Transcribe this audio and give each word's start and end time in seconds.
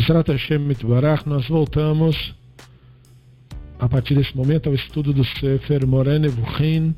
Bezrat 0.00 0.28
Hashem 0.28 0.60
Mitbarach, 0.60 1.28
nós 1.28 1.46
voltamos 1.46 2.34
a 3.78 3.86
partir 3.86 4.14
desse 4.14 4.34
momento 4.34 4.70
ao 4.70 4.74
estudo 4.74 5.12
do 5.12 5.22
Sefer 5.22 5.86
Morene 5.86 6.26
Vuchin, 6.26 6.94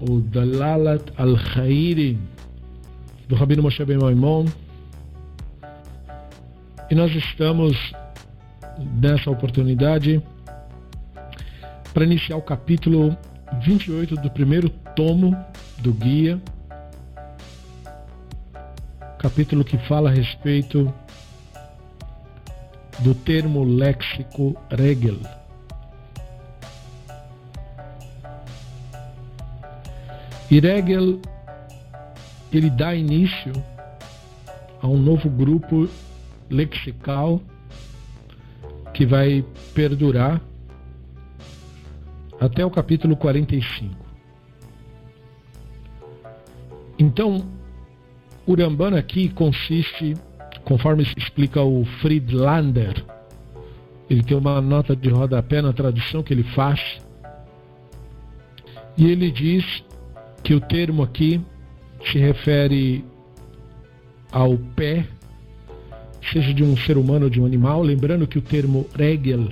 o 0.00 0.18
Dalalat 0.20 1.12
Al-Khairi, 1.18 2.18
do 3.28 3.34
Rabino 3.34 3.64
Moshe 3.64 3.84
Ben 3.84 3.98
Maimon. 3.98 4.46
E 6.90 6.94
nós 6.94 7.14
estamos 7.14 7.92
nessa 8.98 9.30
oportunidade 9.30 10.22
para 11.92 12.04
iniciar 12.04 12.38
o 12.38 12.42
capítulo 12.42 13.14
28 13.62 14.14
do 14.14 14.30
primeiro 14.30 14.70
tomo 14.96 15.36
do 15.82 15.92
guia 15.92 16.40
capítulo 19.26 19.64
que 19.64 19.76
fala 19.88 20.08
a 20.08 20.12
respeito 20.12 20.94
do 23.00 23.12
termo 23.12 23.64
léxico 23.64 24.56
regel. 24.70 25.18
E 30.48 30.60
regel 30.60 31.20
ele 32.52 32.70
dá 32.70 32.94
início 32.94 33.52
a 34.80 34.86
um 34.86 34.96
novo 34.96 35.28
grupo 35.28 35.88
lexical 36.48 37.40
que 38.94 39.04
vai 39.04 39.44
perdurar 39.74 40.40
até 42.38 42.64
o 42.64 42.70
capítulo 42.70 43.16
45. 43.16 43.92
Então, 46.96 47.55
Urambana 48.46 48.98
aqui 48.98 49.28
consiste, 49.28 50.14
conforme 50.64 51.02
explica 51.16 51.62
o 51.62 51.84
Friedlander, 52.00 53.04
ele 54.08 54.22
tem 54.22 54.36
uma 54.36 54.60
nota 54.60 54.94
de 54.94 55.08
rodapé 55.08 55.60
na 55.60 55.72
tradução 55.72 56.22
que 56.22 56.32
ele 56.32 56.44
faz, 56.44 57.00
e 58.96 59.10
ele 59.10 59.32
diz 59.32 59.84
que 60.44 60.54
o 60.54 60.60
termo 60.60 61.02
aqui 61.02 61.40
se 62.12 62.18
refere 62.18 63.04
ao 64.30 64.56
pé, 64.56 65.06
seja 66.32 66.54
de 66.54 66.62
um 66.62 66.76
ser 66.76 66.96
humano 66.96 67.24
ou 67.24 67.30
de 67.30 67.40
um 67.40 67.46
animal, 67.46 67.82
lembrando 67.82 68.28
que 68.28 68.38
o 68.38 68.42
termo 68.42 68.86
regel, 68.94 69.48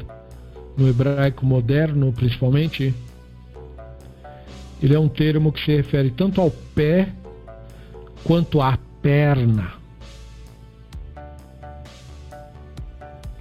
no 0.76 0.88
hebraico 0.88 1.44
moderno 1.44 2.12
principalmente, 2.12 2.94
ele 4.80 4.94
é 4.94 4.98
um 4.98 5.08
termo 5.08 5.50
que 5.50 5.64
se 5.64 5.74
refere 5.74 6.10
tanto 6.10 6.40
ao 6.40 6.50
pé 6.50 7.08
quanto 8.24 8.60
à 8.60 8.78
perna. 9.02 9.72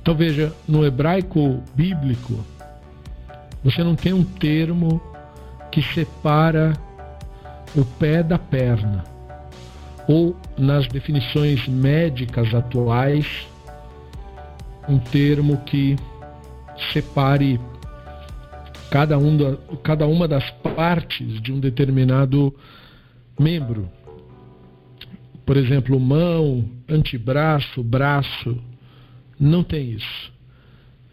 Então 0.02 0.14
veja, 0.14 0.54
no 0.68 0.86
hebraico 0.86 1.64
bíblico, 1.74 2.44
você 3.64 3.82
não 3.84 3.96
tem 3.96 4.12
um 4.12 4.24
termo 4.24 5.02
que 5.72 5.82
separa 5.82 6.74
o 7.74 7.86
pé 7.86 8.22
da 8.22 8.38
perna. 8.38 9.06
Ou 10.06 10.36
nas 10.58 10.86
definições 10.88 11.66
médicas 11.70 12.54
atuais, 12.54 13.48
um 14.90 15.00
termo 15.00 15.58
que 15.60 15.96
separe 16.92 17.58
cada, 18.92 19.18
um 19.18 19.38
da, 19.38 19.58
cada 19.82 20.06
uma 20.06 20.28
das 20.28 20.50
partes 20.76 21.42
de 21.42 21.54
um 21.54 21.60
determinado 21.62 22.54
membro 23.40 23.90
por 25.46 25.58
exemplo, 25.58 26.00
mão, 26.00 26.70
antebraço, 26.88 27.84
braço. 27.84 28.58
Não 29.40 29.64
tem 29.64 29.92
isso. 29.92 30.32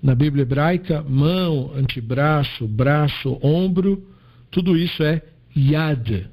Na 0.03 0.15
Bíblia 0.15 0.43
hebraica, 0.43 1.03
mão, 1.03 1.73
antebraço, 1.75 2.67
braço, 2.67 3.39
ombro, 3.43 4.07
tudo 4.51 4.77
isso 4.77 5.03
é 5.03 5.23
yad, 5.57 6.29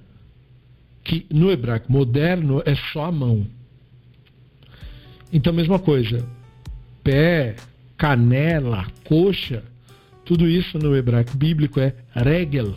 que 1.04 1.26
no 1.32 1.52
hebraico 1.52 1.92
moderno 1.92 2.62
é 2.66 2.76
só 2.76 3.06
a 3.06 3.12
mão. 3.12 3.46
Então, 5.34 5.52
mesma 5.52 5.80
coisa, 5.80 6.26
pé, 7.04 7.56
canela, 7.98 8.88
coxa, 9.04 9.64
tudo 10.24 10.48
isso 10.48 10.78
no 10.78 10.96
hebraico 10.96 11.36
bíblico 11.36 11.80
é 11.80 11.94
regel, 12.14 12.74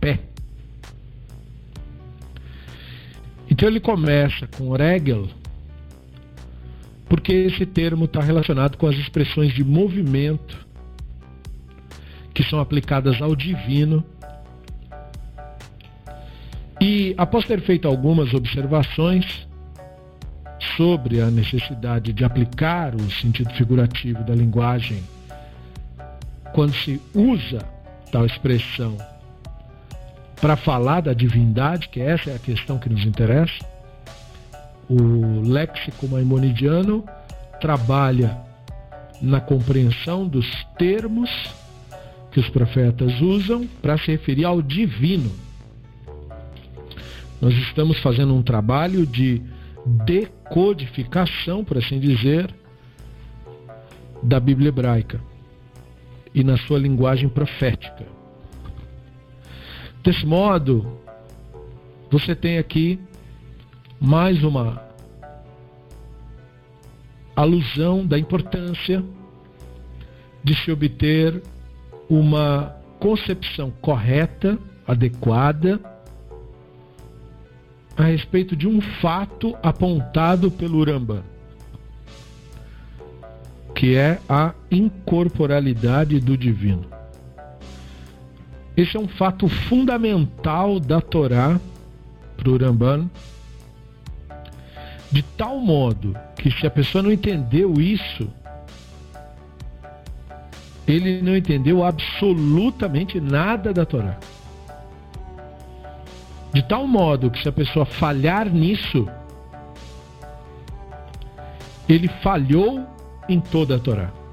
pé. 0.00 0.33
Então 3.54 3.68
ele 3.68 3.78
começa 3.78 4.48
com 4.48 4.72
regel, 4.72 5.28
porque 7.08 7.32
esse 7.32 7.64
termo 7.64 8.06
está 8.06 8.20
relacionado 8.20 8.76
com 8.76 8.88
as 8.88 8.96
expressões 8.96 9.54
de 9.54 9.62
movimento 9.62 10.66
que 12.34 12.42
são 12.42 12.58
aplicadas 12.58 13.22
ao 13.22 13.36
divino. 13.36 14.04
E 16.80 17.14
após 17.16 17.44
ter 17.44 17.60
feito 17.60 17.86
algumas 17.86 18.34
observações 18.34 19.46
sobre 20.76 21.20
a 21.20 21.30
necessidade 21.30 22.12
de 22.12 22.24
aplicar 22.24 22.92
o 22.96 23.08
sentido 23.08 23.54
figurativo 23.54 24.24
da 24.24 24.34
linguagem 24.34 25.00
quando 26.52 26.74
se 26.74 27.00
usa 27.14 27.60
tal 28.10 28.26
expressão 28.26 28.96
para 30.40 30.56
falar 30.56 31.00
da 31.00 31.12
divindade, 31.12 31.88
que 31.88 32.00
essa 32.00 32.30
é 32.30 32.36
a 32.36 32.38
questão 32.38 32.78
que 32.78 32.88
nos 32.88 33.04
interessa. 33.04 33.64
O 34.88 35.40
léxico 35.40 36.06
maimonidiano 36.08 37.04
trabalha 37.60 38.36
na 39.20 39.40
compreensão 39.40 40.26
dos 40.26 40.46
termos 40.76 41.30
que 42.30 42.40
os 42.40 42.48
profetas 42.50 43.20
usam 43.20 43.66
para 43.80 43.96
se 43.96 44.10
referir 44.10 44.44
ao 44.44 44.60
divino. 44.60 45.30
Nós 47.40 47.54
estamos 47.54 47.98
fazendo 48.00 48.34
um 48.34 48.42
trabalho 48.42 49.06
de 49.06 49.40
decodificação, 49.86 51.64
por 51.64 51.78
assim 51.78 51.98
dizer, 52.00 52.52
da 54.22 54.40
Bíblia 54.40 54.68
hebraica 54.68 55.20
e 56.34 56.42
na 56.42 56.56
sua 56.56 56.78
linguagem 56.78 57.28
profética. 57.28 58.13
Desse 60.04 60.26
modo, 60.26 60.98
você 62.10 62.34
tem 62.34 62.58
aqui 62.58 63.00
mais 63.98 64.44
uma 64.44 64.84
alusão 67.34 68.06
da 68.06 68.18
importância 68.18 69.02
de 70.44 70.54
se 70.56 70.70
obter 70.70 71.42
uma 72.06 72.76
concepção 73.00 73.70
correta, 73.80 74.58
adequada, 74.86 75.80
a 77.96 78.02
respeito 78.02 78.54
de 78.54 78.68
um 78.68 78.82
fato 79.00 79.56
apontado 79.62 80.50
pelo 80.50 80.80
Uramba, 80.80 81.24
que 83.74 83.96
é 83.96 84.20
a 84.28 84.52
incorporalidade 84.70 86.20
do 86.20 86.36
divino. 86.36 86.93
Esse 88.76 88.96
é 88.96 89.00
um 89.00 89.06
fato 89.06 89.48
fundamental 89.48 90.80
da 90.80 91.00
Torá 91.00 91.60
para 92.36 92.50
o 92.50 92.56
Ramban, 92.56 93.08
de 95.12 95.22
tal 95.22 95.60
modo 95.60 96.16
que 96.36 96.50
se 96.50 96.66
a 96.66 96.70
pessoa 96.70 97.02
não 97.02 97.12
entendeu 97.12 97.74
isso, 97.74 98.28
ele 100.86 101.22
não 101.22 101.36
entendeu 101.36 101.84
absolutamente 101.84 103.20
nada 103.20 103.72
da 103.72 103.86
Torá. 103.86 104.18
De 106.52 106.62
tal 106.62 106.86
modo 106.86 107.30
que 107.30 107.40
se 107.40 107.48
a 107.48 107.52
pessoa 107.52 107.86
falhar 107.86 108.48
nisso, 108.50 109.08
ele 111.88 112.08
falhou 112.22 112.84
em 113.28 113.40
toda 113.40 113.76
a 113.76 113.78
Torá. 113.78 114.23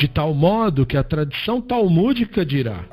De 0.00 0.08
tal 0.08 0.32
modo 0.32 0.86
que 0.86 0.96
a 0.96 1.04
tradição 1.04 1.60
talmúdica 1.60 2.42
dirá 2.42 2.86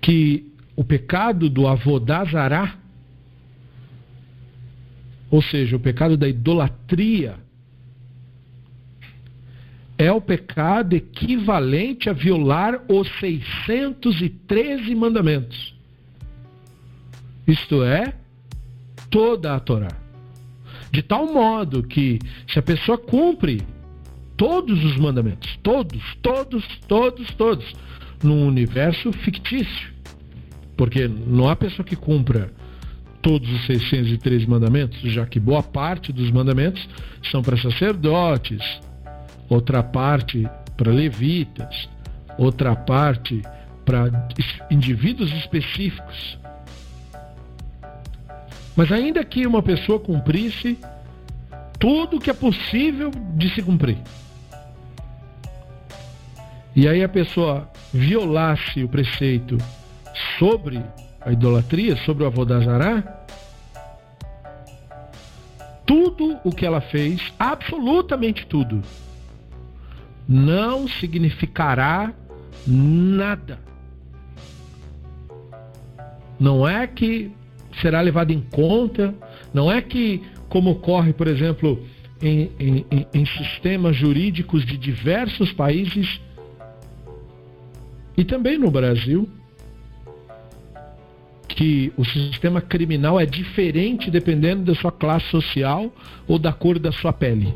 que 0.00 0.52
o 0.76 0.84
pecado 0.84 1.50
do 1.50 1.66
avodazará, 1.66 2.76
ou 5.28 5.42
seja, 5.42 5.74
o 5.74 5.80
pecado 5.80 6.16
da 6.16 6.28
idolatria, 6.28 7.40
é 9.98 10.12
o 10.12 10.20
pecado 10.20 10.94
equivalente 10.94 12.08
a 12.08 12.12
violar 12.12 12.84
os 12.88 13.08
613 13.18 14.94
mandamentos. 14.94 15.74
Isto 17.48 17.82
é, 17.82 18.14
toda 19.10 19.56
a 19.56 19.60
Torá. 19.60 19.90
De 20.92 21.02
tal 21.02 21.32
modo 21.32 21.82
que, 21.82 22.20
se 22.46 22.60
a 22.60 22.62
pessoa 22.62 22.96
cumpre 22.96 23.60
todos 24.42 24.84
os 24.84 24.96
mandamentos, 24.96 25.56
todos, 25.62 26.02
todos, 26.20 26.64
todos, 26.88 27.32
todos, 27.34 27.72
num 28.24 28.44
universo 28.44 29.12
fictício. 29.12 29.92
Porque 30.76 31.06
não 31.06 31.48
há 31.48 31.54
pessoa 31.54 31.86
que 31.86 31.94
cumpra 31.94 32.52
todos 33.22 33.48
os 33.48 33.66
613 33.66 34.48
mandamentos, 34.48 34.98
já 35.12 35.24
que 35.26 35.38
boa 35.38 35.62
parte 35.62 36.12
dos 36.12 36.28
mandamentos 36.32 36.88
são 37.30 37.40
para 37.40 37.56
sacerdotes, 37.56 38.60
outra 39.48 39.80
parte 39.80 40.44
para 40.76 40.90
levitas, 40.90 41.88
outra 42.36 42.74
parte 42.74 43.42
para 43.84 44.28
indivíduos 44.72 45.32
específicos. 45.34 46.36
Mas 48.74 48.90
ainda 48.90 49.24
que 49.24 49.46
uma 49.46 49.62
pessoa 49.62 50.00
cumprisse 50.00 50.76
tudo 51.78 52.18
que 52.18 52.30
é 52.30 52.34
possível 52.34 53.12
de 53.36 53.54
se 53.54 53.62
cumprir, 53.62 53.98
e 56.74 56.88
aí 56.88 57.02
a 57.02 57.08
pessoa 57.08 57.70
violasse 57.92 58.82
o 58.82 58.88
preceito 58.88 59.58
sobre 60.38 60.82
a 61.20 61.32
idolatria, 61.32 61.96
sobre 61.96 62.24
o 62.24 62.26
Avodazará, 62.26 63.22
tudo 65.86 66.38
o 66.44 66.50
que 66.50 66.64
ela 66.64 66.80
fez, 66.80 67.20
absolutamente 67.38 68.46
tudo, 68.46 68.82
não 70.26 70.88
significará 70.88 72.12
nada. 72.66 73.58
Não 76.40 76.66
é 76.66 76.86
que 76.86 77.30
será 77.80 78.00
levado 78.00 78.30
em 78.30 78.40
conta, 78.40 79.14
não 79.52 79.70
é 79.70 79.80
que, 79.80 80.22
como 80.48 80.70
ocorre, 80.70 81.12
por 81.12 81.26
exemplo, 81.26 81.84
em, 82.20 82.50
em, 82.58 83.06
em 83.12 83.26
sistemas 83.26 83.96
jurídicos 83.96 84.64
de 84.64 84.76
diversos 84.76 85.52
países, 85.52 86.20
e 88.16 88.24
também 88.24 88.58
no 88.58 88.70
Brasil, 88.70 89.28
que 91.48 91.92
o 91.96 92.04
sistema 92.04 92.60
criminal 92.60 93.20
é 93.20 93.26
diferente 93.26 94.10
dependendo 94.10 94.64
da 94.64 94.74
sua 94.74 94.90
classe 94.90 95.26
social 95.26 95.92
ou 96.26 96.38
da 96.38 96.52
cor 96.52 96.78
da 96.78 96.92
sua 96.92 97.12
pele. 97.12 97.54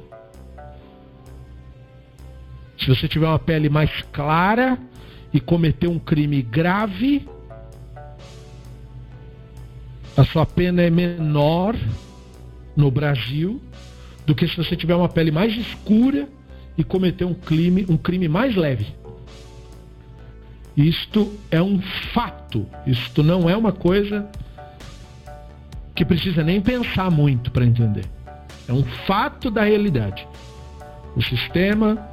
Se 2.78 2.88
você 2.88 3.08
tiver 3.08 3.26
uma 3.26 3.38
pele 3.38 3.68
mais 3.68 3.90
clara 4.12 4.78
e 5.32 5.40
cometer 5.40 5.88
um 5.88 5.98
crime 5.98 6.42
grave, 6.42 7.26
a 10.16 10.24
sua 10.24 10.46
pena 10.46 10.82
é 10.82 10.90
menor 10.90 11.74
no 12.76 12.90
Brasil 12.90 13.60
do 14.26 14.34
que 14.34 14.46
se 14.46 14.56
você 14.56 14.76
tiver 14.76 14.94
uma 14.94 15.08
pele 15.08 15.30
mais 15.30 15.56
escura 15.56 16.28
e 16.76 16.84
cometer 16.84 17.24
um 17.24 17.34
crime, 17.34 17.86
um 17.88 17.96
crime 17.96 18.28
mais 18.28 18.54
leve. 18.54 18.86
Isto 20.76 21.32
é 21.50 21.62
um 21.62 21.80
fato. 22.12 22.66
Isto 22.86 23.22
não 23.22 23.48
é 23.48 23.56
uma 23.56 23.72
coisa 23.72 24.28
que 25.94 26.04
precisa 26.04 26.44
nem 26.44 26.60
pensar 26.60 27.10
muito 27.10 27.50
para 27.50 27.64
entender. 27.64 28.04
É 28.68 28.72
um 28.72 28.84
fato 29.06 29.50
da 29.50 29.62
realidade. 29.62 30.26
O 31.16 31.22
sistema 31.22 32.06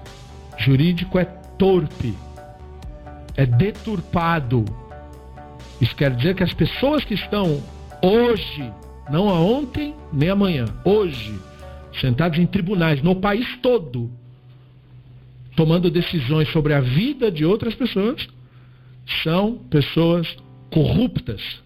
jurídico 0.58 1.20
é 1.20 1.26
torpe, 1.26 2.16
é 3.36 3.46
deturpado. 3.46 4.64
Isso 5.82 5.94
quer 5.96 6.16
dizer 6.16 6.36
que 6.36 6.44
as 6.44 6.54
pessoas 6.54 7.04
que 7.04 7.16
estão 7.16 7.62
hoje, 8.02 8.72
não 9.12 9.28
a 9.28 9.34
ontem 9.34 9.94
nem 10.14 10.30
amanhã, 10.30 10.66
hoje, 10.86 11.38
sentados 12.00 12.40
em 12.40 12.46
tribunais 12.46 13.02
no 13.02 13.16
país 13.18 13.46
todo, 13.62 14.10
tomando 15.56 15.92
decisões 15.92 16.50
sobre 16.50 16.74
a 16.74 16.80
vida 16.80 17.30
de 17.30 17.44
outras 17.44 17.76
pessoas, 17.76 18.28
são 19.24 19.58
pessoas 19.70 20.36
corruptas. 20.70 21.62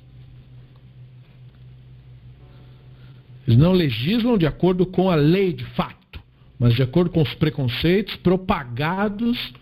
Eles 3.47 3.57
não 3.57 3.71
legislam 3.71 4.37
de 4.37 4.45
acordo 4.45 4.85
com 4.85 5.09
a 5.09 5.15
lei 5.15 5.53
de 5.53 5.63
fato, 5.63 6.19
mas 6.59 6.73
de 6.73 6.83
acordo 6.83 7.09
com 7.11 7.21
os 7.21 7.33
preconceitos 7.35 8.15
propagados 8.17 9.53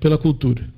pela 0.00 0.16
cultura. 0.16 0.68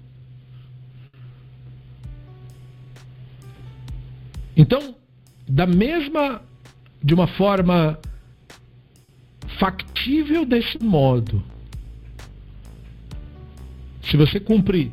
Então, 4.56 4.96
da 5.48 5.66
mesma, 5.66 6.42
de 7.02 7.14
uma 7.14 7.26
forma 7.26 7.98
factível 9.58 10.44
desse 10.44 10.82
modo, 10.82 11.42
se 14.02 14.16
você 14.16 14.40
cumprir 14.40 14.90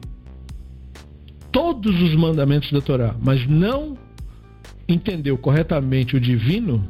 todos 1.57 1.99
os 2.03 2.13
mandamentos 2.13 2.71
da 2.71 2.79
Torá, 2.79 3.15
mas 3.19 3.47
não 3.47 3.97
entendeu 4.87 5.35
corretamente 5.39 6.15
o 6.15 6.21
divino, 6.21 6.87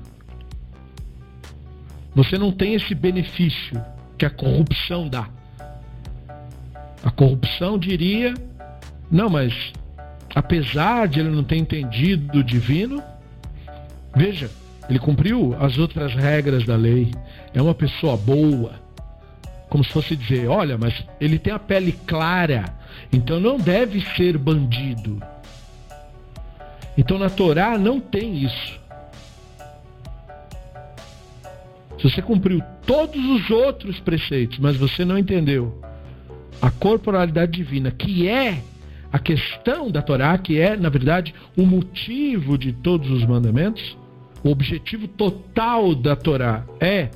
você 2.14 2.38
não 2.38 2.52
tem 2.52 2.74
esse 2.74 2.94
benefício 2.94 3.82
que 4.18 4.26
a 4.26 4.30
corrupção 4.30 5.08
dá. 5.08 5.30
A 7.02 7.10
corrupção 7.10 7.80
diria: 7.80 8.34
não, 9.10 9.30
mas 9.30 9.54
apesar 10.36 11.08
de 11.08 11.22
ele 11.22 11.30
não 11.30 11.46
ter 11.46 11.56
entendido 11.56 12.40
o 12.40 12.44
divino, 12.44 13.02
veja, 14.14 14.52
ele 14.90 15.00
cumpriu 15.00 15.56
as 15.62 15.78
outras 15.78 16.14
regras 16.14 16.66
da 16.66 16.76
lei, 16.76 17.10
é 17.54 17.62
uma 17.62 17.74
pessoa 17.74 18.18
boa. 18.18 18.74
Como 19.70 19.82
se 19.82 19.94
fosse 19.94 20.14
dizer: 20.14 20.50
olha, 20.50 20.78
mas 20.78 21.06
ele 21.22 21.40
tem 21.40 21.54
a 21.54 21.60
pele 21.60 21.94
clara, 22.06 22.66
então 23.12 23.40
não 23.40 23.58
deve 23.58 24.02
ser 24.16 24.38
bandido. 24.38 25.22
Então 26.98 27.18
na 27.18 27.30
Torá 27.30 27.78
não 27.78 28.00
tem 28.00 28.44
isso. 28.44 28.80
Se 32.00 32.10
você 32.10 32.22
cumpriu 32.22 32.62
todos 32.86 33.24
os 33.24 33.50
outros 33.50 34.00
preceitos, 34.00 34.60
mas 34.60 34.78
você 34.78 35.04
não 35.04 35.18
entendeu 35.18 35.82
a 36.62 36.70
corporalidade 36.70 37.52
divina, 37.52 37.92
que 37.92 38.28
é 38.28 38.62
a 39.12 39.20
questão 39.20 39.90
da 39.90 40.02
Torá, 40.02 40.38
que 40.38 40.60
é, 40.60 40.76
na 40.76 40.90
verdade, 40.90 41.34
o 41.56 41.66
motivo 41.66 42.58
de 42.58 42.74
todos 42.74 43.10
os 43.10 43.26
mandamentos, 43.26 43.98
o 44.44 44.50
objetivo 44.50 45.08
total 45.08 45.96
da 45.96 46.16
Torá 46.16 46.66
é 46.80 47.10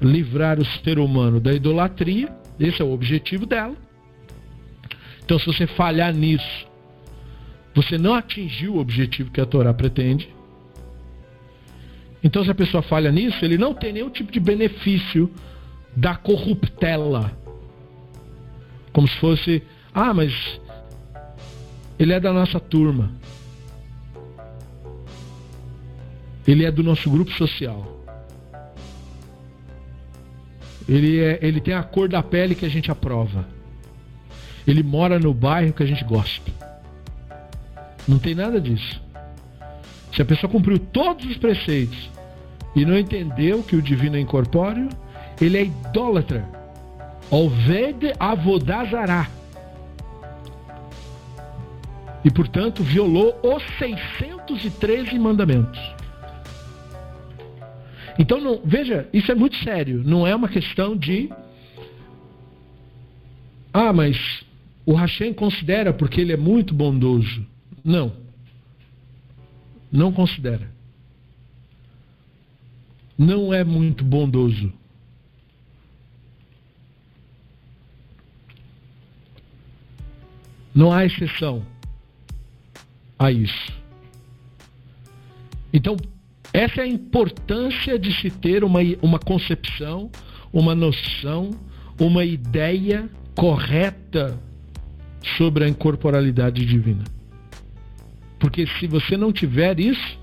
livrar 0.00 0.58
o 0.58 0.64
ser 0.64 0.98
humano 0.98 1.40
da 1.40 1.52
idolatria, 1.52 2.28
esse 2.58 2.80
é 2.80 2.84
o 2.84 2.92
objetivo 2.92 3.46
dela. 3.46 3.74
Então, 5.30 5.38
se 5.38 5.46
você 5.46 5.64
falhar 5.64 6.12
nisso, 6.12 6.66
você 7.72 7.96
não 7.96 8.14
atingiu 8.14 8.74
o 8.74 8.78
objetivo 8.80 9.30
que 9.30 9.40
a 9.40 9.46
Torá 9.46 9.72
pretende. 9.72 10.28
Então, 12.20 12.42
se 12.44 12.50
a 12.50 12.54
pessoa 12.54 12.82
falha 12.82 13.12
nisso, 13.12 13.44
ele 13.44 13.56
não 13.56 13.72
tem 13.72 13.92
nenhum 13.92 14.10
tipo 14.10 14.32
de 14.32 14.40
benefício 14.40 15.32
da 15.94 16.16
corruptela. 16.16 17.30
Como 18.92 19.06
se 19.06 19.16
fosse, 19.18 19.62
ah, 19.94 20.12
mas 20.12 20.60
ele 21.96 22.12
é 22.12 22.18
da 22.18 22.32
nossa 22.32 22.58
turma. 22.58 23.12
Ele 26.44 26.64
é 26.64 26.72
do 26.72 26.82
nosso 26.82 27.08
grupo 27.08 27.30
social. 27.34 28.04
Ele, 30.88 31.20
é, 31.20 31.38
ele 31.40 31.60
tem 31.60 31.74
a 31.74 31.84
cor 31.84 32.08
da 32.08 32.20
pele 32.20 32.56
que 32.56 32.66
a 32.66 32.68
gente 32.68 32.90
aprova. 32.90 33.59
Ele 34.66 34.82
mora 34.82 35.18
no 35.18 35.32
bairro 35.32 35.72
que 35.72 35.82
a 35.82 35.86
gente 35.86 36.04
gosta. 36.04 36.50
Não 38.06 38.18
tem 38.18 38.34
nada 38.34 38.60
disso. 38.60 39.00
Se 40.12 40.22
a 40.22 40.24
pessoa 40.24 40.50
cumpriu 40.50 40.78
todos 40.78 41.24
os 41.26 41.36
preceitos 41.36 42.10
e 42.74 42.84
não 42.84 42.98
entendeu 42.98 43.62
que 43.62 43.76
o 43.76 43.82
divino 43.82 44.16
é 44.16 44.20
incorpóreo, 44.20 44.88
ele 45.40 45.58
é 45.58 45.62
idólatra. 45.64 46.44
Oved 47.30 48.12
avodazará. 48.18 49.28
E, 52.24 52.30
portanto, 52.30 52.82
violou 52.82 53.38
os 53.42 53.62
613 53.78 55.18
mandamentos. 55.18 55.80
Então, 58.18 58.40
não, 58.40 58.60
veja, 58.62 59.08
isso 59.12 59.32
é 59.32 59.34
muito 59.34 59.56
sério. 59.64 60.02
Não 60.04 60.26
é 60.26 60.34
uma 60.34 60.48
questão 60.48 60.94
de. 60.96 61.30
Ah, 63.72 63.92
mas 63.92 64.44
o 64.84 64.94
Hashem 64.94 65.32
considera 65.32 65.92
porque 65.92 66.20
ele 66.20 66.32
é 66.32 66.36
muito 66.36 66.74
bondoso. 66.74 67.46
Não. 67.84 68.12
Não 69.90 70.12
considera. 70.12 70.70
Não 73.16 73.52
é 73.52 73.62
muito 73.64 74.04
bondoso. 74.04 74.72
Não 80.74 80.92
há 80.92 81.04
exceção 81.04 81.66
a 83.18 83.30
isso. 83.30 83.72
Então, 85.72 85.96
essa 86.52 86.80
é 86.80 86.84
a 86.84 86.88
importância 86.88 87.98
de 87.98 88.12
se 88.20 88.30
ter 88.30 88.64
uma, 88.64 88.80
uma 89.02 89.18
concepção, 89.18 90.10
uma 90.52 90.74
noção, 90.74 91.50
uma 91.98 92.24
ideia 92.24 93.08
correta 93.34 94.38
sobre 95.36 95.64
a 95.64 95.68
incorporalidade 95.68 96.64
divina. 96.64 97.04
Porque 98.38 98.66
se 98.66 98.86
você 98.86 99.16
não 99.16 99.32
tiver 99.32 99.78
isso, 99.78 100.18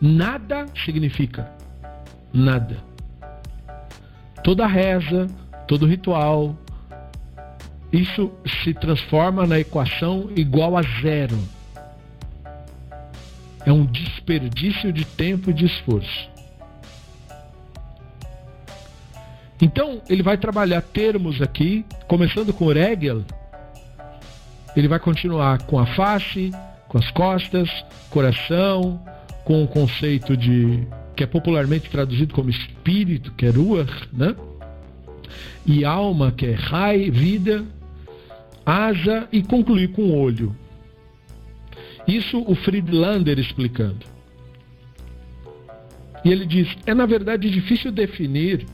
nada 0.00 0.66
significa 0.84 1.50
nada. 2.32 2.76
Toda 4.44 4.66
reza, 4.66 5.26
todo 5.66 5.86
ritual, 5.86 6.56
isso 7.92 8.32
se 8.62 8.72
transforma 8.74 9.46
na 9.46 9.58
equação 9.58 10.30
igual 10.36 10.76
a 10.76 10.82
zero. 11.02 11.38
É 13.64 13.72
um 13.72 13.84
desperdício 13.84 14.92
de 14.92 15.04
tempo 15.04 15.50
e 15.50 15.52
de 15.52 15.66
esforço. 15.66 16.30
Então, 19.60 20.00
ele 20.08 20.22
vai 20.22 20.38
trabalhar 20.38 20.80
termos 20.80 21.42
aqui, 21.42 21.84
começando 22.08 22.52
com 22.52 22.68
Regel. 22.68 23.22
Ele 24.76 24.88
vai 24.88 24.98
continuar 24.98 25.62
com 25.62 25.78
a 25.78 25.86
face, 25.86 26.50
com 26.88 26.98
as 26.98 27.10
costas, 27.10 27.68
coração, 28.10 29.00
com 29.44 29.64
o 29.64 29.68
conceito 29.68 30.36
de 30.36 30.86
que 31.16 31.24
é 31.24 31.26
popularmente 31.26 31.90
traduzido 31.90 32.32
como 32.32 32.48
espírito, 32.48 33.32
que 33.32 33.46
é 33.46 33.50
ruach, 33.50 34.08
né? 34.12 34.34
E 35.66 35.84
alma, 35.84 36.32
que 36.32 36.46
é 36.46 36.54
rai, 36.54 37.10
vida, 37.10 37.64
asa 38.64 39.28
e 39.32 39.42
concluir 39.42 39.88
com 39.88 40.18
olho. 40.18 40.54
Isso 42.06 42.42
o 42.46 42.54
Friedlander 42.54 43.38
explicando. 43.38 44.06
E 46.24 46.30
ele 46.30 46.46
diz: 46.46 46.76
é 46.86 46.94
na 46.94 47.06
verdade 47.06 47.50
difícil 47.50 47.92
definir 47.92 48.66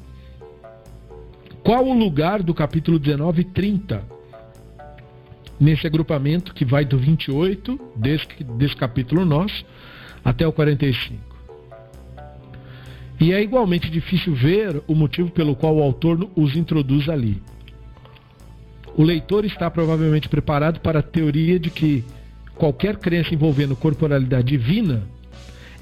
qual 1.62 1.84
o 1.84 1.92
lugar 1.92 2.42
do 2.42 2.54
capítulo 2.54 2.98
19 2.98 3.40
e 3.40 3.44
30 3.44 4.15
nesse 5.58 5.86
agrupamento 5.86 6.54
que 6.54 6.64
vai 6.64 6.84
do 6.84 6.98
28, 6.98 7.80
desse, 7.96 8.26
desse 8.56 8.76
capítulo 8.76 9.24
nosso, 9.24 9.64
até 10.24 10.46
o 10.46 10.52
45. 10.52 11.36
E 13.18 13.32
é 13.32 13.42
igualmente 13.42 13.90
difícil 13.90 14.34
ver 14.34 14.82
o 14.86 14.94
motivo 14.94 15.30
pelo 15.30 15.56
qual 15.56 15.76
o 15.76 15.82
autor 15.82 16.28
os 16.36 16.54
introduz 16.54 17.08
ali. 17.08 17.42
O 18.96 19.02
leitor 19.02 19.44
está 19.44 19.70
provavelmente 19.70 20.28
preparado 20.28 20.80
para 20.80 21.00
a 21.00 21.02
teoria 21.02 21.58
de 21.58 21.70
que 21.70 22.04
qualquer 22.54 22.96
crença 22.96 23.34
envolvendo 23.34 23.76
corporalidade 23.76 24.48
divina 24.48 25.06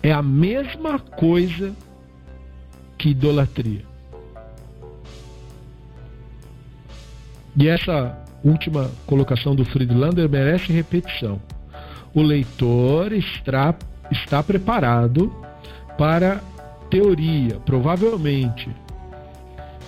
é 0.03 0.13
a 0.13 0.23
mesma 0.23 0.99
coisa 0.99 1.75
que 2.99 3.11
idolatria. 3.11 3.85
E 7.57 7.69
essa 7.69 8.24
última 8.45 8.91
colocação 9.07 9.55
do 9.55 9.65
Friedlander 9.65 10.29
merece 10.29 10.73
repetição. 10.73 11.41
O 12.15 12.23
leitor 12.23 13.13
está, 13.13 13.75
está 14.11 14.43
preparado 14.43 15.35
para 15.97 16.41
teoria, 16.91 17.59
provavelmente, 17.65 18.69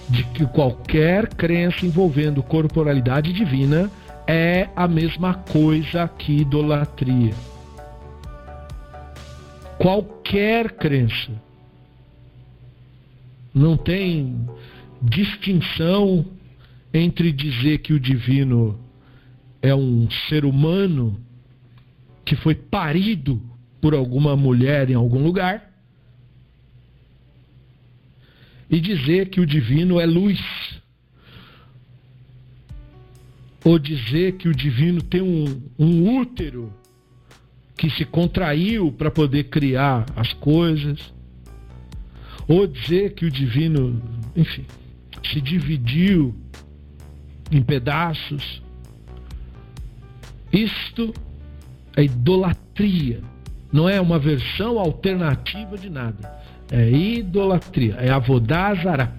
de 0.08 0.24
que 0.24 0.46
qualquer 0.46 1.28
crença 1.28 1.84
envolvendo 1.84 2.42
corporalidade 2.42 3.32
divina 3.32 3.90
é 4.26 4.68
a 4.74 4.88
mesma 4.88 5.34
coisa 5.34 6.08
que 6.08 6.40
idolatria. 6.40 7.34
Qualquer 9.78 10.72
crença. 10.72 11.30
Não 13.54 13.76
tem 13.76 14.48
distinção 15.00 16.24
entre 16.96 17.30
dizer 17.30 17.78
que 17.78 17.92
o 17.92 18.00
divino 18.00 18.78
é 19.60 19.74
um 19.74 20.08
ser 20.28 20.44
humano 20.44 21.20
que 22.24 22.34
foi 22.36 22.54
parido 22.54 23.40
por 23.80 23.94
alguma 23.94 24.34
mulher 24.34 24.90
em 24.90 24.94
algum 24.94 25.22
lugar 25.22 25.72
e 28.68 28.80
dizer 28.80 29.28
que 29.28 29.40
o 29.40 29.46
divino 29.46 30.00
é 30.00 30.06
luz. 30.06 30.40
Ou 33.64 33.78
dizer 33.78 34.32
que 34.32 34.48
o 34.48 34.54
divino 34.54 35.02
tem 35.02 35.20
um, 35.20 35.62
um 35.78 36.18
útero 36.18 36.72
que 37.76 37.90
se 37.90 38.04
contraiu 38.04 38.90
para 38.90 39.10
poder 39.10 39.44
criar 39.44 40.06
as 40.16 40.32
coisas. 40.32 41.12
Ou 42.48 42.66
dizer 42.66 43.14
que 43.14 43.26
o 43.26 43.30
divino, 43.30 44.00
enfim, 44.34 44.64
se 45.24 45.40
dividiu 45.40 46.34
em 47.50 47.62
pedaços. 47.62 48.62
Isto 50.52 51.12
é 51.96 52.04
idolatria, 52.04 53.20
não 53.72 53.88
é 53.88 54.00
uma 54.00 54.18
versão 54.18 54.78
alternativa 54.78 55.76
de 55.76 55.90
nada. 55.90 56.36
É 56.70 56.90
idolatria, 56.90 57.94
é 57.94 58.10
avodazara. 58.10 59.12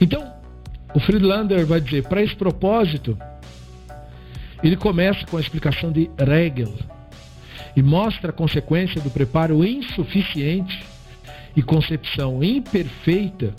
Então, 0.00 0.32
o 0.94 1.00
Friedlander 1.00 1.66
vai 1.66 1.80
dizer, 1.80 2.04
para 2.04 2.22
esse 2.22 2.36
propósito, 2.36 3.16
ele 4.62 4.76
começa 4.76 5.26
com 5.26 5.36
a 5.36 5.40
explicação 5.40 5.90
de 5.90 6.10
Regel 6.18 6.72
e 7.76 7.82
mostra 7.82 8.30
a 8.30 8.32
consequência 8.32 9.00
do 9.00 9.10
preparo 9.10 9.64
insuficiente 9.64 10.84
e 11.56 11.62
concepção 11.62 12.42
imperfeita 12.42 13.54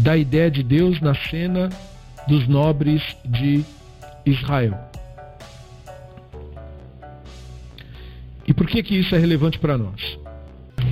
da 0.00 0.16
ideia 0.16 0.50
de 0.50 0.62
Deus 0.62 1.00
na 1.00 1.14
cena 1.14 1.68
dos 2.26 2.48
nobres 2.48 3.02
de 3.24 3.62
Israel. 4.24 4.78
E 8.46 8.54
por 8.54 8.66
que, 8.66 8.82
que 8.82 8.98
isso 8.98 9.14
é 9.14 9.18
relevante 9.18 9.58
para 9.58 9.76
nós? 9.76 10.18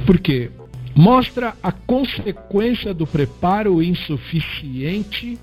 Porque 0.06 0.50
mostra 0.94 1.54
a 1.62 1.72
consequência 1.72 2.92
do 2.92 3.06
preparo 3.06 3.82
insuficiente 3.82 5.38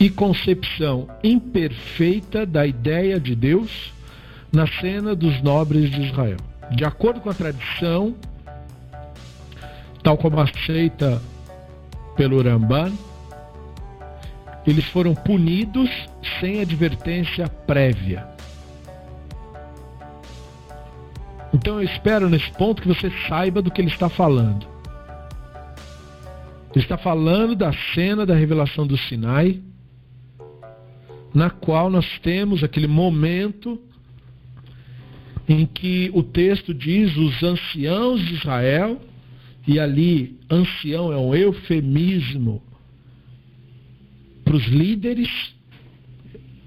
e 0.00 0.10
concepção 0.10 1.08
imperfeita 1.22 2.44
da 2.44 2.66
ideia 2.66 3.20
de 3.20 3.36
Deus 3.36 3.92
na 4.52 4.66
cena 4.66 5.14
dos 5.14 5.40
nobres 5.40 5.88
de 5.88 6.02
Israel. 6.02 6.38
De 6.74 6.84
acordo 6.84 7.20
com 7.20 7.30
a 7.30 7.34
tradição, 7.34 8.14
tal 10.02 10.16
como 10.16 10.40
aceita 10.40 11.22
pelo 12.16 12.42
Ramban, 12.42 12.92
eles 14.66 14.84
foram 14.86 15.14
punidos 15.14 15.90
sem 16.40 16.60
advertência 16.60 17.48
prévia. 17.48 18.26
Então 21.52 21.80
eu 21.80 21.84
espero 21.84 22.28
nesse 22.28 22.50
ponto 22.52 22.80
que 22.80 22.88
você 22.88 23.12
saiba 23.28 23.60
do 23.60 23.70
que 23.70 23.80
ele 23.80 23.90
está 23.90 24.08
falando. 24.08 24.66
Ele 26.74 26.82
está 26.82 26.96
falando 26.96 27.54
da 27.54 27.72
cena 27.94 28.24
da 28.24 28.34
revelação 28.34 28.86
do 28.86 28.96
Sinai, 28.96 29.60
na 31.34 31.50
qual 31.50 31.90
nós 31.90 32.18
temos 32.20 32.64
aquele 32.64 32.86
momento 32.86 33.78
em 35.48 35.66
que 35.66 36.10
o 36.14 36.22
texto 36.22 36.72
diz 36.72 37.14
os 37.16 37.42
anciãos 37.42 38.20
de 38.20 38.34
Israel 38.34 38.98
e 39.66 39.78
ali 39.78 40.38
ancião 40.50 41.12
é 41.12 41.16
um 41.16 41.34
eufemismo 41.34 42.62
para 44.44 44.56
os 44.56 44.66
líderes. 44.66 45.54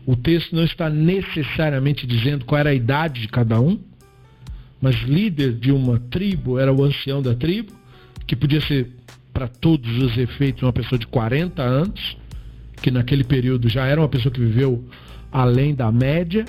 O 0.05 0.15
texto 0.15 0.55
não 0.55 0.63
está 0.63 0.89
necessariamente 0.89 2.05
dizendo 2.05 2.45
qual 2.45 2.59
era 2.59 2.69
a 2.69 2.73
idade 2.73 3.21
de 3.21 3.27
cada 3.27 3.59
um, 3.59 3.79
mas 4.79 4.95
líder 5.01 5.53
de 5.53 5.71
uma 5.71 5.99
tribo 5.99 6.59
era 6.59 6.71
o 6.71 6.83
ancião 6.83 7.21
da 7.21 7.33
tribo, 7.33 7.73
que 8.27 8.35
podia 8.35 8.61
ser 8.61 8.91
para 9.33 9.47
todos 9.47 10.01
os 10.01 10.17
efeitos 10.17 10.63
uma 10.63 10.71
pessoa 10.71 10.97
de 10.97 11.07
40 11.07 11.61
anos, 11.61 12.17
que 12.81 12.89
naquele 12.91 13.23
período 13.23 13.67
já 13.67 13.85
era 13.85 13.99
uma 13.99 14.07
pessoa 14.07 14.31
que 14.31 14.39
viveu 14.39 14.87
além 15.31 15.75
da 15.75 15.91
média. 15.91 16.45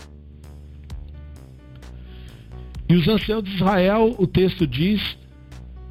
E 2.89 2.95
os 2.95 3.09
anciãos 3.09 3.43
de 3.43 3.55
Israel, 3.57 4.15
o 4.17 4.27
texto 4.27 4.67
diz, 4.67 5.17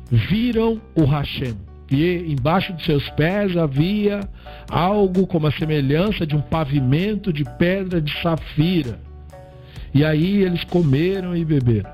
viram 0.10 0.82
o 0.96 1.06
Hashem. 1.06 1.56
E 1.90 2.32
embaixo 2.32 2.74
de 2.74 2.84
seus 2.84 3.08
pés 3.12 3.56
havia 3.56 4.22
algo 4.70 5.28
como 5.28 5.48
a 5.48 5.52
semelhança 5.52 6.26
de 6.26 6.36
um 6.36 6.42
pavimento 6.42 7.32
de 7.32 7.44
pedra 7.58 8.02
de 8.02 8.12
safira. 8.22 9.00
E 9.94 10.04
aí 10.04 10.42
eles 10.42 10.64
comeram 10.64 11.36
e 11.36 11.46
beberam. 11.46 11.94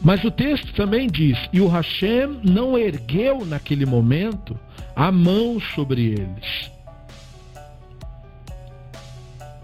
Mas 0.00 0.22
o 0.22 0.30
texto 0.30 0.72
também 0.74 1.08
diz: 1.08 1.36
E 1.52 1.60
o 1.60 1.68
Hashem 1.68 2.40
não 2.44 2.78
ergueu 2.78 3.44
naquele 3.44 3.84
momento 3.84 4.58
a 4.94 5.10
mão 5.10 5.60
sobre 5.74 6.12
eles. 6.12 6.70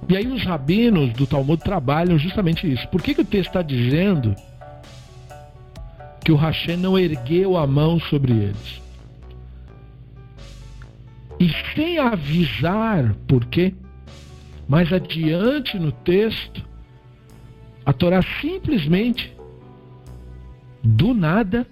E 0.09 0.16
aí 0.16 0.26
os 0.26 0.45
rabinos 0.45 1.12
do 1.14 1.26
Talmud 1.26 1.62
trabalham 1.62 2.19
justamente 2.19 2.71
isso. 2.71 2.87
Por 2.88 3.00
que, 3.00 3.14
que 3.14 3.23
o 3.23 3.25
texto 3.25 3.49
está 3.49 3.62
dizendo 3.62 4.35
que 6.25 6.33
o 6.33 6.37
Hashem 6.37 6.78
não 6.78 6.99
ergueu 6.99 7.57
a 7.57 7.66
mão 7.66 8.00
sobre 8.00 8.33
eles. 8.33 8.83
E 11.38 11.50
sem 11.75 11.99
avisar 11.99 13.14
por 13.28 13.45
quê, 13.47 13.75
Mais 14.66 14.90
adiante 14.90 15.78
no 15.78 15.93
texto, 15.93 16.66
a 17.85 17.93
Torá 17.93 18.23
simplesmente, 18.40 19.37
do 20.83 21.12
nada, 21.12 21.66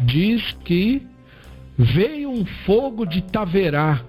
diz 0.00 0.52
que 0.64 1.06
veio 1.78 2.30
um 2.30 2.44
fogo 2.66 3.06
de 3.06 3.22
Taverá 3.22 4.04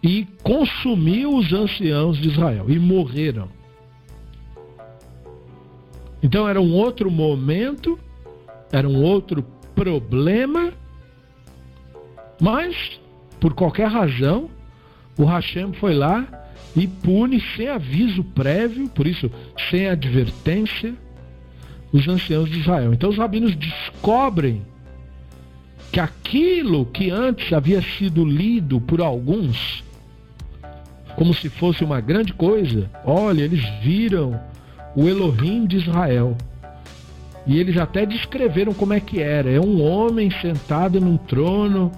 e 0.00 0.24
consumiu 0.44 1.36
os 1.36 1.52
anciãos 1.52 2.18
de 2.18 2.28
Israel 2.28 2.66
e 2.68 2.78
morreram. 2.78 3.48
Então 6.24 6.48
era 6.48 6.58
um 6.58 6.72
outro 6.72 7.10
momento, 7.10 7.98
era 8.72 8.88
um 8.88 9.02
outro 9.02 9.44
problema, 9.74 10.72
mas 12.40 12.98
por 13.38 13.52
qualquer 13.52 13.88
razão 13.88 14.48
o 15.18 15.26
Hashem 15.26 15.74
foi 15.74 15.92
lá 15.92 16.26
e 16.74 16.88
pune 16.88 17.42
sem 17.54 17.68
aviso 17.68 18.24
prévio, 18.24 18.88
por 18.88 19.06
isso 19.06 19.30
sem 19.70 19.86
advertência, 19.86 20.94
os 21.92 22.08
anciãos 22.08 22.48
de 22.48 22.58
Israel. 22.58 22.94
Então 22.94 23.10
os 23.10 23.18
rabinos 23.18 23.54
descobrem 23.54 24.62
que 25.92 26.00
aquilo 26.00 26.86
que 26.86 27.10
antes 27.10 27.52
havia 27.52 27.82
sido 27.82 28.24
lido 28.24 28.80
por 28.80 29.02
alguns 29.02 29.84
como 31.16 31.34
se 31.34 31.50
fosse 31.50 31.84
uma 31.84 32.00
grande 32.00 32.32
coisa, 32.32 32.90
olha, 33.04 33.42
eles 33.42 33.62
viram 33.82 34.40
o 34.94 35.08
Elohim 35.08 35.66
de 35.66 35.76
Israel. 35.76 36.36
E 37.46 37.58
eles 37.58 37.76
até 37.76 38.06
descreveram 38.06 38.72
como 38.72 38.92
é 38.92 39.00
que 39.00 39.20
era. 39.20 39.50
É 39.50 39.60
um 39.60 39.82
homem 39.82 40.30
sentado 40.40 41.00
num 41.00 41.16
trono 41.16 41.92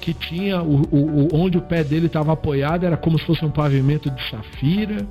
que 0.00 0.14
tinha 0.14 0.62
o, 0.62 0.82
o, 0.90 1.28
onde 1.32 1.58
o 1.58 1.62
pé 1.62 1.82
dele 1.82 2.06
estava 2.06 2.32
apoiado 2.32 2.84
era 2.84 2.96
como 2.96 3.18
se 3.18 3.26
fosse 3.26 3.44
um 3.44 3.50
pavimento 3.50 4.10
de 4.10 4.30
safira. 4.30 5.06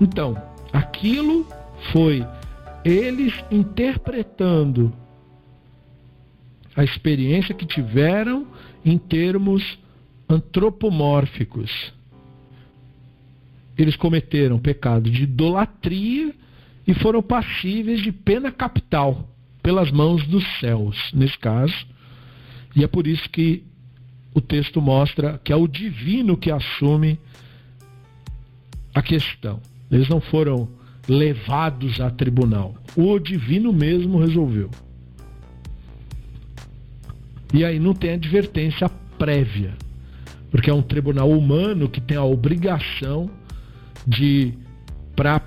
Então, 0.00 0.40
aquilo 0.72 1.46
foi 1.92 2.24
eles 2.84 3.34
interpretando 3.50 4.92
a 6.76 6.84
experiência 6.84 7.54
que 7.54 7.66
tiveram 7.66 8.46
em 8.84 8.96
termos 8.96 9.78
antropomórficos. 10.28 11.92
Eles 13.80 13.96
cometeram 13.96 14.58
pecado 14.58 15.10
de 15.10 15.22
idolatria 15.22 16.34
e 16.86 16.92
foram 16.92 17.22
passíveis 17.22 18.02
de 18.02 18.12
pena 18.12 18.52
capital 18.52 19.34
pelas 19.62 19.90
mãos 19.90 20.26
dos 20.26 20.44
céus, 20.58 21.10
nesse 21.14 21.38
caso. 21.38 21.86
E 22.76 22.84
é 22.84 22.86
por 22.86 23.06
isso 23.06 23.26
que 23.30 23.64
o 24.34 24.40
texto 24.42 24.82
mostra 24.82 25.40
que 25.42 25.50
é 25.50 25.56
o 25.56 25.66
divino 25.66 26.36
que 26.36 26.50
assume 26.50 27.18
a 28.94 29.00
questão. 29.00 29.60
Eles 29.90 30.10
não 30.10 30.20
foram 30.20 30.68
levados 31.08 32.02
a 32.02 32.10
tribunal. 32.10 32.74
O 32.94 33.18
divino 33.18 33.72
mesmo 33.72 34.18
resolveu. 34.20 34.70
E 37.54 37.64
aí 37.64 37.78
não 37.78 37.94
tem 37.94 38.10
advertência 38.12 38.90
prévia, 39.18 39.74
porque 40.50 40.68
é 40.68 40.74
um 40.74 40.82
tribunal 40.82 41.30
humano 41.30 41.88
que 41.88 42.00
tem 42.00 42.18
a 42.18 42.24
obrigação 42.24 43.39
de, 44.06 44.54
para 45.14 45.40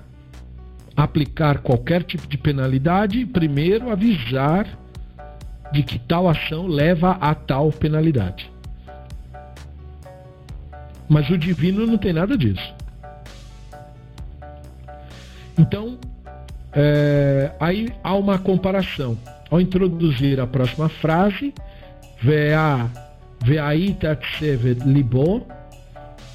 aplicar 0.95 1.59
qualquer 1.59 2.03
tipo 2.03 2.27
de 2.27 2.37
penalidade, 2.37 3.25
primeiro 3.25 3.89
avisar 3.89 4.67
de 5.71 5.81
que 5.81 5.97
tal 5.97 6.29
ação 6.29 6.67
leva 6.67 7.17
a 7.19 7.33
tal 7.33 7.71
penalidade. 7.71 8.51
Mas 11.09 11.29
o 11.29 11.37
divino 11.37 11.85
não 11.85 11.97
tem 11.97 12.13
nada 12.13 12.37
disso. 12.37 12.73
Então, 15.57 15.97
é, 16.71 17.51
aí 17.59 17.93
há 18.03 18.15
uma 18.15 18.37
comparação. 18.37 19.17
Ao 19.49 19.59
introduzir 19.61 20.39
a 20.39 20.47
próxima 20.47 20.89
frase, 20.89 21.53
Ve'aita 23.43 24.15
tsevet 24.15 24.79
libo, 24.85 25.45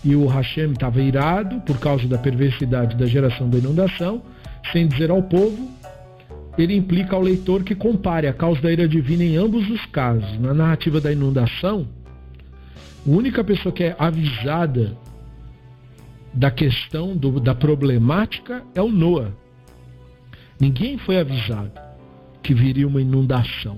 e 0.09 0.17
o 0.17 0.27
Hashem 0.27 0.73
estava 0.73 1.03
irado 1.03 1.61
por 1.61 1.79
causa 1.79 2.09
da 2.09 2.17
perversidade 2.17 2.97
da 2.97 3.05
geração 3.05 3.51
da 3.51 3.59
inundação, 3.59 4.23
sem 4.73 4.89
dizer 4.89 5.11
ao 5.11 5.23
povo, 5.23 5.69
ele 6.57 6.75
implica 6.75 7.15
ao 7.15 7.21
leitor 7.21 7.63
que 7.63 7.75
compare 7.75 8.27
a 8.27 8.33
causa 8.33 8.59
da 8.63 8.73
ira 8.73 8.89
divina 8.89 9.23
em 9.23 9.37
ambos 9.37 9.69
os 9.69 9.85
casos. 9.85 10.41
Na 10.41 10.55
narrativa 10.55 10.99
da 10.99 11.13
inundação, 11.13 11.87
a 13.07 13.11
única 13.11 13.45
pessoa 13.45 13.71
que 13.71 13.85
é 13.85 13.95
avisada 13.99 14.97
da 16.33 16.51
questão 16.51 17.15
do, 17.15 17.39
da 17.39 17.55
problemática 17.55 18.65
é 18.75 18.81
o 18.81 18.89
Noah. 18.89 19.31
Ninguém 20.59 20.97
foi 20.97 21.21
avisado 21.21 21.73
que 22.43 22.55
viria 22.55 22.89
uma 22.89 23.03
inundação. 23.03 23.77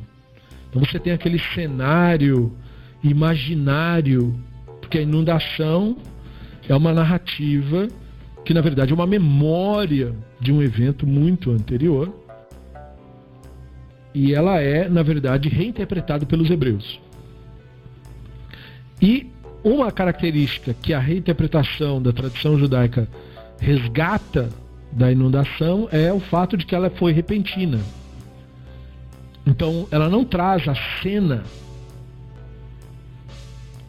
Então 0.69 0.81
você 0.81 1.01
tem 1.01 1.13
aquele 1.13 1.41
cenário 1.57 2.57
imaginário, 3.03 4.39
porque 4.81 4.99
a 4.99 5.03
inundação 5.03 5.97
é 6.71 6.77
uma 6.77 6.93
narrativa 6.93 7.89
que 8.45 8.55
na 8.55 8.61
verdade 8.61 8.93
é 8.93 8.95
uma 8.95 9.07
memória 9.07 10.15
de 10.41 10.53
um 10.53 10.63
evento 10.63 11.07
muito 11.07 11.51
anterior. 11.51 12.15
E 14.15 14.35
ela 14.35 14.61
é, 14.61 14.89
na 14.89 15.03
verdade, 15.03 15.49
reinterpretada 15.49 16.27
pelos 16.27 16.51
hebreus. 16.51 17.01
E 19.01 19.31
uma 19.63 19.93
característica 19.93 20.75
que 20.75 20.93
a 20.93 20.99
reinterpretação 20.99 22.03
da 22.03 22.13
tradição 22.13 22.59
judaica 22.59 23.09
resgata 23.59 24.49
da 24.91 25.13
inundação 25.13 25.89
é 25.93 26.13
o 26.13 26.19
fato 26.19 26.57
de 26.57 26.67
que 26.67 26.75
ela 26.75 26.91
foi 26.91 27.13
repentina. 27.13 27.81
Então, 29.47 29.87
ela 29.91 30.09
não 30.09 30.25
traz 30.25 30.67
a 30.69 30.75
cena 31.03 31.45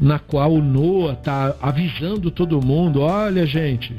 na 0.01 0.17
qual 0.17 0.51
o 0.51 0.63
Noah 0.63 1.13
está 1.13 1.55
avisando 1.61 2.31
todo 2.31 2.65
mundo: 2.65 3.01
olha, 3.01 3.45
gente, 3.45 3.95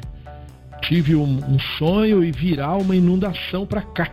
tive 0.81 1.15
um, 1.15 1.37
um 1.49 1.57
sonho 1.77 2.21
e 2.21 2.31
virá 2.31 2.75
uma 2.75 2.95
inundação 2.95 3.65
para 3.65 3.81
cá. 3.81 4.11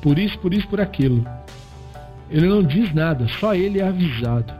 Por 0.00 0.18
isso, 0.18 0.38
por 0.38 0.54
isso, 0.54 0.68
por 0.68 0.80
aquilo. 0.80 1.26
Ele 2.30 2.46
não 2.46 2.62
diz 2.62 2.94
nada, 2.94 3.26
só 3.40 3.54
ele 3.54 3.80
é 3.80 3.86
avisado. 3.86 4.54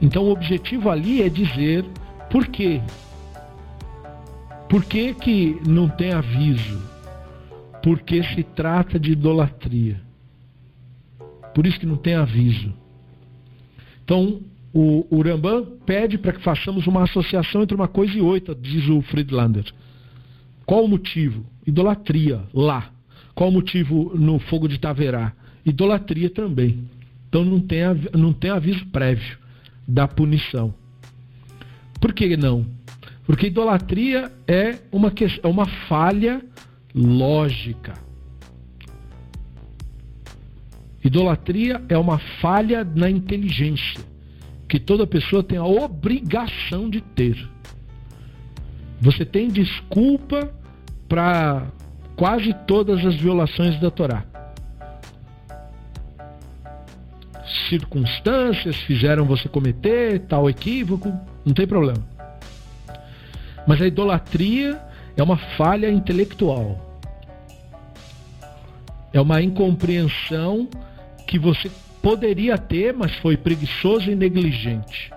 Então 0.00 0.24
o 0.24 0.32
objetivo 0.32 0.90
ali 0.90 1.22
é 1.22 1.28
dizer 1.28 1.84
por 2.30 2.46
quê. 2.48 2.80
Por 4.68 4.84
que, 4.84 5.14
que 5.14 5.60
não 5.66 5.88
tem 5.88 6.12
aviso? 6.12 6.82
Porque 7.82 8.22
se 8.22 8.42
trata 8.42 8.98
de 8.98 9.12
idolatria. 9.12 10.00
Por 11.54 11.66
isso 11.66 11.78
que 11.78 11.86
não 11.86 11.96
tem 11.96 12.14
aviso. 12.14 12.74
Então, 14.02 14.40
o, 14.74 15.06
o 15.08 15.22
Rambam 15.22 15.64
pede 15.86 16.18
para 16.18 16.32
que 16.32 16.42
façamos 16.42 16.88
uma 16.88 17.04
associação 17.04 17.62
entre 17.62 17.76
uma 17.76 17.86
coisa 17.86 18.12
e 18.18 18.20
outra, 18.20 18.56
diz 18.56 18.88
o 18.88 19.00
Friedlander. 19.02 19.64
Qual 20.66 20.84
o 20.84 20.88
motivo? 20.88 21.46
Idolatria, 21.64 22.42
lá. 22.52 22.90
Qual 23.36 23.50
o 23.50 23.52
motivo 23.52 24.12
no 24.18 24.40
fogo 24.40 24.66
de 24.66 24.78
Taverá? 24.78 25.32
Idolatria 25.64 26.28
também. 26.28 26.88
Então 27.28 27.44
não 27.44 27.60
tem, 27.60 27.82
não 28.18 28.32
tem 28.32 28.50
aviso 28.50 28.84
prévio 28.86 29.38
da 29.86 30.08
punição. 30.08 30.74
Por 32.00 32.12
que 32.12 32.36
não? 32.36 32.66
Porque 33.24 33.46
idolatria 33.46 34.30
é 34.46 34.78
uma, 34.90 35.12
é 35.42 35.46
uma 35.46 35.66
falha 35.66 36.42
lógica. 36.94 37.94
Idolatria 41.02 41.80
é 41.88 41.96
uma 41.96 42.18
falha 42.18 42.84
na 42.84 43.08
inteligência 43.08 44.13
que 44.74 44.80
toda 44.80 45.06
pessoa 45.06 45.40
tem 45.40 45.56
a 45.56 45.64
obrigação 45.64 46.90
de 46.90 47.00
ter. 47.00 47.48
Você 49.00 49.24
tem 49.24 49.46
desculpa 49.46 50.52
para 51.08 51.68
quase 52.16 52.52
todas 52.66 53.06
as 53.06 53.14
violações 53.14 53.78
da 53.78 53.88
Torá. 53.88 54.24
circunstâncias 57.68 58.74
fizeram 58.78 59.24
você 59.24 59.48
cometer 59.48 60.18
tal 60.26 60.50
equívoco, 60.50 61.16
não 61.44 61.54
tem 61.54 61.68
problema. 61.68 62.04
Mas 63.68 63.80
a 63.80 63.86
idolatria 63.86 64.80
é 65.16 65.22
uma 65.22 65.36
falha 65.56 65.88
intelectual. 65.88 67.00
É 69.12 69.20
uma 69.20 69.40
incompreensão 69.40 70.68
que 71.28 71.38
você 71.38 71.70
poderia 72.04 72.58
ter, 72.58 72.92
mas 72.92 73.14
foi 73.16 73.34
preguiçoso 73.34 74.10
e 74.10 74.14
negligente. 74.14 75.10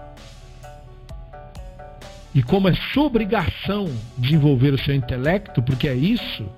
E 2.33 2.41
como 2.41 2.69
é 2.69 2.75
sua 2.93 3.03
obrigação 3.03 3.93
desenvolver 4.17 4.73
o 4.73 4.77
seu 4.77 4.95
intelecto, 4.95 5.61
porque 5.61 5.85
é 5.85 5.93
isso 5.93 6.49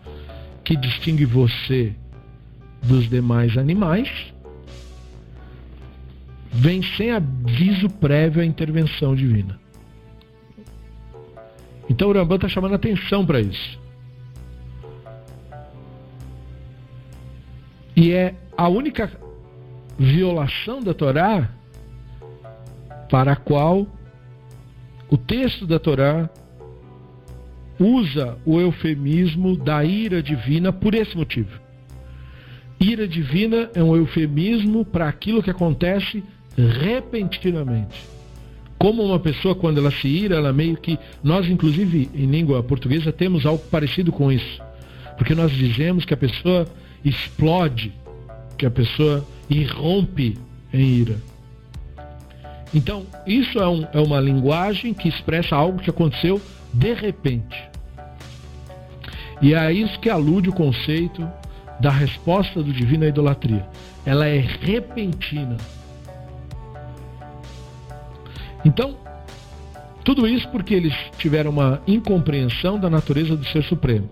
que 0.64 0.76
distingue 0.76 1.26
você 1.26 1.96
dos 2.84 3.10
demais 3.10 3.58
animais, 3.58 4.08
vem 6.52 6.84
sem 6.96 7.10
aviso 7.10 7.90
prévio 7.90 8.44
à 8.44 8.46
intervenção 8.46 9.16
divina. 9.16 9.60
Então 11.90 12.08
o 12.08 12.14
Rambam 12.14 12.36
está 12.36 12.48
chamando 12.48 12.76
atenção 12.76 13.26
para 13.26 13.42
isso. 13.42 13.80
E 17.96 18.12
é 18.12 18.36
a 18.56 18.70
única 18.70 19.10
violação 20.00 20.82
da 20.82 20.94
Torá 20.94 21.50
para 23.10 23.34
a 23.34 23.36
qual 23.36 23.86
o 25.10 25.18
texto 25.18 25.68
da 25.68 25.78
Torá 25.78 26.30
usa 27.78 28.38
o 28.46 28.60
eufemismo 28.60 29.58
da 29.58 29.84
ira 29.84 30.24
divina 30.24 30.72
por 30.72 30.96
esse 30.96 31.18
motivo. 31.18 31.60
Ira 32.80 33.08
divina 33.08 33.70
é 33.74 33.84
um 33.84 33.96
eufemismo 33.96 34.86
para 34.86 35.10
aquilo 35.10 35.44
que 35.44 35.50
acontece 35.50 36.24
repentinamente. 36.56 38.08
Como 38.78 39.04
uma 39.04 39.20
pessoa, 39.20 39.54
quando 39.54 39.80
ela 39.80 39.92
se 39.92 40.08
ira, 40.08 40.38
ela 40.38 40.54
meio 40.54 40.78
que. 40.78 40.98
Nós, 41.22 41.46
inclusive, 41.50 42.10
em 42.14 42.28
língua 42.28 42.64
portuguesa, 42.64 43.12
temos 43.12 43.46
algo 43.46 43.62
parecido 43.70 44.10
com 44.10 44.32
isso. 44.32 44.62
Porque 45.18 45.36
nós 45.36 45.52
dizemos 45.52 46.06
que 46.06 46.14
a 46.14 46.18
pessoa 46.18 46.66
explode, 47.04 47.94
que 48.58 48.66
a 48.66 48.72
pessoa 48.72 49.26
irrompe 49.50 50.38
em 50.74 50.82
ira. 50.82 51.18
Então, 52.74 53.06
isso 53.26 53.60
é, 53.60 53.68
um, 53.68 53.88
é 53.92 54.00
uma 54.00 54.20
linguagem 54.20 54.94
que 54.94 55.10
expressa 55.10 55.56
algo 55.56 55.80
que 55.80 55.90
aconteceu 55.90 56.40
de 56.74 56.94
repente. 56.94 57.58
E 59.42 59.54
é 59.54 59.58
a 59.58 59.72
isso 59.72 60.00
que 60.00 60.10
alude 60.10 60.50
o 60.50 60.54
conceito 60.54 61.28
da 61.80 61.90
resposta 61.90 62.62
do 62.62 62.72
divino 62.72 63.06
à 63.06 63.08
idolatria. 63.08 63.66
Ela 64.06 64.28
é 64.28 64.40
repentina. 64.40 65.58
Então, 68.64 68.98
tudo 70.04 70.28
isso 70.28 70.48
porque 70.50 70.74
eles 70.74 70.94
tiveram 71.18 71.52
uma 71.52 71.82
incompreensão 71.88 72.80
da 72.80 72.90
natureza 72.90 73.36
do 73.36 73.46
Ser 73.46 73.64
Supremo. 73.64 74.10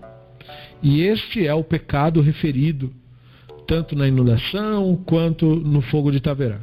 E 0.82 1.02
este 1.02 1.46
é 1.46 1.54
o 1.54 1.62
pecado 1.62 2.20
referido 2.20 2.92
tanto 3.68 3.94
na 3.94 4.08
inundação 4.08 4.96
quanto 5.04 5.54
no 5.54 5.82
fogo 5.82 6.10
de 6.10 6.20
Taverá. 6.20 6.60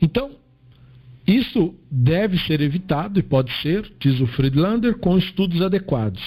Então, 0.00 0.30
isso 1.26 1.74
deve 1.90 2.38
ser 2.38 2.62
evitado 2.62 3.20
e 3.20 3.22
pode 3.22 3.52
ser, 3.60 3.92
diz 4.00 4.18
o 4.18 4.26
Friedlander, 4.26 4.96
com 4.96 5.18
estudos 5.18 5.60
adequados. 5.60 6.22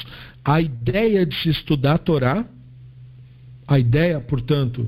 A 0.45 0.61
ideia 0.61 1.25
de 1.25 1.35
se 1.41 1.49
estudar 1.49 1.95
a 1.95 1.97
Torá, 1.97 2.45
a 3.67 3.79
ideia, 3.79 4.19
portanto, 4.21 4.87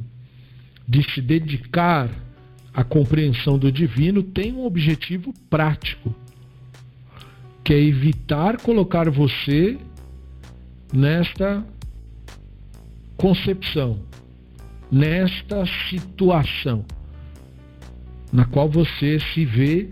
de 0.88 1.04
se 1.12 1.20
dedicar 1.20 2.12
à 2.72 2.84
compreensão 2.84 3.58
do 3.58 3.72
divino, 3.72 4.22
tem 4.22 4.54
um 4.54 4.66
objetivo 4.66 5.34
prático, 5.50 6.14
que 7.64 7.74
é 7.74 7.80
evitar 7.80 8.58
colocar 8.58 9.10
você 9.10 9.80
nesta 10.94 11.66
concepção, 13.22 14.00
nesta 14.92 15.64
situação 15.88 16.84
na 18.34 18.46
qual 18.46 18.68
você 18.68 19.20
se 19.20 19.46
vê 19.46 19.90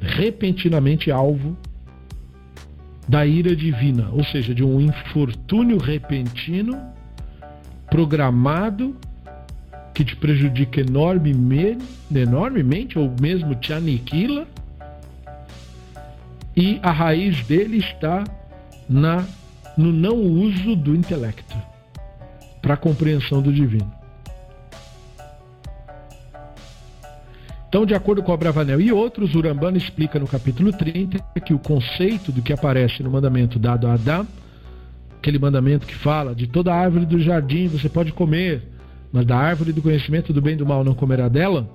repentinamente 0.00 1.08
alvo 1.08 1.56
da 3.06 3.24
ira 3.24 3.54
divina, 3.54 4.08
ou 4.10 4.24
seja, 4.24 4.52
de 4.52 4.64
um 4.64 4.80
infortúnio 4.80 5.78
repentino 5.78 6.76
programado 7.88 8.96
que 9.94 10.04
te 10.04 10.16
prejudica 10.16 10.80
enormemente, 10.80 11.84
enormemente 12.12 12.98
ou 12.98 13.14
mesmo 13.20 13.54
te 13.54 13.72
aniquila. 13.72 14.48
E 16.56 16.80
a 16.82 16.90
raiz 16.90 17.46
dele 17.46 17.76
está 17.76 18.24
na 18.88 19.24
no 19.78 19.92
não 19.92 20.16
uso 20.16 20.74
do 20.74 20.96
intelecto 20.96 21.71
para 22.62 22.74
a 22.74 22.76
compreensão 22.76 23.42
do 23.42 23.52
divino. 23.52 23.92
Então, 27.68 27.84
de 27.84 27.94
acordo 27.94 28.22
com 28.22 28.32
Abravanel 28.32 28.80
e 28.80 28.92
outros, 28.92 29.34
Urambano 29.34 29.78
explica 29.78 30.18
no 30.18 30.28
capítulo 30.28 30.72
30 30.72 31.18
que 31.40 31.54
o 31.54 31.58
conceito 31.58 32.30
do 32.30 32.42
que 32.42 32.52
aparece 32.52 33.02
no 33.02 33.10
mandamento 33.10 33.58
dado 33.58 33.86
a 33.86 33.94
Adão, 33.94 34.28
aquele 35.18 35.38
mandamento 35.38 35.86
que 35.86 35.94
fala 35.94 36.34
de 36.34 36.46
toda 36.46 36.74
árvore 36.74 37.06
do 37.06 37.18
jardim 37.18 37.68
você 37.68 37.88
pode 37.88 38.12
comer, 38.12 38.62
mas 39.10 39.24
da 39.24 39.38
árvore 39.38 39.72
do 39.72 39.80
conhecimento 39.80 40.34
do 40.34 40.42
bem 40.42 40.52
e 40.52 40.56
do 40.56 40.66
mal 40.66 40.84
não 40.84 40.94
comerá 40.94 41.28
dela, 41.28 41.66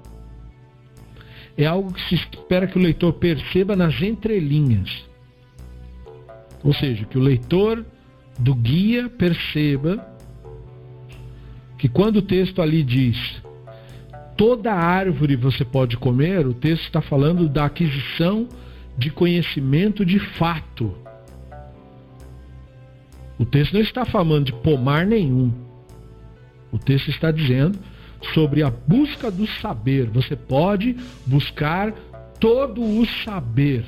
é 1.58 1.66
algo 1.66 1.92
que 1.92 2.02
se 2.08 2.14
espera 2.14 2.68
que 2.68 2.78
o 2.78 2.82
leitor 2.82 3.14
perceba 3.14 3.76
nas 3.76 4.00
entrelinhas. 4.00 5.04
Ou 6.64 6.76
seja, 6.76 7.06
que 7.06 7.18
o 7.18 7.22
leitor 7.22 7.84
do 8.38 8.54
guia 8.54 9.10
perceba 9.10 10.16
que 11.78 11.88
quando 11.88 12.18
o 12.18 12.22
texto 12.22 12.62
ali 12.62 12.84
diz 12.84 13.42
toda 14.38 14.72
árvore 14.72 15.36
você 15.36 15.66
pode 15.66 15.98
comer, 15.98 16.46
o 16.46 16.54
texto 16.54 16.84
está 16.84 17.02
falando 17.02 17.50
da 17.50 17.66
aquisição 17.66 18.48
de 18.98 19.10
conhecimento 19.10 20.06
de 20.06 20.20
fato. 20.20 20.94
O 23.40 23.46
texto 23.46 23.74
não 23.74 23.82
está 23.82 24.06
falando 24.06 24.46
de 24.46 24.54
pomar 24.54 25.06
nenhum. 25.06 25.52
O 26.72 26.78
texto 26.78 27.10
está 27.10 27.32
dizendo 27.32 27.78
sobre 28.34 28.64
a 28.64 28.70
busca 28.70 29.30
do 29.30 29.48
saber. 29.48 30.08
Você 30.10 30.36
pode 30.36 30.96
buscar 31.26 31.92
todo 32.40 32.82
o 32.82 33.06
saber. 33.24 33.86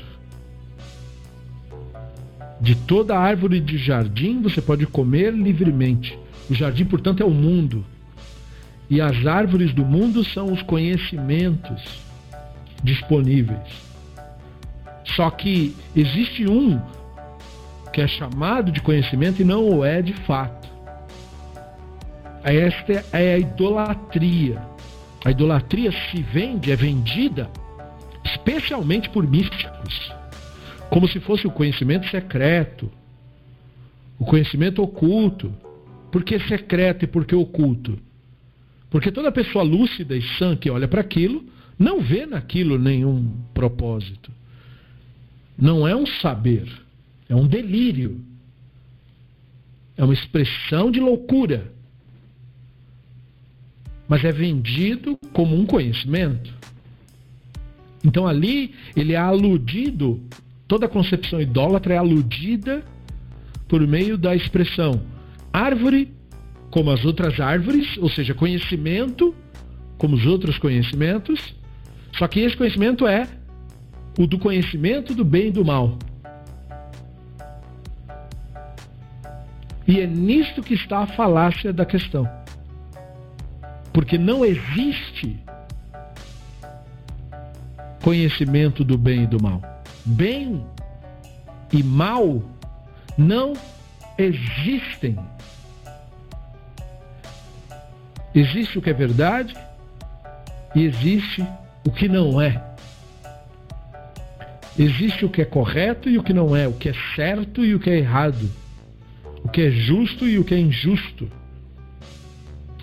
De 2.62 2.76
toda 2.76 3.18
árvore 3.18 3.60
de 3.60 3.78
jardim 3.78 4.42
você 4.42 4.62
pode 4.62 4.86
comer 4.86 5.34
livremente. 5.34 6.18
O 6.50 6.54
jardim, 6.54 6.86
portanto, 6.86 7.22
é 7.22 7.26
o 7.26 7.30
mundo. 7.30 7.86
E 8.90 9.00
as 9.00 9.26
árvores 9.26 9.74
do 9.74 9.86
mundo 9.86 10.24
são 10.24 10.52
os 10.52 10.62
conhecimentos 10.64 11.82
disponíveis. 12.84 13.68
Só 15.16 15.30
que 15.30 15.76
existe 15.96 16.48
um 16.48 16.82
que 17.94 18.02
é 18.02 18.08
chamado 18.08 18.72
de 18.72 18.82
conhecimento 18.82 19.42
e 19.42 19.46
não 19.46 19.68
o 19.68 19.84
é 19.86 20.02
de 20.02 20.14
fato. 20.14 20.68
Esta 22.44 23.06
é 23.12 23.34
a 23.34 23.38
idolatria. 23.38 24.62
A 25.26 25.32
idolatria 25.32 25.92
se 25.92 26.22
vende, 26.22 26.72
é 26.72 26.76
vendida 26.76 27.50
especialmente 28.50 29.10
por 29.10 29.28
místicos, 29.28 30.12
como 30.90 31.08
se 31.08 31.20
fosse 31.20 31.48
o 31.48 31.52
conhecimento 31.52 32.10
secreto, 32.10 32.92
o 34.18 34.26
conhecimento 34.26 34.82
oculto. 34.82 35.54
Por 36.12 36.24
que 36.24 36.40
secreto 36.40 37.06
e 37.06 37.08
por 37.08 37.26
que 37.26 37.36
oculto? 37.36 37.98
Porque 38.90 39.12
toda 39.12 39.32
pessoa 39.32 39.64
lúcida 39.64 40.16
e 40.16 40.22
sã 40.38 40.56
que 40.56 40.70
olha 40.70 40.88
para 40.88 41.02
aquilo 41.02 41.46
não 41.78 42.02
vê 42.02 42.26
naquilo 42.26 42.80
nenhum 42.80 43.32
propósito. 43.54 44.32
Não 45.58 45.88
é 45.88 45.96
um 45.96 46.06
saber, 46.06 46.68
é 47.28 47.36
um 47.36 47.48
delírio. 47.48 48.20
É 49.96 50.04
uma 50.04 50.14
expressão 50.14 50.90
de 50.90 51.00
loucura. 51.00 51.72
Mas 54.08 54.24
é 54.24 54.32
vendido 54.32 55.20
como 55.32 55.56
um 55.56 55.66
conhecimento. 55.66 56.52
Então 58.04 58.28
ali 58.28 58.74
ele 58.96 59.14
é 59.14 59.18
aludido, 59.18 60.20
toda 60.68 60.88
concepção 60.88 61.40
idólatra 61.40 61.94
é 61.94 61.98
aludida 61.98 62.84
por 63.68 63.86
meio 63.86 64.18
da 64.18 64.36
expressão 64.36 65.02
árvore 65.52 66.14
como 66.70 66.92
as 66.92 67.04
outras 67.04 67.40
árvores, 67.40 67.98
ou 67.98 68.10
seja, 68.10 68.34
conhecimento, 68.34 69.36
como 69.98 70.16
os 70.16 70.26
outros 70.26 70.58
conhecimentos, 70.58 71.56
só 72.18 72.28
que 72.28 72.40
esse 72.42 72.56
conhecimento 72.56 73.08
é 73.08 73.28
o 74.18 74.28
do 74.28 74.38
conhecimento 74.38 75.14
do 75.14 75.26
bem 75.26 75.48
e 75.48 75.52
do 75.52 75.66
mal. 75.66 75.98
E 79.88 80.00
é 80.00 80.06
nisto 80.06 80.62
que 80.62 80.76
está 80.76 81.00
a 81.00 81.08
falácia 81.08 81.74
da 81.74 81.86
questão. 81.86 82.30
Porque 83.92 84.18
não 84.18 84.46
existe 84.46 85.36
conhecimento 88.04 88.84
do 88.84 88.98
bem 88.98 89.24
e 89.24 89.28
do 89.28 89.42
mal. 89.42 89.62
Bem 90.06 90.64
e 91.74 91.82
mal 91.82 92.44
não 93.18 93.54
existem 94.18 95.18
Existe 98.34 98.78
o 98.78 98.82
que 98.82 98.90
é 98.90 98.94
verdade 98.94 99.56
e 100.76 100.84
existe 100.84 101.46
o 101.86 101.92
que 101.92 102.08
não 102.08 102.40
é. 102.42 102.64
Existe 104.78 105.26
o 105.26 105.30
que 105.30 105.42
é 105.42 105.46
correto 105.46 106.10
e 106.10 106.18
o 106.18 106.24
que 106.24 106.34
não 106.34 106.56
é, 106.56 106.68
o 106.68 106.74
que 106.74 106.90
é 106.90 106.94
certo 107.16 107.66
e 107.66 107.76
o 107.76 107.80
que 107.80 107.90
é 107.90 107.98
errado, 107.98 108.50
o 109.44 109.50
que 109.50 109.62
é 109.62 109.72
justo 109.72 110.28
e 110.28 110.38
o 110.40 110.44
que 110.44 110.54
é 110.54 110.60
injusto. 110.60 111.30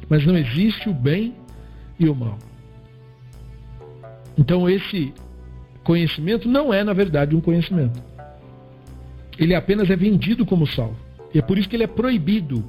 Mas 0.08 0.24
não 0.26 0.36
existe 0.36 0.88
o 0.88 0.94
bem 0.94 1.34
e 1.98 2.08
o 2.08 2.14
mal. 2.14 2.38
Então 4.36 4.68
esse 4.68 5.14
conhecimento 5.82 6.48
não 6.48 6.74
é, 6.74 6.84
na 6.84 6.92
verdade, 6.92 7.34
um 7.34 7.40
conhecimento. 7.40 8.02
Ele 9.38 9.54
apenas 9.54 9.88
é 9.88 9.96
vendido 9.96 10.44
como 10.44 10.66
sal. 10.66 10.94
E 11.32 11.38
é 11.38 11.42
por 11.42 11.56
isso 11.56 11.68
que 11.68 11.76
ele 11.76 11.84
é 11.84 11.88
proibido. 11.88 12.64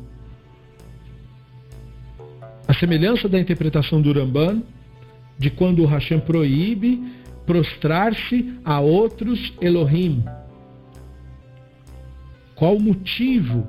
A 2.67 2.73
semelhança 2.73 3.29
da 3.29 3.39
interpretação 3.39 4.01
do 4.01 4.11
Ramban, 4.11 4.61
de 5.39 5.49
quando 5.49 5.83
o 5.83 5.85
Hashem 5.85 6.19
proíbe 6.19 7.01
prostrar-se 7.45 8.59
a 8.65 8.79
outros 8.81 9.53
Elohim. 9.61 10.23
Qual 12.55 12.75
o 12.75 12.81
motivo 12.81 13.67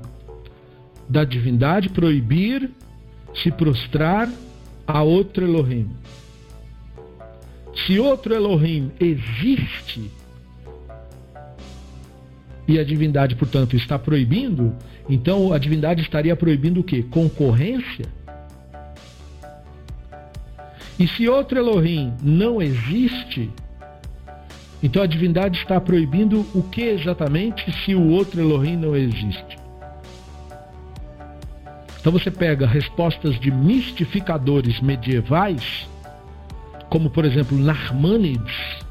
da 1.07 1.23
divindade 1.23 1.89
proibir 1.89 2.69
se 3.33 3.51
prostrar 3.51 4.29
a 4.85 5.01
outro 5.01 5.45
Elohim? 5.45 5.89
Se 7.87 7.99
outro 7.99 8.33
Elohim 8.33 8.91
existe 8.99 10.11
e 12.67 12.77
a 12.77 12.83
divindade, 12.83 13.35
portanto, 13.35 13.75
está 13.75 13.97
proibindo, 13.97 14.75
então 15.09 15.53
a 15.53 15.57
divindade 15.57 16.01
estaria 16.01 16.35
proibindo 16.35 16.81
o 16.81 16.83
quê? 16.83 17.03
Concorrência? 17.09 18.05
E 20.99 21.07
se 21.07 21.29
outro 21.29 21.57
Elohim 21.57 22.13
não 22.21 22.61
existe, 22.61 23.49
então 24.83 25.01
a 25.01 25.05
divindade 25.05 25.57
está 25.57 25.79
proibindo 25.79 26.45
o 26.53 26.61
que 26.61 26.81
exatamente 26.81 27.71
se 27.85 27.95
o 27.95 28.09
outro 28.09 28.41
Elohim 28.41 28.75
não 28.75 28.93
existe? 28.93 29.57
Então 32.01 32.11
você 32.11 32.29
pega 32.29 32.67
respostas 32.67 33.39
de 33.39 33.49
mistificadores 33.49 34.81
medievais, 34.81 35.87
como 36.89 37.09
por 37.09 37.23
exemplo 37.23 37.57
Narmanides, 37.57 38.83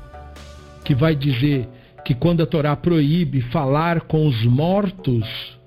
que 0.85 0.95
vai 0.95 1.15
dizer 1.15 1.69
que 2.07 2.15
quando 2.15 2.43
a 2.43 2.47
Torá 2.47 2.75
proíbe 2.75 3.43
falar 3.43 4.01
com 4.03 4.27
os 4.27 4.45
mortos, 4.47 5.58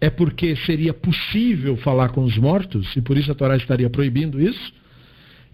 é 0.00 0.08
porque 0.08 0.54
seria 0.56 0.94
possível 0.94 1.76
falar 1.76 2.10
com 2.10 2.22
os 2.22 2.36
mortos, 2.38 2.94
e 2.96 3.00
por 3.00 3.16
isso 3.16 3.32
a 3.32 3.34
Torá 3.34 3.56
estaria 3.56 3.90
proibindo 3.90 4.40
isso. 4.40 4.72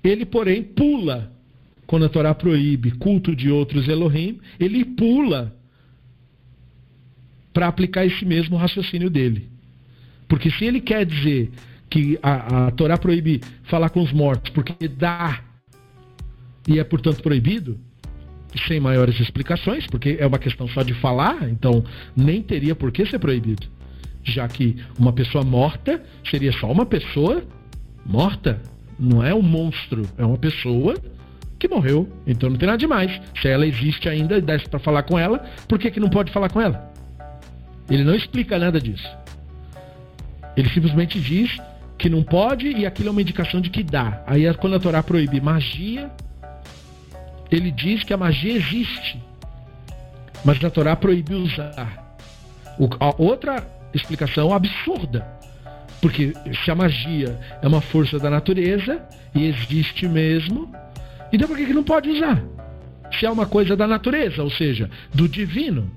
Ele, 0.03 0.27
porém, 0.27 0.63
pula 0.63 1.33
quando 1.87 2.05
a 2.05 2.09
Torá 2.09 2.35
proíbe 2.35 2.93
culto 2.93 3.35
de 3.35 3.51
outros 3.51 3.89
Elohim, 3.89 4.39
ele 4.59 4.85
pula 4.85 5.55
para 7.53 7.69
aplicar 7.69 8.05
esse 8.05 8.25
mesmo 8.25 8.57
raciocínio 8.57 9.09
dele. 9.09 9.49
Porque 10.27 10.51
se 10.51 10.65
ele 10.65 10.81
quer 10.81 11.07
dizer 11.07 11.51
que 11.89 12.19
a, 12.23 12.67
a 12.67 12.71
Torá 12.73 12.99
proíbe 12.99 13.41
falar 13.65 13.91
com 13.91 14.03
os 14.03 14.13
mortos 14.13 14.51
porque 14.51 14.89
dá 14.89 15.43
e 16.67 16.79
é 16.79 16.85
portanto 16.85 17.23
proibido, 17.23 17.79
sem 18.67 18.81
maiores 18.81 19.21
explicações, 19.21 19.87
porque 19.87 20.17
é 20.19 20.27
uma 20.27 20.39
questão 20.39 20.67
só 20.69 20.83
de 20.83 20.95
falar, 20.95 21.49
então 21.51 21.85
nem 22.17 22.43
teria 22.43 22.75
por 22.75 22.91
que 22.91 23.05
ser 23.05 23.19
proibido. 23.19 23.67
Já 24.25 24.49
que 24.49 24.77
uma 24.99 25.13
pessoa 25.13 25.45
morta 25.45 26.03
seria 26.29 26.53
só 26.53 26.71
uma 26.73 26.87
pessoa 26.87 27.45
morta, 28.05 28.61
não 28.99 29.23
é 29.23 29.35
um 29.35 29.43
monstro, 29.43 30.09
é 30.17 30.25
uma 30.25 30.39
pessoa 30.39 30.95
que 31.59 31.69
morreu. 31.69 32.09
Então 32.27 32.49
não 32.49 32.57
tem 32.57 32.67
nada 32.67 32.79
demais. 32.79 33.21
Se 33.41 33.49
ela 33.49 33.67
existe 33.67 34.09
ainda 34.09 34.39
e 34.39 34.41
desce 34.41 34.69
para 34.69 34.79
falar 34.79 35.03
com 35.03 35.19
ela, 35.19 35.39
por 35.69 35.79
que, 35.79 35.91
que 35.91 36.01
não 36.01 36.09
pode 36.09 36.33
falar 36.33 36.51
com 36.51 36.61
ela? 36.61 36.93
Ele 37.89 38.03
não 38.03 38.15
explica 38.15 38.59
nada 38.59 38.81
disso. 38.81 39.09
Ele 40.57 40.69
simplesmente 40.71 41.21
diz 41.21 41.59
que 41.99 42.09
não 42.09 42.23
pode 42.23 42.69
e 42.69 42.87
aquilo 42.87 43.09
é 43.09 43.13
uma 43.13 43.23
indicação 43.23 43.61
de 43.61 43.71
que 43.71 43.83
dá. 43.83 44.23
Aí 44.27 44.47
é 44.47 44.55
quando 44.55 44.77
a 44.77 44.81
Torá 44.81 45.03
proíbe 45.03 45.41
magia, 45.41 46.11
ele 47.51 47.71
diz 47.71 48.03
que 48.05 48.13
a 48.13 48.17
magia 48.17 48.53
existe, 48.53 49.23
mas 50.45 50.63
a 50.65 50.71
Torá 50.71 50.97
proíbe 50.97 51.35
usar. 51.35 52.17
O, 52.79 52.89
outra 53.23 53.67
explicação 53.95 54.53
absurda, 54.53 55.27
porque 56.01 56.33
se 56.65 56.71
a 56.71 56.75
magia 56.75 57.39
é 57.63 57.67
uma 57.67 57.81
força 57.81 58.19
da 58.19 58.29
natureza 58.29 59.03
e 59.35 59.47
existe 59.47 60.07
mesmo, 60.07 60.71
então 61.33 61.49
por 61.49 61.57
que, 61.57 61.67
que 61.67 61.73
não 61.73 61.85
pode 61.85 62.11
usar? 62.11 62.43
Se 63.19 63.25
é 63.25 63.31
uma 63.31 63.47
coisa 63.47 63.77
da 63.77 63.87
natureza, 63.87 64.43
ou 64.43 64.51
seja, 64.51 64.91
do 65.15 65.29
divino. 65.29 65.91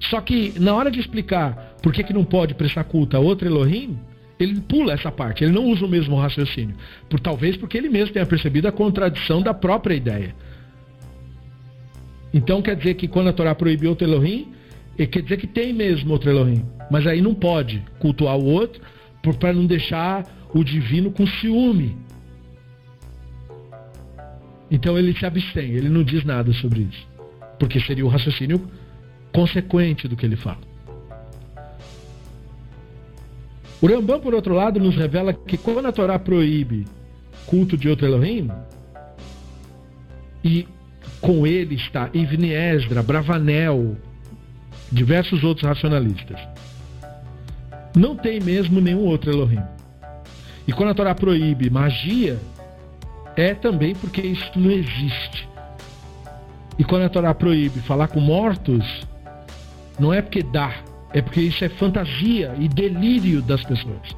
Só 0.00 0.20
que 0.20 0.52
na 0.58 0.74
hora 0.74 0.90
de 0.90 1.00
explicar 1.00 1.76
por 1.82 1.92
que, 1.92 2.02
que 2.02 2.12
não 2.12 2.24
pode 2.24 2.54
prestar 2.54 2.84
culto 2.84 3.16
a 3.16 3.20
outro 3.20 3.48
Elohim, 3.48 3.98
ele 4.38 4.60
pula 4.60 4.92
essa 4.92 5.10
parte, 5.10 5.44
ele 5.44 5.52
não 5.52 5.64
usa 5.64 5.86
o 5.86 5.88
mesmo 5.88 6.16
raciocínio. 6.16 6.74
Por 7.08 7.20
talvez 7.20 7.56
porque 7.56 7.78
ele 7.78 7.88
mesmo 7.88 8.12
tenha 8.12 8.26
percebido 8.26 8.68
a 8.68 8.72
contradição 8.72 9.40
da 9.40 9.54
própria 9.54 9.94
ideia. 9.94 10.34
Então 12.32 12.60
quer 12.60 12.76
dizer 12.76 12.94
que 12.94 13.06
quando 13.06 13.28
a 13.28 13.32
Torá 13.32 13.54
proibiu 13.54 13.90
outro 13.90 14.06
Elohim, 14.06 14.52
quer 14.96 15.22
dizer 15.22 15.36
que 15.36 15.46
tem 15.46 15.72
mesmo 15.72 16.12
outro 16.12 16.30
Elohim, 16.30 16.64
mas 16.90 17.06
aí 17.06 17.20
não 17.20 17.34
pode 17.34 17.82
cultuar 17.98 18.36
o 18.36 18.44
outro 18.44 18.80
para 19.38 19.52
não 19.52 19.66
deixar 19.66 20.24
o 20.52 20.62
divino 20.62 21.10
com 21.10 21.26
ciúme. 21.26 21.96
Então 24.70 24.98
ele 24.98 25.16
se 25.16 25.26
abstém, 25.26 25.72
ele 25.72 25.88
não 25.88 26.02
diz 26.02 26.24
nada 26.24 26.52
sobre 26.54 26.82
isso, 26.82 27.06
porque 27.58 27.80
seria 27.80 28.04
o 28.04 28.08
raciocínio 28.08 28.60
consequente 29.32 30.06
do 30.06 30.16
que 30.16 30.24
ele 30.24 30.36
fala. 30.36 30.60
O 33.80 33.86
Rambam, 33.86 34.20
por 34.20 34.34
outro 34.34 34.54
lado, 34.54 34.80
nos 34.80 34.96
revela 34.96 35.32
que 35.32 35.58
quando 35.58 35.86
a 35.86 35.92
Torá 35.92 36.18
proíbe 36.18 36.86
culto 37.46 37.76
de 37.76 37.88
outro 37.88 38.06
Elohim, 38.06 38.48
e 40.42 40.66
com 41.20 41.46
ele 41.46 41.74
está 41.74 42.08
Ivni 42.14 42.52
Esdra, 42.52 43.02
Bravanel, 43.02 43.96
diversos 44.90 45.42
outros 45.42 45.66
racionalistas, 45.66 46.40
não 47.96 48.16
tem 48.16 48.40
mesmo 48.40 48.80
nenhum 48.80 49.04
outro 49.04 49.30
Elohim. 49.30 49.62
E 50.66 50.72
quando 50.72 50.90
a 50.90 50.94
Torá 50.94 51.14
proíbe 51.14 51.70
magia, 51.70 52.38
é 53.36 53.54
também 53.54 53.94
porque 53.94 54.20
isso 54.20 54.50
não 54.56 54.70
existe. 54.70 55.48
E 56.78 56.84
quando 56.84 57.02
a 57.02 57.08
Torá 57.08 57.34
proíbe 57.34 57.80
falar 57.80 58.08
com 58.08 58.20
mortos, 58.20 58.84
não 59.98 60.12
é 60.12 60.20
porque 60.20 60.42
dá, 60.42 60.74
é 61.12 61.22
porque 61.22 61.40
isso 61.40 61.64
é 61.64 61.68
fantasia 61.68 62.54
e 62.58 62.68
delírio 62.68 63.42
das 63.42 63.62
pessoas. 63.64 64.16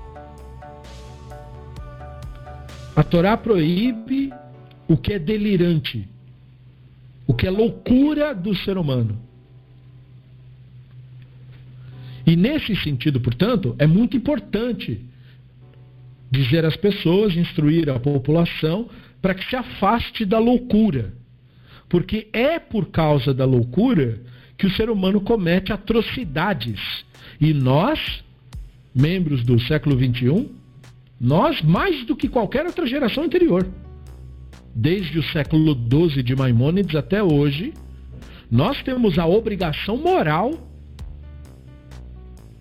A 2.95 3.03
Torá 3.03 3.37
proíbe 3.37 4.33
o 4.89 4.97
que 4.97 5.13
é 5.13 5.19
delirante, 5.19 6.09
o 7.27 7.35
que 7.35 7.47
é 7.47 7.51
loucura 7.51 8.35
do 8.35 8.55
ser 8.55 8.79
humano. 8.79 9.26
E 12.27 12.35
nesse 12.35 12.75
sentido, 12.77 13.21
portanto, 13.21 13.77
é 13.79 13.87
muito 13.87 14.17
importante 14.17 15.01
dizer 16.31 16.65
às 16.65 16.77
pessoas, 16.77 17.37
instruir 17.37 17.89
a 17.89 18.01
população 18.01 18.89
para 19.23 19.35
que 19.35 19.49
se 19.49 19.55
afaste 19.55 20.25
da 20.25 20.39
loucura. 20.39 21.15
Porque 21.89 22.29
é 22.33 22.59
por 22.59 22.87
causa 22.87 23.33
da 23.33 23.45
loucura 23.45 24.21
que 24.59 24.67
o 24.67 24.71
ser 24.71 24.91
humano 24.91 25.21
comete 25.21 25.73
atrocidades. 25.73 27.05
E 27.41 27.55
nós, 27.55 28.25
membros 28.93 29.45
do 29.45 29.61
século 29.61 29.97
XXI, 29.97 30.51
nós 31.21 31.63
mais 31.63 32.05
do 32.05 32.17
que 32.17 32.29
qualquer 32.29 32.67
outra 32.67 32.87
geração 32.87 33.25
anterior, 33.25 33.67
desde 34.75 35.19
o 35.19 35.23
século 35.23 35.75
XII 35.75 36.23
de 36.23 36.35
Maimônides 36.35 36.97
até 36.97 37.23
hoje, 37.23 37.73
nós 38.51 38.83
temos 38.83 39.19
a 39.19 39.27
obrigação 39.27 39.97
moral 39.97 40.66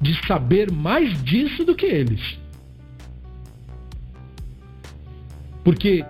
de 0.02 0.26
saber 0.28 0.72
mais 0.72 1.22
disso 1.24 1.64
do 1.64 1.76
que 1.76 1.86
eles. 1.86 2.40
Porque 5.64 6.06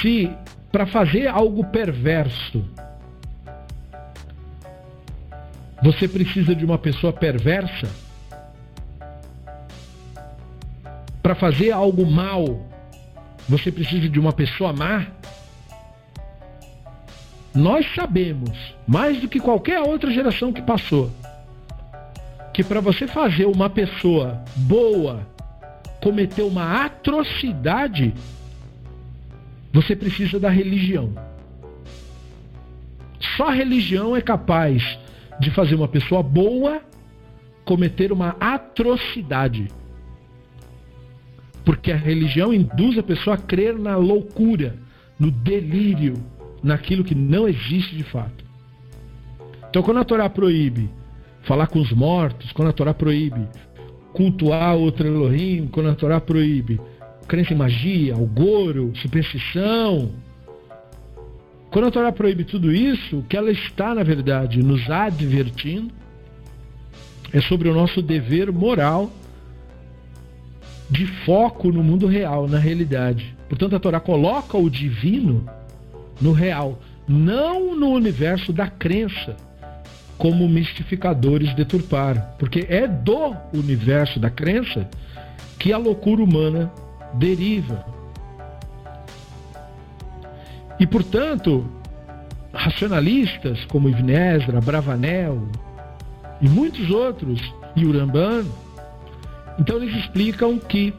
se 0.00 0.30
para 0.70 0.86
fazer 0.86 1.26
algo 1.26 1.64
perverso 1.64 2.64
você 5.80 6.08
precisa 6.08 6.54
de 6.54 6.64
uma 6.64 6.76
pessoa 6.76 7.12
perversa? 7.12 7.88
Para 11.22 11.34
fazer 11.34 11.70
algo 11.70 12.04
mal, 12.04 12.66
você 13.48 13.70
precisa 13.70 14.08
de 14.08 14.18
uma 14.18 14.32
pessoa 14.32 14.72
má? 14.72 15.06
Nós 17.54 17.86
sabemos, 17.94 18.74
mais 18.86 19.20
do 19.20 19.28
que 19.28 19.38
qualquer 19.38 19.80
outra 19.80 20.10
geração 20.10 20.52
que 20.52 20.62
passou, 20.62 21.10
que 22.58 22.64
para 22.64 22.80
você 22.80 23.06
fazer 23.06 23.46
uma 23.46 23.70
pessoa 23.70 24.42
boa 24.56 25.24
cometer 26.02 26.42
uma 26.42 26.84
atrocidade, 26.84 28.12
você 29.72 29.94
precisa 29.94 30.40
da 30.40 30.50
religião. 30.50 31.14
Só 33.36 33.46
a 33.46 33.52
religião 33.52 34.16
é 34.16 34.20
capaz 34.20 34.98
de 35.38 35.52
fazer 35.52 35.76
uma 35.76 35.86
pessoa 35.86 36.20
boa 36.20 36.82
cometer 37.64 38.10
uma 38.10 38.30
atrocidade. 38.40 39.68
Porque 41.64 41.92
a 41.92 41.96
religião 41.96 42.52
induz 42.52 42.98
a 42.98 43.04
pessoa 43.04 43.36
a 43.36 43.38
crer 43.38 43.78
na 43.78 43.94
loucura, 43.94 44.74
no 45.16 45.30
delírio, 45.30 46.14
naquilo 46.60 47.04
que 47.04 47.14
não 47.14 47.46
existe 47.46 47.94
de 47.94 48.02
fato. 48.02 48.44
Então, 49.70 49.80
quando 49.80 49.98
a 49.98 50.04
Torá 50.04 50.28
proíbe 50.28 50.97
falar 51.48 51.66
com 51.66 51.80
os 51.80 51.90
mortos, 51.90 52.52
quando 52.52 52.68
a 52.68 52.72
Torá 52.72 52.94
proíbe. 52.94 53.48
Cultuar 54.12 54.76
outro 54.76 55.06
Elohim, 55.06 55.68
quando 55.72 55.88
a 55.88 55.94
Torá 55.94 56.20
proíbe. 56.20 56.80
Crença 57.26 57.52
em 57.52 57.56
magia, 57.56 58.14
algoro, 58.14 58.92
superstição, 58.94 60.10
quando 61.70 61.88
a 61.88 61.90
Torá 61.90 62.10
proíbe 62.10 62.44
tudo 62.44 62.72
isso, 62.72 63.18
o 63.18 63.22
que 63.22 63.36
ela 63.36 63.50
está, 63.50 63.94
na 63.94 64.02
verdade, 64.02 64.62
nos 64.62 64.88
advertindo 64.88 65.92
é 67.32 67.40
sobre 67.42 67.68
o 67.68 67.74
nosso 67.74 68.00
dever 68.00 68.50
moral 68.50 69.10
de 70.88 71.06
foco 71.26 71.70
no 71.70 71.82
mundo 71.84 72.06
real, 72.06 72.48
na 72.48 72.58
realidade. 72.58 73.36
Portanto, 73.48 73.76
a 73.76 73.78
Torá 73.78 74.00
coloca 74.00 74.56
o 74.56 74.70
divino 74.70 75.46
no 76.20 76.32
real, 76.32 76.80
não 77.06 77.76
no 77.76 77.90
universo 77.90 78.50
da 78.50 78.66
crença, 78.66 79.36
como 80.18 80.48
mistificadores 80.48 81.54
deturparam. 81.54 82.22
Porque 82.38 82.66
é 82.68 82.86
do 82.86 83.34
universo 83.54 84.18
da 84.18 84.28
crença 84.28 84.88
que 85.58 85.72
a 85.72 85.78
loucura 85.78 86.22
humana 86.22 86.70
deriva. 87.14 87.86
E, 90.78 90.86
portanto, 90.86 91.66
racionalistas 92.52 93.64
como 93.66 93.88
Ibn 93.88 94.10
Ezra, 94.10 94.60
Bravanel 94.60 95.48
e 96.40 96.48
muitos 96.48 96.90
outros, 96.90 97.40
e 97.74 97.84
Uramban, 97.84 98.44
então 99.58 99.76
eles 99.76 99.94
explicam 99.96 100.58
que 100.58 100.92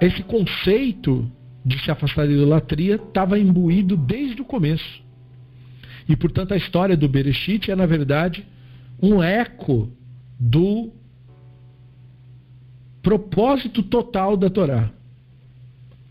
esse 0.00 0.22
conceito 0.22 1.30
de 1.64 1.78
se 1.82 1.90
afastar 1.90 2.26
da 2.26 2.32
idolatria 2.32 2.96
estava 2.96 3.38
imbuído 3.38 3.96
desde 3.96 4.40
o 4.40 4.44
começo. 4.44 5.07
E, 6.08 6.16
portanto, 6.16 6.54
a 6.54 6.56
história 6.56 6.96
do 6.96 7.08
Bereshit 7.08 7.70
é, 7.70 7.76
na 7.76 7.84
verdade, 7.84 8.46
um 9.00 9.22
eco 9.22 9.92
do 10.40 10.90
propósito 13.02 13.82
total 13.82 14.36
da 14.36 14.48
Torá. 14.48 14.90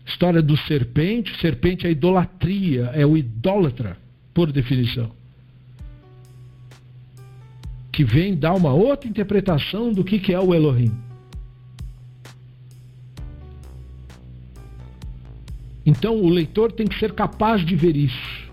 História 0.06 0.40
do 0.40 0.56
serpente, 0.56 1.36
serpente 1.40 1.86
é 1.86 1.90
idolatria, 1.90 2.84
é 2.94 3.04
o 3.04 3.16
idólatra, 3.16 3.98
por 4.32 4.52
definição. 4.52 5.10
Que 7.90 8.04
vem 8.04 8.36
dar 8.36 8.54
uma 8.54 8.72
outra 8.72 9.08
interpretação 9.08 9.92
do 9.92 10.04
que, 10.04 10.20
que 10.20 10.32
é 10.32 10.38
o 10.38 10.54
Elohim. 10.54 10.92
Então 15.84 16.16
o 16.16 16.28
leitor 16.28 16.70
tem 16.70 16.86
que 16.86 16.98
ser 16.98 17.12
capaz 17.12 17.66
de 17.66 17.74
ver 17.74 17.96
isso 17.96 18.47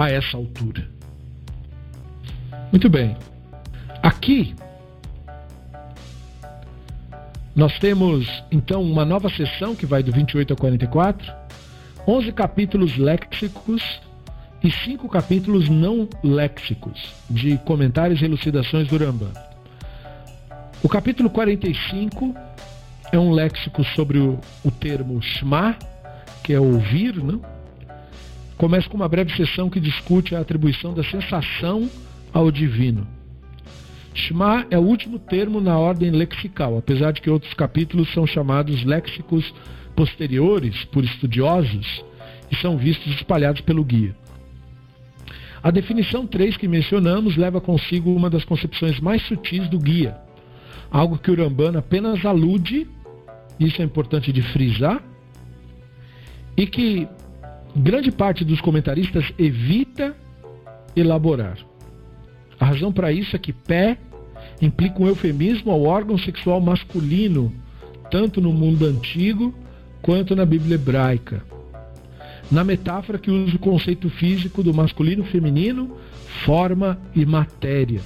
a 0.00 0.10
essa 0.10 0.34
altura. 0.34 0.88
Muito 2.72 2.88
bem. 2.88 3.14
Aqui 4.02 4.54
nós 7.54 7.78
temos 7.78 8.26
então 8.50 8.82
uma 8.82 9.04
nova 9.04 9.28
sessão 9.28 9.76
que 9.76 9.84
vai 9.84 10.02
do 10.02 10.10
28 10.10 10.54
ao 10.54 10.56
44, 10.56 11.30
11 12.08 12.32
capítulos 12.32 12.96
léxicos 12.96 14.00
e 14.64 14.70
5 14.70 15.06
capítulos 15.06 15.68
não 15.68 16.08
léxicos, 16.24 17.12
de 17.28 17.58
comentários 17.58 18.22
e 18.22 18.24
elucidações 18.24 18.88
do 18.88 18.96
Rambam. 18.96 19.30
O 20.82 20.88
capítulo 20.88 21.28
45 21.28 22.34
é 23.12 23.18
um 23.18 23.32
léxico 23.32 23.84
sobre 23.84 24.18
o, 24.18 24.38
o 24.64 24.70
termo 24.70 25.20
Shema, 25.20 25.76
que 26.42 26.54
é 26.54 26.60
ouvir, 26.60 27.22
né? 27.22 27.38
Começa 28.60 28.90
com 28.90 28.96
uma 28.98 29.08
breve 29.08 29.34
sessão 29.34 29.70
que 29.70 29.80
discute 29.80 30.34
a 30.34 30.40
atribuição 30.40 30.92
da 30.92 31.02
sensação 31.02 31.88
ao 32.30 32.50
divino. 32.50 33.08
Shema 34.12 34.66
é 34.70 34.78
o 34.78 34.82
último 34.82 35.18
termo 35.18 35.62
na 35.62 35.78
ordem 35.78 36.10
lexical, 36.10 36.76
apesar 36.76 37.12
de 37.12 37.22
que 37.22 37.30
outros 37.30 37.54
capítulos 37.54 38.12
são 38.12 38.26
chamados 38.26 38.84
léxicos 38.84 39.50
posteriores 39.96 40.84
por 40.92 41.02
estudiosos 41.02 42.04
e 42.52 42.56
são 42.56 42.76
vistos 42.76 43.14
espalhados 43.14 43.62
pelo 43.62 43.82
guia. 43.82 44.14
A 45.62 45.70
definição 45.70 46.26
3 46.26 46.58
que 46.58 46.68
mencionamos 46.68 47.38
leva 47.38 47.62
consigo 47.62 48.14
uma 48.14 48.28
das 48.28 48.44
concepções 48.44 49.00
mais 49.00 49.22
sutis 49.22 49.70
do 49.70 49.78
guia, 49.78 50.18
algo 50.90 51.16
que 51.16 51.30
o 51.30 51.34
Rambana 51.34 51.78
apenas 51.78 52.26
alude, 52.26 52.86
isso 53.58 53.80
é 53.80 53.84
importante 53.86 54.30
de 54.30 54.42
frisar, 54.42 55.02
e 56.58 56.66
que 56.66 57.08
grande 57.76 58.10
parte 58.10 58.44
dos 58.44 58.60
comentaristas 58.60 59.32
evita 59.38 60.16
elaborar. 60.94 61.58
A 62.58 62.66
razão 62.66 62.92
para 62.92 63.12
isso 63.12 63.34
é 63.34 63.38
que 63.38 63.52
pé 63.52 63.96
implica 64.60 65.02
um 65.02 65.06
eufemismo 65.06 65.70
ao 65.70 65.82
órgão 65.82 66.18
sexual 66.18 66.60
masculino, 66.60 67.52
tanto 68.10 68.40
no 68.40 68.52
mundo 68.52 68.86
antigo 68.86 69.54
quanto 70.02 70.36
na 70.36 70.44
Bíblia 70.44 70.74
hebraica. 70.74 71.42
Na 72.50 72.64
metáfora 72.64 73.18
que 73.18 73.30
usa 73.30 73.56
o 73.56 73.60
conceito 73.60 74.10
físico 74.10 74.62
do 74.62 74.74
masculino 74.74 75.24
feminino, 75.24 75.96
forma 76.44 76.98
e 77.14 77.24
matéria. 77.24 78.00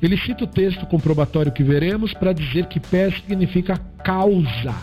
Ele 0.00 0.16
cita 0.16 0.44
o 0.44 0.46
texto 0.46 0.86
comprobatório 0.86 1.52
que 1.52 1.62
veremos 1.62 2.14
para 2.14 2.32
dizer 2.32 2.66
que 2.66 2.80
pé 2.80 3.10
significa 3.10 3.76
causa. 4.02 4.74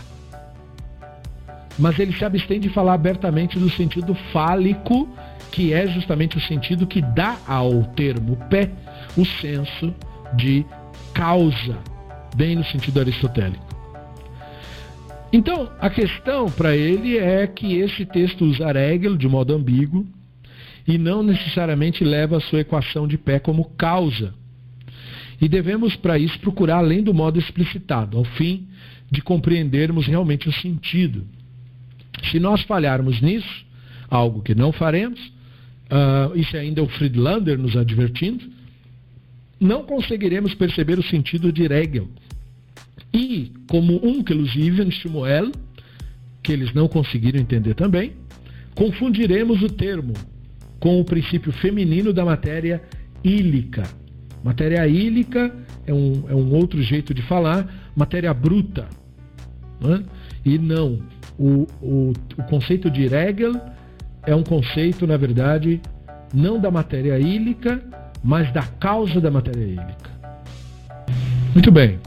Mas 1.78 1.98
ele 1.98 2.12
se 2.12 2.24
abstém 2.24 2.58
de 2.58 2.68
falar 2.70 2.94
abertamente 2.94 3.58
do 3.58 3.70
sentido 3.70 4.14
fálico, 4.32 5.08
que 5.50 5.72
é 5.72 5.86
justamente 5.86 6.36
o 6.36 6.40
sentido 6.40 6.86
que 6.86 7.02
dá 7.02 7.38
ao 7.46 7.84
termo 7.94 8.36
pé 8.48 8.70
o 9.16 9.24
senso 9.24 9.94
de 10.34 10.64
causa, 11.12 11.78
bem 12.34 12.56
no 12.56 12.64
sentido 12.64 13.00
aristotélico. 13.00 13.64
Então, 15.32 15.70
a 15.80 15.90
questão 15.90 16.50
para 16.50 16.76
ele 16.76 17.18
é 17.18 17.46
que 17.46 17.78
esse 17.78 18.06
texto 18.06 18.44
usa 18.44 18.72
regel 18.72 19.16
de 19.16 19.28
modo 19.28 19.54
ambíguo 19.54 20.06
e 20.86 20.96
não 20.96 21.22
necessariamente 21.22 22.04
leva 22.04 22.36
a 22.36 22.40
sua 22.40 22.60
equação 22.60 23.08
de 23.08 23.18
pé 23.18 23.38
como 23.38 23.64
causa. 23.76 24.32
E 25.40 25.48
devemos, 25.48 25.96
para 25.96 26.18
isso, 26.18 26.38
procurar 26.38 26.78
além 26.78 27.02
do 27.02 27.12
modo 27.12 27.38
explicitado, 27.38 28.16
ao 28.16 28.24
fim 28.24 28.68
de 29.10 29.20
compreendermos 29.20 30.06
realmente 30.06 30.48
o 30.48 30.52
sentido. 30.52 31.26
Se 32.30 32.38
nós 32.40 32.62
falharmos 32.62 33.20
nisso, 33.20 33.64
algo 34.08 34.42
que 34.42 34.54
não 34.54 34.72
faremos, 34.72 35.20
uh, 35.90 36.36
isso 36.36 36.56
ainda 36.56 36.80
é 36.80 36.84
o 36.84 36.88
Friedlander 36.88 37.58
nos 37.58 37.76
advertindo, 37.76 38.44
não 39.60 39.84
conseguiremos 39.84 40.54
perceber 40.54 40.98
o 40.98 41.02
sentido 41.02 41.52
de 41.52 41.66
Regel. 41.66 42.08
E, 43.12 43.52
como 43.68 44.00
Unkelus 44.04 44.54
e 44.54 44.60
Ivan 44.60 44.90
Shmuel, 44.90 45.52
que 46.42 46.52
eles 46.52 46.72
não 46.74 46.88
conseguiram 46.88 47.40
entender 47.40 47.74
também, 47.74 48.12
confundiremos 48.74 49.62
o 49.62 49.68
termo 49.68 50.12
com 50.78 51.00
o 51.00 51.04
princípio 51.04 51.50
feminino 51.52 52.12
da 52.12 52.24
matéria 52.24 52.82
ílica. 53.24 53.84
Matéria 54.44 54.86
ílica 54.86 55.54
é 55.86 55.94
um, 55.94 56.24
é 56.28 56.34
um 56.34 56.54
outro 56.54 56.80
jeito 56.82 57.14
de 57.14 57.22
falar, 57.22 57.90
matéria 57.96 58.32
bruta. 58.34 58.86
Né? 59.80 60.04
E 60.44 60.58
não, 60.58 61.00
o, 61.38 61.66
o, 61.82 62.12
o 62.38 62.42
conceito 62.44 62.90
de 62.90 63.06
Regel 63.06 63.54
é 64.24 64.34
um 64.34 64.42
conceito, 64.42 65.06
na 65.06 65.16
verdade, 65.16 65.80
não 66.32 66.58
da 66.58 66.70
matéria 66.70 67.18
ílica, 67.18 67.82
mas 68.22 68.52
da 68.52 68.62
causa 68.62 69.20
da 69.20 69.30
matéria 69.30 69.64
ílica. 69.64 70.10
Muito 71.54 71.70
bem. 71.70 71.98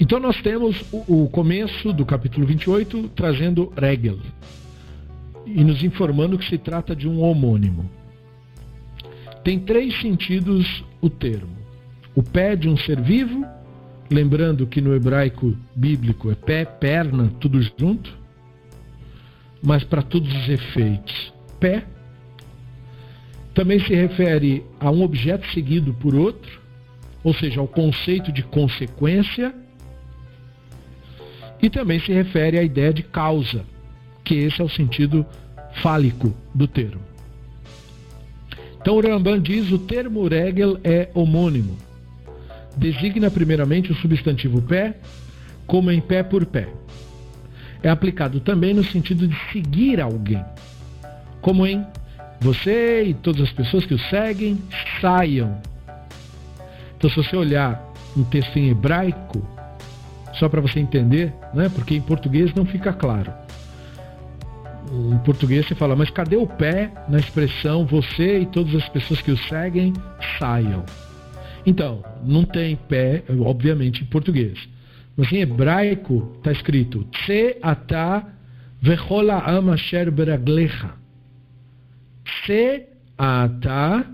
Então 0.00 0.18
nós 0.18 0.40
temos 0.42 0.82
o, 0.92 1.24
o 1.24 1.28
começo 1.28 1.92
do 1.92 2.04
capítulo 2.04 2.46
28 2.46 3.10
trazendo 3.10 3.72
Regel 3.76 4.18
e 5.46 5.62
nos 5.62 5.82
informando 5.84 6.38
que 6.38 6.48
se 6.48 6.58
trata 6.58 6.96
de 6.96 7.08
um 7.08 7.20
homônimo. 7.20 7.88
Tem 9.44 9.60
três 9.60 10.00
sentidos 10.00 10.84
o 11.00 11.08
termo: 11.08 11.56
o 12.14 12.22
pé 12.22 12.56
de 12.56 12.68
um 12.68 12.76
ser 12.76 13.00
vivo, 13.00 13.46
lembrando 14.12 14.66
que 14.66 14.80
no 14.80 14.94
hebraico 14.94 15.56
bíblico 15.74 16.30
é 16.30 16.34
pé, 16.34 16.64
perna, 16.64 17.32
tudo 17.40 17.60
junto, 17.62 18.12
mas 19.62 19.84
para 19.84 20.02
todos 20.02 20.32
os 20.32 20.48
efeitos, 20.48 21.32
pé 21.58 21.84
também 23.54 23.78
se 23.80 23.94
refere 23.94 24.64
a 24.80 24.90
um 24.90 25.02
objeto 25.02 25.46
seguido 25.52 25.92
por 25.94 26.14
outro, 26.14 26.60
ou 27.22 27.34
seja, 27.34 27.60
ao 27.60 27.68
conceito 27.68 28.32
de 28.32 28.42
consequência, 28.42 29.54
e 31.60 31.70
também 31.70 32.00
se 32.00 32.12
refere 32.12 32.58
à 32.58 32.62
ideia 32.62 32.92
de 32.92 33.02
causa, 33.02 33.64
que 34.24 34.34
esse 34.34 34.60
é 34.60 34.64
o 34.64 34.68
sentido 34.68 35.24
fálico 35.82 36.34
do 36.54 36.66
termo. 36.66 37.02
Então 38.80 38.96
o 38.96 39.00
Rambam 39.00 39.38
diz 39.38 39.70
o 39.70 39.78
termo 39.78 40.26
regel 40.26 40.78
é 40.82 41.08
homônimo. 41.14 41.76
Designa 42.76 43.30
primeiramente 43.30 43.92
o 43.92 43.94
substantivo 43.94 44.62
pé, 44.62 44.96
como 45.66 45.90
em 45.90 46.00
pé 46.00 46.22
por 46.22 46.46
pé. 46.46 46.68
é 47.82 47.88
aplicado 47.88 48.38
também 48.40 48.72
no 48.72 48.84
sentido 48.84 49.26
de 49.26 49.36
seguir 49.52 50.00
alguém. 50.00 50.44
Como 51.40 51.66
em 51.66 51.84
você 52.40 53.04
e 53.04 53.14
todas 53.14 53.42
as 53.42 53.52
pessoas 53.52 53.84
que 53.84 53.94
o 53.94 53.98
seguem 53.98 54.58
saiam. 55.00 55.60
Então, 56.96 57.10
se 57.10 57.16
você 57.16 57.36
olhar 57.36 57.82
um 58.16 58.22
texto 58.22 58.56
em 58.56 58.70
hebraico, 58.70 59.44
só 60.34 60.48
para 60.48 60.60
você 60.60 60.80
entender, 60.80 61.32
né? 61.52 61.68
porque 61.68 61.94
em 61.94 62.00
português 62.00 62.54
não 62.54 62.64
fica 62.64 62.92
claro. 62.92 63.32
Em 64.90 65.18
português 65.18 65.66
você 65.66 65.74
fala, 65.74 65.96
mas 65.96 66.10
cadê 66.10 66.36
o 66.36 66.46
pé 66.46 66.90
na 67.08 67.18
expressão 67.18 67.86
você 67.86 68.40
e 68.40 68.46
todas 68.46 68.74
as 68.74 68.88
pessoas 68.88 69.20
que 69.20 69.30
o 69.30 69.36
seguem 69.36 69.92
saiam? 70.38 70.84
Então, 71.64 72.04
não 72.24 72.44
tem 72.44 72.76
pé, 72.76 73.22
obviamente, 73.40 74.02
em 74.02 74.06
português. 74.06 74.58
Mas 75.16 75.30
em 75.32 75.40
hebraico 75.40 76.32
está 76.38 76.50
escrito 76.50 77.04
Tse 77.04 77.58
ata 77.62 78.26
vechola 78.80 79.38
am 79.46 79.70
asher 79.70 80.10
beraglecha. 80.10 80.94
Tse 82.24 82.86
ata, 83.16 84.06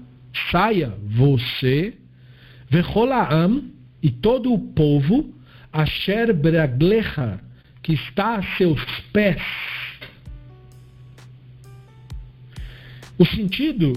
saia 0.51 0.94
você, 1.07 1.94
vechola 2.68 3.28
am, 3.32 3.72
e 4.03 4.11
todo 4.11 4.53
o 4.53 4.59
povo, 4.59 5.34
asher 5.72 6.34
beraglecha, 6.34 7.40
que 7.82 7.94
está 7.94 8.36
a 8.36 8.42
seus 8.57 8.82
pés. 9.12 9.42
O 13.18 13.24
sentido 13.24 13.92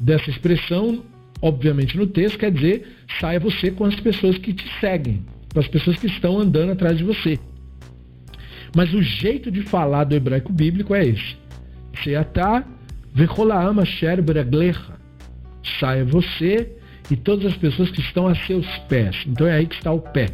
dessa 0.00 0.30
expressão, 0.30 1.04
obviamente 1.44 1.98
no 1.98 2.06
texto, 2.06 2.38
quer 2.38 2.50
dizer 2.50 2.96
saia 3.20 3.38
você 3.38 3.70
com 3.70 3.84
as 3.84 3.94
pessoas 3.96 4.38
que 4.38 4.54
te 4.54 4.66
seguem, 4.80 5.26
com 5.52 5.60
as 5.60 5.68
pessoas 5.68 5.98
que 5.98 6.06
estão 6.06 6.38
andando 6.38 6.72
atrás 6.72 6.96
de 6.96 7.04
você. 7.04 7.38
Mas 8.74 8.94
o 8.94 9.02
jeito 9.02 9.50
de 9.50 9.60
falar 9.60 10.04
do 10.04 10.14
hebraico 10.14 10.50
bíblico 10.50 10.94
é 10.94 11.04
esse. 11.04 11.36
Seatá 12.02 12.64
vecholaam 13.12 13.78
asher 13.78 14.22
beraglecha. 14.22 14.94
Saia 15.78 16.04
você 16.04 16.72
e 17.10 17.16
todas 17.16 17.52
as 17.52 17.56
pessoas 17.58 17.90
que 17.90 18.00
estão 18.00 18.26
a 18.26 18.34
seus 18.34 18.66
pés. 18.88 19.22
Então 19.26 19.46
é 19.46 19.52
aí 19.52 19.66
que 19.66 19.74
está 19.74 19.92
o 19.92 20.00
pé. 20.00 20.28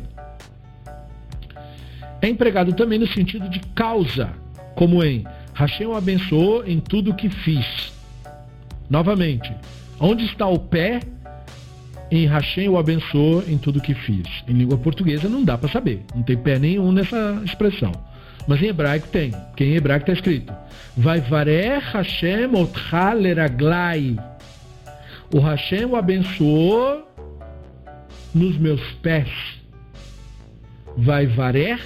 É 2.23 2.29
empregado 2.29 2.73
também 2.73 3.01
no 3.01 3.07
sentido 3.09 3.49
de 3.49 3.59
causa, 3.75 4.31
como 4.77 5.03
em 5.03 5.25
Hashem 5.55 5.89
o 5.89 5.97
abençoou 5.97 6.65
em 6.65 6.79
tudo 6.79 7.11
o 7.11 7.17
que 7.17 7.29
fiz. 7.29 7.93
Novamente, 8.89 9.53
onde 10.01 10.25
está 10.25 10.47
o 10.47 10.59
pé? 10.59 11.01
Em 12.11 12.27
Hashem 12.27 12.69
o 12.69 12.77
abençoou 12.77 13.45
em 13.47 13.57
tudo 13.57 13.81
que 13.81 13.95
fiz. 13.95 14.27
Em 14.49 14.53
língua 14.53 14.77
portuguesa 14.77 15.29
não 15.29 15.45
dá 15.45 15.57
para 15.57 15.71
saber, 15.71 16.03
não 16.13 16.23
tem 16.23 16.37
pé 16.37 16.59
nenhum 16.59 16.91
nessa 16.91 17.41
expressão. 17.45 17.93
Mas 18.49 18.61
em 18.63 18.67
hebraico 18.67 19.07
tem, 19.09 19.33
que 19.57 19.65
em 19.65 19.77
hebraico 19.77 20.11
está 20.11 20.13
escrito: 20.13 20.53
Vai 20.97 21.21
varech 21.21 21.85
Hashem. 21.93 22.51
O 25.33 25.39
Hashem 25.39 25.85
o 25.85 25.95
abençoou 25.95 27.07
nos 28.35 28.59
meus 28.59 28.83
pés. 28.95 29.29
Vai 30.97 31.27
varech, 31.27 31.85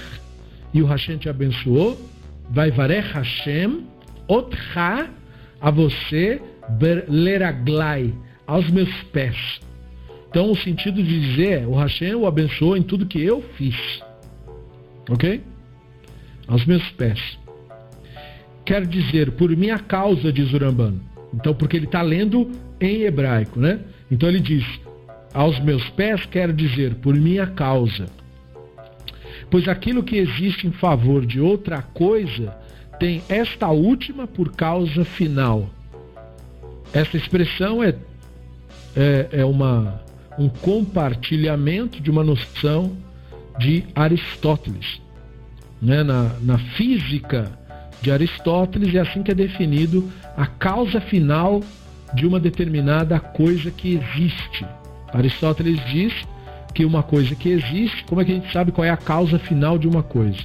e 0.73 0.81
o 0.83 0.87
Hashem 0.87 1.19
te 1.19 1.29
abençoou. 1.29 2.01
Vai 2.49 2.71
varech 2.71 3.13
Hashem 3.13 3.87
otcha 4.27 5.11
a 5.61 5.71
você 5.71 6.41
leraglai, 7.09 8.15
aos 8.47 8.71
meus 8.71 8.93
pés. 9.05 9.61
Então 10.29 10.51
o 10.51 10.57
sentido 10.57 11.03
de 11.03 11.21
dizer 11.21 11.67
o 11.67 11.75
Hashem 11.75 12.15
o 12.15 12.27
abençoou 12.27 12.77
em 12.77 12.83
tudo 12.83 13.07
que 13.07 13.23
eu 13.23 13.43
fiz. 13.57 13.77
Ok? 15.09 15.41
Aos 16.47 16.65
meus 16.67 16.89
pés. 16.91 17.39
Quer 18.65 18.87
dizer, 18.87 19.33
por 19.33 19.55
minha 19.55 19.79
causa, 19.79 20.33
diz 20.33 20.53
Urambano. 20.53 21.01
Então, 21.35 21.55
porque 21.55 21.77
ele 21.77 21.87
está 21.87 22.01
lendo 22.01 22.51
em 22.81 23.03
hebraico, 23.03 23.61
né? 23.61 23.81
Então 24.11 24.29
ele 24.29 24.41
diz, 24.41 24.65
aos 25.33 25.59
meus 25.61 25.89
pés 25.91 26.25
quer 26.27 26.53
dizer, 26.53 26.95
por 26.97 27.15
minha 27.15 27.47
causa. 27.47 28.07
Pois 29.51 29.69
aquilo 29.69 30.03
que 30.03 30.17
existe 30.17 30.67
em 30.67 30.73
favor 30.73 31.27
de 31.27 31.41
outra 31.41 31.83
coisa 31.83 32.57
tem 32.99 33.23
esta 33.29 33.69
última 33.69 34.27
por 34.27 34.53
causa 34.53 35.05
final. 35.05 35.69
Essa 36.95 37.17
expressão 37.17 37.83
é, 37.83 37.93
é, 38.97 39.29
é 39.33 39.45
uma, 39.45 40.01
um 40.39 40.49
compartilhamento 40.49 42.01
de 42.01 42.09
uma 42.09 42.23
noção 42.23 42.97
de 43.59 43.85
Aristóteles. 43.97 45.03
Né? 45.83 46.05
Na, 46.05 46.31
na 46.41 46.57
física 46.77 47.51
de 48.01 48.13
Aristóteles 48.13 48.95
é 48.95 49.01
assim 49.01 49.25
que 49.25 49.33
é 49.33 49.35
definido 49.35 50.09
a 50.37 50.47
causa 50.47 51.01
final 51.01 51.61
de 52.15 52.29
uma 52.29 52.39
determinada 52.39 53.19
coisa 53.19 53.73
que 53.73 53.95
existe. 53.97 54.65
Aristóteles 55.13 55.85
diz 55.87 56.15
que 56.73 56.85
uma 56.85 57.03
coisa 57.03 57.35
que 57.35 57.49
existe, 57.49 58.05
como 58.05 58.21
é 58.21 58.25
que 58.25 58.31
a 58.31 58.35
gente 58.37 58.53
sabe 58.53 58.71
qual 58.71 58.85
é 58.85 58.91
a 58.91 58.97
causa 58.97 59.37
final 59.37 59.77
de 59.79 59.89
uma 59.89 60.03
coisa? 60.03 60.39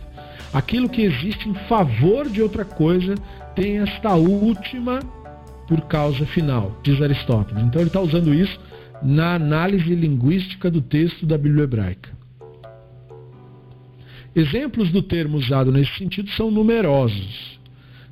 Aquilo 0.52 0.90
que 0.90 1.04
existe 1.04 1.48
em 1.48 1.54
favor 1.68 2.28
de 2.28 2.42
outra 2.42 2.66
coisa 2.66 3.14
tem 3.56 3.78
esta 3.78 4.16
última 4.16 5.00
por 5.70 5.82
causa 5.82 6.26
final, 6.26 6.82
diz 6.84 7.00
Aristóteles. 7.00 7.64
Então 7.64 7.80
ele 7.80 7.90
está 7.90 8.02
usando 8.02 8.34
isso 8.34 8.60
na 9.04 9.36
análise 9.36 9.94
linguística 9.94 10.70
do 10.70 10.82
texto 10.82 11.28
da 11.28 11.38
Bíblia 11.38 11.66
hebraica. 11.66 12.10
Exemplos 14.36 14.90
do 14.90 15.04
termo 15.04 15.38
usado 15.38 15.72
nesse 15.72 15.96
sentido 15.96 16.28
são 16.32 16.50
numerosos. 16.50 17.60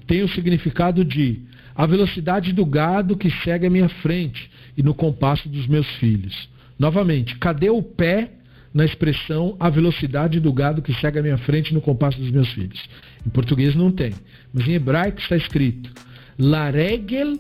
Tem 0.06 0.22
o 0.22 0.30
significado 0.30 1.04
de 1.04 1.42
a 1.76 1.88
velocidade 1.88 2.54
do 2.54 2.64
gado 2.64 3.18
que 3.18 3.32
segue 3.44 3.66
à 3.66 3.70
minha 3.72 3.90
frente 3.90 4.50
e 4.78 4.84
no 4.84 4.94
compasso 4.94 5.50
dos 5.50 5.68
meus 5.68 5.88
filhos. 5.96 6.48
Novamente, 6.78 7.36
cadê 7.38 7.72
o 7.72 7.82
pé 7.82 8.34
na 8.72 8.86
expressão 8.86 9.56
a 9.60 9.68
velocidade 9.68 10.40
do 10.40 10.54
gado 10.54 10.84
que 10.84 10.94
segue 10.94 11.18
à 11.18 11.24
minha 11.24 11.38
frente 11.40 11.74
no 11.74 11.82
compasso 11.82 12.20
dos 12.20 12.30
meus 12.30 12.52
filhos? 12.54 12.88
Em 13.26 13.30
português 13.32 13.76
não 13.76 13.92
tem, 13.92 14.14
mas 14.54 14.68
em 14.68 14.74
hebraico 14.74 15.20
está 15.20 15.36
escrito 15.36 16.07
Laregel 16.40 17.40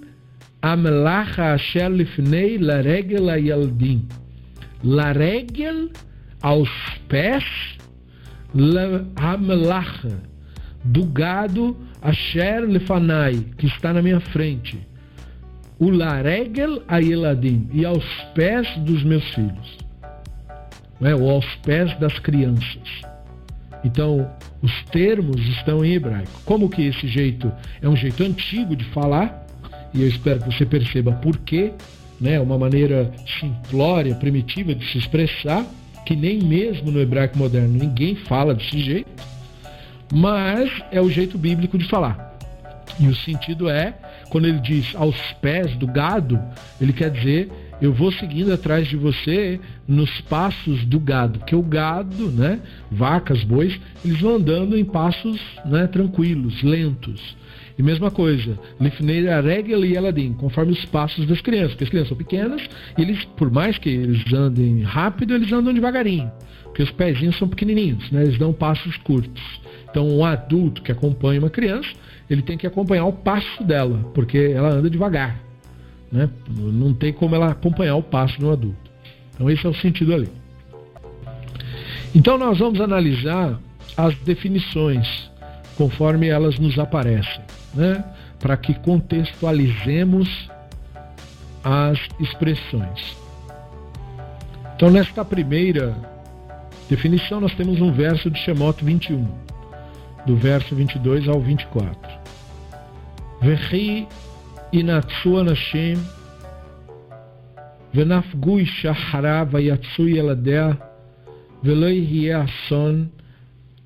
amelacha 0.61 1.53
asher 1.53 1.89
lifnei 1.89 2.57
laregel 2.57 3.29
ayaldim. 3.29 4.07
Laregel 4.83 5.91
aos 6.41 6.69
pés 7.07 7.45
amelacha 9.15 10.19
do 10.83 11.05
gado 11.05 11.77
asher 12.01 12.61
lefanai 12.67 13.45
que 13.57 13.67
está 13.67 13.93
na 13.93 14.01
minha 14.01 14.19
frente. 14.19 14.79
O 15.79 15.91
laregel 15.91 16.81
ayeladim 16.87 17.69
e 17.71 17.85
aos 17.85 18.05
pés 18.33 18.67
dos 18.77 19.03
meus 19.03 19.27
filhos. 19.35 19.77
Ou 20.99 21.29
aos 21.29 21.45
pés 21.57 21.95
das 21.99 22.17
crianças. 22.17 23.03
Então, 23.83 24.29
os 24.61 24.83
termos 24.85 25.41
estão 25.49 25.83
em 25.83 25.93
hebraico. 25.93 26.41
Como 26.45 26.69
que 26.69 26.83
esse 26.83 27.07
jeito 27.07 27.51
é 27.81 27.87
um 27.87 27.95
jeito 27.95 28.23
antigo 28.23 28.75
de 28.75 28.85
falar, 28.85 29.45
e 29.93 30.01
eu 30.01 30.07
espero 30.07 30.41
que 30.41 30.53
você 30.53 30.65
perceba 30.65 31.11
por 31.13 31.37
quê, 31.37 31.71
né? 32.19 32.39
uma 32.39 32.57
maneira 32.57 33.11
simplória, 33.39 34.15
primitiva 34.15 34.73
de 34.73 34.85
se 34.91 34.97
expressar, 34.97 35.65
que 36.05 36.15
nem 36.15 36.41
mesmo 36.41 36.91
no 36.91 37.01
hebraico 37.01 37.37
moderno 37.37 37.77
ninguém 37.77 38.15
fala 38.15 38.55
desse 38.55 38.79
jeito, 38.79 39.09
mas 40.13 40.71
é 40.91 41.01
o 41.01 41.09
jeito 41.09 41.37
bíblico 41.37 41.77
de 41.77 41.87
falar. 41.87 42.27
E 42.99 43.07
o 43.07 43.15
sentido 43.15 43.69
é, 43.69 43.93
quando 44.29 44.47
ele 44.47 44.59
diz 44.59 44.95
aos 44.95 45.19
pés 45.41 45.75
do 45.75 45.85
gado, 45.85 46.39
ele 46.81 46.93
quer 46.93 47.11
dizer 47.11 47.51
eu 47.81 47.93
vou 47.93 48.11
seguindo 48.11 48.51
atrás 48.51 48.87
de 48.87 48.95
você 48.95 49.59
nos 49.87 50.21
passos 50.21 50.83
do 50.85 50.99
gado, 50.99 51.39
que 51.45 51.55
o 51.55 51.61
gado, 51.61 52.31
né, 52.31 52.59
vacas, 52.91 53.43
bois, 53.43 53.79
eles 54.03 54.19
vão 54.19 54.35
andando 54.35 54.77
em 54.77 54.83
passos 54.83 55.39
né, 55.65 55.87
tranquilos, 55.87 56.63
lentos. 56.63 57.35
E 57.77 57.83
mesma 57.83 58.09
coisa, 58.09 58.57
Lifnei 58.81 59.29
Aregel 59.29 59.85
e 59.85 59.95
Eladim, 59.95 60.33
conforme 60.33 60.71
os 60.71 60.83
passos 60.85 61.27
das 61.27 61.41
crianças, 61.41 61.71
porque 61.71 61.83
as 61.83 61.89
crianças 61.89 62.09
são 62.09 62.17
pequenas 62.17 62.61
e 62.97 63.01
eles, 63.03 63.23
por 63.37 63.51
mais 63.51 63.77
que 63.77 63.89
eles 63.89 64.33
andem 64.33 64.81
rápido, 64.81 65.35
eles 65.35 65.51
andam 65.51 65.71
devagarinho, 65.71 66.31
porque 66.63 66.81
os 66.81 66.91
pezinhos 66.91 67.37
são 67.37 67.47
pequenininhos, 67.47 68.09
né, 68.09 68.23
eles 68.23 68.39
dão 68.39 68.51
passos 68.51 68.97
curtos. 68.97 69.43
Então, 69.89 70.07
um 70.07 70.25
adulto 70.25 70.81
que 70.81 70.91
acompanha 70.91 71.39
uma 71.39 71.49
criança, 71.51 71.89
ele 72.27 72.41
tem 72.41 72.57
que 72.57 72.65
acompanhar 72.65 73.05
o 73.05 73.13
passo 73.13 73.63
dela, 73.63 73.99
porque 74.13 74.37
ela 74.37 74.69
anda 74.69 74.89
devagar. 74.89 75.46
Né? 76.11 76.29
Não 76.49 76.93
tem 76.93 77.11
como 77.11 77.35
ela 77.35 77.51
acompanhar 77.51 77.95
o 77.95 78.03
passo 78.03 78.39
do 78.39 78.51
adulto. 78.51 78.91
Então 79.33 79.49
esse 79.49 79.65
é 79.65 79.69
o 79.69 79.73
sentido 79.73 80.13
ali. 80.13 80.29
Então 82.15 82.37
nós 82.37 82.59
vamos 82.59 82.79
analisar 82.81 83.59
as 83.95 84.15
definições 84.19 85.29
conforme 85.75 86.27
elas 86.27 86.57
nos 86.57 86.79
aparecem, 86.79 87.41
né? 87.73 88.03
para 88.39 88.57
que 88.57 88.73
contextualizemos 88.73 90.49
as 91.63 91.99
expressões. 92.19 93.15
Então 94.75 94.89
nesta 94.89 95.25
primeira 95.25 95.95
definição 96.89 97.41
nós 97.41 97.53
temos 97.55 97.81
um 97.81 97.91
verso 97.91 98.31
de 98.31 98.39
Shemot 98.39 98.83
21. 98.83 99.27
do 100.25 100.35
verso 100.35 100.75
22 100.75 101.27
ao 101.27 101.39
24. 101.39 101.95
Vechi 103.41 104.07
inatsu 104.72 105.40
anashim 105.40 105.98
ונפגו 107.94 108.58
אישה 108.58 108.94
חרה 108.94 109.44
ויצאו 109.50 110.08
ילדיה 110.08 110.70
ולא 111.64 111.86
יהיה 111.86 112.44
אסון 112.44 113.06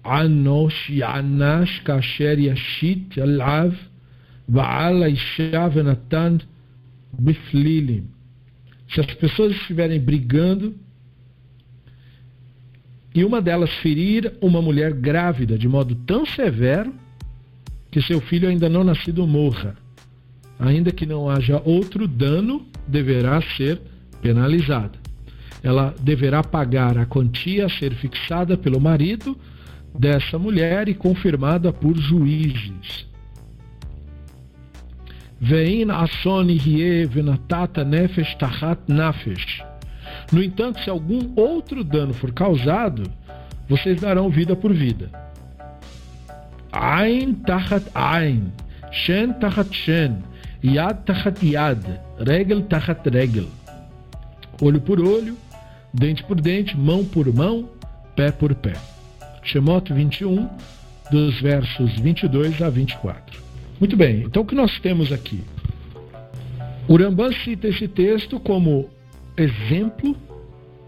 ענוש 0.06 0.90
יענש 0.90 1.80
כאשר 1.84 2.34
ישית 2.38 3.18
עליו 3.18 3.70
בעל 4.48 5.02
האישה 5.02 5.68
ונתן 5.72 6.36
בפלילים. 7.18 8.16
Se 8.88 9.00
as 9.00 9.14
pessoas 9.14 9.52
estiverem 9.52 9.98
brigando 9.98 10.74
e 13.14 13.24
uma 13.24 13.42
delas 13.42 13.72
ferir 13.82 14.32
uma 14.40 14.62
mulher 14.62 14.92
grávida 14.92 15.58
de 15.58 15.66
modo 15.66 15.94
tão 16.06 16.24
severo 16.24 16.94
que 17.90 18.00
seu 18.00 18.20
filho 18.20 18.48
ainda 18.48 18.68
não 18.68 18.84
nascido 18.84 19.26
morra, 19.26 19.74
ainda 20.61 20.91
que 20.91 21.05
não 21.05 21.27
haja 21.27 21.61
outro 21.65 22.07
dano, 22.07 22.65
deverá 22.87 23.41
ser 23.41 23.81
penalizada. 24.21 24.99
Ela 25.63 25.93
deverá 25.99 26.43
pagar 26.43 26.97
a 26.97 27.05
quantia 27.05 27.65
a 27.65 27.69
ser 27.69 27.93
fixada 27.95 28.55
pelo 28.55 28.79
marido 28.79 29.35
dessa 29.97 30.37
mulher 30.37 30.87
e 30.87 30.93
confirmada 30.93 31.73
por 31.73 31.97
juízes. 31.97 33.07
Vein 35.39 35.89
asoni 35.89 36.57
rie 36.57 37.05
venatata 37.05 37.83
nefesh 37.83 38.35
tachat 38.35 38.79
nafesh. 38.87 39.63
No 40.31 40.43
entanto, 40.43 40.79
se 40.83 40.89
algum 40.89 41.33
outro 41.35 41.83
dano 41.83 42.13
for 42.13 42.31
causado, 42.31 43.03
vocês 43.67 43.99
darão 43.99 44.29
vida 44.29 44.55
por 44.55 44.71
vida. 44.71 45.09
Ain 46.71 47.33
tachat 47.33 47.89
ain, 47.95 48.53
shen 48.91 49.33
tachat 49.33 49.73
shen, 49.73 50.23
yad 50.63 51.03
tachat 51.05 51.43
yad, 51.43 51.99
regel 52.19 52.61
tachat 52.63 53.07
regel. 53.09 53.47
Olho 54.61 54.81
por 54.81 54.99
olho, 54.99 55.35
dente 55.93 56.23
por 56.23 56.39
dente, 56.39 56.77
mão 56.77 57.03
por 57.03 57.33
mão, 57.33 57.69
pé 58.15 58.31
por 58.31 58.53
pé. 58.55 58.73
Shemot 59.43 59.91
21, 59.91 60.47
dos 61.11 61.41
versos 61.41 61.99
22 61.99 62.61
a 62.61 62.69
24. 62.69 63.41
Muito 63.79 63.97
bem, 63.97 64.23
então 64.23 64.43
o 64.43 64.45
que 64.45 64.53
nós 64.53 64.79
temos 64.79 65.11
aqui? 65.11 65.43
O 66.87 66.97
Rambam 66.97 67.31
cita 67.31 67.67
esse 67.67 67.87
texto 67.87 68.39
como 68.39 68.89
exemplo 69.35 70.15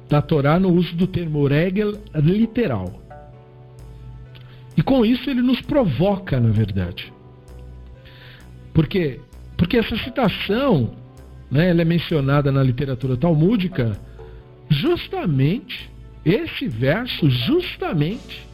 da 0.08 0.22
Torá 0.22 0.60
no 0.60 0.72
uso 0.72 0.96
do 0.96 1.08
termo 1.08 1.48
regel 1.48 1.98
literal. 2.16 3.02
E 4.78 4.82
com 4.82 5.06
isso 5.06 5.30
ele 5.30 5.42
nos 5.42 5.62
provoca, 5.62 6.40
na 6.40 6.50
verdade. 6.50 7.12
Por 8.74 8.88
quê? 8.88 9.20
Porque 9.64 9.78
essa 9.78 9.96
citação 9.96 10.92
né, 11.50 11.70
ela 11.70 11.84
é 11.84 11.86
mencionada 11.86 12.52
na 12.52 12.62
literatura 12.62 13.16
talmúdica 13.16 13.98
justamente, 14.68 15.90
esse 16.26 16.68
verso 16.68 17.30
justamente 17.30 18.46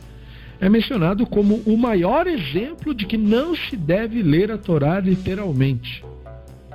é 0.62 0.70
mencionado 0.70 1.26
como 1.26 1.64
o 1.66 1.76
maior 1.76 2.28
exemplo 2.28 2.93
de 2.93 3.07
que 3.07 3.18
não 3.18 3.55
se 3.55 3.76
deve 3.76 4.22
ler 4.22 4.51
a 4.51 4.57
Torá 4.60 4.99
literalmente. 4.99 6.05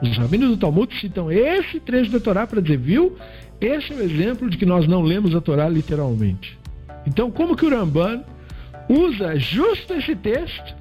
Os 0.02 0.16
rabinos 0.16 0.50
do 0.50 0.56
Talmud 0.56 0.92
citam 0.98 1.30
esse 1.30 1.78
trecho 1.78 2.10
da 2.10 2.18
Torá 2.18 2.44
para 2.44 2.60
dizer, 2.60 2.78
viu? 2.78 3.16
Esse 3.60 3.92
é 3.92 3.96
o 3.96 4.02
exemplo 4.02 4.50
de 4.50 4.58
que 4.58 4.66
nós 4.66 4.88
não 4.88 5.00
lemos 5.00 5.32
a 5.32 5.40
Torá 5.40 5.68
literalmente. 5.68 6.58
Então, 7.06 7.30
como 7.30 7.54
que 7.54 7.66
o 7.66 7.70
Ramban 7.70 8.24
usa 8.88 9.38
justo 9.38 9.94
esse 9.94 10.16
texto 10.16 10.74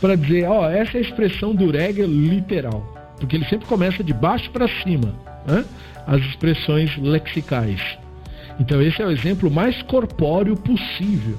para 0.00 0.14
dizer, 0.14 0.48
ó, 0.48 0.70
essa 0.70 0.98
é 0.98 0.98
a 0.98 1.02
expressão 1.02 1.52
do 1.52 1.68
regel 1.68 2.06
literal? 2.06 2.91
Porque 3.22 3.36
ele 3.36 3.44
sempre 3.44 3.68
começa 3.68 4.02
de 4.02 4.12
baixo 4.12 4.50
para 4.50 4.66
cima, 4.82 5.14
né? 5.46 5.64
as 6.04 6.20
expressões 6.22 6.96
lexicais. 6.98 7.80
Então, 8.58 8.82
esse 8.82 9.00
é 9.00 9.06
o 9.06 9.12
exemplo 9.12 9.48
mais 9.48 9.80
corpóreo 9.82 10.56
possível. 10.56 11.38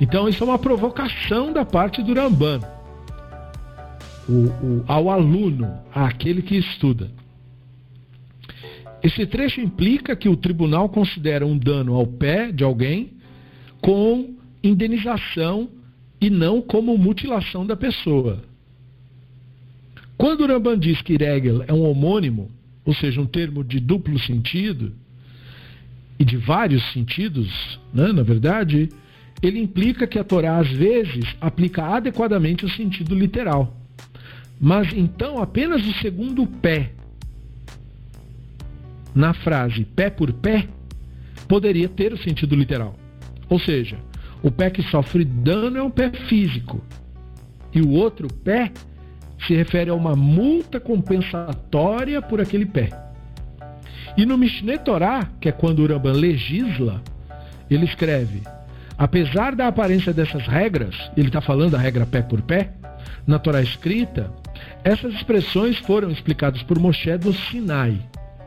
Então, 0.00 0.28
isso 0.28 0.42
é 0.42 0.46
uma 0.46 0.58
provocação 0.58 1.52
da 1.52 1.64
parte 1.64 2.02
do 2.02 2.12
Ramban 2.12 2.58
o, 4.28 4.32
o, 4.32 4.84
ao 4.88 5.08
aluno, 5.08 5.78
àquele 5.94 6.42
que 6.42 6.56
estuda. 6.56 7.12
Esse 9.04 9.24
trecho 9.24 9.60
implica 9.60 10.16
que 10.16 10.28
o 10.28 10.36
tribunal 10.36 10.88
considera 10.88 11.46
um 11.46 11.56
dano 11.56 11.94
ao 11.94 12.08
pé 12.08 12.50
de 12.50 12.64
alguém 12.64 13.12
com 13.80 14.34
indenização 14.64 15.68
e 16.20 16.28
não 16.28 16.60
como 16.60 16.98
mutilação 16.98 17.64
da 17.64 17.76
pessoa. 17.76 18.42
Quando 20.16 20.42
o 20.42 20.46
Ramban 20.46 20.78
diz 20.78 21.02
que 21.02 21.16
regel 21.16 21.62
é 21.66 21.72
um 21.72 21.82
homônimo, 21.82 22.50
ou 22.84 22.94
seja, 22.94 23.20
um 23.20 23.26
termo 23.26 23.62
de 23.62 23.80
duplo 23.80 24.18
sentido, 24.18 24.92
e 26.18 26.24
de 26.24 26.36
vários 26.36 26.82
sentidos, 26.92 27.78
né, 27.92 28.12
na 28.12 28.22
verdade, 28.22 28.88
ele 29.42 29.60
implica 29.60 30.06
que 30.06 30.18
a 30.18 30.24
Torá 30.24 30.58
às 30.58 30.70
vezes 30.70 31.36
aplica 31.40 31.84
adequadamente 31.84 32.64
o 32.64 32.70
sentido 32.70 33.14
literal. 33.14 33.76
Mas 34.58 34.92
então 34.94 35.42
apenas 35.42 35.86
o 35.86 35.92
segundo 36.00 36.46
pé 36.46 36.92
na 39.14 39.34
frase 39.34 39.84
pé 39.84 40.08
por 40.08 40.32
pé 40.32 40.68
poderia 41.46 41.88
ter 41.88 42.12
o 42.12 42.18
sentido 42.18 42.56
literal. 42.56 42.98
Ou 43.48 43.58
seja, 43.58 43.98
o 44.42 44.50
pé 44.50 44.70
que 44.70 44.82
sofre 44.82 45.24
dano 45.24 45.76
é 45.76 45.82
um 45.82 45.90
pé 45.90 46.10
físico. 46.10 46.82
E 47.74 47.80
o 47.82 47.90
outro 47.90 48.28
pé 48.32 48.72
se 49.46 49.54
refere 49.54 49.90
a 49.90 49.94
uma 49.94 50.14
multa 50.14 50.80
compensatória 50.80 52.22
por 52.22 52.40
aquele 52.40 52.66
pé. 52.66 52.90
E 54.16 54.24
no 54.24 54.38
Mishneh 54.38 54.78
Torah, 54.78 55.28
que 55.40 55.48
é 55.48 55.52
quando 55.52 55.80
o 55.80 55.86
Ramban 55.86 56.12
legisla, 56.12 57.02
ele 57.70 57.84
escreve: 57.84 58.42
apesar 58.96 59.54
da 59.54 59.68
aparência 59.68 60.12
dessas 60.12 60.46
regras, 60.46 60.94
ele 61.16 61.28
está 61.28 61.40
falando 61.40 61.72
da 61.72 61.78
regra 61.78 62.06
pé 62.06 62.22
por 62.22 62.40
pé, 62.40 62.72
na 63.26 63.38
Torá 63.38 63.60
escrita, 63.60 64.30
essas 64.84 65.12
expressões 65.14 65.78
foram 65.78 66.10
explicadas 66.10 66.62
por 66.62 66.78
Moshe 66.78 67.16
do 67.18 67.32
Sinai. 67.32 67.98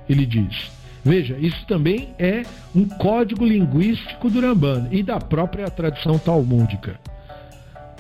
Ele 0.08 0.26
diz: 0.26 0.72
Veja, 1.04 1.38
isso 1.40 1.66
também 1.68 2.10
é 2.18 2.44
um 2.76 2.86
código 2.86 3.46
linguístico 3.46 4.30
do 4.30 4.42
Ramban 4.42 4.88
e 4.92 5.04
da 5.04 5.20
própria 5.20 5.70
tradição 5.70 6.18
talmúdica. 6.18 7.00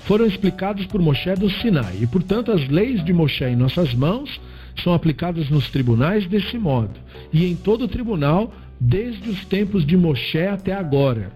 Foram 0.09 0.25
explicados 0.25 0.87
por 0.87 0.99
Moshe 0.99 1.31
do 1.35 1.47
Sinai 1.51 1.99
e, 2.01 2.07
portanto, 2.07 2.51
as 2.51 2.67
leis 2.67 3.05
de 3.05 3.13
Moshe 3.13 3.43
em 3.43 3.55
nossas 3.55 3.93
mãos 3.93 4.41
são 4.83 4.91
aplicadas 4.91 5.51
nos 5.51 5.69
tribunais 5.69 6.25
desse 6.25 6.57
modo 6.57 6.99
e 7.31 7.45
em 7.45 7.55
todo 7.55 7.87
tribunal 7.87 8.51
desde 8.79 9.29
os 9.29 9.45
tempos 9.45 9.85
de 9.85 9.95
Moshe 9.95 10.39
até 10.39 10.73
agora. 10.73 11.31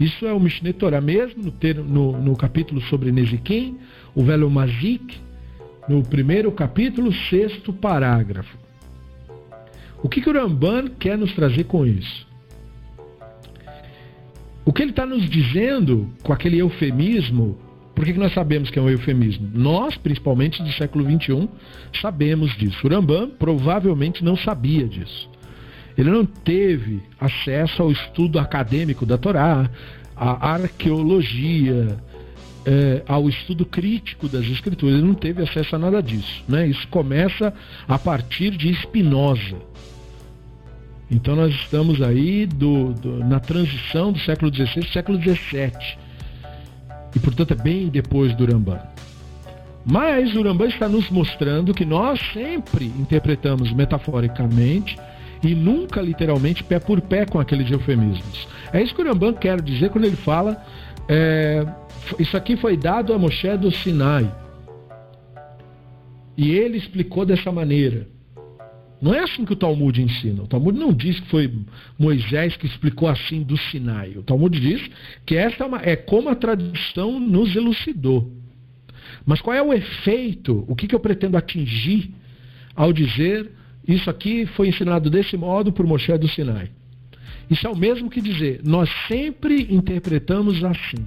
Isso 0.00 0.24
é 0.24 0.32
o 0.32 0.40
Mishneh 0.40 0.72
Torah 0.72 1.02
mesmo, 1.02 1.42
no, 1.42 1.50
ter, 1.50 1.76
no, 1.76 2.12
no 2.12 2.34
capítulo 2.34 2.80
sobre 2.80 3.12
Nezikim, 3.12 3.76
o 4.14 4.24
velho 4.24 4.48
Mazik, 4.48 5.18
no 5.86 6.02
primeiro 6.02 6.50
capítulo, 6.50 7.12
sexto 7.28 7.70
parágrafo. 7.70 8.56
O 10.02 10.08
que, 10.08 10.22
que 10.22 10.30
o 10.30 10.32
Ramban 10.32 10.88
quer 10.98 11.18
nos 11.18 11.34
trazer 11.34 11.64
com 11.64 11.84
isso? 11.84 12.26
O 14.64 14.72
que 14.72 14.80
ele 14.80 14.92
está 14.92 15.04
nos 15.04 15.28
dizendo 15.28 16.08
com 16.22 16.32
aquele 16.32 16.58
eufemismo, 16.58 17.65
por 17.96 18.04
que, 18.04 18.12
que 18.12 18.18
nós 18.18 18.34
sabemos 18.34 18.68
que 18.68 18.78
é 18.78 18.82
um 18.82 18.90
eufemismo? 18.90 19.48
Nós, 19.54 19.96
principalmente 19.96 20.62
do 20.62 20.70
século 20.72 21.02
XXI, 21.02 21.48
sabemos 21.98 22.54
disso. 22.54 22.86
O 22.86 22.90
Ramban 22.90 23.30
provavelmente 23.30 24.22
não 24.22 24.36
sabia 24.36 24.86
disso. 24.86 25.30
Ele 25.96 26.10
não 26.10 26.26
teve 26.26 27.02
acesso 27.18 27.82
ao 27.82 27.90
estudo 27.90 28.38
acadêmico 28.38 29.06
da 29.06 29.16
Torá, 29.16 29.70
à 30.14 30.52
arqueologia, 30.52 31.96
é, 32.66 33.02
ao 33.08 33.30
estudo 33.30 33.64
crítico 33.64 34.28
das 34.28 34.44
escrituras. 34.44 34.96
Ele 34.96 35.06
não 35.06 35.14
teve 35.14 35.42
acesso 35.42 35.74
a 35.74 35.78
nada 35.78 36.02
disso. 36.02 36.44
Né? 36.46 36.66
Isso 36.66 36.86
começa 36.88 37.54
a 37.88 37.98
partir 37.98 38.50
de 38.50 38.74
Spinoza. 38.74 39.56
Então 41.10 41.34
nós 41.34 41.54
estamos 41.54 42.02
aí 42.02 42.44
do, 42.44 42.92
do, 42.92 43.24
na 43.24 43.40
transição 43.40 44.12
do 44.12 44.18
século 44.18 44.54
XVI 44.54 44.82
para 44.82 44.92
século 44.92 45.18
XVII. 45.18 46.05
E 47.16 47.18
portanto 47.18 47.52
é 47.52 47.54
bem 47.54 47.88
depois 47.88 48.34
do 48.34 48.44
Rambam. 48.44 48.78
Mas 49.86 50.36
o 50.36 50.42
Rambam 50.42 50.68
está 50.68 50.86
nos 50.86 51.08
mostrando 51.08 51.72
que 51.72 51.86
nós 51.86 52.20
sempre 52.34 52.84
interpretamos 52.84 53.72
metaforicamente 53.72 54.98
e 55.42 55.54
nunca 55.54 56.02
literalmente 56.02 56.62
pé 56.62 56.78
por 56.78 57.00
pé 57.00 57.24
com 57.24 57.40
aqueles 57.40 57.70
eufemismos. 57.70 58.46
É 58.70 58.82
isso 58.82 58.94
que 58.94 59.00
o 59.00 59.06
Rambam 59.06 59.32
quer 59.32 59.62
dizer 59.62 59.88
quando 59.88 60.04
ele 60.04 60.16
fala 60.16 60.62
é, 61.08 61.66
isso 62.18 62.36
aqui 62.36 62.54
foi 62.54 62.76
dado 62.76 63.14
a 63.14 63.18
Moshe 63.18 63.56
do 63.56 63.70
Sinai. 63.70 64.30
E 66.36 66.50
ele 66.50 66.76
explicou 66.76 67.24
dessa 67.24 67.50
maneira. 67.50 68.08
Não 69.06 69.14
é 69.14 69.20
assim 69.20 69.44
que 69.44 69.52
o 69.52 69.56
Talmud 69.56 70.02
ensina. 70.02 70.42
O 70.42 70.48
Talmud 70.48 70.76
não 70.76 70.92
diz 70.92 71.20
que 71.20 71.28
foi 71.28 71.48
Moisés 71.96 72.56
que 72.56 72.66
explicou 72.66 73.08
assim 73.08 73.40
do 73.40 73.56
Sinai. 73.56 74.16
O 74.16 74.22
Talmud 74.24 74.58
diz 74.58 74.82
que 75.24 75.36
essa 75.36 75.62
é, 75.62 75.66
uma, 75.66 75.80
é 75.80 75.94
como 75.94 76.28
a 76.28 76.34
tradição 76.34 77.20
nos 77.20 77.54
elucidou. 77.54 78.28
Mas 79.24 79.40
qual 79.40 79.54
é 79.54 79.62
o 79.62 79.72
efeito? 79.72 80.64
O 80.66 80.74
que, 80.74 80.88
que 80.88 80.94
eu 80.94 80.98
pretendo 80.98 81.36
atingir 81.36 82.10
ao 82.74 82.92
dizer 82.92 83.48
isso 83.86 84.10
aqui 84.10 84.44
foi 84.44 84.70
ensinado 84.70 85.08
desse 85.08 85.36
modo 85.36 85.72
por 85.72 85.86
Moshe 85.86 86.18
do 86.18 86.26
Sinai? 86.26 86.68
Isso 87.48 87.64
é 87.64 87.70
o 87.70 87.76
mesmo 87.76 88.10
que 88.10 88.20
dizer, 88.20 88.60
nós 88.64 88.90
sempre 89.06 89.72
interpretamos 89.72 90.64
assim. 90.64 91.06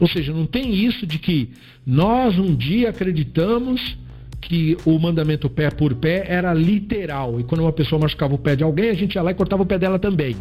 Ou 0.00 0.08
seja, 0.08 0.32
não 0.32 0.44
tem 0.44 0.74
isso 0.74 1.06
de 1.06 1.20
que 1.20 1.50
nós 1.86 2.36
um 2.36 2.52
dia 2.52 2.90
acreditamos 2.90 3.96
que 4.42 4.76
o 4.84 4.98
mandamento 4.98 5.48
pé 5.48 5.70
por 5.70 5.94
pé 5.94 6.24
era 6.26 6.52
literal. 6.52 7.40
E 7.40 7.44
quando 7.44 7.62
uma 7.62 7.72
pessoa 7.72 8.00
machucava 8.00 8.34
o 8.34 8.38
pé 8.38 8.56
de 8.56 8.64
alguém, 8.64 8.90
a 8.90 8.94
gente 8.94 9.14
ia 9.14 9.22
lá 9.22 9.30
e 9.30 9.34
cortava 9.34 9.62
o 9.62 9.66
pé 9.66 9.78
dela 9.78 9.98
também. 9.98 10.36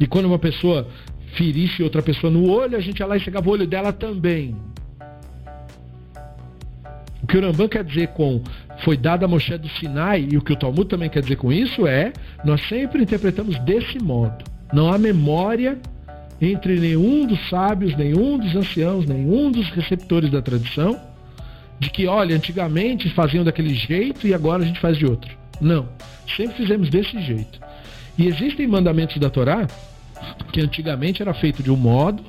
E 0.00 0.06
quando 0.06 0.24
uma 0.24 0.38
pessoa 0.38 0.88
ferisse 1.36 1.82
outra 1.82 2.02
pessoa 2.02 2.32
no 2.32 2.50
olho, 2.50 2.76
a 2.76 2.80
gente 2.80 2.98
ia 2.98 3.06
lá 3.06 3.16
e 3.16 3.20
chegava 3.20 3.48
o 3.48 3.52
olho 3.52 3.66
dela 3.66 3.92
também. 3.92 4.56
O 7.22 7.26
que 7.26 7.36
o 7.36 7.40
Rambam 7.42 7.68
quer 7.68 7.84
dizer 7.84 8.08
com 8.08 8.42
foi 8.82 8.96
dada 8.96 9.26
a 9.26 9.28
Moshe 9.28 9.56
do 9.58 9.68
Sinai, 9.68 10.26
e 10.32 10.38
o 10.38 10.42
que 10.42 10.54
o 10.54 10.56
Talmud 10.56 10.88
também 10.88 11.10
quer 11.10 11.20
dizer 11.20 11.36
com 11.36 11.52
isso 11.52 11.86
é, 11.86 12.14
nós 12.42 12.66
sempre 12.66 13.02
interpretamos 13.02 13.58
desse 13.60 14.02
modo. 14.02 14.42
Não 14.72 14.90
há 14.90 14.96
memória 14.96 15.78
entre 16.40 16.80
nenhum 16.80 17.26
dos 17.26 17.50
sábios, 17.50 17.94
nenhum 17.94 18.38
dos 18.38 18.56
anciãos, 18.56 19.04
nenhum 19.04 19.50
dos 19.50 19.68
receptores 19.70 20.30
da 20.30 20.40
tradição, 20.40 20.98
de 21.80 21.90
que, 21.90 22.06
olha, 22.06 22.36
antigamente 22.36 23.08
faziam 23.10 23.42
daquele 23.42 23.74
jeito 23.74 24.26
e 24.26 24.34
agora 24.34 24.62
a 24.62 24.66
gente 24.66 24.78
faz 24.78 24.98
de 24.98 25.06
outro. 25.06 25.34
Não. 25.60 25.88
Sempre 26.36 26.56
fizemos 26.58 26.90
desse 26.90 27.18
jeito. 27.22 27.58
E 28.18 28.26
existem 28.26 28.66
mandamentos 28.66 29.16
da 29.16 29.30
Torá 29.30 29.66
que 30.52 30.60
antigamente 30.60 31.22
era 31.22 31.32
feito 31.32 31.62
de 31.62 31.70
um 31.70 31.76
modo 31.76 32.22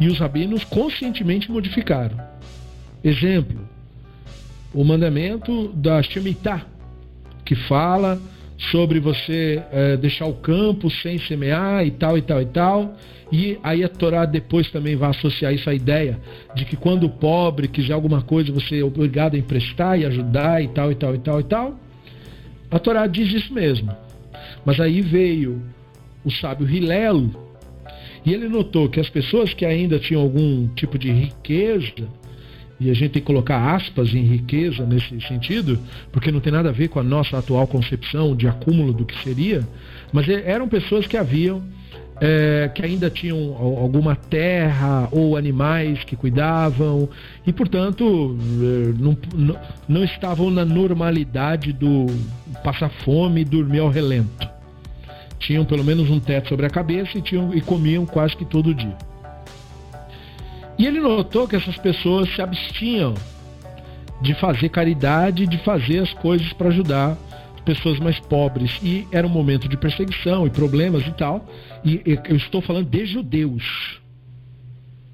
e 0.00 0.08
os 0.08 0.18
rabinos 0.18 0.64
conscientemente 0.64 1.50
modificaram. 1.50 2.16
Exemplo, 3.02 3.68
o 4.74 4.84
mandamento 4.84 5.68
da 5.68 6.02
Shemitah, 6.02 6.66
que 7.44 7.54
fala 7.54 8.20
sobre 8.58 8.98
você 8.98 9.62
é, 9.70 9.96
deixar 9.96 10.26
o 10.26 10.34
campo 10.34 10.90
sem 10.90 11.18
semear 11.18 11.86
e 11.86 11.92
tal 11.92 12.18
e 12.18 12.22
tal 12.22 12.42
e 12.42 12.46
tal. 12.46 12.96
E 13.30 13.58
aí 13.62 13.84
a 13.84 13.88
Torá 13.88 14.24
depois 14.24 14.70
também 14.70 14.96
vai 14.96 15.10
associar 15.10 15.54
isso 15.54 15.68
à 15.70 15.74
ideia 15.74 16.18
de 16.54 16.64
que 16.64 16.76
quando 16.76 17.04
o 17.04 17.10
pobre 17.10 17.68
quiser 17.68 17.92
alguma 17.92 18.22
coisa, 18.22 18.52
você 18.52 18.80
é 18.80 18.84
obrigado 18.84 19.34
a 19.34 19.38
emprestar 19.38 19.98
e 19.98 20.04
ajudar 20.06 20.62
e 20.62 20.68
tal 20.68 20.90
e 20.90 20.94
tal 20.94 21.14
e 21.14 21.18
tal 21.18 21.40
e 21.40 21.44
tal. 21.44 21.80
A 22.70 22.78
Torá 22.78 23.06
diz 23.06 23.32
isso 23.32 23.52
mesmo. 23.52 23.94
Mas 24.64 24.80
aí 24.80 25.00
veio 25.00 25.62
o 26.24 26.30
sábio 26.30 26.68
Hilel 26.68 27.30
e 28.24 28.32
ele 28.32 28.48
notou 28.48 28.88
que 28.88 28.98
as 28.98 29.08
pessoas 29.08 29.54
que 29.54 29.64
ainda 29.64 29.98
tinham 29.98 30.22
algum 30.22 30.66
tipo 30.68 30.98
de 30.98 31.10
riqueza 31.10 32.08
e 32.80 32.90
a 32.90 32.94
gente 32.94 33.12
tem 33.12 33.22
que 33.22 33.26
colocar 33.26 33.74
aspas 33.74 34.14
em 34.14 34.22
riqueza 34.22 34.84
nesse 34.86 35.20
sentido, 35.26 35.78
porque 36.12 36.30
não 36.30 36.40
tem 36.40 36.52
nada 36.52 36.68
a 36.68 36.72
ver 36.72 36.88
com 36.88 37.00
a 37.00 37.02
nossa 37.02 37.38
atual 37.38 37.66
concepção 37.66 38.36
de 38.36 38.46
acúmulo 38.46 38.92
do 38.92 39.04
que 39.04 39.20
seria, 39.22 39.66
mas 40.12 40.28
eram 40.28 40.68
pessoas 40.68 41.06
que 41.06 41.16
haviam, 41.16 41.62
é, 42.20 42.70
que 42.74 42.84
ainda 42.84 43.08
tinham 43.08 43.54
alguma 43.56 44.16
terra 44.16 45.08
ou 45.12 45.36
animais 45.36 46.02
que 46.04 46.16
cuidavam 46.16 47.08
e, 47.46 47.52
portanto, 47.52 48.36
é, 48.60 48.92
não, 49.00 49.16
não, 49.34 49.60
não 49.88 50.04
estavam 50.04 50.50
na 50.50 50.64
normalidade 50.64 51.72
do 51.72 52.06
passar 52.64 52.90
fome 53.04 53.42
e 53.42 53.44
dormir 53.44 53.80
ao 53.80 53.88
relento. 53.88 54.48
Tinham 55.38 55.64
pelo 55.64 55.84
menos 55.84 56.10
um 56.10 56.18
teto 56.18 56.48
sobre 56.48 56.66
a 56.66 56.70
cabeça 56.70 57.16
e, 57.18 57.22
tinham, 57.22 57.54
e 57.54 57.60
comiam 57.60 58.04
quase 58.04 58.36
que 58.36 58.44
todo 58.44 58.74
dia. 58.74 58.96
E 60.78 60.86
ele 60.86 61.00
notou 61.00 61.48
que 61.48 61.56
essas 61.56 61.76
pessoas 61.76 62.32
se 62.34 62.40
abstinham 62.40 63.14
de 64.22 64.34
fazer 64.34 64.68
caridade, 64.68 65.46
de 65.46 65.58
fazer 65.58 65.98
as 65.98 66.12
coisas 66.14 66.52
para 66.52 66.68
ajudar 66.68 67.16
pessoas 67.64 67.98
mais 67.98 68.18
pobres. 68.20 68.78
E 68.82 69.06
era 69.12 69.26
um 69.26 69.30
momento 69.30 69.68
de 69.68 69.76
perseguição 69.76 70.46
e 70.46 70.50
problemas 70.50 71.06
e 71.06 71.12
tal. 71.12 71.46
E 71.84 72.00
eu 72.04 72.36
estou 72.36 72.62
falando 72.62 72.88
de 72.88 73.04
judeus. 73.04 74.00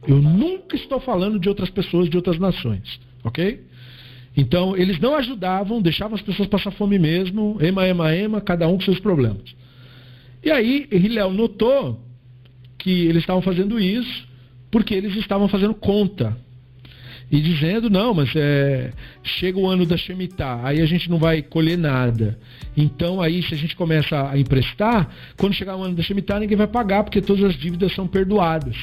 Eu 0.07 0.21
nunca 0.21 0.77
estou 0.77 1.01
falando 1.01 1.39
de 1.41 1.49
outras 1.49 1.71
pessoas 1.71 2.09
de 2.09 2.17
outras 2.17 2.39
nações, 2.39 3.01
ok? 3.25 3.65
Então, 4.37 4.77
eles 4.77 4.99
não 4.99 5.17
ajudavam, 5.17 5.81
deixavam 5.81 6.15
as 6.15 6.23
pessoas 6.23 6.49
passar 6.49 6.71
fome 6.73 6.99
mesmo, 6.99 7.57
ema, 7.61 7.87
ema, 7.87 8.15
ema, 8.15 8.41
cada 8.41 8.69
um 8.69 8.75
com 8.75 8.83
seus 8.83 9.01
problemas. 9.01 9.55
E 10.43 10.51
aí, 10.51 10.87
Hilel 10.91 11.33
notou 11.33 12.01
que 12.77 13.07
eles 13.07 13.23
estavam 13.23 13.41
fazendo 13.41 13.81
isso 13.81 14.34
porque 14.75 14.93
eles 14.93 15.15
estavam 15.15 15.47
fazendo 15.47 15.73
conta 15.73 16.37
e 17.31 17.41
dizendo 17.41 17.89
não, 17.89 18.13
mas 18.13 18.35
é, 18.35 18.91
chega 19.23 19.57
o 19.57 19.69
ano 19.69 19.87
da 19.87 19.97
Shemitah, 19.97 20.63
aí 20.65 20.81
a 20.81 20.85
gente 20.85 21.09
não 21.09 21.17
vai 21.17 21.43
colher 21.43 21.79
nada. 21.79 22.37
Então 22.77 23.21
aí 23.21 23.41
se 23.41 23.55
a 23.55 23.57
gente 23.57 23.77
começa 23.77 24.29
a 24.29 24.37
emprestar, 24.37 25.09
quando 25.37 25.55
chegar 25.55 25.77
o 25.77 25.83
ano 25.85 25.95
da 25.95 26.03
Shemitah 26.03 26.41
ninguém 26.41 26.57
vai 26.57 26.67
pagar 26.67 27.05
porque 27.05 27.21
todas 27.21 27.45
as 27.45 27.55
dívidas 27.55 27.95
são 27.95 28.09
perdoadas. 28.09 28.77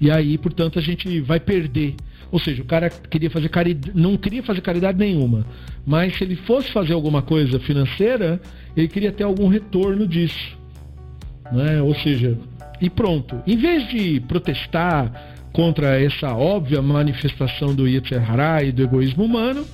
E 0.00 0.10
aí, 0.10 0.38
portanto, 0.38 0.78
a 0.78 0.82
gente 0.82 1.20
vai 1.20 1.38
perder. 1.38 1.94
Ou 2.32 2.38
seja, 2.38 2.62
o 2.62 2.64
cara 2.64 2.88
queria 2.88 3.28
fazer 3.28 3.50
caridade, 3.50 3.92
não 3.94 4.16
queria 4.16 4.42
fazer 4.42 4.62
caridade 4.62 4.96
nenhuma, 4.96 5.44
mas 5.86 6.16
se 6.16 6.24
ele 6.24 6.34
fosse 6.34 6.72
fazer 6.72 6.94
alguma 6.94 7.20
coisa 7.20 7.60
financeira, 7.60 8.40
ele 8.74 8.88
queria 8.88 9.12
ter 9.12 9.24
algum 9.24 9.48
retorno 9.48 10.06
disso. 10.06 10.57
Né? 11.52 11.80
Ou 11.80 11.94
seja, 11.94 12.38
e 12.80 12.88
pronto. 12.88 13.42
Em 13.46 13.56
vez 13.56 13.88
de 13.88 14.20
protestar 14.20 15.10
contra 15.52 16.00
essa 16.00 16.34
óbvia 16.34 16.80
manifestação 16.80 17.74
do 17.74 17.88
Yetzer 17.88 18.30
Hará 18.30 18.62
e 18.62 18.70
do 18.70 18.82
egoísmo 18.82 19.24
humano, 19.24 19.66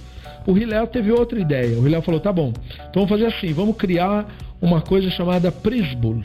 o 0.46 0.56
Hillel 0.56 0.86
teve 0.86 1.10
outra 1.10 1.38
ideia. 1.38 1.78
O 1.78 1.86
Hillel 1.86 2.02
falou: 2.02 2.20
tá 2.20 2.32
bom, 2.32 2.52
então 2.76 3.06
vamos 3.06 3.10
fazer 3.10 3.26
assim, 3.26 3.52
vamos 3.52 3.76
criar 3.76 4.26
uma 4.60 4.80
coisa 4.80 5.10
chamada 5.10 5.52
Prisbul. 5.52 6.22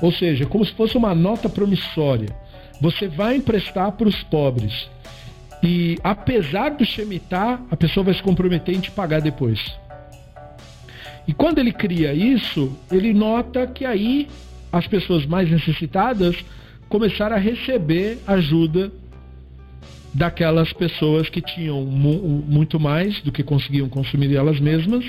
Ou 0.00 0.12
seja, 0.12 0.46
como 0.46 0.64
se 0.64 0.72
fosse 0.72 0.96
uma 0.96 1.14
nota 1.14 1.48
promissória. 1.48 2.28
Você 2.80 3.08
vai 3.08 3.34
emprestar 3.34 3.90
para 3.92 4.06
os 4.06 4.22
pobres. 4.24 4.88
E 5.62 5.98
apesar 6.04 6.70
do 6.70 6.84
Shemitah, 6.84 7.60
a 7.68 7.76
pessoa 7.76 8.04
vai 8.04 8.14
se 8.14 8.22
comprometer 8.22 8.76
em 8.76 8.80
te 8.80 8.92
pagar 8.92 9.20
depois. 9.20 9.58
E 11.28 11.34
quando 11.34 11.58
ele 11.58 11.72
cria 11.72 12.14
isso, 12.14 12.74
ele 12.90 13.12
nota 13.12 13.66
que 13.66 13.84
aí 13.84 14.26
as 14.72 14.86
pessoas 14.86 15.26
mais 15.26 15.50
necessitadas 15.50 16.42
começaram 16.88 17.36
a 17.36 17.38
receber 17.38 18.18
ajuda 18.26 18.90
daquelas 20.14 20.72
pessoas 20.72 21.28
que 21.28 21.42
tinham 21.42 21.84
mu 21.84 22.42
muito 22.48 22.80
mais 22.80 23.20
do 23.20 23.30
que 23.30 23.42
conseguiam 23.42 23.90
consumir 23.90 24.34
elas 24.34 24.58
mesmas. 24.58 25.04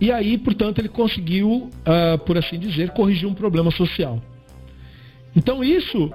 E 0.00 0.12
aí, 0.12 0.38
portanto, 0.38 0.78
ele 0.78 0.88
conseguiu, 0.88 1.68
uh, 1.80 2.18
por 2.24 2.38
assim 2.38 2.56
dizer, 2.56 2.90
corrigir 2.90 3.28
um 3.28 3.34
problema 3.34 3.72
social. 3.72 4.22
Então, 5.34 5.64
isso 5.64 6.12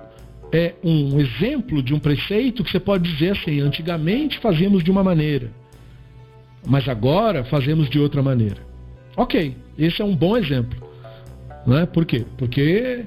é 0.49 0.75
um 0.81 1.19
exemplo 1.19 1.83
de 1.83 1.93
um 1.93 1.99
preceito 1.99 2.63
que 2.63 2.71
você 2.71 2.79
pode 2.79 3.11
dizer 3.11 3.31
assim: 3.31 3.59
antigamente 3.59 4.39
fazíamos 4.39 4.81
de 4.81 4.89
uma 4.89 5.03
maneira, 5.03 5.51
mas 6.65 6.87
agora 6.87 7.43
fazemos 7.43 7.89
de 7.89 7.99
outra 7.99 8.23
maneira. 8.23 8.68
Ok, 9.19 9.53
esse 9.77 10.01
é 10.01 10.05
um 10.05 10.15
bom 10.15 10.37
exemplo. 10.37 10.81
Né? 11.67 11.85
Por 11.85 12.05
quê? 12.05 12.23
Porque 12.37 13.03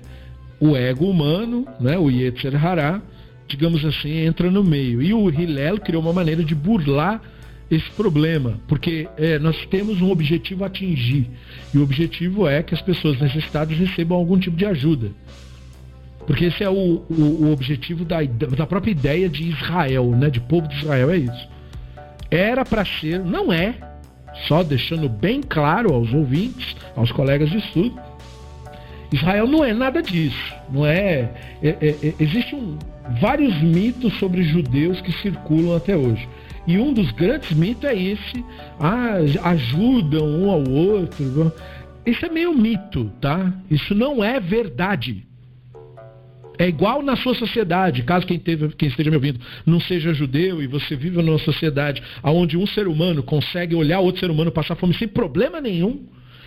o 0.60 0.76
ego 0.76 1.08
humano, 1.08 1.66
né, 1.80 1.96
o 1.96 2.10
Yetzer 2.10 2.54
Hará, 2.54 3.00
digamos 3.48 3.82
assim, 3.82 4.18
entra 4.18 4.50
no 4.50 4.62
meio. 4.62 5.00
E 5.00 5.14
o 5.14 5.30
Hillel 5.30 5.78
criou 5.78 6.02
uma 6.02 6.12
maneira 6.12 6.44
de 6.44 6.54
burlar 6.54 7.18
esse 7.70 7.90
problema, 7.92 8.60
porque 8.68 9.08
é, 9.16 9.38
nós 9.38 9.56
temos 9.70 10.02
um 10.02 10.10
objetivo 10.10 10.64
a 10.64 10.66
atingir. 10.66 11.30
E 11.72 11.78
o 11.78 11.82
objetivo 11.82 12.46
é 12.46 12.62
que 12.62 12.74
as 12.74 12.82
pessoas 12.82 13.18
necessitadas 13.18 13.74
recebam 13.78 14.18
algum 14.18 14.38
tipo 14.38 14.54
de 14.54 14.66
ajuda. 14.66 15.12
Porque 16.26 16.44
esse 16.44 16.62
é 16.62 16.68
o, 16.68 17.06
o, 17.08 17.46
o 17.46 17.52
objetivo 17.54 18.04
da, 18.04 18.22
da 18.22 18.66
própria 18.66 18.90
ideia 18.90 19.30
de 19.30 19.44
Israel, 19.44 20.10
né, 20.10 20.28
de 20.28 20.40
povo 20.40 20.68
de 20.68 20.76
Israel, 20.76 21.10
é 21.10 21.16
isso. 21.16 21.48
Era 22.30 22.66
para 22.66 22.84
ser, 22.84 23.18
não 23.18 23.50
é, 23.50 23.91
só 24.46 24.62
deixando 24.62 25.08
bem 25.08 25.40
claro 25.40 25.92
aos 25.92 26.12
ouvintes, 26.12 26.76
aos 26.96 27.12
colegas 27.12 27.50
de 27.50 27.58
estudo, 27.58 28.00
Israel 29.12 29.46
não 29.46 29.64
é 29.64 29.72
nada 29.74 30.02
disso. 30.02 30.54
Não 30.70 30.86
é. 30.86 31.30
é, 31.62 31.68
é, 31.68 31.88
é 32.02 32.14
Existem 32.18 32.58
um, 32.58 32.78
vários 33.20 33.60
mitos 33.62 34.18
sobre 34.18 34.42
judeus 34.42 35.00
que 35.00 35.12
circulam 35.20 35.76
até 35.76 35.96
hoje. 35.96 36.26
E 36.66 36.78
um 36.78 36.92
dos 36.92 37.10
grandes 37.12 37.52
mitos 37.52 37.84
é 37.84 37.94
esse: 37.94 38.44
ah, 38.80 39.16
ajudam 39.50 40.26
um 40.26 40.50
ao 40.50 40.68
outro. 40.68 41.52
Isso 42.06 42.24
é 42.24 42.28
meio 42.28 42.54
mito, 42.54 43.12
tá? 43.20 43.52
Isso 43.70 43.94
não 43.94 44.24
é 44.24 44.40
verdade. 44.40 45.26
É 46.62 46.68
igual 46.68 47.02
na 47.02 47.16
sua 47.16 47.34
sociedade, 47.34 48.04
caso 48.04 48.24
quem, 48.24 48.38
teve, 48.38 48.68
quem, 48.76 48.88
esteja 48.88 49.10
me 49.10 49.16
ouvindo 49.16 49.40
não 49.66 49.80
seja 49.80 50.14
judeu 50.14 50.62
e 50.62 50.68
você 50.68 50.94
vive 50.94 51.20
numa 51.20 51.38
sociedade 51.38 52.00
onde 52.22 52.56
um 52.56 52.68
ser 52.68 52.86
humano 52.86 53.20
consegue 53.20 53.74
olhar 53.74 53.98
outro 53.98 54.20
ser 54.20 54.30
humano 54.30 54.52
passar 54.52 54.76
fome 54.76 54.94
sem 54.94 55.08
problema 55.08 55.60
nenhum, 55.60 56.06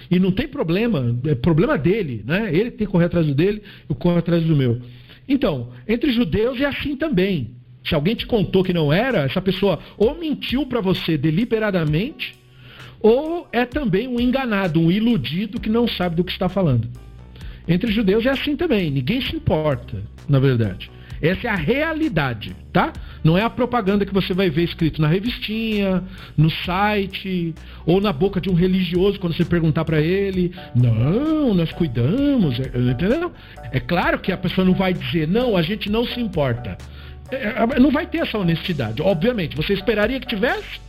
e 0.10 0.18
não 0.18 0.32
tem 0.32 0.48
problema, 0.48 1.20
é 1.26 1.36
problema 1.36 1.78
dele, 1.78 2.24
né? 2.26 2.50
Ele 2.50 2.72
tem 2.72 2.88
que 2.88 2.94
correr 2.94 3.08
atrás 3.08 3.28
do 3.28 3.36
dele, 3.36 3.62
eu 3.90 3.96
corro 3.96 4.18
atrás 4.18 4.42
do 4.42 4.56
meu. 4.56 4.80
Então, 5.28 5.72
entre 5.86 6.14
judeus 6.14 6.62
é 6.62 6.66
assim 6.66 6.96
também. 6.96 7.52
Se 7.84 7.94
alguém 7.94 8.16
te 8.16 8.26
contou 8.26 8.64
que 8.64 8.72
não 8.72 8.94
era, 8.94 9.24
essa 9.24 9.42
pessoa 9.42 9.80
ou 9.98 10.18
mentiu 10.18 10.66
para 10.66 10.80
você 10.80 11.18
deliberadamente, 11.18 12.36
ou 13.02 13.50
é 13.52 13.66
também 13.66 14.08
um 14.08 14.18
enganado, 14.18 14.80
um 14.80 14.90
iludido 14.90 15.60
que 15.60 15.70
não 15.70 15.90
sabe 15.90 16.16
do 16.16 16.24
que 16.24 16.32
está 16.32 16.48
falando. 16.48 16.88
Entre 17.68 17.92
judeus 17.92 18.26
é 18.26 18.30
assim 18.30 18.56
também, 18.56 18.92
ninguém 18.92 19.22
se 19.22 19.36
importa, 19.36 20.04
na 20.28 20.40
verdade. 20.40 20.90
Essa 21.22 21.48
é 21.48 21.50
a 21.50 21.56
realidade, 21.56 22.56
tá? 22.72 22.92
Não 23.24 23.38
é 23.38 23.42
a 23.42 23.50
propaganda 23.50 24.06
que 24.06 24.14
você 24.14 24.34
vai 24.34 24.50
ver 24.50 24.64
escrito 24.64 25.02
na 25.02 25.08
revistinha, 25.08 26.04
no 26.38 26.50
site, 26.50 27.56
ou 27.86 28.02
na 28.02 28.12
boca 28.12 28.40
de 28.40 28.50
um 28.50 28.54
religioso 28.54 29.20
quando 29.20 29.34
você 29.34 29.46
perguntar 29.46 29.86
para 29.86 30.00
ele. 30.00 30.54
Não, 30.76 31.54
nós 31.54 31.72
cuidamos, 31.72 32.60
é, 32.60 32.92
entendeu? 32.92 33.32
É 33.72 33.80
claro 33.80 34.20
que 34.20 34.32
a 34.32 34.38
pessoa 34.38 34.66
não 34.66 34.74
vai 34.74 34.94
dizer, 34.94 35.28
não, 35.28 35.56
a 35.56 35.62
gente 35.62 35.90
não 35.90 36.06
se 36.06 36.20
importa. 36.20 36.78
É, 37.32 37.64
é, 37.76 37.80
não 37.80 37.92
vai 37.92 38.06
ter 38.06 38.20
essa 38.20 38.38
honestidade, 38.38 39.02
obviamente. 39.02 39.56
Você 39.56 39.74
esperaria 39.74 40.20
que 40.20 40.28
tivesse? 40.28 40.80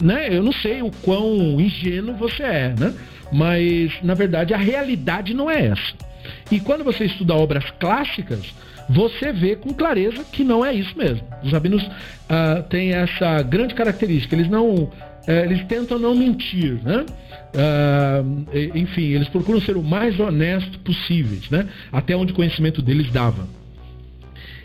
Né? 0.00 0.28
Eu 0.30 0.42
não 0.42 0.52
sei 0.52 0.82
o 0.82 0.90
quão 1.02 1.60
ingênuo 1.60 2.16
você 2.16 2.42
é, 2.42 2.74
né? 2.78 2.94
Mas, 3.32 3.92
na 4.02 4.14
verdade, 4.14 4.54
a 4.54 4.56
realidade 4.56 5.34
não 5.34 5.50
é 5.50 5.66
essa. 5.66 6.13
E 6.50 6.60
quando 6.60 6.84
você 6.84 7.04
estuda 7.04 7.34
obras 7.34 7.70
clássicas, 7.78 8.54
você 8.88 9.32
vê 9.32 9.56
com 9.56 9.72
clareza 9.72 10.24
que 10.24 10.44
não 10.44 10.64
é 10.64 10.72
isso 10.74 10.96
mesmo. 10.96 11.26
Os 11.42 11.52
rabinos 11.52 11.82
uh, 11.82 12.62
têm 12.68 12.92
essa 12.92 13.42
grande 13.42 13.74
característica, 13.74 14.34
eles 14.34 14.48
não. 14.48 14.74
Uh, 14.74 14.90
eles 15.26 15.64
tentam 15.64 15.98
não 15.98 16.14
mentir, 16.14 16.78
né? 16.82 17.06
Uh, 17.54 18.76
enfim, 18.78 19.12
eles 19.12 19.28
procuram 19.28 19.60
ser 19.60 19.76
o 19.76 19.82
mais 19.82 20.18
honesto 20.20 20.78
possível, 20.80 21.38
né? 21.50 21.66
Até 21.90 22.14
onde 22.14 22.32
o 22.32 22.36
conhecimento 22.36 22.82
deles 22.82 23.10
dava. 23.10 23.46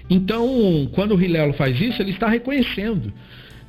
Então, 0.10 0.90
quando 0.92 1.16
o 1.16 1.22
Hilelo 1.22 1.54
faz 1.54 1.80
isso, 1.80 2.02
ele 2.02 2.12
está 2.12 2.28
reconhecendo 2.28 3.14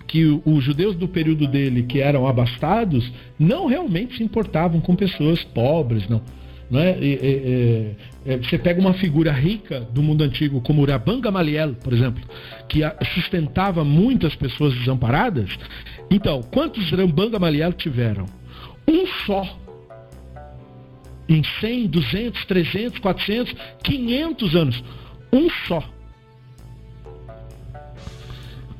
que 0.07 0.25
os 0.45 0.65
judeus 0.65 0.97
do 0.97 1.07
período 1.07 1.47
dele, 1.47 1.85
que 1.85 2.01
eram 2.01 2.27
abastados, 2.27 3.13
não 3.39 3.67
realmente 3.67 4.17
se 4.17 4.25
importavam 4.25 4.81
com 4.81 4.97
pessoas 4.97 5.45
pobres, 5.45 6.09
não. 6.09 6.21
Né? 6.71 6.97
E, 7.01 7.07
e, 7.07 7.97
e, 8.31 8.37
você 8.37 8.57
pega 8.57 8.81
uma 8.81 8.95
figura 8.95 9.33
rica 9.33 9.81
do 9.81 10.03
mundo 10.03 10.23
antigo, 10.23 10.61
como 10.61 10.85
Rabban 10.85 11.21
Gamaliel, 11.21 11.75
por 11.75 11.93
exemplo, 11.93 12.23
que 12.69 12.83
sustentava 13.15 13.83
muitas 13.83 14.37
pessoas 14.37 14.73
desamparadas. 14.75 15.51
Então, 16.11 16.43
quantos 16.43 16.91
Rabban 16.91 17.31
Gamaliel 17.31 17.73
tiveram? 17.73 18.27
Um 18.87 19.07
só. 19.27 19.59
Em 21.29 21.43
100, 21.61 21.89
200, 21.89 22.45
300, 22.45 22.99
400, 23.01 23.55
500 23.83 24.57
anos. 24.57 24.85
Um 25.33 25.49
só. 25.67 25.83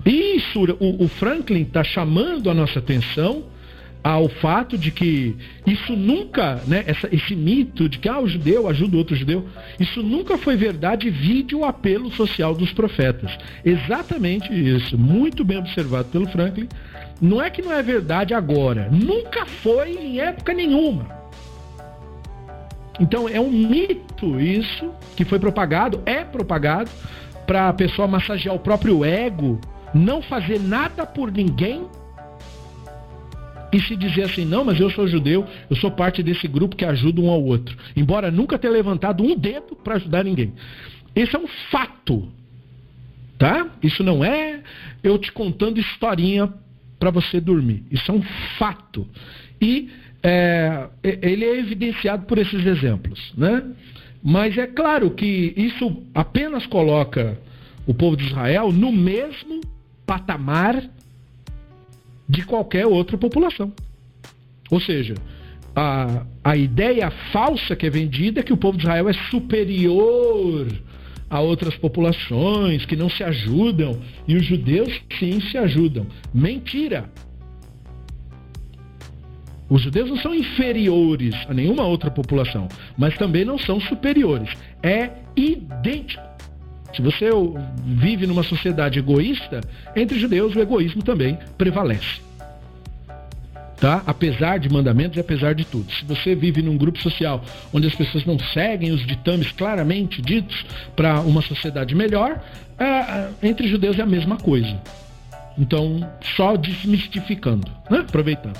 Isso, 0.05 0.65
o, 0.79 1.05
o 1.05 1.09
Franklin 1.09 1.63
está 1.63 1.85
chamando 1.85 2.49
a 2.51 2.55
nossa 2.55 2.79
atenção 2.79 3.45
ao 4.03 4.29
fato 4.29 4.79
de 4.79 4.91
que 4.91 5.37
isso 5.67 5.95
nunca, 5.95 6.61
né, 6.67 6.85
essa, 6.87 7.09
esse 7.13 7.37
mito 7.37 7.89
de 7.89 7.99
que 7.99 8.09
ah, 8.09 8.19
o 8.19 8.27
judeu 8.27 8.67
ajuda 8.69 8.97
o 8.97 8.99
outro 8.99 9.15
judeu, 9.15 9.47
isso 9.79 10.03
nunca 10.03 10.39
foi 10.39 10.57
verdade 10.57 11.11
vide 11.11 11.55
o 11.55 11.65
apelo 11.65 12.11
social 12.13 12.55
dos 12.55 12.73
profetas. 12.73 13.37
Exatamente 13.65 14.53
isso, 14.53 14.97
muito 14.97 15.45
bem 15.45 15.59
observado 15.59 16.09
pelo 16.09 16.29
Franklin. 16.29 16.69
Não 17.21 17.43
é 17.43 17.51
que 17.51 17.61
não 17.61 17.73
é 17.73 17.83
verdade 17.83 18.33
agora, 18.33 18.89
nunca 18.91 19.45
foi 19.45 19.93
em 19.93 20.21
época 20.21 20.55
nenhuma. 20.55 21.21
Então 22.99 23.29
é 23.29 23.41
um 23.41 23.51
mito 23.51 24.41
isso 24.41 24.91
que 25.17 25.25
foi 25.25 25.39
propagado, 25.39 26.03
é 26.07 26.25
propagado 26.25 26.91
para 27.47 27.69
a 27.69 27.73
pessoa 27.73 28.09
massagear 28.09 28.55
o 28.55 28.59
próprio 28.61 29.05
ego, 29.05 29.61
não 29.93 30.23
fazer 30.23 30.59
nada 30.59 31.05
por 31.05 31.31
ninguém 31.33 31.87
e 33.73 33.81
se 33.81 33.97
dizer 33.97 34.23
assim, 34.23 34.45
não, 34.45 34.65
mas 34.65 34.81
eu 34.81 34.91
sou 34.91 35.07
judeu, 35.07 35.47
eu 35.69 35.77
sou 35.77 35.91
parte 35.91 36.23
desse 36.23 36.49
grupo 36.49 36.77
que 36.77 36.85
ajuda 36.85 37.21
um 37.21 37.31
ao 37.31 37.43
outro, 37.43 37.77
embora 37.97 38.31
nunca 38.31 38.59
tenha 38.59 38.73
levantado 38.73 39.23
um 39.23 39.37
dedo 39.37 39.77
para 39.77 39.97
ajudar 39.97 40.25
ninguém. 40.25 40.53
Esse 41.15 41.37
é 41.37 41.39
um 41.39 41.47
fato, 41.71 42.29
tá? 43.39 43.69
Isso 43.83 44.03
não 44.03 44.25
é 44.25 44.61
eu 45.03 45.19
te 45.19 45.33
contando 45.33 45.79
historinha 45.79 46.53
para 46.99 47.11
você 47.11 47.41
dormir. 47.41 47.83
Isso 47.91 48.11
é 48.11 48.15
um 48.15 48.23
fato. 48.59 49.07
E 49.61 49.89
é, 50.23 50.89
ele 51.03 51.45
é 51.45 51.59
evidenciado 51.59 52.27
por 52.27 52.39
esses 52.39 52.65
exemplos, 52.67 53.33
né? 53.37 53.65
Mas 54.23 54.57
é 54.59 54.67
claro 54.67 55.11
que 55.11 55.55
isso 55.57 56.03
apenas 56.15 56.67
coloca 56.67 57.39
o 57.87 57.95
povo 57.95 58.17
de 58.17 58.27
Israel 58.27 58.71
no 58.71 58.93
mesmo 58.93 59.63
patamar 60.05 60.85
de 62.31 62.45
qualquer 62.45 62.87
outra 62.87 63.19
população. 63.19 63.73
Ou 64.71 64.81
seja, 64.81 65.15
a, 65.75 66.25
a 66.45 66.57
ideia 66.57 67.11
falsa 67.33 67.75
que 67.75 67.87
é 67.87 67.91
vendida 67.91 68.39
é 68.39 68.43
que 68.43 68.53
o 68.53 68.57
povo 68.57 68.79
de 68.79 68.85
Israel 68.85 69.09
é 69.09 69.13
superior 69.13 70.69
a 71.29 71.41
outras 71.41 71.77
populações, 71.77 72.85
que 72.87 72.97
não 72.97 73.09
se 73.09 73.23
ajudam, 73.25 74.01
e 74.27 74.37
os 74.37 74.45
judeus 74.45 75.01
sim 75.19 75.41
se 75.41 75.59
ajudam. 75.59 76.07
Mentira! 76.33 77.11
Os 79.69 79.83
judeus 79.83 80.11
não 80.11 80.17
são 80.17 80.35
inferiores 80.35 81.35
a 81.49 81.55
nenhuma 81.55 81.85
outra 81.85 82.11
população, 82.11 82.69
mas 82.99 83.17
também 83.17 83.45
não 83.45 83.59
são 83.59 83.81
superiores. 83.81 84.51
É 84.83 85.11
idêntico. 85.37 86.30
Se 86.95 87.03
você 87.03 87.31
vive 87.85 88.27
numa 88.27 88.43
sociedade 88.43 88.99
egoísta, 88.99 89.61
entre 89.95 90.19
judeus 90.19 90.55
o 90.55 90.61
egoísmo 90.61 91.03
também 91.03 91.39
prevalece. 91.57 92.21
Tá? 93.81 94.03
Apesar 94.07 94.59
de 94.59 94.69
mandamentos 94.69 95.17
e 95.17 95.21
apesar 95.21 95.55
de 95.55 95.65
tudo. 95.65 95.91
Se 95.91 96.05
você 96.05 96.35
vive 96.35 96.61
num 96.61 96.77
grupo 96.77 96.99
social 96.99 97.43
onde 97.73 97.87
as 97.87 97.95
pessoas 97.95 98.27
não 98.27 98.39
seguem 98.39 98.91
os 98.91 99.07
ditames 99.07 99.51
claramente 99.53 100.21
ditos 100.21 100.67
para 100.95 101.21
uma 101.21 101.41
sociedade 101.41 101.95
melhor, 101.95 102.43
é, 102.79 102.85
é, 102.85 103.31
entre 103.43 103.69
judeus 103.69 103.99
é 103.99 104.03
a 104.03 104.07
mesma 104.07 104.37
coisa. 104.37 104.79
Então, 105.57 106.07
só 106.37 106.57
desmistificando, 106.57 107.71
né? 107.91 108.01
aproveitando. 108.01 108.59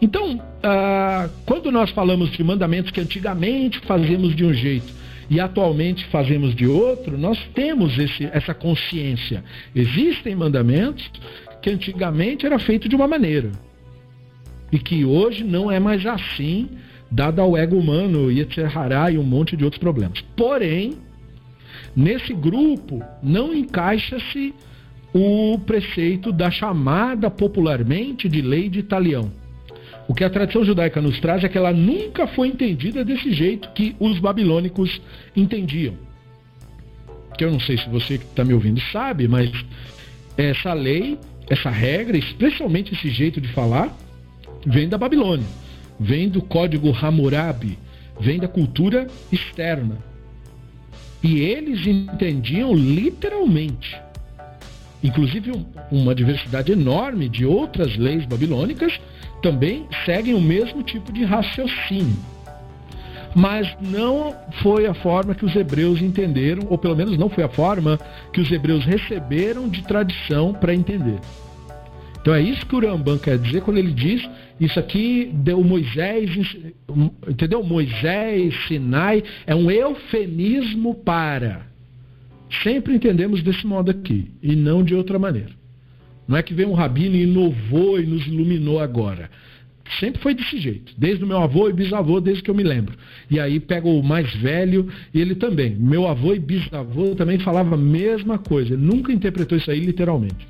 Então, 0.00 0.40
ah, 0.62 1.28
quando 1.44 1.70
nós 1.70 1.90
falamos 1.90 2.30
de 2.30 2.42
mandamentos 2.42 2.90
que 2.90 3.00
antigamente 3.00 3.78
fazíamos 3.80 4.34
de 4.34 4.44
um 4.44 4.52
jeito 4.52 4.97
e 5.30 5.38
atualmente 5.40 6.06
fazemos 6.06 6.54
de 6.54 6.66
outro, 6.66 7.18
nós 7.18 7.38
temos 7.54 7.98
esse, 7.98 8.24
essa 8.32 8.54
consciência. 8.54 9.44
Existem 9.74 10.34
mandamentos 10.34 11.10
que 11.60 11.70
antigamente 11.70 12.46
era 12.46 12.58
feito 12.58 12.88
de 12.88 12.96
uma 12.96 13.06
maneira 13.06 13.50
e 14.72 14.78
que 14.78 15.04
hoje 15.04 15.44
não 15.44 15.70
é 15.70 15.78
mais 15.78 16.04
assim, 16.06 16.68
dado 17.10 17.40
ao 17.40 17.56
ego 17.56 17.76
humano, 17.76 18.30
Yetzirah 18.30 19.10
e 19.10 19.18
um 19.18 19.22
monte 19.22 19.56
de 19.56 19.64
outros 19.64 19.80
problemas. 19.80 20.20
Porém, 20.36 20.94
nesse 21.96 22.34
grupo 22.34 23.02
não 23.22 23.54
encaixa-se 23.54 24.54
o 25.12 25.58
preceito 25.60 26.30
da 26.30 26.50
chamada 26.50 27.30
popularmente 27.30 28.28
de 28.28 28.42
lei 28.42 28.68
de 28.68 28.78
Italião. 28.78 29.30
O 30.08 30.14
que 30.14 30.24
a 30.24 30.30
tradição 30.30 30.64
judaica 30.64 31.02
nos 31.02 31.20
traz 31.20 31.44
é 31.44 31.48
que 31.50 31.58
ela 31.58 31.70
nunca 31.70 32.26
foi 32.26 32.48
entendida 32.48 33.04
desse 33.04 33.30
jeito 33.30 33.68
que 33.74 33.94
os 34.00 34.18
babilônicos 34.18 35.02
entendiam. 35.36 35.94
Que 37.36 37.44
eu 37.44 37.52
não 37.52 37.60
sei 37.60 37.76
se 37.76 37.88
você 37.90 38.16
que 38.16 38.24
está 38.24 38.42
me 38.42 38.54
ouvindo 38.54 38.80
sabe, 38.90 39.28
mas 39.28 39.52
essa 40.34 40.72
lei, 40.72 41.18
essa 41.50 41.68
regra, 41.68 42.16
especialmente 42.16 42.94
esse 42.94 43.10
jeito 43.10 43.38
de 43.38 43.48
falar, 43.48 43.94
vem 44.64 44.88
da 44.88 44.96
Babilônia, 44.96 45.46
vem 46.00 46.26
do 46.26 46.40
código 46.40 46.90
Hammurabi, 46.90 47.78
vem 48.18 48.38
da 48.38 48.48
cultura 48.48 49.06
externa. 49.30 49.98
E 51.22 51.40
eles 51.40 51.86
entendiam 51.86 52.74
literalmente. 52.74 54.00
Inclusive, 55.02 55.52
uma 55.90 56.14
diversidade 56.14 56.72
enorme 56.72 57.28
de 57.28 57.46
outras 57.46 57.96
leis 57.96 58.24
babilônicas 58.26 58.98
também 59.42 59.86
seguem 60.04 60.34
o 60.34 60.40
mesmo 60.40 60.82
tipo 60.82 61.12
de 61.12 61.24
raciocínio. 61.24 62.16
Mas 63.34 63.76
não 63.80 64.34
foi 64.62 64.86
a 64.86 64.94
forma 64.94 65.34
que 65.34 65.44
os 65.44 65.54
hebreus 65.54 66.02
entenderam, 66.02 66.66
ou 66.68 66.76
pelo 66.76 66.96
menos 66.96 67.16
não 67.16 67.28
foi 67.28 67.44
a 67.44 67.48
forma 67.48 67.98
que 68.32 68.40
os 68.40 68.50
hebreus 68.50 68.84
receberam 68.84 69.68
de 69.68 69.82
tradição 69.82 70.52
para 70.52 70.74
entender. 70.74 71.18
Então 72.20 72.34
é 72.34 72.42
isso 72.42 72.66
que 72.66 72.74
o 72.74 72.80
Rambam 72.80 73.18
quer 73.18 73.38
dizer 73.38 73.62
quando 73.62 73.78
ele 73.78 73.92
diz 73.92 74.28
isso 74.60 74.78
aqui 74.78 75.30
deu 75.32 75.62
Moisés, 75.62 76.30
entendeu? 77.28 77.62
Moisés, 77.62 78.54
Sinai, 78.66 79.22
é 79.46 79.54
um 79.54 79.70
eufemismo 79.70 80.94
para. 80.94 81.67
Sempre 82.62 82.94
entendemos 82.94 83.42
desse 83.42 83.66
modo 83.66 83.90
aqui 83.90 84.30
e 84.42 84.56
não 84.56 84.82
de 84.82 84.94
outra 84.94 85.18
maneira. 85.18 85.50
Não 86.26 86.36
é 86.36 86.42
que 86.42 86.54
veio 86.54 86.68
um 86.68 86.74
rabino 86.74 87.16
e 87.16 87.22
inovou 87.22 88.00
e 88.00 88.06
nos 88.06 88.26
iluminou 88.26 88.80
agora. 88.80 89.30
Sempre 89.98 90.20
foi 90.20 90.34
desse 90.34 90.58
jeito, 90.58 90.92
desde 90.98 91.24
o 91.24 91.26
meu 91.26 91.38
avô 91.38 91.68
e 91.68 91.72
bisavô, 91.72 92.20
desde 92.20 92.42
que 92.42 92.50
eu 92.50 92.54
me 92.54 92.62
lembro. 92.62 92.94
E 93.30 93.40
aí 93.40 93.58
pega 93.58 93.88
o 93.88 94.02
mais 94.02 94.34
velho 94.34 94.88
e 95.14 95.20
ele 95.20 95.34
também. 95.34 95.74
Meu 95.74 96.06
avô 96.06 96.34
e 96.34 96.38
bisavô 96.38 97.14
também 97.14 97.38
falava 97.38 97.74
a 97.74 97.78
mesma 97.78 98.38
coisa. 98.38 98.74
Ele 98.74 98.82
nunca 98.82 99.12
interpretou 99.12 99.56
isso 99.56 99.70
aí 99.70 99.80
literalmente. 99.80 100.46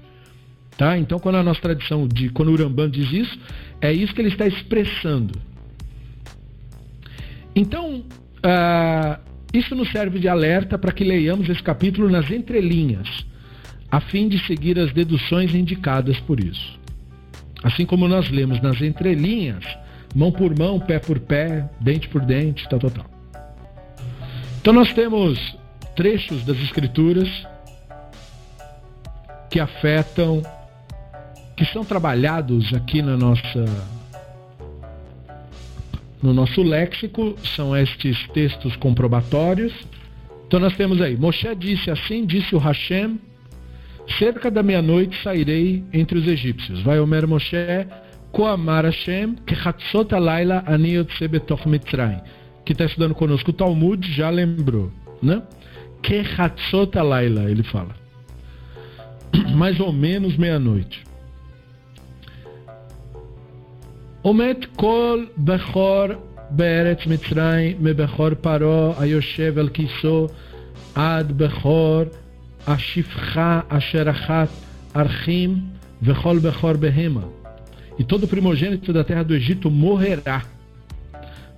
Tá? 0.77 0.99
Então, 0.99 1.19
quando 1.19 1.37
a 1.37 1.43
nossa 1.43 1.61
tradição 1.61 2.07
de 2.07 2.29
quando 2.31 2.49
o 2.49 2.53
Urambam 2.53 2.89
diz 2.89 3.13
isso, 3.13 3.39
é 3.81 3.93
isso 3.93 4.13
que 4.15 4.21
ele 4.21 4.29
está 4.29 4.47
expressando. 4.47 5.39
Então, 7.55 8.05
uh, 8.39 9.28
isso 9.53 9.75
nos 9.75 9.91
serve 9.91 10.19
de 10.19 10.29
alerta 10.29 10.77
para 10.77 10.93
que 10.93 11.05
leiamos 11.05 11.49
esse 11.49 11.63
capítulo 11.63 12.11
nas 12.11 12.31
entrelinhas, 12.31 13.27
a 13.91 14.01
fim 14.01 14.29
de 14.29 14.39
seguir 14.47 14.79
as 14.79 14.93
deduções 14.93 15.55
indicadas 15.55 16.21
por 16.21 16.39
isso. 16.39 16.79
Assim 17.63 17.87
como 17.87 18.07
nós 18.07 18.31
lemos 18.31 18.61
nas 18.61 18.81
entrelinhas, 18.83 19.65
mão 20.15 20.31
por 20.31 20.57
mão, 20.57 20.79
pé 20.79 20.99
por 20.99 21.19
pé, 21.19 21.69
dente 21.81 22.09
por 22.09 22.25
dente, 22.25 22.69
tal, 22.69 22.79
tal, 22.79 22.91
tal. 22.91 23.07
Então 24.61 24.73
nós 24.73 24.93
temos 24.93 25.57
trechos 25.97 26.45
das 26.45 26.59
escrituras 26.59 27.29
que 29.51 29.59
afetam, 29.59 30.43
que 31.57 31.65
são 31.65 31.85
trabalhados 31.85 32.73
aqui 32.75 33.01
na 33.01 33.17
nossa 33.17 33.65
no 36.23 36.35
nosso 36.35 36.63
léxico, 36.63 37.37
são 37.55 37.77
estes 37.77 38.27
textos 38.29 38.75
comprobatórios. 38.77 39.73
Então 40.47 40.59
nós 40.59 40.77
temos 40.77 41.01
aí, 41.01 41.17
Moshe 41.17 41.55
disse 41.55 41.91
assim, 41.91 42.25
disse 42.25 42.55
o 42.55 42.59
Hashem, 42.59 43.21
cerca 44.19 44.51
da 44.51 44.63
meia-noite 44.63 45.21
sairei 45.23 45.85
entre 45.93 46.19
os 46.19 46.27
egípcios. 46.27 46.81
Vai 46.83 46.99
Omer 46.99 47.29
Moshe, 47.29 47.87
Koamar 48.33 48.85
Hashem, 48.85 49.37
Kechatzot 49.47 50.15
Alayla 50.15 50.65
Ani 50.67 50.95
Yotze 50.95 51.29
Betoch 51.29 51.69
Mitzrayim. 51.69 52.21
Que 52.65 52.73
está 52.73 52.85
estudando 52.85 53.15
conosco 53.15 53.51
o 53.51 53.55
Talmud 53.55 54.11
já 54.13 54.29
lembrou, 54.31 54.91
né? 55.23 55.43
Kechatzot 56.03 56.99
Alayla, 56.99 57.51
ele 57.51 57.63
fala. 57.63 57.95
Mais 59.57 59.79
ou 59.81 59.93
menos 59.93 60.37
meia-noite. 60.37 61.08
עומד 64.28 64.56
כל 64.76 65.26
בכור 65.38 66.06
בארץ 66.50 66.98
מצרים, 67.08 67.78
מבכור 67.80 68.30
פרעה 68.42 69.02
היושב 69.02 69.58
על 69.58 69.70
כיסו, 69.70 70.28
עד 70.96 71.32
בכור 71.38 72.02
השפחה 72.68 73.60
אשר 73.70 74.10
אחת 74.10 74.48
archim 74.96 75.64
vechol 76.02 76.40
bechor 76.40 76.78
behema. 76.78 77.24
E 77.98 78.04
todo 78.04 78.28
primogênito 78.28 78.94
da 78.94 79.04
terra 79.04 79.24
do 79.24 79.36
Egito 79.36 79.70
morrerá. 79.70 80.44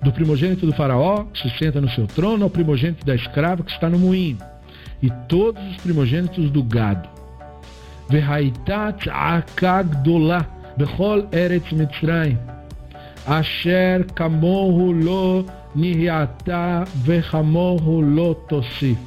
Do 0.01 0.11
primogênito 0.11 0.65
do 0.65 0.73
faraó, 0.73 1.25
que 1.25 1.41
se 1.41 1.57
senta 1.57 1.79
no 1.79 1.89
seu 1.89 2.05
trono, 2.07 2.43
ao 2.43 2.49
primogênito 2.49 3.05
da 3.05 3.15
escrava 3.15 3.63
que 3.63 3.71
está 3.71 3.89
no 3.89 3.97
moinho. 3.97 4.37
E 5.01 5.09
todos 5.27 5.63
os 5.71 5.77
primogênitos 5.77 6.49
do 6.51 6.63
gado. 6.63 7.07
Vehaitat 8.09 9.09
akagdolah 9.09 10.45
bechol 10.77 11.27
eretz 11.31 11.71
mitzrayim. 11.71 12.37
Asher 13.27 14.05
kamohu 14.15 14.93
lo 14.93 15.45
nihiata 15.75 16.85
vechamohu 17.05 18.01
lo 18.01 18.35
tosif. 18.35 18.97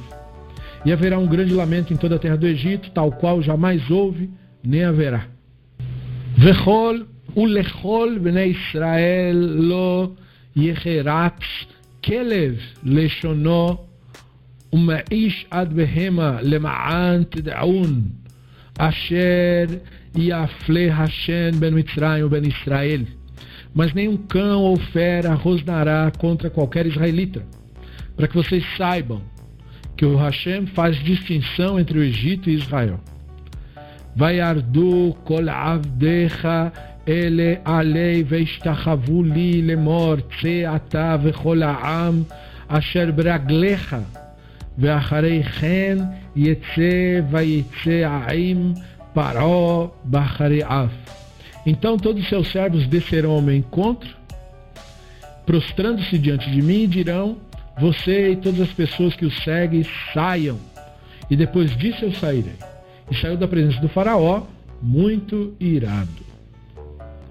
E 0.85 0.91
haverá 0.91 1.17
um 1.17 1.27
grande 1.27 1.53
lamento 1.53 1.93
em 1.93 1.97
toda 1.97 2.15
a 2.15 2.19
terra 2.19 2.37
do 2.37 2.47
Egito, 2.47 2.91
tal 2.91 3.11
qual 3.11 3.41
jamais 3.41 3.89
houve, 3.89 4.29
nem 4.63 4.83
haverá. 4.83 5.27
Vechol 6.37 7.05
ulechol 7.35 8.19
bnei 8.19 8.51
Israel 8.51 9.37
lo 9.37 10.15
yecheratz 10.55 11.67
kelev 12.01 12.57
leshono 12.83 13.89
ומאיש 14.73 15.45
עד 15.51 15.73
בהמה 15.73 16.37
למען 16.41 17.23
תדעון 17.23 18.01
אשר 18.79 19.65
יפלה 20.15 20.97
השן 20.97 21.49
בין 21.59 21.79
מצרים 21.79 22.25
ובין 22.25 22.45
ישראל 22.45 23.03
mas 23.73 23.93
nenhum 23.93 24.17
cão 24.17 24.61
ou 24.63 24.77
fera 24.77 25.33
rosnará 25.33 26.11
contra 26.17 26.49
qualquer 26.49 26.85
israelita, 26.85 27.43
para 28.15 28.27
que 28.27 28.35
vocês 28.35 28.63
saibam 28.77 29.21
que 29.95 30.05
o 30.05 30.15
Hashem 30.15 30.65
faz 30.67 30.97
distinção 31.03 31.79
entre 31.79 31.99
o 31.99 32.03
Egito 32.03 32.49
e 32.49 32.55
Israel. 32.55 32.99
Vai 34.15 34.39
ardu 34.39 35.15
kol 35.23 35.49
avdecha 35.49 36.71
ele 37.05 37.59
alei 37.65 38.23
veishtachavu 38.23 39.23
li 39.23 39.61
lemor 39.61 40.21
tse 40.21 40.65
ata 40.65 41.17
vechol 41.17 41.63
ha'am 41.63 42.25
asher 42.69 43.11
braglecha 43.11 44.01
ואחרי 44.79 45.43
כן 45.43 45.97
יצא 46.35 47.19
ויצא 47.31 48.05
העם 48.05 48.73
פרעה 49.13 49.87
באחרי 50.03 50.63
אף. 50.63 51.22
Então 51.66 51.96
todos 51.96 52.22
os 52.22 52.28
seus 52.28 52.48
servos 52.48 52.86
descerão 52.86 53.32
ao 53.32 53.42
meu 53.42 53.54
encontro, 53.54 54.10
prostrando-se 55.46 56.18
diante 56.18 56.50
de 56.50 56.60
mim, 56.60 56.82
e 56.82 56.86
dirão: 56.86 57.38
Você 57.78 58.32
e 58.32 58.36
todas 58.36 58.60
as 58.60 58.72
pessoas 58.72 59.14
que 59.14 59.24
o 59.24 59.30
seguem 59.30 59.84
saiam. 60.12 60.58
E 61.30 61.36
depois 61.36 61.74
disso 61.76 62.04
eu 62.04 62.12
sairei. 62.12 62.56
E 63.10 63.16
saiu 63.16 63.36
da 63.36 63.48
presença 63.48 63.80
do 63.80 63.88
Faraó, 63.88 64.42
muito 64.82 65.54
irado. 65.58 66.24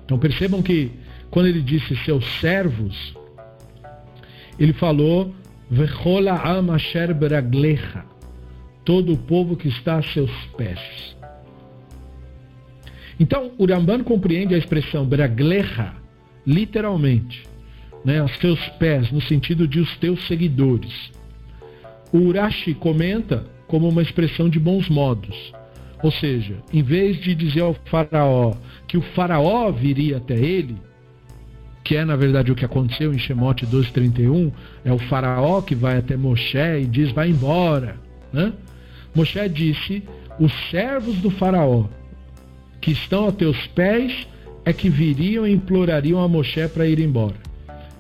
Então 0.06 0.18
percebam 0.18 0.62
que 0.62 0.92
quando 1.30 1.48
ele 1.48 1.62
disse 1.62 1.96
seus 2.04 2.26
servos, 2.40 3.16
ele 4.60 4.74
falou: 4.74 5.34
Vechola 5.70 6.34
amasher 6.34 7.14
beraglecha, 7.14 8.04
todo 8.84 9.14
o 9.14 9.18
povo 9.18 9.56
que 9.56 9.68
está 9.68 9.98
a 9.98 10.04
seus 10.04 10.32
pés. 10.58 11.16
Então, 13.24 13.54
o 13.58 13.66
Ramban 13.66 14.04
compreende 14.04 14.54
a 14.54 14.58
expressão 14.58 15.06
braglecha 15.06 15.94
literalmente, 16.46 17.48
né, 18.04 18.22
os 18.22 18.38
teus 18.38 18.60
pés, 18.78 19.14
no 19.14 19.22
sentido 19.22 19.66
de 19.66 19.80
os 19.80 19.96
teus 19.96 20.28
seguidores. 20.28 21.10
O 22.12 22.18
Urashi 22.18 22.74
comenta 22.74 23.46
como 23.66 23.88
uma 23.88 24.02
expressão 24.02 24.50
de 24.50 24.60
bons 24.60 24.90
modos. 24.90 25.54
Ou 26.04 26.12
seja, 26.12 26.58
em 26.74 26.84
vez 26.84 27.16
de 27.16 27.34
dizer 27.34 27.62
ao 27.62 27.74
faraó 27.86 28.56
que 28.90 28.98
o 28.98 29.02
faraó 29.02 29.72
viria 29.72 30.18
até 30.18 30.36
ele, 30.36 30.76
que 31.82 31.96
é 31.96 32.04
na 32.04 32.18
verdade 32.18 32.52
o 32.52 32.56
que 32.56 32.66
aconteceu 32.66 33.14
em 33.14 33.20
Shemote 33.20 33.66
12:31, 33.66 34.52
é 34.84 34.92
o 34.92 35.00
faraó 35.00 35.62
que 35.62 35.76
vai 35.76 35.98
até 35.98 36.18
Moshe 36.18 36.58
e 36.58 36.86
diz 36.86 37.14
vai 37.14 37.30
embora, 37.30 37.96
né? 38.34 38.52
Moshe 39.16 39.48
disse: 39.48 40.04
"Os 40.38 40.52
servos 40.70 41.16
do 41.20 41.32
faraó 41.32 41.86
que 42.84 42.92
estão 42.92 43.30
a 43.30 43.32
teus 43.32 43.66
pés 43.68 44.28
é 44.66 44.74
que 44.74 44.90
viriam 44.90 45.48
e 45.48 45.54
implorariam 45.54 46.22
a 46.22 46.28
Moshe 46.28 46.68
para 46.68 46.86
ir 46.86 47.00
embora. 47.00 47.36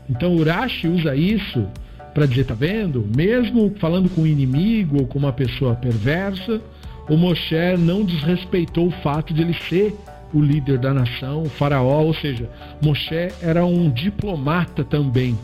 Então 0.09 0.35
Urashi 0.35 0.89
usa 0.89 1.15
isso 1.15 1.65
para 2.13 2.25
dizer, 2.25 2.43
tá 2.43 2.53
vendo? 2.53 3.09
Mesmo 3.15 3.73
falando 3.79 4.09
com 4.09 4.21
um 4.21 4.27
inimigo 4.27 4.99
ou 4.99 5.07
com 5.07 5.17
uma 5.17 5.31
pessoa 5.31 5.73
perversa, 5.73 6.61
o 7.09 7.15
Moshe 7.15 7.77
não 7.79 8.03
desrespeitou 8.03 8.87
o 8.87 8.91
fato 9.01 9.33
de 9.33 9.41
ele 9.41 9.53
ser 9.53 9.95
o 10.33 10.41
líder 10.41 10.79
da 10.79 10.93
nação, 10.93 11.43
o 11.43 11.49
faraó, 11.49 12.01
ou 12.01 12.13
seja, 12.13 12.49
Moshe 12.81 13.29
era 13.41 13.65
um 13.65 13.89
diplomata 13.89 14.83
também, 14.83 15.37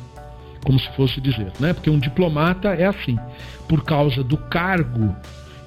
como 0.65 0.77
se 0.77 0.89
fosse 0.97 1.21
dizer, 1.21 1.53
né? 1.61 1.73
Porque 1.73 1.89
um 1.89 1.99
diplomata 1.99 2.69
é 2.69 2.85
assim, 2.85 3.17
por 3.69 3.85
causa 3.85 4.21
do 4.21 4.35
cargo 4.35 5.15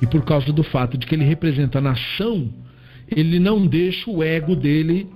e 0.02 0.06
por 0.06 0.22
causa 0.24 0.52
do 0.52 0.62
fato 0.62 0.98
de 0.98 1.06
que 1.06 1.14
ele 1.14 1.24
representa 1.24 1.78
a 1.78 1.82
nação, 1.82 2.50
ele 3.16 3.38
não 3.38 3.66
deixa 3.66 4.10
o 4.10 4.22
ego 4.22 4.54
dele 4.54 5.08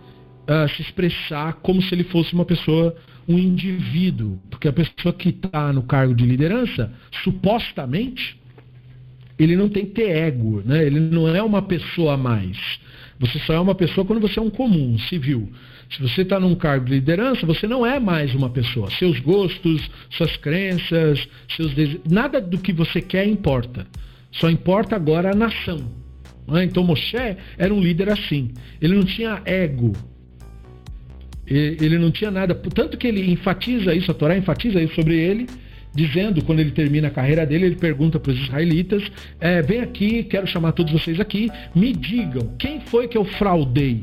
uh, 0.49 0.69
se 0.75 0.83
expressar 0.83 1.55
como 1.55 1.83
se 1.83 1.95
ele 1.95 2.05
fosse 2.05 2.33
uma 2.33 2.45
pessoa, 2.45 2.95
um 3.29 3.39
indivíduo. 3.39 4.39
Porque 4.51 4.69
a 4.69 4.73
pessoa 4.73 5.13
que 5.13 5.31
está 5.31 5.73
no 5.73 5.83
cargo 5.83 6.15
de 6.15 6.25
liderança, 6.25 6.93
supostamente, 7.23 8.39
ele 9.39 9.57
não 9.57 9.69
tem 9.69 9.85
que 9.85 9.93
ter 9.93 10.11
ego, 10.11 10.63
né? 10.65 10.85
ele 10.85 11.01
não 11.01 11.29
é 11.35 11.43
uma 11.43 11.63
pessoa 11.63 12.15
a 12.15 12.17
mais. 12.17 12.57
Você 13.19 13.39
só 13.41 13.55
é 13.55 13.61
uma 13.61 13.75
pessoa 13.75 14.05
quando 14.05 14.21
você 14.21 14.39
é 14.39 14.43
um 14.43 14.51
comum, 14.51 14.95
um 14.95 14.99
civil. 14.99 15.51
Se 15.91 16.03
você 16.03 16.23
está 16.23 16.39
num 16.39 16.55
cargo 16.55 16.85
de 16.87 16.93
liderança, 16.93 17.47
você 17.47 17.67
não 17.67 17.87
é 17.87 17.99
mais 17.99 18.35
uma 18.35 18.51
pessoa. 18.51 18.91
Seus 18.91 19.19
gostos, 19.21 19.89
suas 20.11 20.37
crenças, 20.37 21.27
seus 21.49 21.73
desejos, 21.73 22.01
nada 22.09 22.41
do 22.41 22.59
que 22.59 22.73
você 22.73 23.01
quer 23.01 23.27
importa. 23.27 23.87
Só 24.33 24.51
importa 24.51 24.97
agora 24.97 25.31
a 25.31 25.35
nação. 25.35 26.06
Né? 26.47 26.65
Então 26.65 26.85
Moshe 26.85 27.37
era 27.59 27.73
um 27.73 27.81
líder 27.81 28.11
assim. 28.11 28.51
Ele 28.81 28.95
não 28.95 29.05
tinha 29.05 29.41
ego. 29.45 29.93
Ele 31.47 31.99
não 31.99 32.11
tinha 32.11 32.31
nada. 32.31 32.55
Tanto 32.55 32.97
que 32.97 33.07
ele 33.07 33.31
enfatiza 33.31 33.95
isso, 33.95 34.11
a 34.11 34.15
Torá 34.15 34.37
enfatiza 34.37 34.83
isso 34.83 34.95
sobre 34.95 35.17
ele, 35.17 35.47
dizendo, 35.95 36.45
quando 36.45 36.59
ele 36.59 36.73
termina 36.73 37.09
a 37.09 37.11
carreira 37.11 37.47
dele, 37.47 37.67
ele 37.67 37.77
pergunta 37.77 38.19
para 38.19 38.33
os 38.33 38.39
israelitas: 38.39 39.03
é, 39.41 39.63
vem 39.63 39.81
aqui, 39.81 40.25
quero 40.25 40.47
chamar 40.47 40.73
todos 40.73 40.93
vocês 40.93 41.21
aqui, 41.21 41.49
me 41.75 41.93
digam, 41.93 42.55
quem 42.59 42.81
foi 42.81 43.07
que 43.07 43.17
eu 43.17 43.25
fraudei? 43.25 44.03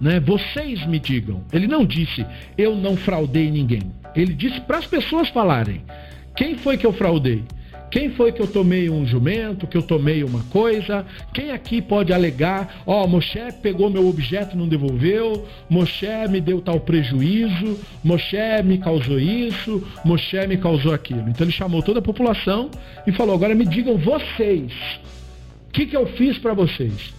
Né? 0.00 0.18
Vocês 0.18 0.84
me 0.86 0.98
digam. 0.98 1.44
Ele 1.52 1.68
não 1.68 1.84
disse, 1.84 2.26
eu 2.58 2.74
não 2.74 2.96
fraudei 2.96 3.50
ninguém. 3.50 3.82
Ele 4.16 4.34
disse 4.34 4.60
para 4.60 4.78
as 4.78 4.86
pessoas 4.86 5.28
falarem: 5.28 5.82
quem 6.36 6.56
foi 6.56 6.76
que 6.76 6.86
eu 6.86 6.92
fraudei? 6.92 7.44
Quem 7.94 8.10
foi 8.10 8.32
que 8.32 8.42
eu 8.42 8.48
tomei 8.48 8.90
um 8.90 9.06
jumento, 9.06 9.68
que 9.68 9.76
eu 9.76 9.82
tomei 9.82 10.24
uma 10.24 10.42
coisa? 10.50 11.06
Quem 11.32 11.52
aqui 11.52 11.80
pode 11.80 12.12
alegar, 12.12 12.82
ó, 12.84 13.04
oh, 13.04 13.06
Moshe 13.06 13.38
pegou 13.62 13.88
meu 13.88 14.08
objeto 14.08 14.56
e 14.56 14.58
não 14.58 14.66
devolveu, 14.66 15.46
Moshe 15.70 16.08
me 16.28 16.40
deu 16.40 16.60
tal 16.60 16.80
prejuízo, 16.80 17.78
Moshe 18.02 18.36
me 18.64 18.78
causou 18.78 19.20
isso, 19.20 19.80
Moshe 20.04 20.44
me 20.48 20.56
causou 20.56 20.92
aquilo. 20.92 21.28
Então 21.28 21.44
ele 21.44 21.52
chamou 21.52 21.84
toda 21.84 22.00
a 22.00 22.02
população 22.02 22.68
e 23.06 23.12
falou: 23.12 23.32
agora 23.32 23.54
me 23.54 23.64
digam 23.64 23.96
vocês, 23.96 24.72
o 25.68 25.72
que, 25.72 25.86
que 25.86 25.96
eu 25.96 26.04
fiz 26.04 26.36
para 26.36 26.52
vocês? 26.52 27.14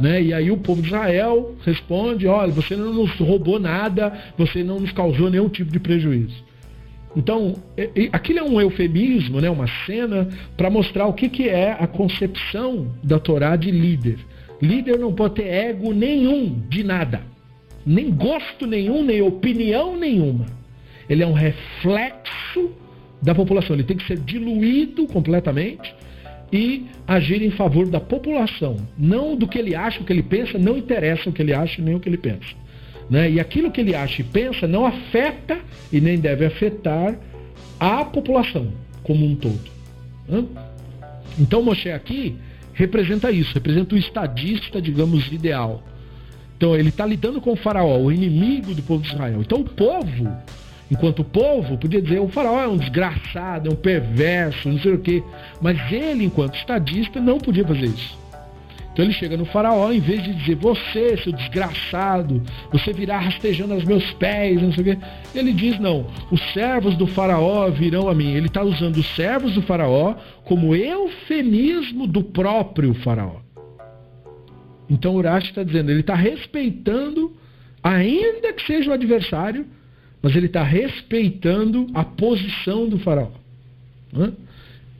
Né? 0.00 0.22
E 0.22 0.32
aí 0.32 0.50
o 0.50 0.56
povo 0.56 0.80
de 0.80 0.88
Israel 0.88 1.56
responde: 1.62 2.26
olha, 2.26 2.50
você 2.50 2.74
não 2.74 2.90
nos 2.90 3.10
roubou 3.18 3.60
nada, 3.60 4.18
você 4.38 4.64
não 4.64 4.80
nos 4.80 4.92
causou 4.92 5.28
nenhum 5.28 5.50
tipo 5.50 5.70
de 5.70 5.78
prejuízo. 5.78 6.53
Então, 7.16 7.54
aquilo 8.12 8.40
é 8.40 8.42
um 8.42 8.60
eufemismo, 8.60 9.40
né, 9.40 9.48
uma 9.48 9.68
cena 9.86 10.28
para 10.56 10.68
mostrar 10.68 11.06
o 11.06 11.12
que, 11.12 11.28
que 11.28 11.48
é 11.48 11.72
a 11.72 11.86
concepção 11.86 12.92
da 13.02 13.18
Torá 13.18 13.54
de 13.54 13.70
líder. 13.70 14.18
Líder 14.60 14.98
não 14.98 15.12
pode 15.12 15.36
ter 15.36 15.46
ego 15.46 15.92
nenhum 15.92 16.60
de 16.68 16.82
nada, 16.82 17.22
nem 17.86 18.10
gosto 18.10 18.66
nenhum, 18.66 19.04
nem 19.04 19.22
opinião 19.22 19.96
nenhuma. 19.96 20.46
Ele 21.08 21.22
é 21.22 21.26
um 21.26 21.32
reflexo 21.32 22.72
da 23.22 23.34
população, 23.34 23.76
ele 23.76 23.84
tem 23.84 23.96
que 23.96 24.06
ser 24.06 24.18
diluído 24.18 25.06
completamente 25.06 25.94
e 26.52 26.86
agir 27.06 27.42
em 27.42 27.50
favor 27.50 27.88
da 27.88 28.00
população, 28.00 28.76
não 28.98 29.36
do 29.36 29.46
que 29.46 29.58
ele 29.58 29.74
acha, 29.74 30.00
o 30.00 30.04
que 30.04 30.12
ele 30.12 30.22
pensa, 30.22 30.58
não 30.58 30.76
interessa 30.76 31.28
o 31.28 31.32
que 31.32 31.42
ele 31.42 31.52
acha 31.52 31.80
nem 31.80 31.94
o 31.94 32.00
que 32.00 32.08
ele 32.08 32.18
pensa. 32.18 32.54
Né? 33.08 33.30
E 33.32 33.40
aquilo 33.40 33.70
que 33.70 33.80
ele 33.80 33.94
acha 33.94 34.22
e 34.22 34.24
pensa 34.24 34.66
não 34.66 34.86
afeta 34.86 35.58
e 35.92 36.00
nem 36.00 36.18
deve 36.18 36.44
afetar 36.46 37.14
a 37.78 38.04
população 38.04 38.72
como 39.02 39.26
um 39.26 39.34
todo. 39.34 39.60
Né? 40.28 40.44
Então 41.38 41.62
Moshe 41.62 41.90
aqui 41.90 42.36
representa 42.72 43.30
isso, 43.30 43.54
representa 43.54 43.94
o 43.94 43.98
estadista, 43.98 44.80
digamos, 44.80 45.30
ideal. 45.30 45.82
Então 46.56 46.74
ele 46.74 46.88
está 46.88 47.04
lidando 47.04 47.40
com 47.40 47.52
o 47.52 47.56
faraó, 47.56 47.98
o 47.98 48.12
inimigo 48.12 48.74
do 48.74 48.82
povo 48.82 49.02
de 49.02 49.12
Israel. 49.12 49.40
Então 49.40 49.60
o 49.60 49.64
povo, 49.64 50.32
enquanto 50.90 51.22
povo, 51.24 51.76
podia 51.76 52.00
dizer 52.00 52.20
o 52.20 52.28
faraó 52.28 52.62
é 52.62 52.68
um 52.68 52.76
desgraçado, 52.76 53.68
é 53.68 53.72
um 53.72 53.76
perverso, 53.76 54.68
não 54.68 54.78
sei 54.78 54.94
o 54.94 54.98
quê. 54.98 55.22
Mas 55.60 55.78
ele, 55.92 56.24
enquanto 56.24 56.56
estadista, 56.56 57.20
não 57.20 57.38
podia 57.38 57.66
fazer 57.66 57.86
isso. 57.86 58.23
Então 58.94 59.04
ele 59.04 59.12
chega 59.12 59.36
no 59.36 59.44
faraó, 59.44 59.90
em 59.90 59.98
vez 59.98 60.22
de 60.22 60.32
dizer, 60.32 60.54
você, 60.54 61.16
seu 61.16 61.32
desgraçado, 61.32 62.40
você 62.70 62.92
virá 62.92 63.18
rastejando 63.18 63.74
aos 63.74 63.84
meus 63.84 64.08
pés, 64.12 64.62
não 64.62 64.72
sei 64.72 64.82
o 64.82 64.84
quê. 64.84 64.98
Ele 65.34 65.52
diz, 65.52 65.80
não, 65.80 66.06
os 66.30 66.40
servos 66.52 66.96
do 66.96 67.04
faraó 67.08 67.68
virão 67.70 68.08
a 68.08 68.14
mim. 68.14 68.34
Ele 68.34 68.46
está 68.46 68.62
usando 68.62 68.98
os 68.98 69.16
servos 69.16 69.52
do 69.54 69.62
faraó 69.62 70.14
como 70.44 70.76
eufemismo 70.76 72.06
do 72.06 72.22
próprio 72.22 72.94
faraó. 72.94 73.40
Então 74.88 75.16
Urashi 75.16 75.48
está 75.48 75.64
dizendo, 75.64 75.90
ele 75.90 76.00
está 76.00 76.14
respeitando, 76.14 77.36
ainda 77.82 78.52
que 78.52 78.64
seja 78.64 78.90
o 78.90 78.94
adversário, 78.94 79.66
mas 80.22 80.36
ele 80.36 80.46
está 80.46 80.62
respeitando 80.62 81.88
a 81.94 82.04
posição 82.04 82.88
do 82.88 83.00
faraó. 83.00 83.32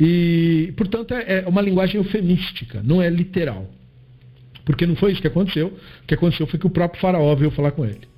E, 0.00 0.74
portanto, 0.76 1.14
é, 1.14 1.44
é 1.44 1.48
uma 1.48 1.62
linguagem 1.62 1.98
eufemística, 1.98 2.82
não 2.82 3.00
é 3.00 3.08
literal. 3.08 3.70
Porque 4.64 4.86
não 4.86 4.96
foi 4.96 5.12
isso 5.12 5.20
que 5.20 5.26
aconteceu. 5.26 5.68
O 6.02 6.06
que 6.06 6.14
aconteceu 6.14 6.46
foi 6.46 6.58
que 6.58 6.66
o 6.66 6.70
próprio 6.70 7.00
faraó 7.00 7.34
veio 7.34 7.50
falar 7.50 7.72
com 7.72 7.84
ele. 7.84 8.08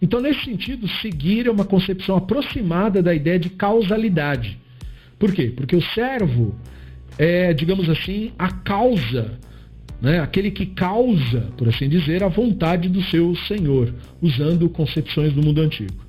Então, 0.00 0.20
nesse 0.20 0.44
sentido, 0.44 0.86
seguir 0.86 1.46
é 1.46 1.50
uma 1.50 1.64
concepção 1.64 2.16
aproximada 2.16 3.02
da 3.02 3.14
ideia 3.14 3.38
de 3.38 3.50
causalidade. 3.50 4.58
Por 5.18 5.32
quê? 5.32 5.52
Porque 5.54 5.74
o 5.74 5.82
servo 5.82 6.54
é, 7.18 7.52
digamos 7.52 7.88
assim, 7.88 8.30
a 8.38 8.50
causa, 8.50 9.38
né? 10.00 10.20
aquele 10.20 10.50
que 10.50 10.66
causa, 10.66 11.52
por 11.56 11.68
assim 11.68 11.88
dizer, 11.88 12.22
a 12.22 12.28
vontade 12.28 12.88
do 12.88 13.02
seu 13.02 13.34
senhor, 13.34 13.92
usando 14.22 14.68
concepções 14.68 15.32
do 15.32 15.44
mundo 15.44 15.60
antigo. 15.60 16.06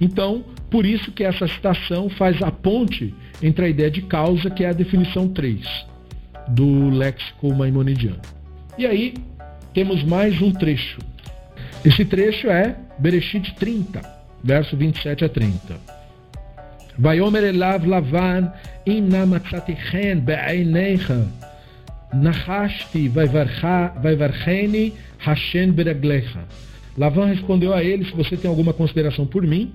Então, 0.00 0.44
por 0.70 0.86
isso 0.86 1.12
que 1.12 1.22
essa 1.22 1.46
citação 1.46 2.08
faz 2.08 2.40
a 2.40 2.50
ponte 2.50 3.14
entre 3.42 3.66
a 3.66 3.68
ideia 3.68 3.90
de 3.90 4.02
causa, 4.02 4.48
que 4.48 4.64
é 4.64 4.70
a 4.70 4.72
definição 4.72 5.28
3 5.28 5.60
do 6.48 6.88
léxico 6.90 7.54
maimonidiano. 7.54 8.37
E 8.78 8.86
aí 8.86 9.14
temos 9.74 10.04
mais 10.04 10.40
um 10.40 10.52
trecho. 10.52 11.00
Esse 11.84 12.04
trecho 12.04 12.46
é 12.48 12.76
Bereshit 12.96 13.52
30, 13.56 14.00
verso 14.44 14.76
27 14.76 15.24
a 15.24 15.28
30. 15.28 15.80
Vayomer 16.96 17.42
elav 17.42 17.84
lavan 17.84 18.52
matzati 19.26 19.76
chen 19.90 20.20
be'einecha 20.20 21.26
nachashti 22.14 23.08
vaivarcheni 23.08 24.92
hashen 25.18 25.72
beraglecha. 25.72 26.44
Lavan 26.96 27.26
respondeu 27.26 27.74
a 27.74 27.82
ele, 27.82 28.04
se 28.04 28.12
você 28.12 28.36
tem 28.36 28.48
alguma 28.48 28.72
consideração 28.72 29.26
por 29.26 29.42
mim, 29.42 29.72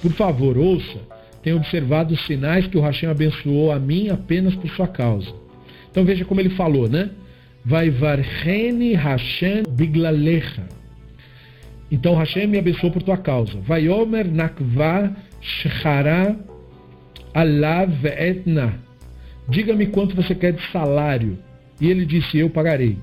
por 0.00 0.12
favor, 0.12 0.56
ouça. 0.56 1.00
Tenho 1.42 1.56
observado 1.56 2.14
os 2.14 2.24
sinais 2.24 2.68
que 2.68 2.78
o 2.78 2.80
Hashem 2.80 3.10
abençoou 3.10 3.72
a 3.72 3.80
mim 3.80 4.10
apenas 4.10 4.54
por 4.54 4.70
sua 4.70 4.86
causa. 4.86 5.32
Então 5.90 6.04
veja 6.04 6.24
como 6.24 6.40
ele 6.40 6.50
falou, 6.50 6.88
né? 6.88 7.10
Vai 7.64 7.90
varreni 7.90 8.94
Hashem 8.94 9.62
biglalecha. 9.70 10.64
Então 11.90 12.14
Hashem 12.14 12.46
me 12.46 12.58
abençoou 12.58 12.92
por 12.92 13.02
tua 13.02 13.16
causa. 13.16 13.58
Vai 13.60 13.88
omer 13.88 14.26
nakva 14.30 15.16
shechara 15.40 16.36
alav 17.32 18.04
etna. 18.04 18.74
Diga-me 19.48 19.86
quanto 19.86 20.14
você 20.14 20.34
quer 20.34 20.52
de 20.52 20.62
salário. 20.70 21.38
E 21.80 21.90
ele 21.90 22.04
disse, 22.04 22.38
eu 22.38 22.50
pagarei. 22.50 22.98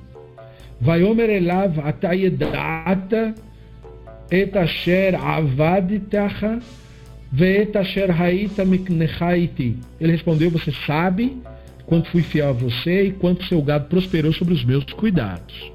Vai 0.79 1.03
omer 1.03 1.29
elav 1.29 1.79
atayedata 1.79 3.35
et 4.31 4.57
asher 4.57 5.15
avaditacha 5.15 6.59
ve'et 7.31 7.75
haita 8.09 8.65
miknechaiti. 8.65 9.77
Ele 9.99 10.11
respondeu, 10.13 10.49
você 10.49 10.71
sabe 10.85 11.37
quanto 11.91 12.09
fui 12.09 12.23
fiel 12.23 12.47
a 12.47 12.53
você 12.53 13.07
e 13.07 13.11
quanto 13.11 13.43
seu 13.47 13.61
gado 13.61 13.89
prosperou 13.89 14.31
sobre 14.31 14.53
os 14.53 14.63
meus 14.63 14.85
cuidados. 14.85 15.73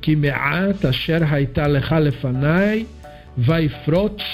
Que 0.00 0.16
me'at 0.16 0.86
asher 0.86 1.22
haita 1.22 1.66
lecha 1.66 1.98
lefanai 1.98 2.86
vaifrot 3.36 4.24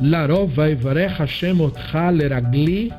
larov 0.00 0.54
vaivarech 0.54 1.18
Hashem 1.18 1.60
otcha 1.60 2.10
leragli 2.10 2.92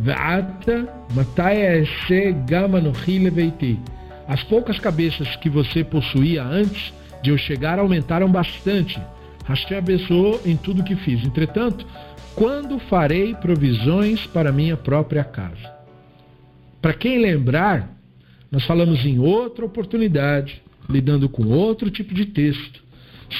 ve'ata 0.00 0.88
matai 1.14 1.80
esse 1.80 2.32
gama 2.44 2.80
nochi 2.80 3.20
leveiti. 3.20 3.78
As 4.26 4.42
poucas 4.42 4.80
cabeças 4.80 5.36
que 5.36 5.48
você 5.48 5.84
possuía 5.84 6.42
antes 6.42 6.92
de 7.22 7.30
eu 7.30 7.38
chegar 7.38 7.78
aumentaram 7.78 8.28
bastante. 8.28 9.00
Hashem 9.46 9.78
abençoou 9.78 10.40
em 10.44 10.56
tudo 10.56 10.82
que 10.82 10.96
fiz. 10.96 11.24
Entretanto, 11.24 11.86
quando 12.34 12.80
farei 12.80 13.32
provisões 13.36 14.26
para 14.26 14.50
minha 14.50 14.76
própria 14.76 15.22
casa? 15.22 15.79
Para 16.80 16.94
quem 16.94 17.18
lembrar, 17.18 17.96
nós 18.50 18.64
falamos 18.64 19.04
em 19.04 19.18
outra 19.18 19.64
oportunidade, 19.64 20.62
lidando 20.88 21.28
com 21.28 21.46
outro 21.46 21.90
tipo 21.90 22.14
de 22.14 22.26
texto, 22.26 22.82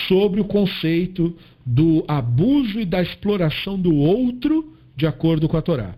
sobre 0.06 0.40
o 0.40 0.44
conceito 0.44 1.36
do 1.64 2.04
abuso 2.06 2.80
e 2.80 2.84
da 2.84 3.02
exploração 3.02 3.78
do 3.78 3.94
outro 3.94 4.74
de 4.96 5.06
acordo 5.06 5.48
com 5.48 5.56
a 5.56 5.62
Torá. 5.62 5.94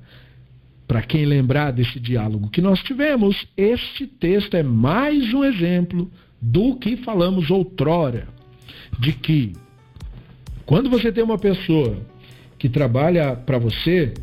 Para 0.86 1.02
quem 1.02 1.24
lembrar 1.24 1.72
desse 1.72 1.98
diálogo 1.98 2.50
que 2.50 2.60
nós 2.60 2.82
tivemos, 2.82 3.46
este 3.56 4.06
texto 4.06 4.54
é 4.54 4.62
mais 4.62 5.32
um 5.32 5.44
exemplo 5.44 6.10
do 6.40 6.76
que 6.76 6.96
falamos 6.96 7.50
outrora, 7.50 8.28
de 8.98 9.12
que 9.12 9.52
quando 10.66 10.90
você 10.90 11.12
tem 11.12 11.22
uma 11.22 11.38
pessoa 11.38 11.98
que 12.58 12.68
trabalha 12.68 13.34
para 13.34 13.58
você, 13.58 14.14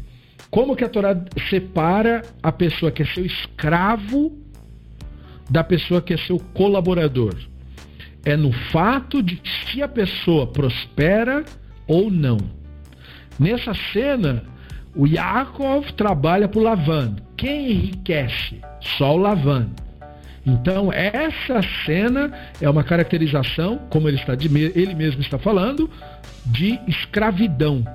como 0.49 0.75
que 0.75 0.83
a 0.83 0.89
Torá 0.89 1.15
separa 1.49 2.23
a 2.41 2.51
pessoa 2.51 2.91
que 2.91 3.03
é 3.03 3.05
seu 3.05 3.25
escravo 3.25 4.37
da 5.49 5.63
pessoa 5.63 6.01
que 6.01 6.13
é 6.13 6.17
seu 6.17 6.39
colaborador? 6.53 7.35
É 8.25 8.35
no 8.35 8.51
fato 8.51 9.21
de 9.21 9.41
se 9.43 9.81
a 9.81 9.87
pessoa 9.87 10.47
prospera 10.47 11.45
ou 11.87 12.11
não. 12.11 12.37
Nessa 13.39 13.73
cena, 13.93 14.43
o 14.95 15.07
Yaakov 15.07 15.93
trabalha 15.93 16.47
para 16.47 16.59
o 16.59 16.63
Lavan. 16.63 17.15
Quem 17.37 17.71
enriquece? 17.71 18.59
Só 18.97 19.15
o 19.15 19.17
Lavan. 19.17 19.69
Então, 20.45 20.91
essa 20.91 21.61
cena 21.85 22.31
é 22.59 22.69
uma 22.69 22.83
caracterização, 22.83 23.77
como 23.89 24.07
ele, 24.07 24.17
está, 24.17 24.33
ele 24.33 24.95
mesmo 24.95 25.21
está 25.21 25.37
falando, 25.37 25.89
de 26.45 26.79
escravidão. 26.87 27.85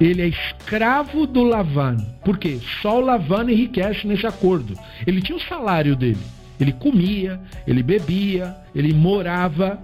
Ele 0.00 0.22
é 0.22 0.28
escravo 0.28 1.26
do 1.26 1.42
Lavan. 1.42 1.96
Por 2.24 2.38
quê? 2.38 2.58
Só 2.82 2.98
o 2.98 3.04
Lavan 3.04 3.50
enriquece 3.50 4.06
nesse 4.06 4.26
acordo. 4.26 4.74
Ele 5.06 5.22
tinha 5.22 5.36
o 5.36 5.42
salário 5.42 5.96
dele. 5.96 6.18
Ele 6.58 6.72
comia, 6.72 7.40
ele 7.66 7.82
bebia, 7.82 8.56
ele 8.74 8.92
morava, 8.92 9.78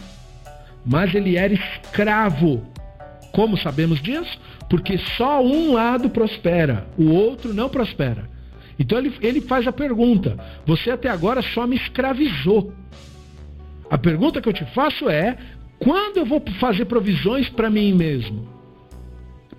mas 0.84 1.14
ele 1.14 1.36
era 1.36 1.52
escravo. 1.52 2.66
Como 3.32 3.56
sabemos 3.56 4.00
disso? 4.00 4.38
Porque 4.68 4.98
só 5.16 5.42
um 5.42 5.72
lado 5.72 6.10
prospera, 6.10 6.86
o 6.98 7.10
outro 7.10 7.52
não 7.52 7.68
prospera. 7.68 8.30
Então 8.78 8.98
ele, 8.98 9.14
ele 9.20 9.40
faz 9.40 9.66
a 9.66 9.72
pergunta: 9.72 10.36
Você 10.66 10.90
até 10.90 11.08
agora 11.08 11.42
só 11.42 11.66
me 11.66 11.76
escravizou. 11.76 12.72
A 13.90 13.98
pergunta 13.98 14.40
que 14.40 14.48
eu 14.48 14.52
te 14.52 14.64
faço 14.74 15.08
é: 15.08 15.36
quando 15.78 16.18
eu 16.18 16.26
vou 16.26 16.42
fazer 16.58 16.86
provisões 16.86 17.48
para 17.48 17.70
mim 17.70 17.92
mesmo? 17.92 18.48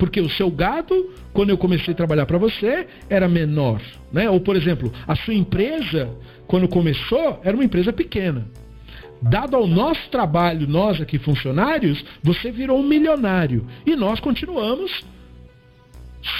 Porque 0.04 0.20
o 0.20 0.30
seu 0.32 0.51
gado, 0.51 1.12
quando 1.32 1.51
eu 1.51 1.58
comecei 1.58 1.93
a 1.93 1.95
trabalhar 1.95 2.26
para 2.26 2.38
você, 2.38 2.86
era 3.10 3.26
menor. 3.26 3.82
Né? 4.12 4.30
Ou, 4.30 4.38
por 4.38 4.54
exemplo, 4.54 4.91
a 5.08 5.16
sua 5.16 5.34
empresa, 5.34 6.10
quando 6.45 6.68
começou, 6.68 7.39
era 7.41 7.56
uma 7.56 7.64
empresa 7.64 7.93
pequena. 7.93 8.45
Dado 9.22 9.56
ao 9.56 9.66
nosso 9.66 10.10
trabalho, 10.10 10.68
nós 10.68 10.99
aqui 10.99 11.18
funcionários, 11.18 12.04
você 12.22 12.51
virou 12.51 12.82
um 12.82 12.84
milionário. 12.84 13.66
E 13.86 13.95
nós 13.95 14.20
continuamos 14.20 15.06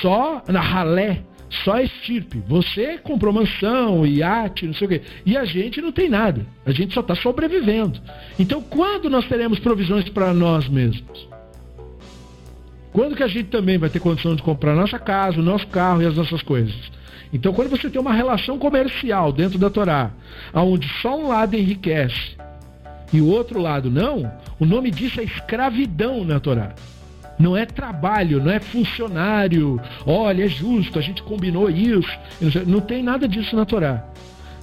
só 0.02 0.44
na 0.50 0.60
ralé, 0.60 1.24
só 1.64 1.80
estirpe. 1.80 2.44
Você 2.46 2.98
comprou 2.98 3.32
mansão, 3.32 4.06
iate, 4.06 4.68
não 4.68 4.74
sei 4.74 4.88
o 4.88 4.90
quê. 4.90 5.02
E 5.26 5.38
a 5.38 5.46
gente 5.46 5.82
não 5.82 5.94
tem 5.94 6.10
nada. 6.10 6.46
A 6.66 6.72
gente 6.74 6.94
só 6.94 7.00
está 7.00 7.16
sobrevivendo. 7.16 7.98
Então, 8.38 8.62
quando 8.62 9.10
nós 9.10 9.26
teremos 9.26 9.58
provisões 9.58 10.10
para 10.10 10.34
nós 10.34 10.68
mesmos? 10.68 11.32
Quando 12.94 13.16
que 13.16 13.24
a 13.24 13.28
gente 13.28 13.50
também 13.50 13.80
vai 13.80 13.90
ter 13.90 14.00
condição 14.00 14.36
de 14.36 14.44
comprar 14.44 14.76
nossa 14.76 15.00
casa, 15.00 15.40
o 15.40 15.44
nosso 15.44 15.66
carro 15.68 16.04
e 16.04 16.06
as 16.06 16.16
nossas 16.16 16.44
coisas? 16.44 16.76
Então, 17.34 17.52
quando 17.52 17.72
você 17.72 17.90
tem 17.90 18.00
uma 18.00 18.14
relação 18.14 18.60
comercial 18.60 19.34
dentro 19.34 19.58
da 19.58 19.68
Torá, 19.68 20.12
onde 20.54 20.88
só 21.02 21.18
um 21.18 21.28
lado 21.28 21.56
enriquece 21.56 22.38
e 23.12 23.20
o 23.20 23.28
outro 23.28 23.60
lado 23.60 23.90
não, 23.90 24.32
o 24.60 24.66
nome 24.66 24.92
disso 24.92 25.20
é 25.20 25.24
escravidão 25.24 26.24
na 26.24 26.40
Torá. 26.40 26.76
Não 27.40 27.58
é 27.58 27.66
trabalho, 27.66 28.44
não 28.44 28.52
é 28.52 28.60
funcionário. 28.60 29.82
Olha, 30.06 30.46
é 30.46 30.48
justo, 30.48 31.00
a 31.00 31.02
gente 31.02 31.24
combinou 31.24 31.72
isso. 31.72 32.08
Não 32.68 32.80
tem 32.80 33.02
nada 33.02 33.28
disso 33.28 33.56
na 33.56 33.66
Torá. 33.66 34.06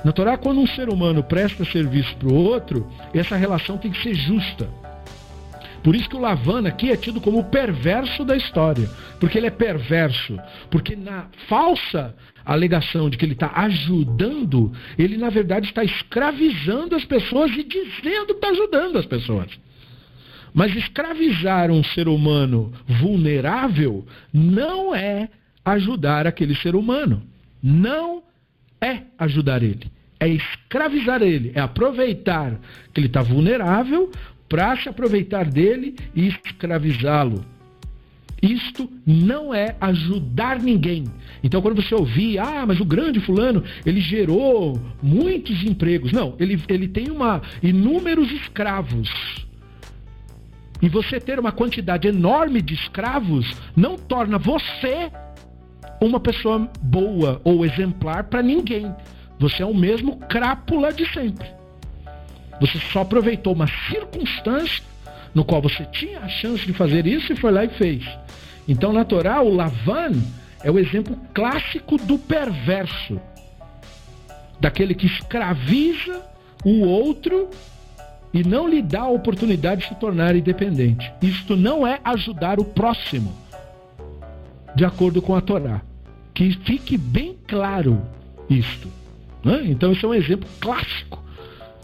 Na 0.04 0.12
Torá, 0.12 0.38
quando 0.38 0.60
um 0.60 0.66
ser 0.68 0.88
humano 0.88 1.24
presta 1.24 1.64
serviço 1.64 2.14
para 2.16 2.28
o 2.28 2.34
outro, 2.34 2.88
essa 3.12 3.34
relação 3.34 3.76
tem 3.76 3.90
que 3.90 4.00
ser 4.00 4.14
justa. 4.14 4.68
Por 5.82 5.96
isso 5.96 6.08
que 6.08 6.16
o 6.16 6.20
Lavana 6.20 6.68
aqui 6.68 6.90
é 6.90 6.96
tido 6.96 7.20
como 7.20 7.38
o 7.38 7.44
perverso 7.44 8.24
da 8.24 8.36
história. 8.36 8.88
Porque 9.18 9.38
ele 9.38 9.46
é 9.46 9.50
perverso. 9.50 10.38
Porque 10.70 10.94
na 10.94 11.26
falsa 11.48 12.14
alegação 12.44 13.08
de 13.08 13.16
que 13.16 13.24
ele 13.24 13.32
está 13.32 13.52
ajudando, 13.54 14.72
ele 14.98 15.16
na 15.16 15.30
verdade 15.30 15.66
está 15.66 15.82
escravizando 15.84 16.96
as 16.96 17.04
pessoas 17.04 17.50
e 17.52 17.62
dizendo 17.62 18.26
que 18.26 18.32
está 18.32 18.48
ajudando 18.50 18.98
as 18.98 19.06
pessoas. 19.06 19.48
Mas 20.52 20.74
escravizar 20.74 21.70
um 21.70 21.82
ser 21.82 22.08
humano 22.08 22.72
vulnerável 22.86 24.04
não 24.32 24.94
é 24.94 25.28
ajudar 25.64 26.26
aquele 26.26 26.54
ser 26.56 26.74
humano. 26.74 27.22
Não 27.62 28.22
é 28.80 29.02
ajudar 29.18 29.62
ele. 29.62 29.90
É 30.18 30.28
escravizar 30.28 31.22
ele. 31.22 31.52
É 31.54 31.60
aproveitar 31.60 32.58
que 32.92 33.00
ele 33.00 33.06
está 33.06 33.22
vulnerável 33.22 34.10
para 34.50 34.76
se 34.76 34.88
aproveitar 34.88 35.48
dele 35.48 35.94
e 36.12 36.26
escravizá-lo. 36.26 37.44
Isto 38.42 38.90
não 39.06 39.54
é 39.54 39.76
ajudar 39.80 40.58
ninguém. 40.58 41.04
Então, 41.42 41.62
quando 41.62 41.80
você 41.80 41.94
ouvir, 41.94 42.38
ah, 42.38 42.64
mas 42.66 42.80
o 42.80 42.84
grande 42.84 43.20
fulano, 43.20 43.62
ele 43.86 44.00
gerou 44.00 44.80
muitos 45.00 45.62
empregos. 45.62 46.10
Não, 46.10 46.34
ele, 46.40 46.60
ele 46.68 46.88
tem 46.88 47.10
uma, 47.10 47.42
inúmeros 47.62 48.32
escravos. 48.32 49.08
E 50.82 50.88
você 50.88 51.20
ter 51.20 51.38
uma 51.38 51.52
quantidade 51.52 52.08
enorme 52.08 52.60
de 52.60 52.74
escravos 52.74 53.46
não 53.76 53.96
torna 53.96 54.38
você 54.38 55.12
uma 56.00 56.18
pessoa 56.18 56.70
boa 56.80 57.40
ou 57.44 57.64
exemplar 57.64 58.24
para 58.24 58.42
ninguém. 58.42 58.92
Você 59.38 59.62
é 59.62 59.66
o 59.66 59.74
mesmo 59.74 60.16
crápula 60.16 60.92
de 60.92 61.06
sempre. 61.12 61.59
Você 62.60 62.78
só 62.92 63.00
aproveitou 63.00 63.54
uma 63.54 63.66
circunstância 63.88 64.84
no 65.34 65.44
qual 65.44 65.62
você 65.62 65.84
tinha 65.86 66.20
a 66.20 66.28
chance 66.28 66.66
de 66.66 66.72
fazer 66.72 67.06
isso 67.06 67.32
e 67.32 67.36
foi 67.36 67.50
lá 67.50 67.64
e 67.64 67.68
fez. 67.68 68.04
Então, 68.68 68.92
na 68.92 69.04
Torá, 69.04 69.40
o 69.40 69.54
Lavan 69.54 70.12
é 70.62 70.70
o 70.70 70.78
exemplo 70.78 71.16
clássico 71.32 71.96
do 71.96 72.18
perverso, 72.18 73.20
daquele 74.60 74.94
que 74.94 75.06
escraviza 75.06 76.22
o 76.64 76.80
outro 76.80 77.48
e 78.32 78.44
não 78.44 78.68
lhe 78.68 78.82
dá 78.82 79.02
a 79.02 79.08
oportunidade 79.08 79.82
de 79.82 79.88
se 79.88 79.94
tornar 79.94 80.36
independente. 80.36 81.10
Isto 81.22 81.56
não 81.56 81.86
é 81.86 81.98
ajudar 82.04 82.60
o 82.60 82.64
próximo, 82.64 83.32
de 84.74 84.84
acordo 84.84 85.22
com 85.22 85.34
a 85.34 85.40
Torá. 85.40 85.80
Que 86.34 86.52
fique 86.52 86.96
bem 86.96 87.36
claro 87.46 88.00
isto. 88.48 88.88
Né? 89.44 89.62
Então, 89.64 89.92
isso 89.92 90.06
é 90.06 90.08
um 90.08 90.14
exemplo 90.14 90.48
clássico 90.60 91.19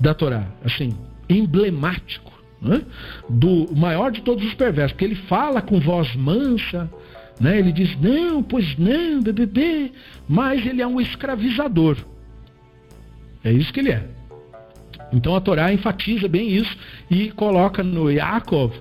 da 0.01 0.15
Torá, 0.15 0.47
assim, 0.65 0.97
emblemático, 1.29 2.33
né? 2.61 2.83
do 3.29 3.69
maior 3.75 4.11
de 4.11 4.23
todos 4.23 4.45
os 4.45 4.55
perversos, 4.55 4.93
porque 4.93 5.05
ele 5.05 5.15
fala 5.15 5.61
com 5.61 5.81
voz 5.81 6.15
mansa, 6.15 6.91
né? 7.41 7.59
ele 7.59 7.73
diz, 7.73 7.99
não, 8.01 8.43
pois 8.43 8.77
não, 8.79 9.23
bebê, 9.23 9.93
mas 10.29 10.65
ele 10.67 10.83
é 10.83 10.87
um 10.87 11.01
escravizador. 11.01 11.97
É 13.45 13.53
isso 13.53 13.73
que 13.73 13.81
ele 13.81 13.93
é. 13.93 14.09
Então 15.13 15.37
a 15.37 15.41
Torá 15.41 15.73
enfatiza 15.73 16.27
bem 16.27 16.51
isso 16.51 16.77
e 17.11 17.31
coloca 17.31 17.83
no 17.83 18.11
Yaakov 18.11 18.73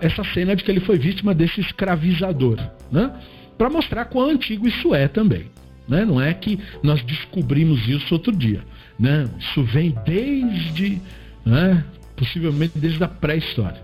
essa 0.00 0.22
cena 0.22 0.54
de 0.54 0.62
que 0.62 0.70
ele 0.70 0.80
foi 0.80 0.98
vítima 0.98 1.34
desse 1.34 1.60
escravizador, 1.60 2.58
né? 2.90 3.12
para 3.58 3.70
mostrar 3.70 4.04
quão 4.06 4.30
antigo 4.30 4.66
isso 4.66 4.94
é 4.94 5.08
também. 5.08 5.50
Né? 5.88 6.04
Não 6.04 6.20
é 6.20 6.32
que 6.32 6.58
nós 6.82 7.02
descobrimos 7.02 7.88
isso 7.88 8.14
outro 8.14 8.34
dia. 8.34 8.62
Né? 8.98 9.28
Isso 9.38 9.62
vem 9.64 9.94
desde, 10.04 11.00
né? 11.44 11.84
possivelmente 12.16 12.78
desde 12.78 13.02
a 13.02 13.08
pré-história. 13.08 13.82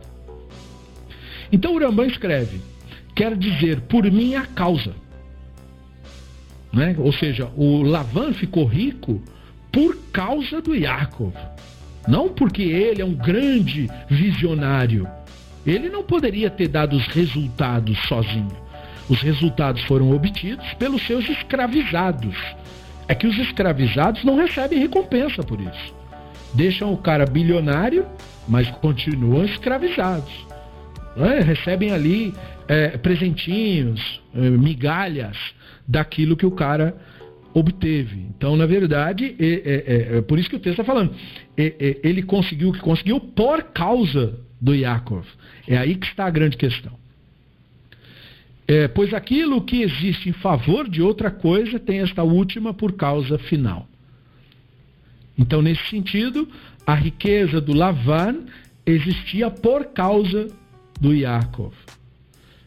Então 1.51 1.75
o 1.75 1.79
Rambam 1.79 2.07
escreve, 2.07 2.61
quer 3.15 3.37
dizer, 3.37 3.81
por 3.83 4.11
minha 4.11 4.47
causa. 4.47 4.95
Né? 6.73 6.95
Ou 6.99 7.13
seja, 7.13 7.51
o 7.57 7.83
Lavan 7.83 8.33
ficou 8.33 8.67
rico 8.67 9.23
por 9.73 9.97
causa 10.13 10.61
do 10.61 10.75
Yaakov. 10.75 11.35
Não 12.07 12.29
porque 12.29 12.63
ele 12.63 13.03
é 13.03 13.05
um 13.05 13.15
grande 13.15 13.89
visionário. 14.09 15.09
Ele 15.67 15.89
não 15.89 16.03
poderia 16.03 16.49
ter 16.49 16.69
dado 16.69 16.97
os 16.97 17.07
resultados 17.09 17.99
sozinho. 18.07 18.57
Os 19.09 19.21
resultados 19.21 19.83
foram 19.85 20.13
obtidos 20.13 20.67
pelos 20.75 21.07
seus 21.07 21.29
escravizados. 21.29 22.37
É 23.09 23.15
que 23.15 23.27
os 23.27 23.39
escravizados 23.39 24.23
não 24.23 24.37
recebem 24.37 24.79
recompensa 24.79 25.43
por 25.43 25.59
isso. 25.61 25.95
Deixam 26.55 26.93
o 26.93 26.97
cara 26.97 27.25
bilionário, 27.25 28.07
mas 28.47 28.71
continuam 28.71 29.45
escravizados. 29.45 30.47
Recebem 31.45 31.91
ali 31.91 32.35
é, 32.69 32.97
presentinhos, 32.99 34.21
é, 34.35 34.39
migalhas 34.51 35.37
daquilo 35.87 36.37
que 36.37 36.47
o 36.47 36.51
cara 36.51 36.97
obteve. 37.55 38.27
Então, 38.37 38.57
na 38.57 38.67
verdade, 38.67 39.35
é, 39.39 39.47
é, 39.47 40.19
é 40.19 40.23
por 40.23 40.39
isso 40.39 40.51
que 40.51 40.57
o 40.57 40.61
texto 40.61 40.81
está 40.81 40.85
falando. 40.85 41.15
ele 41.57 42.23
conseguiu 42.23 42.69
o 42.69 42.73
que 42.73 42.79
conseguiu 42.79 43.19
por 43.19 43.63
causa 43.65 44.39
do 44.61 44.75
Yaakov. 44.75 45.27
É 45.67 45.77
aí 45.77 45.97
que 45.97 46.07
está 46.07 46.27
a 46.27 46.31
grande 46.31 46.57
questão. 46.57 46.98
É, 48.71 48.87
pois 48.87 49.15
aquilo 49.15 49.63
que 49.63 49.81
existe 49.81 50.29
em 50.29 50.33
favor 50.33 50.87
de 50.87 51.01
outra 51.01 51.31
coisa 51.31 51.81
tem 51.81 52.01
esta 52.01 52.23
última 52.23 52.75
por 52.75 52.93
causa 52.93 53.39
final. 53.39 53.89
Então, 55.39 55.63
nesse 55.63 55.87
sentido, 55.89 56.47
a 56.87 56.95
riqueza 56.95 57.63
do 57.63 57.73
Lavan 57.73 58.41
existia 58.85 59.51
por 59.51 59.87
causa 59.87 60.49
do 61.01 61.15
Yaakov. 61.15 61.73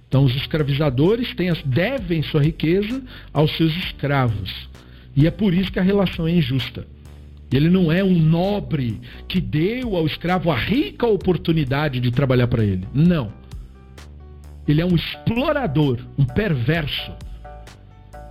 Então, 0.08 0.24
os 0.24 0.36
escravizadores 0.36 1.36
têm, 1.36 1.54
devem 1.66 2.24
sua 2.24 2.42
riqueza 2.42 3.04
aos 3.32 3.56
seus 3.56 3.72
escravos. 3.78 4.70
E 5.16 5.28
é 5.28 5.32
por 5.32 5.54
isso 5.54 5.72
que 5.72 5.80
a 5.80 5.84
relação 5.84 6.28
é 6.28 6.32
injusta. 6.32 6.88
Ele 7.52 7.70
não 7.70 7.92
é 7.92 8.04
um 8.04 8.18
nobre 8.18 9.00
que 9.28 9.40
deu 9.40 9.96
ao 9.96 10.08
escravo 10.08 10.50
a 10.50 10.58
rica 10.58 11.06
oportunidade 11.06 12.00
de 12.00 12.10
trabalhar 12.10 12.48
para 12.48 12.64
ele. 12.64 12.88
Não. 12.94 13.41
Ele 14.72 14.82
é 14.82 14.86
um 14.86 14.96
explorador, 14.96 16.00
um 16.18 16.26
perverso, 16.26 17.12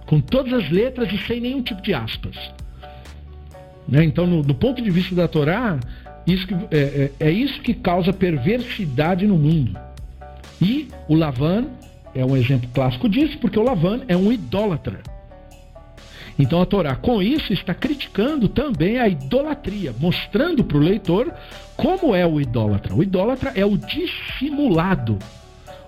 com 0.07 0.21
todas 0.21 0.53
as 0.53 0.71
letras 0.71 1.13
e 1.13 1.19
sem 1.27 1.41
nenhum 1.41 1.63
tipo 1.63 1.83
de 1.83 1.93
aspas. 1.93 2.37
Né? 3.87 4.05
Então, 4.05 4.27
no, 4.27 4.43
do 4.43 4.55
ponto 4.55 4.81
de 4.81 4.91
vista 4.91 5.15
da 5.15 5.29
Torá, 5.29 5.79
isso 6.27 6.47
que, 6.47 6.55
é, 6.55 7.11
é, 7.21 7.29
é 7.29 7.31
isso 7.31 7.61
que 7.61 7.75
causa 7.75 8.13
perversidade 8.13 9.27
no 9.27 9.37
mundo. 9.37 9.79
E 10.61 10.89
o 11.09 11.15
Lavan 11.15 11.67
é 12.15 12.25
um 12.25 12.37
exemplo 12.37 12.69
clássico 12.73 13.09
disso, 13.09 13.39
porque 13.39 13.59
o 13.59 13.63
Lavan 13.63 14.01
é 14.09 14.17
um 14.17 14.33
idólatra. 14.33 15.01
Então 16.39 16.63
a 16.63 16.67
Torá, 16.67 16.97
com 16.97 17.23
isso, 17.23 17.53
está 17.53 17.75
criticando 17.75 18.49
também 18.49 18.99
a 18.99 19.07
idolatria, 19.07 19.95
mostrando 19.99 20.65
para 20.65 20.79
o 20.79 20.81
leitor 20.81 21.33
como 21.77 22.15
é 22.15 22.27
o 22.27 22.41
idólatra. 22.41 22.95
O 22.95 23.03
idólatra 23.03 23.53
é 23.55 23.65
o 23.65 23.77
dissimulado. 23.77 25.19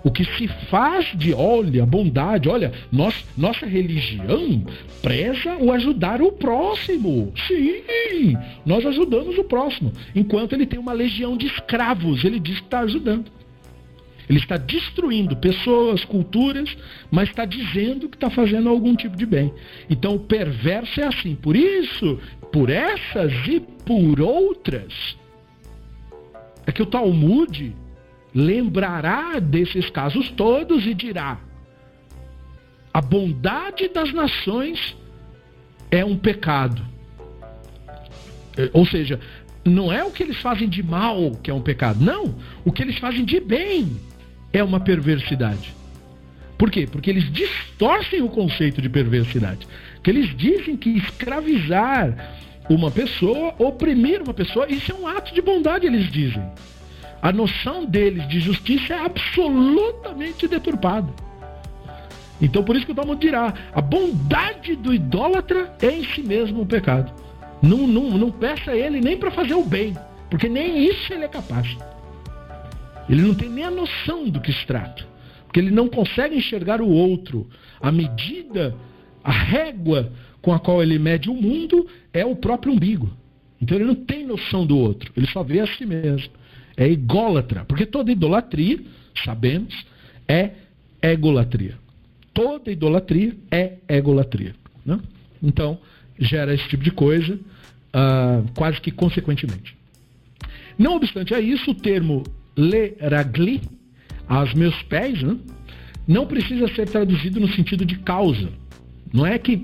O 0.03 0.11
que 0.11 0.25
se 0.25 0.47
faz 0.69 1.05
de, 1.15 1.33
olha, 1.33 1.85
bondade, 1.85 2.49
olha, 2.49 2.73
nós, 2.91 3.25
nossa 3.37 3.65
religião 3.65 4.65
preza 5.01 5.55
o 5.55 5.71
ajudar 5.71 6.21
o 6.21 6.31
próximo. 6.31 7.31
Sim, 7.47 8.37
nós 8.65 8.85
ajudamos 8.85 9.37
o 9.37 9.45
próximo. 9.45 9.93
Enquanto 10.13 10.53
ele 10.53 10.65
tem 10.65 10.77
uma 10.77 10.91
legião 10.91 11.37
de 11.37 11.45
escravos, 11.45 12.25
ele 12.25 12.39
diz 12.39 12.59
que 12.59 12.65
está 12.65 12.81
ajudando. 12.81 13.31
Ele 14.29 14.39
está 14.39 14.57
destruindo 14.57 15.35
pessoas, 15.37 16.03
culturas, 16.03 16.75
mas 17.11 17.29
está 17.29 17.45
dizendo 17.45 18.09
que 18.09 18.15
está 18.15 18.29
fazendo 18.29 18.69
algum 18.69 18.95
tipo 18.95 19.15
de 19.15 19.25
bem. 19.25 19.53
Então 19.89 20.15
o 20.15 20.19
perverso 20.19 20.99
é 20.99 21.05
assim. 21.05 21.35
Por 21.35 21.55
isso, 21.55 22.19
por 22.51 22.69
essas 22.69 23.31
e 23.47 23.59
por 23.59 24.21
outras, 24.21 25.17
é 26.65 26.71
que 26.71 26.81
o 26.81 26.85
Talmud 26.85 27.73
lembrará 28.33 29.39
desses 29.39 29.89
casos 29.89 30.29
todos 30.31 30.85
e 30.85 30.93
dirá: 30.93 31.39
a 32.93 33.01
bondade 33.01 33.87
das 33.87 34.13
nações 34.13 34.95
é 35.91 36.03
um 36.03 36.17
pecado. 36.17 36.85
É, 38.57 38.69
ou 38.73 38.85
seja, 38.85 39.19
não 39.65 39.91
é 39.91 40.03
o 40.03 40.11
que 40.11 40.23
eles 40.23 40.37
fazem 40.37 40.67
de 40.67 40.83
mal 40.83 41.31
que 41.41 41.49
é 41.49 41.53
um 41.53 41.61
pecado. 41.61 42.03
Não, 42.03 42.35
o 42.65 42.71
que 42.71 42.81
eles 42.81 42.97
fazem 42.97 43.25
de 43.25 43.39
bem 43.39 43.97
é 44.51 44.63
uma 44.63 44.79
perversidade. 44.79 45.73
Por 46.57 46.69
quê? 46.69 46.87
Porque 46.89 47.09
eles 47.09 47.31
distorcem 47.31 48.21
o 48.21 48.29
conceito 48.29 48.81
de 48.81 48.89
perversidade. 48.89 49.67
Que 50.03 50.11
eles 50.11 50.35
dizem 50.37 50.77
que 50.77 50.91
escravizar 50.91 52.39
uma 52.69 52.89
pessoa, 52.89 53.53
oprimir 53.57 54.21
uma 54.21 54.33
pessoa, 54.33 54.71
isso 54.71 54.91
é 54.91 54.95
um 54.95 55.07
ato 55.07 55.33
de 55.33 55.41
bondade, 55.41 55.85
eles 55.85 56.09
dizem. 56.11 56.43
A 57.23 57.31
noção 57.31 57.85
deles 57.85 58.27
de 58.27 58.41
justiça 58.41 58.93
é 58.93 59.05
absolutamente 59.05 60.45
deturpada. 60.45 61.07
Então 62.41 62.61
por 62.65 62.75
isso 62.75 62.85
que 62.85 62.91
o 62.91 62.95
Talmud 62.95 63.17
dirá, 63.21 63.53
a 63.73 63.79
bondade 63.79 64.75
do 64.75 64.93
idólatra 64.93 65.73
é 65.81 65.89
em 65.89 66.03
si 66.03 66.21
mesmo 66.21 66.63
um 66.63 66.65
pecado. 66.65 67.13
Não, 67.61 67.87
não, 67.87 68.17
não 68.17 68.29
peça 68.29 68.71
a 68.71 68.75
ele 68.75 68.99
nem 68.99 69.15
para 69.15 69.31
fazer 69.31 69.53
o 69.53 69.63
bem, 69.63 69.95
porque 70.29 70.49
nem 70.49 70.85
isso 70.85 71.13
ele 71.13 71.23
é 71.23 71.29
capaz. 71.29 71.77
Ele 73.07 73.21
não 73.21 73.33
tem 73.33 73.47
nem 73.47 73.63
a 73.63 73.71
noção 73.71 74.27
do 74.27 74.41
que 74.41 74.51
se 74.51 74.65
trata. 74.65 75.05
Porque 75.45 75.61
ele 75.61 75.71
não 75.71 75.87
consegue 75.87 76.35
enxergar 76.35 76.81
o 76.81 76.89
outro. 76.89 77.47
A 77.79 77.89
medida, 77.89 78.75
a 79.23 79.31
régua 79.31 80.11
com 80.41 80.51
a 80.51 80.59
qual 80.59 80.83
ele 80.83 80.99
mede 80.99 81.29
o 81.29 81.33
mundo 81.33 81.87
é 82.11 82.25
o 82.25 82.35
próprio 82.35 82.73
umbigo. 82.73 83.09
Então 83.61 83.77
ele 83.77 83.85
não 83.85 83.95
tem 83.95 84.27
noção 84.27 84.65
do 84.65 84.77
outro. 84.77 85.13
Ele 85.15 85.27
só 85.27 85.41
vê 85.41 85.61
a 85.61 85.67
si 85.67 85.85
mesmo. 85.85 86.42
É 86.75 86.87
ególatra. 86.87 87.65
Porque 87.65 87.85
toda 87.85 88.11
idolatria, 88.11 88.79
sabemos, 89.23 89.85
é 90.27 90.51
egolatria. 91.01 91.75
Toda 92.33 92.71
idolatria 92.71 93.35
é 93.51 93.73
egolatria. 93.87 94.55
Né? 94.85 94.99
Então, 95.41 95.77
gera 96.19 96.53
esse 96.53 96.67
tipo 96.67 96.83
de 96.83 96.91
coisa, 96.91 97.35
uh, 97.35 98.51
quase 98.55 98.81
que 98.81 98.91
consequentemente. 98.91 99.75
Não 100.77 100.95
obstante 100.95 101.33
a 101.33 101.39
isso, 101.39 101.71
o 101.71 101.75
termo 101.75 102.23
le 102.57 102.95
ragli, 102.99 103.61
aos 104.27 104.53
meus 104.53 104.81
pés, 104.83 105.21
né? 105.21 105.37
não 106.07 106.25
precisa 106.25 106.67
ser 106.73 106.89
traduzido 106.89 107.39
no 107.39 107.47
sentido 107.49 107.85
de 107.85 107.97
causa. 107.99 108.49
Não 109.13 109.25
é 109.25 109.37
que 109.37 109.61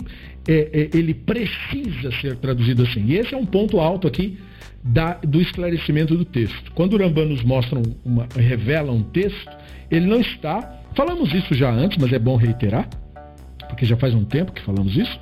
é, 0.47 0.53
é, 0.53 0.97
ele 0.97 1.13
precisa 1.13 2.11
ser 2.21 2.37
traduzido 2.37 2.83
assim. 2.83 3.05
E 3.05 3.17
esse 3.17 3.33
é 3.33 3.37
um 3.37 3.45
ponto 3.45 3.79
alto 3.79 4.07
aqui 4.07 4.37
da, 4.83 5.13
do 5.15 5.41
esclarecimento 5.41 6.15
do 6.15 6.25
texto. 6.25 6.71
Quando 6.73 6.93
o 6.93 6.97
Rambam 6.97 7.25
nos 7.25 7.43
mostra, 7.43 7.81
uma, 8.03 8.27
revela 8.35 8.91
um 8.91 9.03
texto, 9.03 9.51
ele 9.89 10.05
não 10.05 10.19
está. 10.19 10.79
Falamos 10.95 11.33
isso 11.33 11.53
já 11.53 11.71
antes, 11.71 11.97
mas 11.97 12.11
é 12.11 12.19
bom 12.19 12.35
reiterar, 12.35 12.87
porque 13.67 13.85
já 13.85 13.97
faz 13.97 14.13
um 14.13 14.25
tempo 14.25 14.51
que 14.51 14.61
falamos 14.61 14.95
isso. 14.95 15.19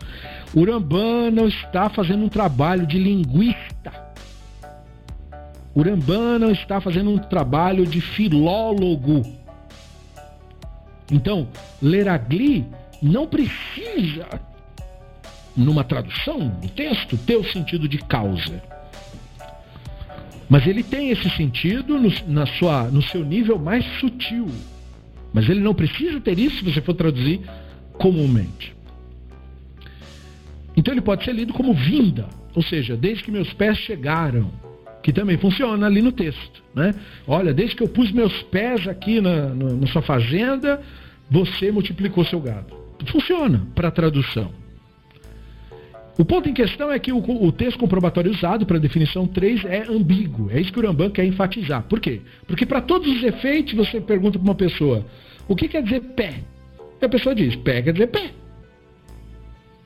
O 0.54 0.66
Rambam 0.66 1.32
não 1.32 1.48
está 1.48 1.90
fazendo 1.90 2.24
um 2.24 2.30
trabalho 2.30 2.86
de 2.86 2.98
linguista 2.98 4.08
o 5.78 5.84
Rambam 5.84 6.40
não 6.40 6.50
está 6.50 6.82
fazendo 6.82 7.12
um 7.12 7.20
trabalho 7.20 7.86
de 7.86 8.02
filólogo. 8.02 9.22
Então, 11.12 11.48
Leragli 11.80 12.66
não 13.00 13.28
precisa, 13.28 14.28
numa 15.56 15.84
tradução 15.84 16.50
do 16.50 16.68
texto, 16.70 17.16
ter 17.16 17.36
o 17.36 17.44
sentido 17.44 17.88
de 17.88 18.00
causa. 18.00 18.60
Mas 20.50 20.66
ele 20.66 20.84
tem 20.84 21.10
esse 21.10 21.30
sentido 21.32 22.00
no, 22.00 22.10
na 22.28 22.46
sua, 22.46 22.84
no 22.84 23.02
seu 23.02 23.24
nível 23.24 23.60
mais 23.60 23.86
sutil. 24.00 24.48
Mas 25.34 25.50
ele 25.50 25.60
não 25.60 25.74
precisa 25.74 26.20
ter 26.22 26.40
isso 26.40 26.58
se 26.58 26.64
você 26.64 26.82
for 26.82 26.94
traduzir 26.94 27.42
comumente. 27.94 28.76
Então 30.76 30.94
ele 30.94 31.02
pode 31.02 31.26
ser 31.26 31.34
lido 31.34 31.54
como 31.54 31.74
vinda, 31.74 32.28
ou 32.56 32.62
seja, 32.62 32.96
desde 32.96 33.24
que 33.24 33.32
meus 33.32 33.52
pés 33.54 33.78
chegaram 33.80 34.52
que 35.08 35.14
também 35.14 35.38
funciona 35.38 35.86
ali 35.88 36.02
no 36.02 36.12
texto. 36.12 36.62
Né? 36.76 36.94
Olha, 37.26 37.54
desde 37.54 37.76
que 37.76 37.84
eu 37.84 37.88
pus 37.88 38.12
meus 38.12 38.44
pés 38.44 38.88
aqui 38.88 39.22
na, 39.22 39.54
na, 39.54 39.74
na 39.74 39.88
sua 39.88 40.02
fazenda, 40.02 40.82
você 41.32 41.72
multiplicou 41.72 42.26
seu 42.26 42.42
gado. 42.42 42.76
Funciona 43.06 43.66
para 43.74 43.90
tradução. 43.90 44.52
O 46.18 46.26
ponto 46.26 46.50
em 46.50 46.54
questão 46.54 46.92
é 46.92 46.98
que 46.98 47.12
o, 47.12 47.18
o 47.20 47.52
texto 47.52 47.78
comprobatório 47.78 48.32
usado 48.32 48.66
para 48.66 48.78
a 48.78 48.80
definição 48.80 49.28
3 49.28 49.66
é 49.66 49.84
ambíguo. 49.84 50.50
É 50.50 50.60
isso 50.60 50.74
que 50.74 50.80
o 50.80 50.82
Rambam 50.82 51.12
quer 51.12 51.26
enfatizar. 51.26 51.84
Por 51.84 52.00
quê? 52.00 52.22
Porque 52.48 52.66
para 52.66 52.82
todos 52.82 53.08
os 53.08 53.24
efeitos 53.24 53.74
você 53.74 54.02
pergunta 54.02 54.40
para 54.40 54.48
uma 54.48 54.56
pessoa: 54.56 55.06
o 55.48 55.56
que 55.56 55.68
quer 55.68 55.84
dizer 55.84 56.02
pé? 56.16 56.40
E 57.00 57.06
a 57.06 57.10
pessoa 57.10 57.36
diz: 57.36 57.56
pé 57.58 57.84
quer 57.84 57.94
dizer 57.94 58.08
pé. 58.08 58.32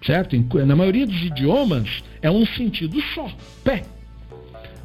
Certo? 0.05 0.35
Na 0.65 0.75
maioria 0.75 1.05
dos 1.05 1.21
idiomas 1.21 2.01
é 2.21 2.31
um 2.31 2.45
sentido 2.45 3.01
só: 3.13 3.29
pé. 3.61 3.83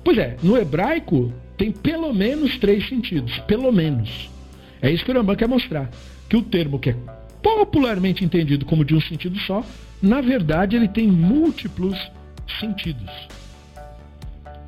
Pois 0.03 0.19
é, 0.19 0.37
no 0.43 0.57
hebraico 0.57 1.33
tem 1.57 1.71
pelo 1.71 2.13
menos 2.13 2.59
três 2.59 2.89
sentidos, 2.89 3.39
pelo 3.41 3.71
menos. 3.71 4.29
É 4.83 4.91
isso 4.91 5.05
que 5.05 5.13
o 5.13 5.15
Rambam 5.15 5.37
quer 5.37 5.49
mostrar, 5.49 5.91
que 6.29 6.37
o 6.37 6.43
termo 6.43 6.81
que 6.81 6.91
é 6.91 6.97
popularmente 7.55 8.25
entendido 8.25 8.67
como 8.67 8.85
de 8.85 8.95
um 8.95 9.01
sentido 9.01 9.39
só, 9.41 9.65
na 10.03 10.21
verdade 10.21 10.77
ele 10.77 10.89
tem 10.89 11.07
múltiplos 11.07 11.97
sentidos. 12.61 13.11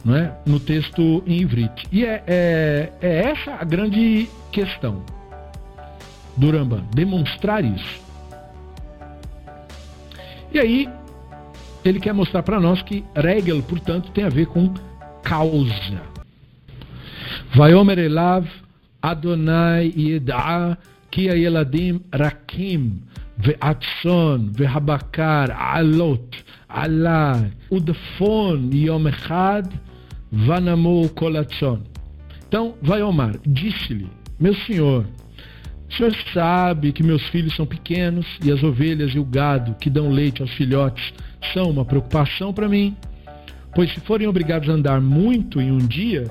Não 0.05 0.17
é? 0.17 0.33
No 0.47 0.61
texto 0.61 1.23
em 1.27 1.41
Ivrit. 1.41 1.87
E 1.91 2.05
é, 2.05 2.23
é, 2.27 2.93
é 3.01 3.31
essa 3.31 3.55
a 3.55 3.65
grande 3.65 4.29
questão 4.53 5.05
do 6.37 6.51
Rambam, 6.51 6.87
demonstrar 6.95 7.65
isso. 7.65 8.01
E 10.53 10.59
aí, 10.59 10.89
ele 11.85 11.99
quer 11.99 12.15
mostrar 12.15 12.43
para 12.43 12.61
nós 12.61 12.81
que 12.83 13.05
Regel, 13.15 13.63
portanto, 13.63 14.11
tem 14.13 14.25
a 14.25 14.29
ver 14.29 14.47
com 14.47 14.73
causa. 15.23 16.01
Vayomer 17.55 17.99
elav 17.99 18.47
Adonai 19.03 19.93
yed'a 19.97 20.79
ki 21.12 21.32
הילדים 21.32 22.00
רכים 22.16 22.90
ועצון 23.38 24.50
והבקר 24.54 25.46
עלות 25.50 26.36
עלי 26.70 27.40
ודפון 27.72 28.70
יום 28.74 29.08
אחד 29.08 29.64
ונמו 30.34 31.06
כל 31.16 31.36
הצאן. 31.36 31.76
Então, 32.48 32.76
vai 32.84 33.02
Omar, 33.02 33.34
disse-lhe, 33.48 34.08
meu 34.40 34.54
senhor, 34.54 35.06
o 35.90 35.94
senhor 35.96 36.14
sabe 36.34 36.92
que 36.92 37.02
meus 37.02 37.24
filhos 37.30 37.56
são 37.56 37.66
pequenos 37.66 38.28
e 38.46 38.52
as 38.52 38.62
ovelhas 38.62 39.12
e 39.16 39.20
o 39.20 39.26
gado 39.26 39.76
que 39.80 39.90
dão 39.90 40.10
leite 40.10 40.42
aos 40.44 40.52
filhotes 40.52 41.14
são 41.52 41.72
uma 41.72 41.84
preocupação 41.84 42.54
para 42.54 42.70
mim. 42.70 42.96
Pois 43.74 43.92
se 43.92 44.00
forem 44.02 44.28
obrigados 44.28 44.70
a 44.70 44.74
andar 44.74 45.02
muito 45.02 45.60
em 45.60 45.72
um 45.72 45.80
dia, 45.80 46.26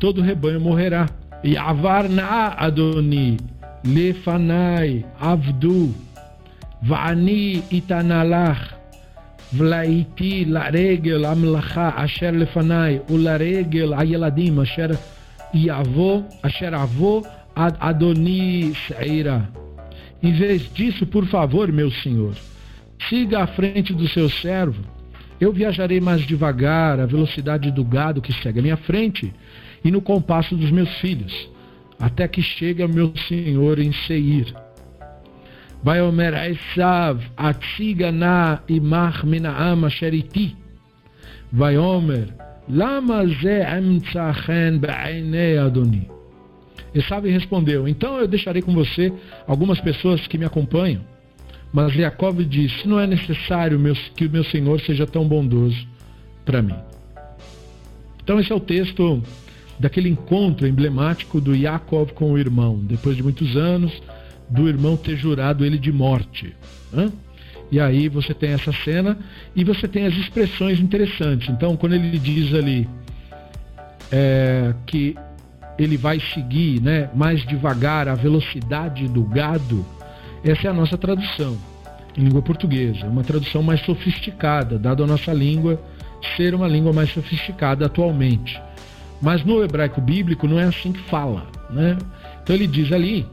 todo 0.00 0.20
o 0.20 0.24
rebanho 0.24 0.60
morrerá. 0.60 1.06
E 1.44 1.56
avarna 1.56 2.24
Adoni, 2.56 3.36
lefanai, 3.83 5.05
avdu, 5.19 5.93
vani 6.81 7.63
itanalach, 7.71 8.73
vlaiti 9.51 10.45
laregel 10.45 11.25
amlacha 11.25 11.95
asher 11.97 12.31
lefanai, 12.31 13.01
ularegel 13.09 13.93
ayeladim 13.93 14.59
asher 14.59 14.97
yavo, 15.53 16.25
asher 16.43 16.73
avo 16.73 17.25
ad 17.55 17.77
Adoni 17.79 18.73
seira. 18.87 19.49
Em 20.21 20.33
vez 20.33 20.71
disso, 20.73 21.05
por 21.05 21.25
favor, 21.27 21.71
meu 21.71 21.91
senhor, 21.91 22.33
siga 23.09 23.43
à 23.43 23.47
frente 23.47 23.93
do 23.93 24.07
seu 24.07 24.29
servo 24.29 24.93
eu 25.43 25.51
viajarei 25.51 25.99
mais 25.99 26.21
devagar, 26.25 26.99
à 26.99 27.05
velocidade 27.05 27.69
do 27.69 27.83
gado 27.83 28.21
que 28.21 28.31
segue 28.41 28.59
à 28.59 28.61
minha 28.61 28.77
frente, 28.77 29.33
e 29.83 29.91
no 29.91 30.01
compasso 30.01 30.55
dos 30.55 30.71
meus 30.71 30.89
filhos, 30.99 31.49
até 31.99 32.27
que 32.27 32.41
chegue 32.41 32.81
ao 32.81 32.89
meu 32.89 33.13
senhor 33.27 33.79
em 33.79 33.91
Seir. 33.91 34.53
Vaiomer 35.83 36.33
Esav, 36.33 37.19
Atziga 37.35 38.11
na 38.11 38.61
imach 38.69 39.25
minaam 39.25 39.85
asher 39.85 40.13
iti. 40.13 40.55
Vaiomer, 41.51 42.29
lama 42.69 43.25
ze 43.27 43.61
emtzachen 43.79 44.79
be'einei 44.79 45.57
Adoni. 45.57 46.09
Esav 46.95 47.25
respondeu, 47.25 47.87
então 47.87 48.17
eu 48.17 48.27
deixarei 48.27 48.61
com 48.61 48.73
você 48.73 49.11
algumas 49.47 49.81
pessoas 49.81 50.25
que 50.27 50.37
me 50.37 50.45
acompanham. 50.45 51.01
Mas 51.73 51.91
Jacob 51.93 52.39
disse, 52.43 52.87
não 52.87 52.99
é 52.99 53.07
necessário 53.07 53.81
que 54.15 54.27
o 54.27 54.29
meu 54.29 54.43
Senhor 54.43 54.79
seja 54.81 55.07
tão 55.07 55.27
bondoso 55.27 55.87
para 56.45 56.61
mim. 56.61 56.75
Então 58.23 58.39
esse 58.39 58.51
é 58.51 58.55
o 58.55 58.59
texto 58.59 59.21
daquele 59.79 60.09
encontro 60.09 60.67
emblemático 60.67 61.41
do 61.41 61.55
Jacob 61.55 62.11
com 62.11 62.31
o 62.31 62.37
irmão, 62.37 62.79
depois 62.83 63.15
de 63.15 63.23
muitos 63.23 63.55
anos 63.55 63.91
do 64.49 64.67
irmão 64.67 64.95
ter 64.95 65.17
jurado 65.17 65.65
ele 65.65 65.77
de 65.77 65.91
morte. 65.91 66.55
E 67.71 67.79
aí 67.79 68.07
você 68.07 68.33
tem 68.33 68.51
essa 68.51 68.71
cena 68.71 69.17
e 69.55 69.63
você 69.63 69.87
tem 69.87 70.05
as 70.05 70.13
expressões 70.15 70.79
interessantes. 70.79 71.49
Então, 71.49 71.75
quando 71.75 71.93
ele 71.93 72.19
diz 72.19 72.53
ali 72.53 72.87
é, 74.11 74.73
que 74.85 75.15
ele 75.77 75.97
vai 75.97 76.19
seguir 76.19 76.79
né, 76.81 77.09
mais 77.15 77.43
devagar 77.45 78.07
a 78.07 78.13
velocidade 78.13 79.07
do 79.07 79.23
gado, 79.23 79.83
essa 80.43 80.67
é 80.67 80.69
a 80.69 80.73
nossa 80.73 80.97
tradução 80.97 81.57
em 82.15 82.25
língua 82.25 82.43
portuguesa, 82.43 83.07
uma 83.07 83.23
tradução 83.23 83.63
mais 83.63 83.83
sofisticada, 83.83 84.77
dada 84.77 85.03
a 85.03 85.07
nossa 85.07 85.33
língua 85.33 85.81
ser 86.37 86.53
uma 86.53 86.67
língua 86.67 86.93
mais 86.93 87.11
sofisticada 87.11 87.87
atualmente. 87.87 88.61
Mas 89.23 89.43
no 89.45 89.63
hebraico 89.63 90.01
bíblico 90.01 90.47
não 90.47 90.59
é 90.59 90.65
assim 90.65 90.91
que 90.91 90.99
fala. 91.09 91.47
Né? 91.69 91.97
Então 92.43 92.53
ele 92.53 92.67
diz 92.67 92.91
ali 92.91 93.25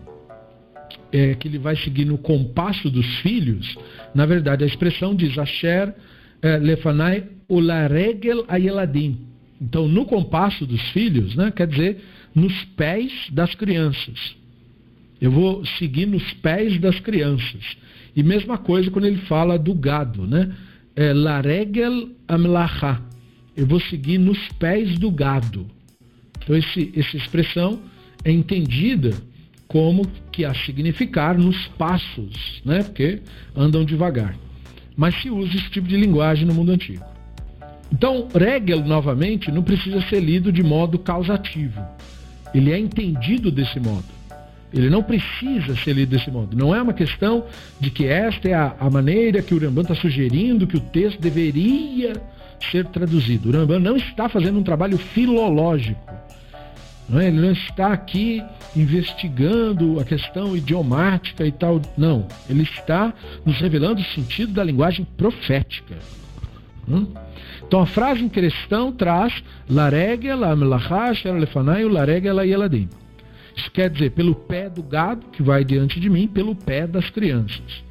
é, 1.10 1.34
que 1.34 1.48
ele 1.48 1.58
vai 1.58 1.74
seguir 1.74 2.04
no 2.04 2.16
compasso 2.16 2.88
dos 2.88 3.06
filhos. 3.18 3.76
Na 4.14 4.24
verdade, 4.24 4.62
a 4.62 4.66
expressão 4.68 5.16
diz 5.16 5.36
Asher 5.36 5.92
é, 6.40 6.58
lefanai 6.58 7.24
ularegel 7.48 8.44
ayeladim. 8.46 9.18
Então, 9.60 9.88
no 9.88 10.06
compasso 10.06 10.64
dos 10.64 10.80
filhos, 10.90 11.34
né, 11.34 11.50
quer 11.50 11.66
dizer, 11.66 12.02
nos 12.34 12.64
pés 12.76 13.12
das 13.32 13.54
crianças. 13.56 14.36
Eu 15.20 15.32
vou 15.32 15.66
seguir 15.76 16.06
nos 16.06 16.32
pés 16.34 16.80
das 16.80 16.98
crianças. 17.00 17.76
E 18.14 18.22
mesma 18.22 18.56
coisa 18.56 18.90
quando 18.90 19.06
ele 19.06 19.18
fala 19.22 19.58
do 19.58 19.74
gado, 19.74 20.24
né? 20.24 20.54
É, 20.94 21.12
Laregel. 21.12 22.10
Eu 23.56 23.66
vou 23.66 23.80
seguir 23.80 24.18
nos 24.18 24.38
pés 24.52 24.98
do 24.98 25.10
gado. 25.10 25.66
Então, 26.42 26.56
esse, 26.56 26.92
essa 26.96 27.16
expressão 27.16 27.80
é 28.24 28.30
entendida 28.30 29.12
como 29.68 30.06
que 30.32 30.44
a 30.44 30.52
significar 30.52 31.38
nos 31.38 31.68
passos, 31.78 32.60
né? 32.64 32.82
Porque 32.82 33.20
andam 33.54 33.84
devagar. 33.84 34.36
Mas 34.96 35.20
se 35.22 35.30
usa 35.30 35.56
esse 35.56 35.70
tipo 35.70 35.86
de 35.86 35.96
linguagem 35.96 36.44
no 36.44 36.52
mundo 36.52 36.72
antigo. 36.72 37.04
Então, 37.92 38.28
regel, 38.34 38.84
novamente, 38.84 39.50
não 39.50 39.62
precisa 39.62 40.00
ser 40.02 40.20
lido 40.20 40.52
de 40.52 40.62
modo 40.62 40.98
causativo. 40.98 41.80
Ele 42.54 42.72
é 42.72 42.78
entendido 42.78 43.50
desse 43.50 43.78
modo. 43.78 44.04
Ele 44.72 44.88
não 44.88 45.02
precisa 45.02 45.74
ser 45.76 45.94
lido 45.94 46.10
desse 46.10 46.30
modo. 46.30 46.56
Não 46.56 46.74
é 46.74 46.80
uma 46.80 46.92
questão 46.92 47.44
de 47.80 47.90
que 47.90 48.06
esta 48.06 48.48
é 48.48 48.54
a, 48.54 48.74
a 48.78 48.88
maneira 48.88 49.42
que 49.42 49.54
o 49.54 49.58
Rambam 49.58 49.82
está 49.82 49.94
sugerindo 49.94 50.66
que 50.66 50.76
o 50.76 50.80
texto 50.80 51.20
deveria 51.20 52.12
ser 52.70 52.86
traduzido. 52.86 53.48
O 53.48 53.52
Rambam 53.52 53.78
não 53.78 53.96
está 53.96 54.28
fazendo 54.28 54.58
um 54.58 54.62
trabalho 54.62 54.98
filológico. 54.98 56.14
Não 57.08 57.20
é? 57.20 57.26
Ele 57.26 57.40
não 57.40 57.52
está 57.52 57.92
aqui 57.92 58.42
investigando 58.76 59.98
a 59.98 60.04
questão 60.04 60.56
idiomática 60.56 61.44
e 61.44 61.50
tal. 61.50 61.80
Não. 61.96 62.26
Ele 62.48 62.62
está 62.62 63.12
nos 63.44 63.58
revelando 63.60 64.00
o 64.00 64.04
sentido 64.04 64.52
da 64.52 64.62
linguagem 64.62 65.04
profética. 65.16 65.96
Hum? 66.88 67.06
Então 67.66 67.80
a 67.80 67.86
frase 67.86 68.22
em 68.22 68.28
questão 68.28 68.92
traz. 68.92 69.42
Isso 73.56 73.70
quer 73.72 73.90
dizer, 73.90 74.10
pelo 74.10 74.34
pé 74.34 74.70
do 74.70 74.82
gado 74.82 75.26
que 75.32 75.42
vai 75.42 75.64
diante 75.64 75.98
de 75.98 76.08
mim, 76.08 76.28
pelo 76.28 76.54
pé 76.54 76.86
das 76.86 77.10
crianças. 77.10 77.82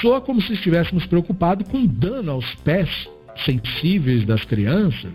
Soa 0.00 0.20
como 0.20 0.40
se 0.40 0.52
estivéssemos 0.52 1.04
preocupados 1.06 1.68
com 1.68 1.84
dano 1.84 2.32
aos 2.32 2.54
pés 2.56 3.08
sensíveis 3.44 4.24
das 4.24 4.44
crianças, 4.44 5.12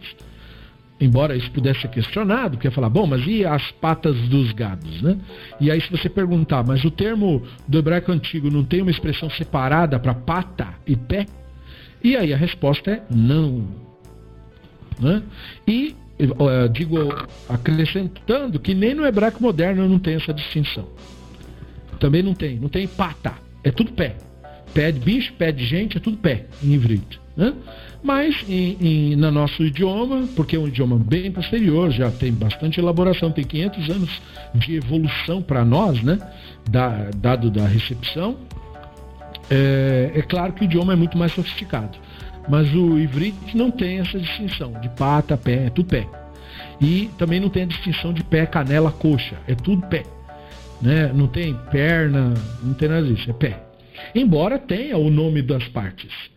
embora 0.99 1.35
isso 1.35 1.49
pudesse 1.51 1.81
ser 1.81 1.87
questionado, 1.89 2.51
porque 2.51 2.67
ia 2.67 2.71
falar, 2.71 2.89
bom, 2.89 3.07
mas 3.07 3.25
e 3.25 3.43
as 3.43 3.71
patas 3.71 4.15
dos 4.29 4.51
gados, 4.51 5.01
né? 5.01 5.17
E 5.59 5.71
aí 5.71 5.81
se 5.81 5.89
você 5.89 6.07
perguntar, 6.07 6.63
mas 6.63 6.83
o 6.85 6.91
termo 6.91 7.41
do 7.67 7.79
hebraico 7.79 8.11
antigo 8.11 8.51
não 8.51 8.63
tem 8.63 8.81
uma 8.81 8.91
expressão 8.91 9.29
separada 9.29 9.99
para 9.99 10.13
pata 10.13 10.67
e 10.85 10.95
pé? 10.95 11.25
E 12.03 12.15
aí 12.15 12.33
a 12.33 12.37
resposta 12.37 12.91
é 12.91 13.03
não. 13.09 13.65
Né? 14.99 15.23
E 15.67 15.95
digo, 16.71 16.97
acrescentando 17.49 18.59
que 18.59 18.75
nem 18.75 18.93
no 18.93 19.05
hebraico 19.05 19.41
moderno 19.41 19.87
não 19.89 19.97
tem 19.97 20.15
essa 20.15 20.33
distinção. 20.33 20.87
Também 21.99 22.21
não 22.21 22.33
tem, 22.33 22.59
não 22.59 22.69
tem 22.69 22.87
pata, 22.87 23.33
é 23.63 23.71
tudo 23.71 23.91
pé. 23.91 24.17
Pé 24.73 24.91
de 24.91 24.99
bicho, 24.99 25.33
pé 25.33 25.51
de 25.51 25.65
gente, 25.65 25.97
é 25.97 25.99
tudo 25.99 26.17
pé 26.17 26.45
em 26.63 26.73
hebrito. 26.73 27.19
Né? 27.35 27.53
Mas 28.03 28.35
em, 28.49 28.77
em, 28.81 29.15
no 29.15 29.29
nosso 29.29 29.63
idioma, 29.63 30.27
porque 30.35 30.55
é 30.55 30.59
um 30.59 30.67
idioma 30.67 30.97
bem 30.97 31.31
posterior, 31.31 31.91
já 31.91 32.09
tem 32.09 32.31
bastante 32.33 32.79
elaboração, 32.79 33.31
tem 33.31 33.43
500 33.43 33.89
anos 33.89 34.21
de 34.55 34.75
evolução 34.75 35.41
para 35.41 35.63
nós, 35.63 36.01
né? 36.01 36.17
Da, 36.69 37.09
dado 37.15 37.51
da 37.51 37.67
recepção, 37.67 38.37
é, 39.49 40.11
é 40.15 40.21
claro 40.21 40.53
que 40.53 40.61
o 40.61 40.65
idioma 40.65 40.93
é 40.93 40.95
muito 40.95 41.17
mais 41.17 41.33
sofisticado. 41.33 41.97
Mas 42.49 42.73
o 42.73 42.97
Ivrit 42.97 43.35
não 43.55 43.69
tem 43.69 43.99
essa 43.99 44.17
distinção 44.17 44.73
de 44.81 44.89
pata, 44.89 45.37
pé, 45.37 45.67
é 45.67 45.69
tudo 45.69 45.89
pé. 45.89 46.07
E 46.79 47.09
também 47.17 47.39
não 47.39 47.49
tem 47.49 47.63
a 47.63 47.67
distinção 47.67 48.11
de 48.11 48.23
pé, 48.23 48.45
canela, 48.45 48.91
coxa, 48.91 49.37
é 49.47 49.53
tudo 49.53 49.85
pé. 49.87 50.03
Né? 50.81 51.11
Não 51.13 51.27
tem 51.27 51.53
perna, 51.69 52.33
não 52.63 52.73
tem 52.73 52.89
nada 52.89 53.05
disso, 53.05 53.29
é 53.29 53.33
pé. 53.33 53.63
Embora 54.15 54.57
tenha 54.57 54.97
o 54.97 55.11
nome 55.11 55.43
das 55.43 55.67
partes. 55.67 56.30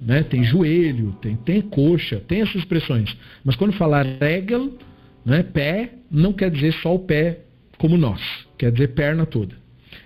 Né? 0.00 0.22
Tem 0.22 0.44
joelho, 0.44 1.16
tem, 1.20 1.36
tem 1.36 1.60
coxa, 1.60 2.22
tem 2.26 2.42
essas 2.42 2.56
expressões. 2.56 3.16
Mas 3.44 3.56
quando 3.56 3.72
falar 3.72 4.06
regel, 4.20 4.76
né, 5.24 5.42
pé, 5.42 5.94
não 6.10 6.32
quer 6.32 6.50
dizer 6.50 6.72
só 6.74 6.94
o 6.94 7.00
pé 7.00 7.40
como 7.76 7.96
nós, 7.96 8.20
quer 8.56 8.72
dizer 8.72 8.88
perna 8.88 9.26
toda. 9.26 9.54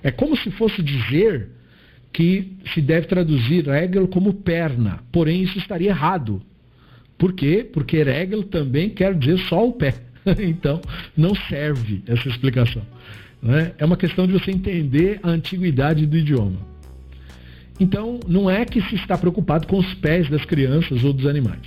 É 0.03 0.11
como 0.11 0.37
se 0.37 0.51
fosse 0.53 0.83
dizer 0.83 1.49
que 2.13 2.57
se 2.75 2.81
deve 2.81 3.07
traduzir 3.07 3.67
regel 3.67 4.07
como 4.09 4.35
perna, 4.35 5.01
porém 5.11 5.43
isso 5.43 5.59
estaria 5.59 5.91
errado. 5.91 6.43
Por 7.17 7.33
quê? 7.33 7.69
Porque 7.71 8.03
regel 8.03 8.43
também 8.45 8.91
quer 8.91 9.15
dizer 9.15 9.39
só 9.49 9.67
o 9.67 9.73
pé. 9.73 9.95
então, 10.39 10.81
não 11.17 11.35
serve 11.35 12.03
essa 12.07 12.29
explicação. 12.29 12.83
Né? 13.43 13.73
É 13.79 13.85
uma 13.85 13.97
questão 13.97 14.27
de 14.27 14.33
você 14.33 14.51
entender 14.51 15.21
a 15.23 15.31
antiguidade 15.31 16.07
do 16.07 16.17
idioma. 16.17 16.72
Então, 17.83 18.21
não 18.29 18.49
é 18.49 18.65
que 18.65 18.81
se 18.81 18.95
está 18.95 19.19
preocupado 19.19 19.67
com 19.67 19.77
os 19.77 19.93
pés 19.95 20.31
das 20.31 20.45
crianças 20.45 21.03
ou 21.03 21.13
dos 21.13 21.27
animais. 21.27 21.63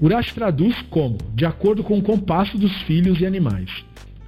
Urash 0.00 0.32
traduz 0.32 0.80
como? 0.88 1.18
De 1.34 1.44
acordo 1.44 1.82
com 1.82 1.98
o 1.98 2.02
compasso 2.02 2.56
dos 2.56 2.70
filhos 2.82 3.20
e 3.20 3.26
animais. 3.26 3.68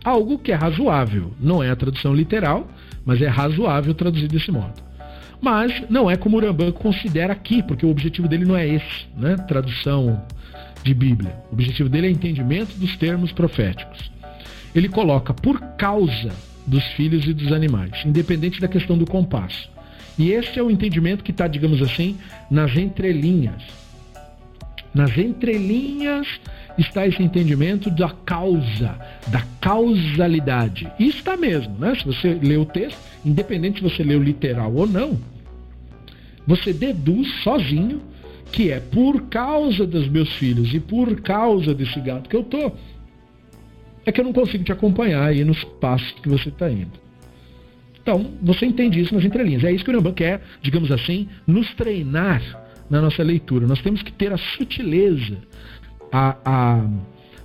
Algo 0.05 0.41
que 0.41 0.51
é 0.51 0.57
razoável. 0.57 1.31
Não 1.39 1.62
é 1.62 1.70
a 1.70 1.77
tradução 1.77 2.12
literal, 2.12 2.69
mas 3.07 3.23
é 3.23 3.29
razoável 3.29 3.95
traduzir 3.95 4.27
desse 4.27 4.51
modo. 4.51 4.75
Mas 5.41 5.89
não 5.89 6.11
é 6.11 6.16
como 6.16 6.37
o 6.37 6.73
considera 6.73 7.33
aqui, 7.33 7.62
porque 7.62 7.87
o 7.87 7.91
objetivo 7.91 8.27
dele 8.27 8.45
não 8.45 8.57
é 8.57 8.66
esse, 8.66 9.07
né? 9.16 9.37
Tradução 9.37 10.20
de 10.83 10.93
Bíblia. 10.93 11.33
O 11.49 11.55
objetivo 11.55 11.89
dele 11.89 12.09
é 12.09 12.11
entendimento 12.11 12.77
dos 12.77 12.97
termos 12.97 13.31
proféticos. 13.31 14.11
Ele 14.75 14.89
coloca 14.89 15.33
por 15.33 15.61
causa 15.77 16.33
dos 16.66 16.85
filhos 16.95 17.25
e 17.25 17.33
dos 17.33 17.53
animais, 17.53 18.05
independente 18.05 18.61
da 18.61 18.66
questão 18.66 18.99
do 18.99 19.07
compasso. 19.07 19.78
E 20.19 20.32
esse 20.32 20.59
é 20.59 20.62
o 20.62 20.70
entendimento 20.70 21.23
que 21.23 21.31
está, 21.31 21.47
digamos 21.47 21.81
assim, 21.81 22.16
nas 22.51 22.77
entrelinhas. 22.77 23.62
Nas 24.93 25.16
entrelinhas 25.16 26.27
está 26.77 27.07
esse 27.07 27.23
entendimento 27.23 27.90
da 27.90 28.11
causa, 28.11 28.99
da 29.28 29.45
causalidade. 29.61 30.90
E 30.99 31.09
está 31.09 31.36
mesmo, 31.36 31.78
né? 31.78 31.95
Se 31.95 32.05
você 32.05 32.35
lê 32.35 32.57
o 32.57 32.65
texto, 32.65 32.99
independente 33.24 33.78
se 33.78 33.82
você 33.82 34.03
leu 34.03 34.23
literal 34.23 34.74
ou 34.74 34.86
não, 34.86 35.19
você 36.47 36.73
deduz 36.73 37.28
sozinho 37.43 38.01
que 38.51 38.70
é 38.70 38.81
por 38.81 39.28
causa 39.28 39.86
dos 39.86 40.09
meus 40.09 40.32
filhos 40.36 40.73
e 40.73 40.81
por 40.81 41.20
causa 41.20 41.74
desse 41.74 42.01
gato 42.01 42.28
que 42.28 42.36
eu 42.36 42.43
tô, 42.43 42.73
é 44.07 44.11
que 44.11 44.20
eu 44.20 44.24
não 44.24 44.32
consigo 44.32 44.65
te 44.65 44.73
acompanhar 44.73 45.24
aí 45.24 45.45
nos 45.45 45.62
passos 45.65 46.12
que 46.23 46.28
você 46.28 46.49
está 46.49 46.70
indo. 46.70 47.07
Então, 48.09 48.26
você 48.40 48.64
entende 48.64 48.98
isso 48.98 49.14
nas 49.14 49.22
entrelinhas. 49.22 49.62
É 49.62 49.70
isso 49.70 49.85
que 49.85 49.90
o 49.90 49.94
Rambam 49.94 50.14
quer, 50.14 50.40
digamos 50.62 50.90
assim, 50.90 51.28
nos 51.47 51.74
treinar 51.74 52.40
na 52.89 53.02
nossa 53.02 53.22
leitura. 53.22 53.66
Nós 53.66 53.82
temos 53.82 54.02
que 54.02 54.10
ter 54.10 54.32
a 54.32 54.39
sutileza, 54.39 55.36
a, 56.10 56.35
a, 56.43 56.86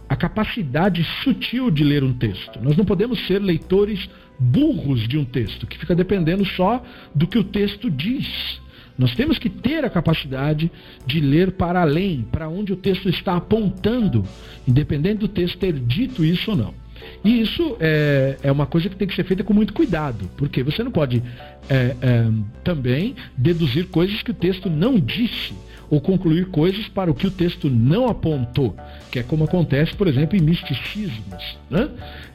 a 0.07 0.15
capacidade 0.15 1.03
sutil 1.22 1.69
de 1.69 1.84
ler 1.84 2.02
um 2.02 2.14
texto. 2.14 2.61
Nós 2.61 2.77
não 2.77 2.85
podemos 2.85 3.27
ser 3.27 3.40
leitores 3.40 4.10
burros 4.40 5.06
de 5.06 5.18
um 5.18 5.26
texto, 5.26 5.68
que 5.68 5.77
fica 5.77 5.94
dependendo 5.94 6.45
só 6.45 6.81
do 7.14 7.27
que 7.27 7.38
o 7.38 7.44
texto 7.44 7.91
diz. 7.91 8.61
Nós 8.98 9.14
temos 9.15 9.38
que 9.38 9.49
ter 9.49 9.84
a 9.84 9.90
capacidade 9.90 10.72
de 11.06 11.19
ler 11.19 11.52
para 11.52 11.81
além, 11.81 12.26
para 12.31 12.48
onde 12.48 12.72
o 12.72 12.77
texto 12.77 13.10
está 13.10 13.35
apontando, 13.35 14.23
independente 14.65 15.18
do 15.18 15.27
texto 15.27 15.57
ter 15.57 15.73
dito 15.73 16.23
isso 16.23 16.52
ou 16.52 16.56
não. 16.56 16.83
E 17.24 17.41
isso 17.41 17.78
é, 17.80 18.38
é 18.44 18.52
uma 18.52 18.65
coisa 18.65 18.90
que 18.90 18.95
tem 18.95 19.07
que 19.07 19.15
ser 19.15 19.24
feita 19.24 19.44
com 19.44 19.53
muito 19.53 19.74
cuidado, 19.74 20.30
porque 20.38 20.64
você 20.64 20.84
não 20.84 20.91
pode 20.91 21.24
é, 21.70 21.95
é, 22.02 22.28
também 22.64 23.15
deduzir 23.38 23.88
coisas 23.88 24.22
que 24.22 24.32
o 24.32 24.34
texto 24.34 24.70
não 24.70 24.99
disse 24.99 25.53
ou 25.90 26.02
concluir 26.02 26.48
coisas 26.48 26.88
para 26.88 27.11
o 27.11 27.14
que 27.14 27.28
o 27.28 27.32
texto 27.32 27.70
não 27.70 28.07
apontou, 28.07 28.76
que 29.11 29.20
é 29.20 29.24
como 29.24 29.44
acontece, 29.44 29.94
por 29.95 30.07
exemplo, 30.07 30.36
em 30.36 30.41
misticismos. 30.41 31.57
Né? 31.70 31.90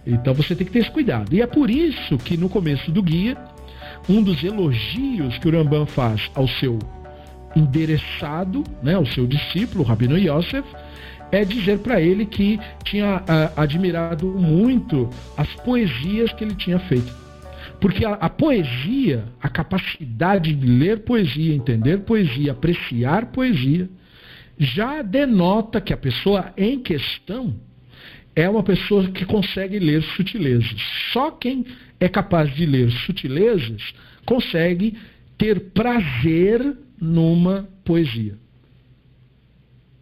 Então 0.06 0.32
você 0.32 0.54
tem 0.54 0.66
que 0.66 0.72
ter 0.72 0.80
esse 0.80 0.90
cuidado. 0.90 1.34
E 1.34 1.42
é 1.42 1.46
por 1.46 1.68
isso 1.68 2.16
que 2.18 2.36
no 2.36 2.48
começo 2.48 2.90
do 2.92 3.02
guia, 3.02 3.36
um 4.08 4.22
dos 4.22 4.42
elogios 4.44 5.38
que 5.38 5.48
o 5.48 5.50
Rambam 5.50 5.86
faz 5.86 6.30
ao 6.34 6.46
seu 6.46 6.78
endereçado, 7.56 8.62
né, 8.82 8.94
ao 8.94 9.06
seu 9.06 9.26
discípulo, 9.26 9.82
Rabino 9.82 10.16
Yosef, 10.16 10.64
é 11.30 11.44
dizer 11.44 11.78
para 11.78 12.00
ele 12.00 12.26
que 12.26 12.58
tinha 12.84 13.18
uh, 13.18 13.60
admirado 13.60 14.26
muito 14.26 15.08
as 15.36 15.52
poesias 15.56 16.32
que 16.32 16.44
ele 16.44 16.54
tinha 16.54 16.78
feito. 16.78 17.12
Porque 17.80 18.04
a, 18.04 18.14
a, 18.14 18.28
poesia, 18.28 19.24
a 19.40 19.48
capacidade 19.48 20.52
de 20.52 20.66
ler 20.66 21.00
poesia, 21.00 21.54
entender 21.54 21.98
poesia, 21.98 22.52
apreciar 22.52 23.26
poesia, 23.26 23.88
já 24.58 25.02
denota 25.02 25.80
que 25.80 25.92
a 25.92 25.96
pessoa 25.96 26.52
em 26.56 26.80
questão 26.80 27.54
é 28.34 28.48
uma 28.48 28.62
pessoa 28.62 29.08
que 29.08 29.24
consegue 29.24 29.78
ler 29.78 30.02
sutilezas. 30.16 30.80
Só 31.12 31.30
quem 31.30 31.64
é 32.00 32.08
capaz 32.08 32.52
de 32.54 32.66
ler 32.66 32.90
sutilezas 32.90 33.94
consegue 34.24 34.96
ter 35.36 35.70
prazer 35.70 36.76
numa 37.00 37.68
poesia. 37.84 38.34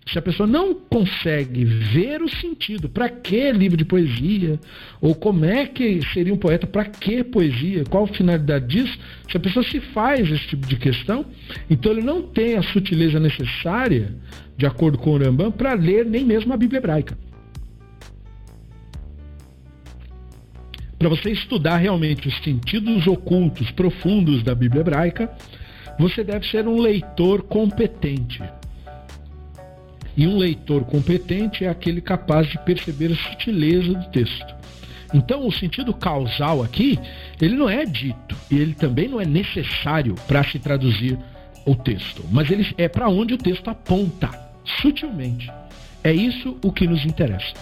Se 0.08 0.20
a 0.20 0.22
pessoa 0.22 0.46
não 0.46 0.72
consegue 0.72 1.64
ver 1.64 2.22
o 2.22 2.28
sentido, 2.28 2.88
para 2.88 3.08
que 3.08 3.50
livro 3.50 3.76
de 3.76 3.84
poesia? 3.84 4.58
Ou 5.00 5.16
como 5.16 5.44
é 5.44 5.66
que 5.66 6.00
seria 6.14 6.32
um 6.32 6.36
poeta? 6.36 6.64
Para 6.64 6.84
que 6.84 7.24
poesia? 7.24 7.82
Qual 7.90 8.04
a 8.04 8.08
finalidade 8.08 8.66
disso? 8.68 8.96
Se 9.28 9.36
a 9.36 9.40
pessoa 9.40 9.64
se 9.64 9.80
faz 9.80 10.30
esse 10.30 10.46
tipo 10.46 10.64
de 10.64 10.76
questão, 10.76 11.26
então 11.68 11.90
ele 11.90 12.02
não 12.02 12.22
tem 12.22 12.56
a 12.56 12.62
sutileza 12.62 13.18
necessária, 13.18 14.14
de 14.56 14.64
acordo 14.64 14.96
com 14.96 15.10
o 15.10 15.18
Rambam, 15.18 15.50
para 15.50 15.74
ler 15.74 16.06
nem 16.06 16.24
mesmo 16.24 16.52
a 16.52 16.56
Bíblia 16.56 16.78
hebraica. 16.78 17.18
Para 20.98 21.08
você 21.08 21.30
estudar 21.30 21.78
realmente 21.78 22.28
os 22.28 22.38
sentidos 22.44 23.08
ocultos 23.08 23.72
profundos 23.72 24.44
da 24.44 24.54
Bíblia 24.54 24.82
hebraica, 24.82 25.30
você 25.98 26.22
deve 26.22 26.46
ser 26.46 26.68
um 26.68 26.80
leitor 26.80 27.42
competente. 27.42 28.40
E 30.16 30.26
um 30.26 30.36
leitor 30.36 30.84
competente 30.84 31.64
é 31.64 31.68
aquele 31.68 32.00
capaz 32.00 32.48
de 32.48 32.58
perceber 32.64 33.12
a 33.12 33.16
sutileza 33.16 33.92
do 33.92 34.10
texto. 34.10 34.56
Então, 35.14 35.46
o 35.46 35.52
sentido 35.52 35.94
causal 35.94 36.62
aqui, 36.62 36.98
ele 37.40 37.54
não 37.54 37.68
é 37.68 37.84
dito 37.84 38.36
e 38.50 38.56
ele 38.56 38.74
também 38.74 39.08
não 39.08 39.20
é 39.20 39.24
necessário 39.24 40.14
para 40.26 40.42
se 40.44 40.58
traduzir 40.58 41.18
o 41.64 41.74
texto, 41.74 42.24
mas 42.30 42.50
ele 42.50 42.66
é 42.78 42.88
para 42.88 43.08
onde 43.08 43.34
o 43.34 43.38
texto 43.38 43.68
aponta, 43.68 44.30
sutilmente. 44.80 45.50
É 46.02 46.12
isso 46.12 46.56
o 46.62 46.72
que 46.72 46.86
nos 46.86 47.04
interessa. 47.04 47.54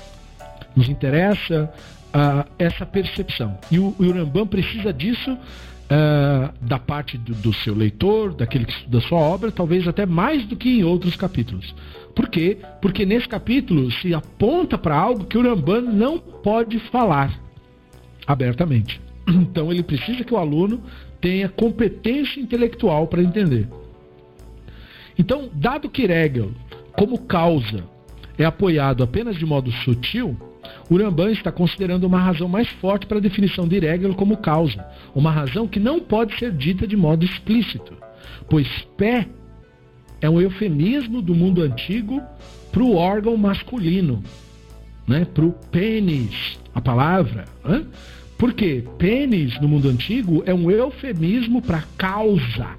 Nos 0.76 0.88
interessa 0.88 1.72
uh, 2.08 2.50
essa 2.58 2.84
percepção. 2.84 3.58
E 3.70 3.78
o, 3.78 3.94
o 3.98 4.46
precisa 4.46 4.92
disso 4.92 5.36
uh, 5.84 6.52
da 6.60 6.78
parte 6.78 7.18
do, 7.18 7.34
do, 7.34 7.52
seu 7.52 7.74
leitor, 7.74 8.34
daquele 8.34 8.64
que 8.64 8.72
estuda 8.72 9.00
sua 9.00 9.18
obra, 9.18 9.50
talvez 9.50 9.86
até 9.86 10.06
mais 10.06 10.44
do 10.46 10.56
que 10.56 10.78
em 10.78 10.84
outros 10.84 11.16
capítulos. 11.16 11.74
Por 12.14 12.28
quê? 12.28 12.58
Porque 12.80 13.04
nesse 13.04 13.28
capítulo 13.28 13.90
se 13.90 14.14
aponta 14.14 14.78
para 14.78 14.96
algo 14.96 15.24
que 15.24 15.36
o 15.36 15.42
Rambam 15.42 15.82
não 15.82 16.18
pode 16.18 16.78
falar 16.90 17.38
abertamente. 18.26 19.00
Então 19.26 19.72
ele 19.72 19.82
precisa 19.82 20.22
que 20.22 20.34
o 20.34 20.36
aluno 20.36 20.82
tenha 21.20 21.48
competência 21.48 22.40
intelectual 22.40 23.06
para 23.06 23.22
entender. 23.22 23.66
Então, 25.18 25.48
dado 25.54 25.88
que 25.88 26.02
Hegel, 26.02 26.50
como 26.92 27.18
causa, 27.18 27.84
é 28.36 28.44
apoiado 28.44 29.02
apenas 29.02 29.36
de 29.36 29.46
modo 29.46 29.70
sutil, 29.70 30.36
o 30.90 30.96
Rambam 30.96 31.30
está 31.30 31.50
considerando 31.50 32.04
uma 32.04 32.18
razão 32.18 32.48
mais 32.48 32.68
forte 32.68 33.06
para 33.06 33.18
a 33.18 33.20
definição 33.20 33.66
de 33.66 33.76
Hegel 33.76 34.14
como 34.14 34.36
causa, 34.36 34.84
uma 35.14 35.30
razão 35.30 35.66
que 35.66 35.80
não 35.80 36.00
pode 36.00 36.38
ser 36.38 36.52
dita 36.52 36.86
de 36.86 36.96
modo 36.96 37.24
explícito, 37.24 37.94
pois 38.48 38.68
pé 38.96 39.26
é 40.20 40.28
um 40.30 40.40
eufemismo 40.40 41.20
do 41.20 41.34
mundo 41.34 41.62
antigo 41.62 42.22
para 42.72 42.82
o 42.82 42.96
órgão 42.96 43.36
masculino, 43.36 44.22
né? 45.06 45.24
para 45.24 45.44
o 45.44 45.52
pênis, 45.52 46.58
a 46.74 46.80
palavra. 46.80 47.44
Né? 47.64 47.84
Por 48.38 48.52
quê? 48.52 48.84
Pênis 48.98 49.60
no 49.60 49.68
mundo 49.68 49.88
antigo 49.88 50.42
é 50.46 50.54
um 50.54 50.70
eufemismo 50.70 51.62
para 51.62 51.84
causa, 51.96 52.70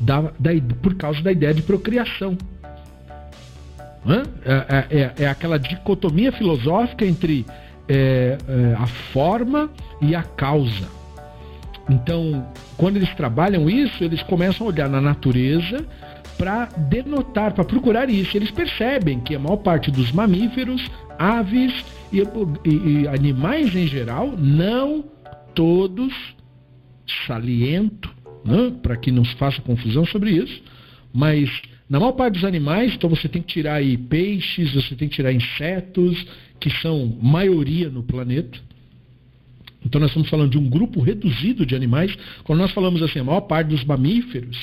da, 0.00 0.32
da, 0.38 0.50
por 0.82 0.94
causa 0.94 1.20
da 1.22 1.30
ideia 1.30 1.54
de 1.54 1.62
procriação. 1.62 2.36
É, 4.06 4.50
é, 4.50 5.00
é, 5.00 5.12
é, 5.24 5.28
aquela 5.28 5.58
dicotomia 5.58 6.32
filosófica 6.32 7.04
entre 7.04 7.44
é, 7.88 8.38
é, 8.48 8.74
a 8.78 8.86
forma 8.86 9.70
e 10.00 10.14
a 10.14 10.22
causa. 10.22 10.88
Então, 11.88 12.46
quando 12.76 12.96
eles 12.96 13.12
trabalham 13.14 13.68
isso, 13.68 14.02
eles 14.02 14.22
começam 14.22 14.66
a 14.66 14.70
olhar 14.70 14.88
na 14.88 15.00
natureza 15.00 15.84
para 16.38 16.66
denotar, 16.66 17.52
para 17.52 17.64
procurar 17.64 18.08
isso. 18.08 18.36
Eles 18.36 18.50
percebem 18.50 19.20
que 19.20 19.34
a 19.34 19.38
maior 19.38 19.58
parte 19.58 19.90
dos 19.90 20.12
mamíferos, 20.12 20.90
aves 21.18 21.84
e, 22.12 22.20
e, 22.64 23.02
e 23.02 23.08
animais 23.08 23.74
em 23.74 23.86
geral, 23.86 24.34
não 24.38 25.04
todos, 25.54 26.14
saliento, 27.26 28.08
né, 28.44 28.72
para 28.82 28.96
que 28.96 29.10
não 29.10 29.24
se 29.24 29.34
faça 29.34 29.60
confusão 29.60 30.06
sobre 30.06 30.30
isso, 30.30 30.62
mas 31.12 31.50
na 31.90 31.98
maior 31.98 32.12
parte 32.12 32.34
dos 32.34 32.44
animais, 32.44 32.94
então 32.94 33.10
você 33.10 33.28
tem 33.28 33.42
que 33.42 33.48
tirar 33.48 33.74
aí 33.74 33.96
peixes, 33.96 34.72
você 34.72 34.94
tem 34.94 35.08
que 35.08 35.16
tirar 35.16 35.32
insetos, 35.32 36.24
que 36.60 36.70
são 36.70 37.18
maioria 37.20 37.90
no 37.90 38.04
planeta. 38.04 38.56
Então 39.84 40.00
nós 40.00 40.10
estamos 40.10 40.30
falando 40.30 40.52
de 40.52 40.58
um 40.58 40.70
grupo 40.70 41.00
reduzido 41.00 41.66
de 41.66 41.74
animais. 41.74 42.16
Quando 42.44 42.60
nós 42.60 42.70
falamos 42.70 43.02
assim, 43.02 43.18
a 43.18 43.24
maior 43.24 43.40
parte 43.40 43.70
dos 43.70 43.82
mamíferos, 43.82 44.56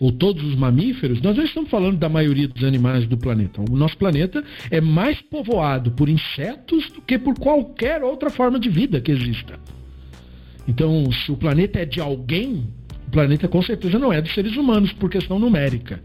ou 0.00 0.10
todos 0.10 0.42
os 0.42 0.54
mamíferos, 0.54 1.20
nós 1.20 1.36
não 1.36 1.44
estamos 1.44 1.68
falando 1.68 1.98
da 1.98 2.08
maioria 2.08 2.48
dos 2.48 2.64
animais 2.64 3.06
do 3.06 3.18
planeta. 3.18 3.60
O 3.60 3.76
nosso 3.76 3.98
planeta 3.98 4.42
é 4.70 4.80
mais 4.80 5.20
povoado 5.20 5.90
por 5.90 6.08
insetos 6.08 6.90
do 6.90 7.02
que 7.02 7.18
por 7.18 7.38
qualquer 7.38 8.02
outra 8.02 8.30
forma 8.30 8.58
de 8.58 8.70
vida 8.70 8.98
que 8.98 9.12
exista. 9.12 9.60
Então, 10.66 11.12
se 11.12 11.30
o 11.30 11.36
planeta 11.36 11.80
é 11.80 11.84
de 11.84 12.00
alguém, 12.00 12.66
o 13.08 13.10
planeta 13.10 13.46
com 13.46 13.60
certeza 13.60 13.98
não 13.98 14.10
é 14.10 14.22
dos 14.22 14.32
seres 14.32 14.56
humanos, 14.56 14.90
por 14.94 15.10
questão 15.10 15.38
numérica 15.38 16.02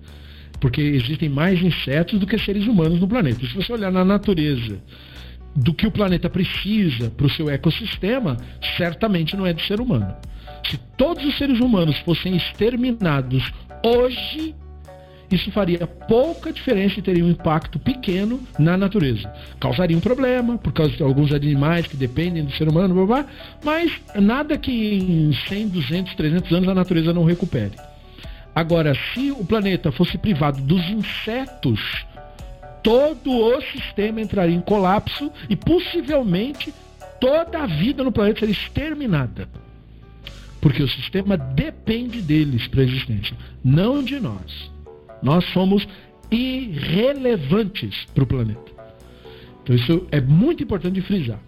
porque 0.60 0.82
existem 0.82 1.30
mais 1.30 1.62
insetos 1.62 2.20
do 2.20 2.28
que 2.28 2.38
seres 2.38 2.68
humanos 2.68 3.00
no 3.00 3.08
planeta. 3.08 3.46
se 3.46 3.56
você 3.56 3.74
olhar 3.74 3.92
na 3.92 4.06
natureza 4.06 4.80
do 5.56 5.74
que 5.74 5.86
o 5.86 5.92
planeta 5.92 6.30
precisa 6.30 7.10
para 7.10 7.26
o 7.26 7.30
seu 7.30 7.50
ecossistema, 7.50 8.38
certamente 8.78 9.36
não 9.36 9.46
é 9.46 9.54
de 9.54 9.66
ser 9.66 9.82
humano. 9.82 10.14
Se 10.70 10.78
todos 10.98 11.26
os 11.26 11.38
seres 11.38 11.60
humanos 11.60 11.98
fossem 12.00 12.36
exterminados 12.36 13.52
hoje, 13.84 14.56
isso 15.32 15.50
faria 15.52 15.88
pouca 15.88 16.52
diferença 16.52 17.00
e 17.00 17.02
teria 17.02 17.24
um 17.24 17.30
impacto 17.30 17.80
pequeno 17.80 18.40
na 18.60 18.78
natureza. 18.78 19.32
Causaria 19.60 19.98
um 19.98 20.02
problema, 20.02 20.58
por 20.58 20.74
causa 20.74 20.96
de 20.96 21.02
alguns 21.02 21.34
animais 21.34 21.88
que 21.88 21.96
dependem 21.96 22.44
do 22.44 22.52
ser 22.52 22.68
humano, 22.68 22.94
blá, 22.94 23.06
blá, 23.06 23.26
mas 23.64 23.92
nada 24.16 24.58
que 24.58 24.72
em 24.72 25.34
100, 25.48 25.70
200, 25.70 26.16
300 26.16 26.52
anos 26.52 26.70
a 26.70 26.76
natureza 26.76 27.14
não 27.14 27.24
recupere. 27.24 27.72
Agora, 28.54 28.94
se 29.14 29.32
o 29.32 29.46
planeta 29.46 29.92
fosse 29.92 30.18
privado 30.18 30.62
dos 30.62 30.82
insetos, 30.90 31.80
todo 32.84 33.32
o 33.32 33.62
sistema 33.62 34.22
entraria 34.22 34.56
em 34.56 34.62
colapso 34.62 35.32
e 35.50 35.56
possivelmente 35.56 36.74
toda 37.20 37.64
a 37.64 37.66
vida 37.66 38.04
no 38.04 38.12
planeta 38.12 38.42
seria 38.42 38.54
exterminada. 38.54 39.48
Porque 40.60 40.84
o 40.84 40.88
sistema 40.88 41.38
depende 41.38 42.22
deles 42.22 42.68
para 42.68 42.82
a 42.82 42.84
existência, 42.84 43.36
não 43.64 44.04
de 44.04 44.20
nós. 44.20 44.72
Nós 45.22 45.46
somos 45.54 45.88
irrelevantes 46.30 48.06
para 48.14 48.24
o 48.24 48.28
planeta. 48.28 48.72
Então, 49.64 49.76
isso 49.76 50.08
é 50.12 50.20
muito 50.20 50.64
importante 50.64 50.96
de 50.96 51.02
frisar, 51.02 51.40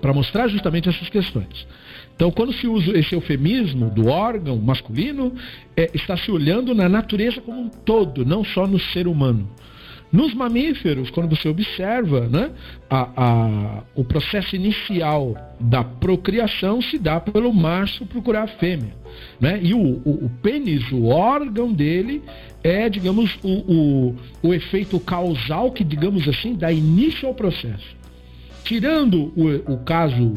para 0.00 0.12
mostrar 0.12 0.48
justamente 0.48 0.88
essas 0.88 1.08
questões. 1.08 1.66
Então, 2.16 2.30
quando 2.30 2.52
se 2.54 2.66
usa 2.66 2.98
esse 2.98 3.14
eufemismo 3.14 3.90
do 3.90 4.08
órgão 4.08 4.56
masculino, 4.56 5.34
é, 5.76 5.90
está 5.92 6.16
se 6.16 6.30
olhando 6.30 6.74
na 6.74 6.88
natureza 6.88 7.42
como 7.42 7.60
um 7.60 7.68
todo, 7.68 8.24
não 8.24 8.42
só 8.42 8.66
no 8.66 8.80
ser 8.80 9.06
humano. 9.06 9.46
Nos 10.10 10.32
mamíferos, 10.32 11.10
quando 11.10 11.36
você 11.36 11.46
observa, 11.46 12.26
né, 12.26 12.50
a, 12.88 13.10
a, 13.16 13.82
o 13.94 14.02
processo 14.02 14.56
inicial 14.56 15.34
da 15.60 15.84
procriação 15.84 16.80
se 16.80 16.96
dá 16.96 17.20
pelo 17.20 17.52
macho 17.52 18.06
procurar 18.06 18.44
a 18.44 18.46
fêmea. 18.46 18.94
Né? 19.38 19.60
E 19.62 19.74
o, 19.74 19.78
o, 19.78 20.26
o 20.26 20.30
pênis, 20.42 20.90
o 20.90 21.06
órgão 21.06 21.70
dele, 21.70 22.22
é, 22.64 22.88
digamos, 22.88 23.36
o, 23.42 23.50
o, 23.50 24.16
o 24.42 24.54
efeito 24.54 24.98
causal 25.00 25.70
que, 25.70 25.84
digamos 25.84 26.26
assim, 26.26 26.54
dá 26.54 26.72
início 26.72 27.28
ao 27.28 27.34
processo. 27.34 27.94
Tirando 28.64 29.32
o, 29.36 29.74
o 29.74 29.78
caso 29.78 30.32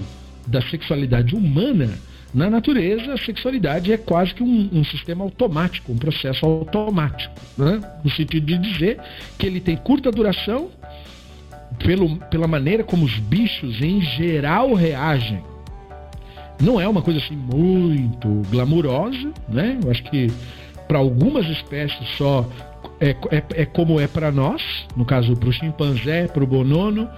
da 0.49 0.61
sexualidade 0.61 1.35
humana, 1.35 1.97
na 2.33 2.49
natureza, 2.49 3.13
a 3.13 3.17
sexualidade 3.17 3.91
é 3.91 3.97
quase 3.97 4.33
que 4.33 4.43
um, 4.43 4.69
um 4.71 4.83
sistema 4.83 5.23
automático, 5.23 5.91
um 5.91 5.97
processo 5.97 6.45
automático, 6.45 7.33
né? 7.57 7.81
no 8.03 8.09
sentido 8.11 8.45
de 8.45 8.57
dizer 8.57 8.99
que 9.37 9.47
ele 9.47 9.59
tem 9.59 9.75
curta 9.75 10.11
duração 10.11 10.69
pelo, 11.79 12.17
pela 12.17 12.47
maneira 12.47 12.83
como 12.83 13.05
os 13.05 13.17
bichos 13.17 13.81
em 13.81 14.01
geral 14.01 14.73
reagem. 14.73 15.41
Não 16.61 16.79
é 16.79 16.87
uma 16.87 17.01
coisa 17.01 17.19
assim 17.19 17.35
muito 17.35 18.27
glamurosa, 18.51 19.31
né? 19.47 19.79
Eu 19.81 19.89
acho 19.89 20.03
que 20.03 20.27
para 20.87 20.97
algumas 20.97 21.47
espécies 21.47 22.07
só 22.17 22.45
é, 22.99 23.11
é, 23.31 23.61
é 23.61 23.65
como 23.65 23.99
é 23.99 24.07
para 24.07 24.29
nós, 24.31 24.61
no 24.95 25.05
caso 25.05 25.35
para 25.37 25.49
o 25.49 25.53
chimpanzé, 25.53 26.27
para 26.27 26.43
o 26.43 26.47
bonono, 26.47 27.09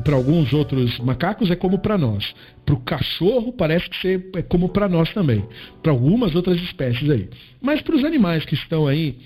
para 0.00 0.14
alguns 0.14 0.52
outros 0.52 0.98
macacos 0.98 1.50
é 1.50 1.56
como 1.56 1.78
para 1.78 1.98
nós. 1.98 2.34
Para 2.64 2.74
o 2.74 2.80
cachorro 2.80 3.52
parece 3.52 3.88
que 3.88 4.30
é 4.36 4.42
como 4.42 4.68
para 4.68 4.88
nós 4.88 5.12
também. 5.12 5.44
Para 5.82 5.92
algumas 5.92 6.34
outras 6.34 6.60
espécies 6.60 7.08
aí. 7.08 7.28
Mas 7.60 7.80
para 7.80 7.96
os 7.96 8.04
animais 8.04 8.44
que 8.44 8.54
estão 8.54 8.86
aí 8.86 9.18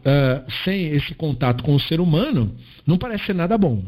uh, 0.00 0.50
sem 0.64 0.88
esse 0.88 1.14
contato 1.14 1.62
com 1.64 1.74
o 1.74 1.80
ser 1.80 2.00
humano, 2.00 2.54
não 2.86 2.98
parece 2.98 3.26
ser 3.26 3.34
nada 3.34 3.56
bom 3.56 3.82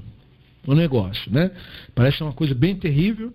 o 0.66 0.74
negócio, 0.74 1.32
né? 1.32 1.50
Parece 1.94 2.22
uma 2.22 2.32
coisa 2.32 2.54
bem 2.54 2.74
terrível, 2.74 3.32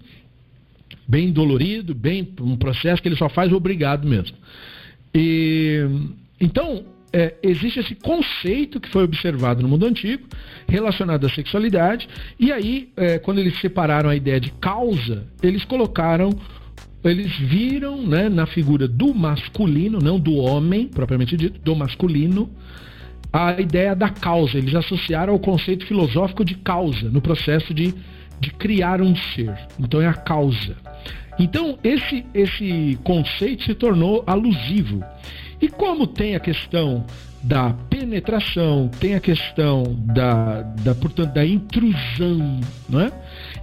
bem 1.08 1.32
dolorido, 1.32 1.96
bem 1.96 2.28
um 2.42 2.58
processo 2.58 3.02
que 3.02 3.08
ele 3.08 3.16
só 3.16 3.30
faz 3.30 3.52
obrigado 3.54 4.08
mesmo. 4.08 4.36
E 5.16 5.80
então 6.40 6.86
é, 7.14 7.36
existe 7.44 7.80
esse 7.80 7.96
conceito 7.96 8.80
que 8.80 8.90
foi 8.90 9.04
observado 9.04 9.62
no 9.62 9.68
mundo 9.68 9.86
antigo, 9.86 10.24
relacionado 10.68 11.26
à 11.26 11.30
sexualidade, 11.30 12.08
e 12.40 12.52
aí, 12.52 12.90
é, 12.96 13.20
quando 13.20 13.40
eles 13.40 13.60
separaram 13.60 14.10
a 14.10 14.16
ideia 14.16 14.40
de 14.40 14.52
causa, 14.54 15.28
eles 15.44 15.66
colocaram, 15.66 16.30
eles 17.04 17.36
viram 17.38 18.02
né, 18.02 18.30
na 18.30 18.46
figura 18.46 18.88
do 18.88 19.14
masculino, 19.14 20.00
não 20.00 20.20
do 20.20 20.36
homem, 20.36 20.88
propriamente 20.88 21.36
dito, 21.36 21.60
do 21.60 21.76
masculino, 21.76 22.50
a 23.34 23.60
ideia 23.60 23.96
da 23.96 24.10
causa. 24.10 24.58
Eles 24.58 24.76
associaram 24.76 25.34
ao 25.34 25.40
conceito 25.40 25.86
filosófico 25.86 26.46
de 26.46 26.56
causa, 26.56 27.10
no 27.10 27.22
processo 27.22 27.74
de, 27.74 27.94
de 28.40 28.52
criar 28.52 29.02
um 29.02 29.16
ser. 29.16 29.54
Então 29.80 30.02
é 30.02 30.08
a 30.08 30.14
causa. 30.14 30.76
Então, 31.40 31.80
esse, 31.84 32.26
esse 32.34 33.00
conceito 33.04 33.64
se 33.64 33.74
tornou 33.74 34.24
alusivo. 34.28 35.04
E 35.62 35.70
como 35.70 36.08
tem 36.08 36.36
a 36.36 36.40
questão 36.40 37.06
da 37.44 37.74
penetração, 37.90 38.90
tem 39.00 39.16
a 39.16 39.20
questão 39.20 39.84
da, 39.98 40.62
da, 40.62 40.94
portanto, 40.94 41.34
da 41.34 41.46
intrusão, 41.46 42.60
né? 42.88 43.12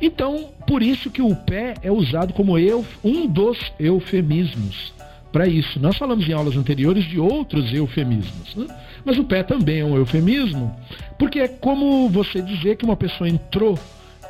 Então, 0.00 0.50
por 0.66 0.82
isso 0.82 1.10
que 1.10 1.22
o 1.22 1.34
pé 1.34 1.74
é 1.82 1.90
usado 1.90 2.32
como 2.32 2.58
eu, 2.58 2.84
um 3.04 3.26
dos 3.26 3.58
eufemismos 3.78 4.92
para 5.32 5.46
isso. 5.46 5.78
Nós 5.78 5.96
falamos 5.96 6.28
em 6.28 6.32
aulas 6.32 6.56
anteriores 6.56 7.04
de 7.04 7.18
outros 7.20 7.72
eufemismos, 7.72 8.54
né? 8.56 8.66
mas 9.04 9.18
o 9.18 9.24
pé 9.24 9.42
também 9.42 9.80
é 9.80 9.84
um 9.84 9.96
eufemismo, 9.96 10.74
porque 11.18 11.40
é 11.40 11.48
como 11.48 12.08
você 12.08 12.40
dizer 12.40 12.76
que 12.76 12.84
uma 12.84 12.96
pessoa 12.96 13.28
entrou 13.28 13.78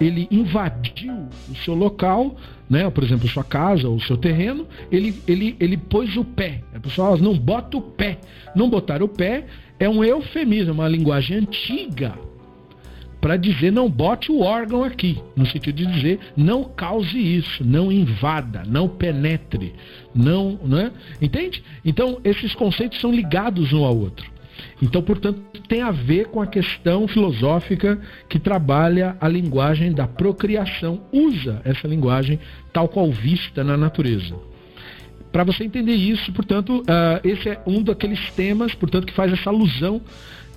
ele 0.01 0.29
invadiu 0.31 1.29
o 1.51 1.57
seu 1.65 1.75
local, 1.75 2.37
né, 2.69 2.89
por 2.91 3.03
exemplo, 3.03 3.29
sua 3.29 3.45
casa 3.45 3.89
ou 3.89 4.01
seu 4.01 4.17
terreno, 4.17 4.67
ele, 4.91 5.15
ele, 5.27 5.57
ele 5.59 5.77
pôs 5.77 6.17
o 6.17 6.25
pé. 6.25 6.63
A 6.75 6.81
pessoa 6.81 7.17
não 7.17 7.37
bota 7.37 7.77
o 7.77 7.83
pé. 7.83 8.19
Não 8.55 8.69
botar 8.69 9.03
o 9.03 9.09
pé 9.09 9.47
é 9.79 9.89
um 9.89 10.05
eufemismo, 10.05 10.73
uma 10.73 10.89
linguagem 10.89 11.39
antiga 11.39 12.15
para 13.21 13.37
dizer 13.37 13.73
não 13.73 13.89
bote 13.89 14.31
o 14.31 14.41
órgão 14.41 14.85
aqui, 14.85 15.21
no 15.37 15.47
sentido 15.47 15.77
de 15.77 15.87
dizer 15.87 16.21
não 16.37 16.65
cause 16.65 17.19
isso, 17.19 17.65
não 17.65 17.91
invada, 17.91 18.63
não 18.67 18.89
penetre, 18.89 19.75
não, 20.15 20.59
né? 20.65 20.93
Entende? 21.21 21.63
Então 21.85 22.21
esses 22.23 22.55
conceitos 22.55 23.01
são 23.01 23.11
ligados 23.11 23.73
um 23.73 23.85
ao 23.85 23.97
outro. 23.97 24.38
Então, 24.83 25.03
portanto, 25.03 25.41
tem 25.69 25.83
a 25.83 25.91
ver 25.91 26.27
com 26.27 26.41
a 26.41 26.47
questão 26.47 27.07
filosófica 27.09 28.01
que 28.29 28.39
trabalha 28.39 29.17
a 29.21 29.29
linguagem 29.29 29.93
da 29.93 30.07
procriação, 30.07 31.01
usa 31.13 31.61
essa 31.65 31.87
linguagem 31.87 32.39
tal 32.73 32.89
qual 32.89 33.11
vista 33.11 33.65
na 33.65 33.77
natureza. 33.77 34.35
Para 35.33 35.45
você 35.45 35.65
entender 35.65 35.95
isso, 35.95 36.33
portanto, 36.33 36.81
uh, 36.81 37.21
esse 37.23 37.51
é 37.51 37.61
um 37.67 37.83
daqueles 37.83 38.31
temas, 38.33 38.75
portanto, 38.75 39.07
que 39.07 39.13
faz 39.13 39.33
essa 39.33 39.51
alusão 39.51 40.01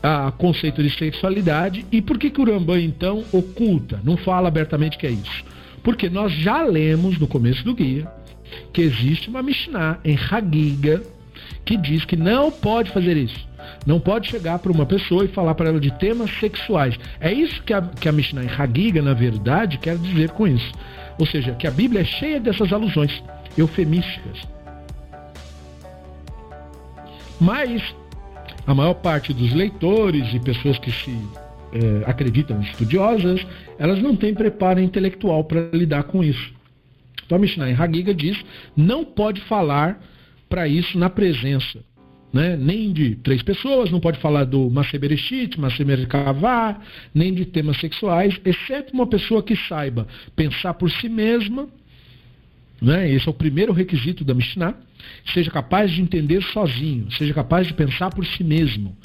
a 0.02 0.32
conceito 0.32 0.82
de 0.82 0.90
sexualidade. 0.90 1.86
E 1.92 2.02
por 2.02 2.18
que, 2.18 2.30
que 2.30 2.42
o 2.42 2.78
então, 2.78 3.24
oculta, 3.32 4.00
não 4.04 4.18
fala 4.18 4.48
abertamente 4.48 4.98
que 4.98 5.06
é 5.06 5.12
isso? 5.12 5.44
Porque 5.84 6.10
nós 6.10 6.32
já 6.32 6.64
lemos 6.64 7.20
no 7.20 7.28
começo 7.28 7.64
do 7.64 7.74
guia 7.74 8.08
que 8.74 8.82
existe 8.82 9.30
uma 9.30 9.42
Mishnah 9.42 10.00
em 10.04 10.18
Hagiga 10.18 11.02
que 11.66 11.78
diz 11.78 12.06
que 12.06 12.16
não 12.16 12.52
pode 12.52 12.92
fazer 12.92 13.18
isso. 13.18 13.48
Não 13.86 14.00
pode 14.00 14.30
chegar 14.30 14.60
para 14.60 14.72
uma 14.72 14.86
pessoa 14.86 15.26
e 15.26 15.28
falar 15.28 15.56
para 15.56 15.70
ela 15.70 15.80
de 15.80 15.92
temas 15.98 16.32
sexuais. 16.40 16.98
É 17.20 17.34
isso 17.34 17.62
que 17.64 17.74
a, 17.74 17.82
que 17.82 18.08
a 18.08 18.12
Mishnah 18.12 18.44
Hagiga, 18.44 19.02
na 19.02 19.14
verdade, 19.14 19.78
quer 19.78 19.98
dizer 19.98 20.32
com 20.32 20.48
isso. 20.48 20.72
Ou 21.20 21.26
seja, 21.26 21.54
que 21.54 21.68
a 21.68 21.72
Bíblia 21.72 22.02
é 22.02 22.06
cheia 22.06 22.40
dessas 22.40 22.72
alusões 22.72 23.24
eufemísticas. 23.58 24.48
Mas 27.40 27.96
a 28.66 28.74
maior 28.74 28.94
parte 28.94 29.34
dos 29.34 29.54
leitores 29.54 30.34
e 30.34 30.40
pessoas 30.40 30.78
que 30.78 30.92
se 30.92 31.12
é, 31.74 32.10
acreditam 32.10 32.62
estudiosas, 32.62 33.46
elas 33.80 34.02
não 34.02 34.16
têm 34.16 34.34
preparo 34.34 34.80
intelectual 34.80 35.44
para 35.44 35.70
lidar 35.74 36.04
com 36.04 36.24
isso. 36.24 36.54
Então 37.26 37.38
a 37.38 37.42
Mishnah 37.42 37.66
Hagiga 37.66 38.14
diz: 38.14 38.38
não 38.76 39.04
pode 39.04 39.42
falar 39.42 40.02
para 40.50 40.68
isso 40.68 40.98
na 40.98 41.10
presença 41.10 41.80
né? 42.34 42.56
nem 42.56 42.92
de 42.92 43.16
três 43.16 43.42
pessoas, 43.42 43.92
não 43.92 44.00
pode 44.00 44.20
falar 44.20 44.46
do 44.46 44.70
Masebereshit, 44.70 45.60
Masemerkavá, 45.60 46.80
nem 47.14 47.34
de 47.34 47.46
temas 47.46 47.80
sexuais, 47.80 48.40
exceto 48.46 48.94
uma 48.94 49.08
pessoa 49.08 49.44
que 49.44 49.56
saiba 49.56 50.08
pensar 50.36 50.74
por 50.74 50.90
si 50.90 51.10
mesma, 51.10 51.68
né? 52.82 53.10
esse 53.12 53.28
é 53.28 53.32
o 53.32 53.34
primeiro 53.34 53.74
requisito 53.74 54.24
da 54.24 54.34
Mishnah, 54.34 54.76
seja 55.34 55.52
capaz 55.52 55.92
de 55.92 56.02
entender 56.02 56.42
sozinho, 56.44 57.12
seja 57.12 57.34
capaz 57.34 57.68
de 57.68 57.74
pensar 57.74 58.10
por 58.10 58.26
si 58.26 58.44
mesmo. 58.44 58.96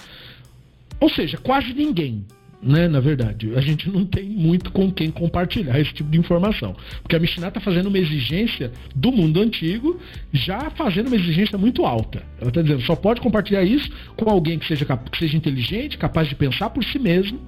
Ou 1.00 1.10
seja, 1.10 1.36
quase 1.36 1.74
ninguém 1.74 2.24
né, 2.62 2.88
na 2.88 3.00
verdade. 3.00 3.52
A 3.54 3.60
gente 3.60 3.88
não 3.90 4.04
tem 4.04 4.24
muito 4.24 4.70
com 4.72 4.90
quem 4.90 5.10
compartilhar 5.10 5.78
esse 5.78 5.92
tipo 5.92 6.10
de 6.10 6.18
informação. 6.18 6.74
Porque 7.02 7.16
a 7.16 7.18
Mishnah 7.18 7.48
está 7.48 7.60
fazendo 7.60 7.88
uma 7.88 7.98
exigência 7.98 8.72
do 8.94 9.12
mundo 9.12 9.40
antigo, 9.40 9.98
já 10.32 10.70
fazendo 10.70 11.08
uma 11.08 11.16
exigência 11.16 11.58
muito 11.58 11.84
alta. 11.84 12.22
Ela 12.40 12.48
está 12.48 12.62
dizendo, 12.62 12.82
só 12.82 12.96
pode 12.96 13.20
compartilhar 13.20 13.62
isso 13.62 13.90
com 14.16 14.28
alguém 14.30 14.58
que 14.58 14.66
seja, 14.66 14.84
que 14.84 15.18
seja 15.18 15.36
inteligente, 15.36 15.98
capaz 15.98 16.28
de 16.28 16.34
pensar 16.34 16.70
por 16.70 16.82
si 16.84 16.98
mesmo. 16.98 17.38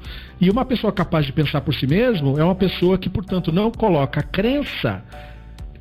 E 0.41 0.51
uma 0.51 0.65
pessoa 0.65 0.93
capaz 0.93 1.27
de 1.27 1.33
pensar 1.33 1.61
por 1.61 1.75
si 1.75 1.87
mesmo 1.87 2.39
é 2.39 2.45
uma 2.45 2.55
pessoa 2.55 2.99
que, 2.99 3.09
portanto, 3.09 3.51
não 3.53 3.71
coloca 3.71 4.21
a 4.21 4.23
crença 4.23 5.03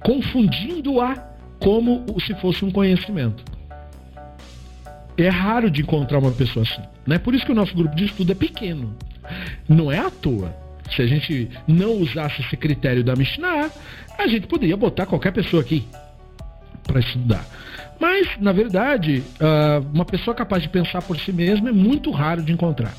confundindo-a 0.03 1.15
como 1.59 2.05
se 2.21 2.33
fosse 2.35 2.63
um 2.63 2.71
conhecimento. 2.71 3.43
É 5.17 5.29
raro 5.29 5.71
de 5.71 5.81
encontrar 5.81 6.19
uma 6.19 6.31
pessoa 6.31 6.63
assim. 6.63 6.81
Né? 7.05 7.17
Por 7.17 7.33
isso 7.33 7.45
que 7.45 7.51
o 7.51 7.55
nosso 7.55 7.73
grupo 7.75 7.95
de 7.95 8.05
estudo 8.05 8.31
é 8.31 8.35
pequeno. 8.35 8.95
Não 9.67 9.91
é 9.91 9.99
à 9.99 10.09
toa. 10.09 10.55
Se 10.95 11.01
a 11.01 11.07
gente 11.07 11.49
não 11.67 11.93
usasse 11.97 12.41
esse 12.41 12.55
critério 12.55 13.03
da 13.03 13.15
Mishnah, 13.15 13.69
a 14.17 14.27
gente 14.27 14.47
poderia 14.47 14.77
botar 14.77 15.05
qualquer 15.05 15.31
pessoa 15.31 15.61
aqui 15.61 15.85
para 16.83 16.99
estudar. 16.99 17.45
Mas, 17.99 18.27
na 18.39 18.51
verdade, 18.51 19.23
ah, 19.39 19.81
uma 19.93 20.05
pessoa 20.05 20.33
capaz 20.33 20.63
de 20.63 20.69
pensar 20.69 21.01
por 21.01 21.17
si 21.19 21.31
mesma 21.33 21.69
é 21.69 21.73
muito 21.73 22.09
raro 22.11 22.41
de 22.41 22.51
encontrar. 22.51 22.95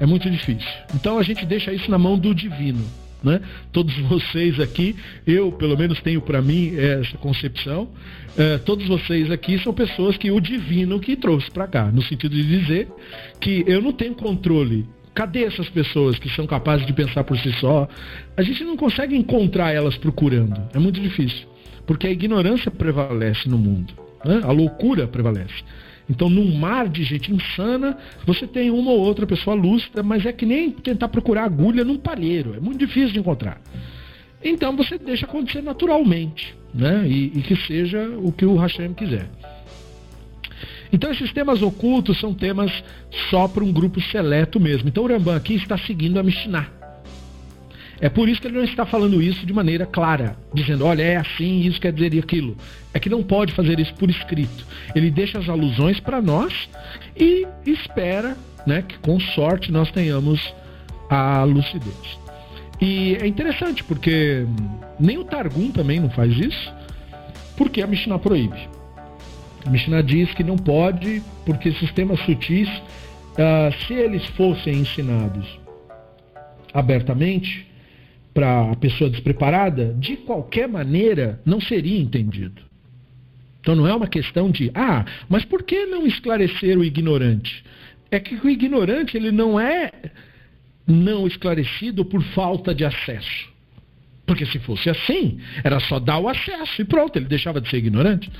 É 0.00 0.04
muito 0.04 0.28
difícil. 0.30 0.68
Então 0.94 1.18
a 1.18 1.22
gente 1.22 1.46
deixa 1.46 1.72
isso 1.72 1.90
na 1.90 1.98
mão 1.98 2.18
do 2.18 2.34
divino. 2.34 2.84
Né? 3.22 3.40
Todos 3.72 3.96
vocês 4.08 4.60
aqui, 4.60 4.94
eu 5.26 5.50
pelo 5.52 5.76
menos 5.76 6.00
tenho 6.00 6.20
para 6.20 6.42
mim 6.42 6.74
essa 6.76 7.16
concepção. 7.18 7.88
É, 8.36 8.58
todos 8.58 8.86
vocês 8.86 9.30
aqui 9.30 9.58
são 9.58 9.72
pessoas 9.72 10.16
que 10.16 10.30
o 10.30 10.40
divino 10.40 11.00
que 11.00 11.16
trouxe 11.16 11.50
para 11.50 11.66
cá, 11.66 11.84
no 11.86 12.02
sentido 12.02 12.34
de 12.34 12.44
dizer 12.44 12.88
que 13.40 13.64
eu 13.66 13.80
não 13.80 13.92
tenho 13.92 14.14
controle 14.14 14.86
Cadê 15.16 15.44
essas 15.44 15.70
pessoas 15.70 16.18
que 16.18 16.28
são 16.28 16.46
capazes 16.46 16.86
de 16.86 16.92
pensar 16.92 17.24
por 17.24 17.38
si 17.38 17.50
só? 17.54 17.88
A 18.36 18.42
gente 18.42 18.62
não 18.62 18.76
consegue 18.76 19.16
encontrar 19.16 19.72
elas 19.72 19.96
procurando. 19.96 20.68
É 20.74 20.78
muito 20.78 21.00
difícil. 21.00 21.48
Porque 21.86 22.06
a 22.06 22.10
ignorância 22.10 22.70
prevalece 22.70 23.48
no 23.48 23.56
mundo. 23.56 23.94
Né? 24.22 24.42
A 24.44 24.52
loucura 24.52 25.08
prevalece. 25.08 25.64
Então, 26.08 26.28
num 26.28 26.54
mar 26.58 26.86
de 26.86 27.02
gente 27.02 27.32
insana, 27.32 27.96
você 28.26 28.46
tem 28.46 28.70
uma 28.70 28.90
ou 28.90 29.00
outra 29.00 29.26
pessoa 29.26 29.56
lúcida, 29.56 30.02
mas 30.02 30.26
é 30.26 30.32
que 30.34 30.44
nem 30.44 30.70
tentar 30.70 31.08
procurar 31.08 31.44
agulha 31.44 31.82
num 31.82 31.96
palheiro, 31.96 32.54
é 32.54 32.60
muito 32.60 32.78
difícil 32.78 33.12
de 33.12 33.18
encontrar. 33.18 33.58
Então, 34.44 34.76
você 34.76 34.98
deixa 34.98 35.24
acontecer 35.24 35.62
naturalmente, 35.62 36.54
né? 36.74 37.08
E, 37.08 37.32
e 37.38 37.42
que 37.42 37.56
seja 37.56 38.06
o 38.18 38.30
que 38.30 38.44
o 38.44 38.56
Hashem 38.56 38.92
quiser. 38.92 39.30
Então, 40.96 41.10
esses 41.10 41.30
temas 41.30 41.60
ocultos 41.60 42.18
são 42.18 42.32
temas 42.32 42.72
só 43.28 43.46
para 43.46 43.62
um 43.62 43.70
grupo 43.70 44.00
seleto 44.00 44.58
mesmo. 44.58 44.88
Então, 44.88 45.04
o 45.04 45.06
Rambam 45.06 45.36
aqui 45.36 45.54
está 45.54 45.76
seguindo 45.76 46.18
a 46.18 46.22
Mishnah. 46.22 46.70
É 48.00 48.08
por 48.08 48.30
isso 48.30 48.40
que 48.40 48.46
ele 48.46 48.56
não 48.56 48.64
está 48.64 48.86
falando 48.86 49.20
isso 49.22 49.44
de 49.44 49.52
maneira 49.52 49.84
clara, 49.84 50.38
dizendo, 50.54 50.86
olha, 50.86 51.02
é 51.02 51.16
assim, 51.16 51.60
isso 51.60 51.78
quer 51.78 51.92
dizer 51.92 52.18
aquilo. 52.18 52.56
É 52.94 52.98
que 52.98 53.10
não 53.10 53.22
pode 53.22 53.52
fazer 53.52 53.78
isso 53.78 53.92
por 53.96 54.08
escrito. 54.08 54.66
Ele 54.94 55.10
deixa 55.10 55.38
as 55.38 55.50
alusões 55.50 56.00
para 56.00 56.22
nós 56.22 56.66
e 57.14 57.46
espera 57.66 58.34
né, 58.66 58.80
que 58.80 58.98
com 58.98 59.20
sorte 59.20 59.70
nós 59.70 59.90
tenhamos 59.90 60.40
a 61.10 61.44
lucidez. 61.44 62.18
E 62.80 63.16
é 63.16 63.26
interessante 63.26 63.84
porque 63.84 64.46
nem 64.98 65.18
o 65.18 65.24
Targum 65.24 65.70
também 65.70 66.00
não 66.00 66.08
faz 66.08 66.32
isso, 66.38 66.72
porque 67.54 67.82
a 67.82 67.86
Mishnah 67.86 68.18
proíbe. 68.18 68.75
Mishnah 69.66 70.02
diz 70.02 70.32
que 70.34 70.44
não 70.44 70.56
pode, 70.56 71.22
porque 71.44 71.72
sistemas 71.72 72.20
sutis, 72.20 72.68
uh, 72.68 73.72
se 73.86 73.94
eles 73.94 74.24
fossem 74.28 74.74
ensinados 74.74 75.46
abertamente, 76.72 77.66
para 78.36 78.70
a 78.70 78.76
pessoa 78.76 79.08
despreparada, 79.08 79.94
de 79.98 80.14
qualquer 80.18 80.68
maneira 80.68 81.40
não 81.44 81.58
seria 81.58 81.98
entendido. 81.98 82.60
Então 83.60 83.74
não 83.74 83.86
é 83.86 83.94
uma 83.94 84.06
questão 84.06 84.50
de, 84.50 84.70
ah, 84.74 85.06
mas 85.26 85.42
por 85.44 85.62
que 85.62 85.86
não 85.86 86.06
esclarecer 86.06 86.78
o 86.78 86.84
ignorante? 86.84 87.64
É 88.10 88.20
que 88.20 88.34
o 88.34 88.50
ignorante 88.50 89.16
ele 89.16 89.32
não 89.32 89.58
é 89.58 89.90
não 90.86 91.26
esclarecido 91.26 92.04
por 92.04 92.22
falta 92.22 92.74
de 92.74 92.84
acesso. 92.84 93.55
Porque 94.26 94.44
se 94.44 94.58
fosse 94.58 94.90
assim, 94.90 95.38
era 95.62 95.78
só 95.78 96.00
dar 96.00 96.18
o 96.18 96.28
acesso 96.28 96.82
e 96.82 96.84
pronto, 96.84 97.16
ele 97.16 97.26
deixava 97.26 97.60
de 97.60 97.70
ser 97.70 97.76
ignorante. 97.78 98.30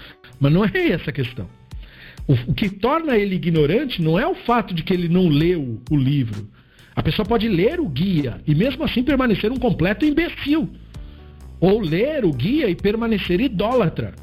Mas 0.41 0.53
não 0.53 0.65
é 0.65 0.89
essa 0.91 1.11
a 1.11 1.13
questão. 1.13 1.49
O, 2.27 2.53
que 2.53 2.69
torna 2.69 3.17
ele 3.17 3.37
ignorante 3.37 4.03
não 4.03 4.19
é 4.19 4.27
o 4.27 4.35
fato 4.35 4.75
de 4.75 4.83
que 4.83 4.93
ele 4.93 5.09
não 5.09 5.29
leu 5.29 5.81
o 5.89 5.97
livro, 5.97 6.49
a 6.95 7.03
pessoa 7.03 7.25
pode 7.25 7.47
ler 7.47 7.79
o 7.79 7.89
guia 7.89 8.41
e 8.47 8.55
mesmo 8.55 8.83
assim 8.83 9.05
permanecer 9.05 9.53
um 9.53 9.59
completo 9.59 10.05
imbecil. 10.05 10.69
Ou 11.61 11.81
ler 11.81 12.25
o 12.25 12.33
guia 12.33 12.69
e 12.69 12.75
permanecer 12.75 13.41
idólatra. 13.41 14.15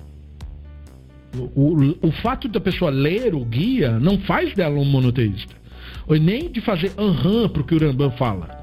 O, 1.36 1.62
o, 1.62 2.08
o 2.08 2.12
fato 2.12 2.48
da 2.48 2.60
pessoa 2.60 2.92
ler 2.92 3.34
o 3.34 3.46
guia 3.46 4.00
não 4.00 4.20
faz 4.20 4.54
dela 4.54 4.80
um 4.80 4.86
monoteísta. 4.86 5.56
Ou 6.08 6.18
nem 6.18 6.52
de 6.52 6.62
fazer 6.62 6.92
aham 6.98 7.48
para 7.48 7.62
o 7.62 7.66
que 7.66 7.76
o 7.76 7.80
Rambam 7.80 8.12
fala. 8.12 8.63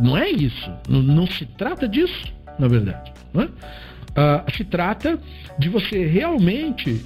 Não 0.00 0.16
é 0.16 0.30
isso. 0.30 0.70
Não, 0.88 1.02
não 1.02 1.26
se 1.26 1.44
trata 1.44 1.88
disso, 1.88 2.32
na 2.58 2.68
verdade. 2.68 3.12
É? 3.34 3.44
Uh, 3.44 4.56
se 4.56 4.64
trata 4.64 5.18
de 5.58 5.68
você 5.68 6.06
realmente 6.06 7.04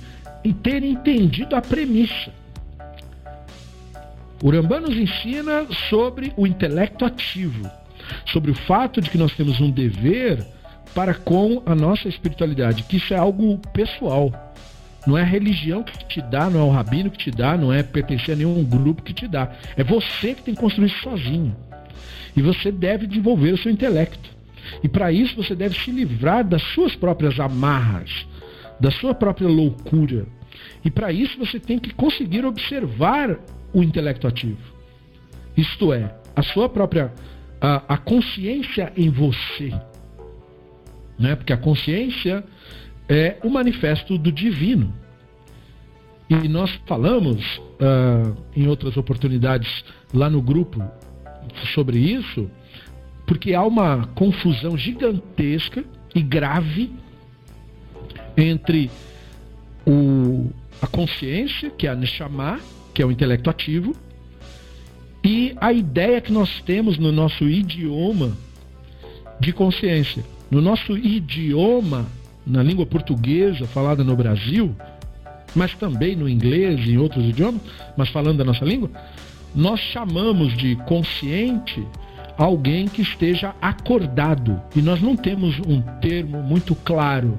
ter 0.63 0.83
entendido 0.83 1.55
a 1.55 1.61
premissa. 1.61 2.33
O 4.43 4.51
Rambam 4.51 4.81
nos 4.81 4.97
ensina 4.97 5.67
sobre 5.89 6.33
o 6.37 6.47
intelecto 6.47 7.05
ativo, 7.05 7.71
sobre 8.27 8.51
o 8.51 8.55
fato 8.55 9.01
de 9.01 9.09
que 9.09 9.19
nós 9.19 9.33
temos 9.35 9.61
um 9.61 9.71
dever 9.71 10.45
para 10.95 11.15
com 11.15 11.63
a 11.65 11.75
nossa 11.75 12.09
espiritualidade, 12.09 12.83
que 12.83 12.97
isso 12.97 13.15
é 13.15 13.17
algo 13.17 13.59
pessoal. 13.73 14.33
Não 15.07 15.17
é 15.17 15.23
a 15.23 15.27
religião 15.27 15.83
que 15.83 16.05
te 16.07 16.21
dá, 16.23 16.51
não 16.51 16.61
é 16.61 16.65
o 16.65 16.71
rabino 16.71 17.11
que 17.11 17.19
te 17.19 17.31
dá, 17.31 17.57
não 17.57 17.73
é 17.73 17.83
pertencer 17.83 18.35
a 18.35 18.39
nenhum 18.39 18.63
grupo 18.65 19.03
que 19.03 19.13
te 19.13 19.27
dá. 19.27 19.53
É 19.77 19.83
você 19.83 20.35
que 20.35 20.43
tem 20.43 20.55
que 20.55 20.61
construir 20.61 20.87
isso 20.87 21.03
sozinho. 21.03 21.57
E 22.37 22.43
você 22.43 22.73
deve 22.73 23.07
desenvolver 23.07 23.53
o 23.53 23.59
seu 23.59 23.71
intelecto. 23.71 24.31
E 24.83 24.89
para 24.89 25.13
isso 25.13 25.37
você 25.37 25.55
deve 25.55 25.79
se 25.79 25.91
livrar 25.91 26.45
das 26.45 26.63
suas 26.75 26.95
próprias 26.95 27.39
amarras, 27.39 28.27
da 28.81 28.91
sua 28.91 29.15
própria 29.15 29.49
loucura. 29.49 30.27
E 30.85 30.91
para 30.91 31.13
isso 31.13 31.39
você 31.39 31.59
tem 31.59 31.79
que 31.79 31.93
conseguir 31.93 32.45
observar 32.45 33.39
o 33.73 33.83
intelecto 33.83 34.27
ativo. 34.27 34.61
Isto 35.57 35.93
é, 35.93 36.15
a 36.35 36.43
sua 36.43 36.69
própria 36.69 37.13
a, 37.63 37.95
a 37.95 37.97
consciência 37.97 38.93
em 38.97 39.09
você. 39.09 39.73
Né? 41.17 41.37
Porque 41.37 41.53
a 41.53 41.57
consciência 41.57 42.45
é 43.09 43.37
o 43.45 43.49
manifesto 43.49 44.19
do 44.19 44.33
divino. 44.33 44.93
E 46.29 46.49
nós 46.49 46.71
falamos 46.87 47.59
uh, 47.59 48.37
em 48.57 48.67
outras 48.67 48.97
oportunidades 48.97 49.85
lá 50.13 50.29
no 50.29 50.43
grupo 50.43 50.83
sobre 51.75 51.99
isso, 51.99 52.51
porque 53.27 53.55
há 53.55 53.63
uma 53.63 54.07
confusão 54.15 54.77
gigantesca 54.77 55.85
e 56.15 56.23
grave 56.23 56.93
entre 58.37 58.91
o, 59.87 60.51
a 60.81 60.87
consciência, 60.87 61.71
que 61.71 61.87
é 61.87 61.91
a 61.91 61.95
Neshama, 61.95 62.61
que 62.95 63.03
é 63.03 63.07
o 63.07 63.11
intelecto 63.11 63.49
ativo, 63.49 63.95
e 65.25 65.55
a 65.61 65.73
ideia 65.73 66.21
que 66.21 66.33
nós 66.33 66.61
temos 66.63 66.99
no 66.99 67.13
nosso 67.13 67.45
idioma 67.45 68.37
de 69.39 69.53
consciência. 69.53 70.25
No 70.51 70.61
nosso 70.61 70.97
idioma, 70.97 72.07
na 72.47 72.63
língua 72.63 72.85
portuguesa 72.85 73.67
falada 73.67 74.03
no 74.03 74.17
Brasil, 74.17 74.75
mas 75.55 75.75
também 75.75 76.17
no 76.17 76.29
inglês 76.29 76.81
e 76.87 76.93
em 76.93 76.99
outros 76.99 77.25
idiomas, 77.25 77.61
mas 77.97 78.09
falando 78.09 78.39
da 78.39 78.45
nossa 78.45 78.65
língua, 78.65 78.91
nós 79.55 79.81
chamamos 79.81 80.57
de 80.57 80.77
consciente 80.87 81.87
alguém 82.37 82.87
que 82.87 83.03
esteja 83.03 83.55
acordado. 83.61 84.61
E 84.75 84.83
nós 84.83 85.01
não 85.01 85.17
temos 85.17 85.59
um 85.61 85.81
termo 86.01 86.43
muito 86.43 86.75
claro 86.75 87.39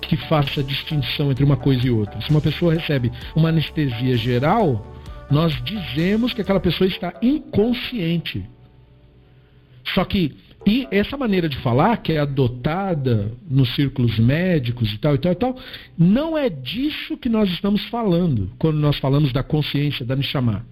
que 0.00 0.16
faça 0.16 0.62
distinção 0.62 1.30
entre 1.30 1.44
uma 1.44 1.56
coisa 1.56 1.86
e 1.86 1.90
outra. 1.90 2.20
Se 2.20 2.30
uma 2.30 2.40
pessoa 2.40 2.74
recebe 2.74 3.10
uma 3.34 3.48
anestesia 3.48 4.16
geral, 4.16 4.94
nós 5.30 5.52
dizemos 5.64 6.32
que 6.32 6.40
aquela 6.40 6.60
pessoa 6.60 6.86
está 6.86 7.14
inconsciente. 7.22 8.44
Só 9.94 10.04
que 10.04 10.36
e 10.66 10.88
essa 10.90 11.16
maneira 11.16 11.48
de 11.48 11.56
falar, 11.58 11.98
que 11.98 12.12
é 12.12 12.18
adotada 12.18 13.32
nos 13.48 13.72
círculos 13.76 14.18
médicos 14.18 14.92
e 14.92 14.98
tal 14.98 15.14
e 15.14 15.18
tal 15.18 15.30
e 15.30 15.34
tal, 15.36 15.56
não 15.96 16.36
é 16.36 16.48
disso 16.50 17.16
que 17.16 17.28
nós 17.28 17.48
estamos 17.50 17.84
falando 17.84 18.50
quando 18.58 18.76
nós 18.76 18.98
falamos 18.98 19.32
da 19.32 19.44
consciência, 19.44 20.04
da 20.04 20.16
Neshama. 20.16 20.66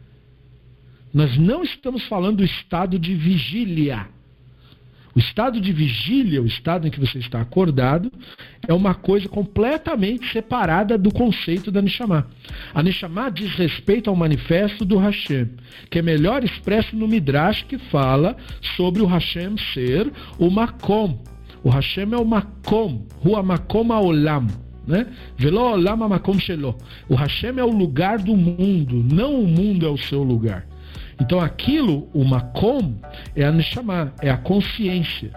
Nós 1.15 1.39
não 1.39 1.62
estamos 1.62 2.03
falando 2.07 2.39
do 2.39 2.45
estado 2.45 2.99
de 2.99 3.15
vigília. 3.15 4.09
O 5.15 5.20
estado 5.20 5.61
de 5.61 5.73
vigília, 5.73 6.43
o 6.43 6.47
estado 6.47 6.89
em 6.89 6.91
que 6.91 6.99
você 6.99 7.19
está 7.19 7.41
acordado, 7.41 8.11
é 8.66 8.74
uma 8.74 8.97
coisa 8.97 9.28
completamente 9.28 10.32
separada 10.32 10.99
do 10.99 11.15
conceito 11.15 11.70
da 11.70 11.81
Neshama. 11.81 12.27
A 12.74 12.82
Neshama 12.82 13.31
diz 13.31 13.55
respeito 13.55 14.11
ao 14.11 14.16
manifesto 14.16 14.85
do 14.85 14.99
Hashem, 14.99 15.51
que 15.89 16.01
é 16.01 16.03
melhor 16.03 16.43
expresso 16.43 16.97
no 16.97 17.07
Midrash 17.07 17.62
que 17.62 17.78
fala 17.78 18.36
sobre 18.77 19.01
o 19.01 19.07
Hashem 19.07 19.57
ser 19.73 20.12
o 20.36 20.51
Makom. 20.51 21.23
O 21.62 21.70
Hashem 21.70 22.12
é 22.12 22.16
o 22.16 22.24
Makom, 22.24 23.07
Rua 23.20 23.41
Makom 23.41 23.93
Aolam. 23.93 24.49
Né? 24.85 25.07
O 27.09 27.15
Hashem 27.15 27.57
é 27.57 27.65
o 27.65 27.70
lugar 27.70 28.19
do 28.19 28.36
mundo, 28.36 28.97
não 29.15 29.41
o 29.41 29.47
mundo 29.47 29.86
é 29.86 29.89
o 29.89 29.97
seu 29.97 30.24
lugar. 30.24 30.66
Então 31.20 31.41
aquilo, 31.41 32.09
o 32.12 32.24
makom, 32.24 32.95
é 33.35 33.45
a 33.45 33.53
neshama, 33.53 34.12
é 34.20 34.31
a 34.31 34.36
consciência. 34.36 35.31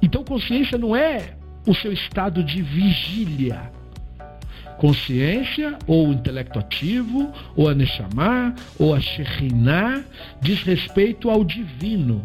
Então 0.00 0.24
consciência 0.24 0.76
não 0.76 0.94
é 0.94 1.34
o 1.66 1.74
seu 1.74 1.92
estado 1.92 2.42
de 2.42 2.60
vigília. 2.62 3.70
Consciência, 4.78 5.78
ou 5.86 6.08
o 6.08 6.12
intelecto 6.12 6.58
ativo, 6.58 7.32
ou 7.54 7.68
a 7.68 7.74
Neshama, 7.74 8.52
ou 8.76 8.92
a 8.92 9.00
Shekhinah, 9.00 10.02
diz 10.40 10.60
respeito 10.64 11.30
ao 11.30 11.44
divino. 11.44 12.20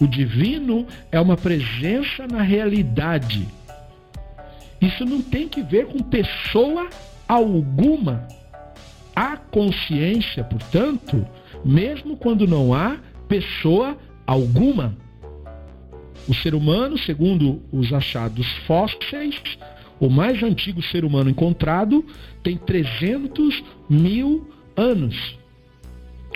O 0.00 0.06
divino 0.06 0.86
é 1.12 1.20
uma 1.20 1.36
presença 1.36 2.26
na 2.26 2.40
realidade. 2.40 3.46
Isso 4.80 5.04
não 5.04 5.20
tem 5.20 5.48
que 5.48 5.60
ver 5.60 5.86
com 5.86 5.98
pessoa 5.98 6.88
alguma. 7.28 8.26
A 9.14 9.36
consciência, 9.36 10.42
portanto, 10.44 11.26
mesmo 11.64 12.16
quando 12.16 12.46
não 12.46 12.74
há 12.74 12.98
pessoa 13.28 13.96
alguma. 14.26 14.96
O 16.28 16.34
ser 16.34 16.54
humano, 16.54 16.98
segundo 16.98 17.62
os 17.72 17.92
achados 17.92 18.46
fósseis, 18.66 19.40
o 20.00 20.08
mais 20.08 20.42
antigo 20.42 20.82
ser 20.82 21.04
humano 21.04 21.30
encontrado 21.30 22.04
tem 22.42 22.56
300 22.56 23.62
mil 23.88 24.48
anos. 24.76 25.38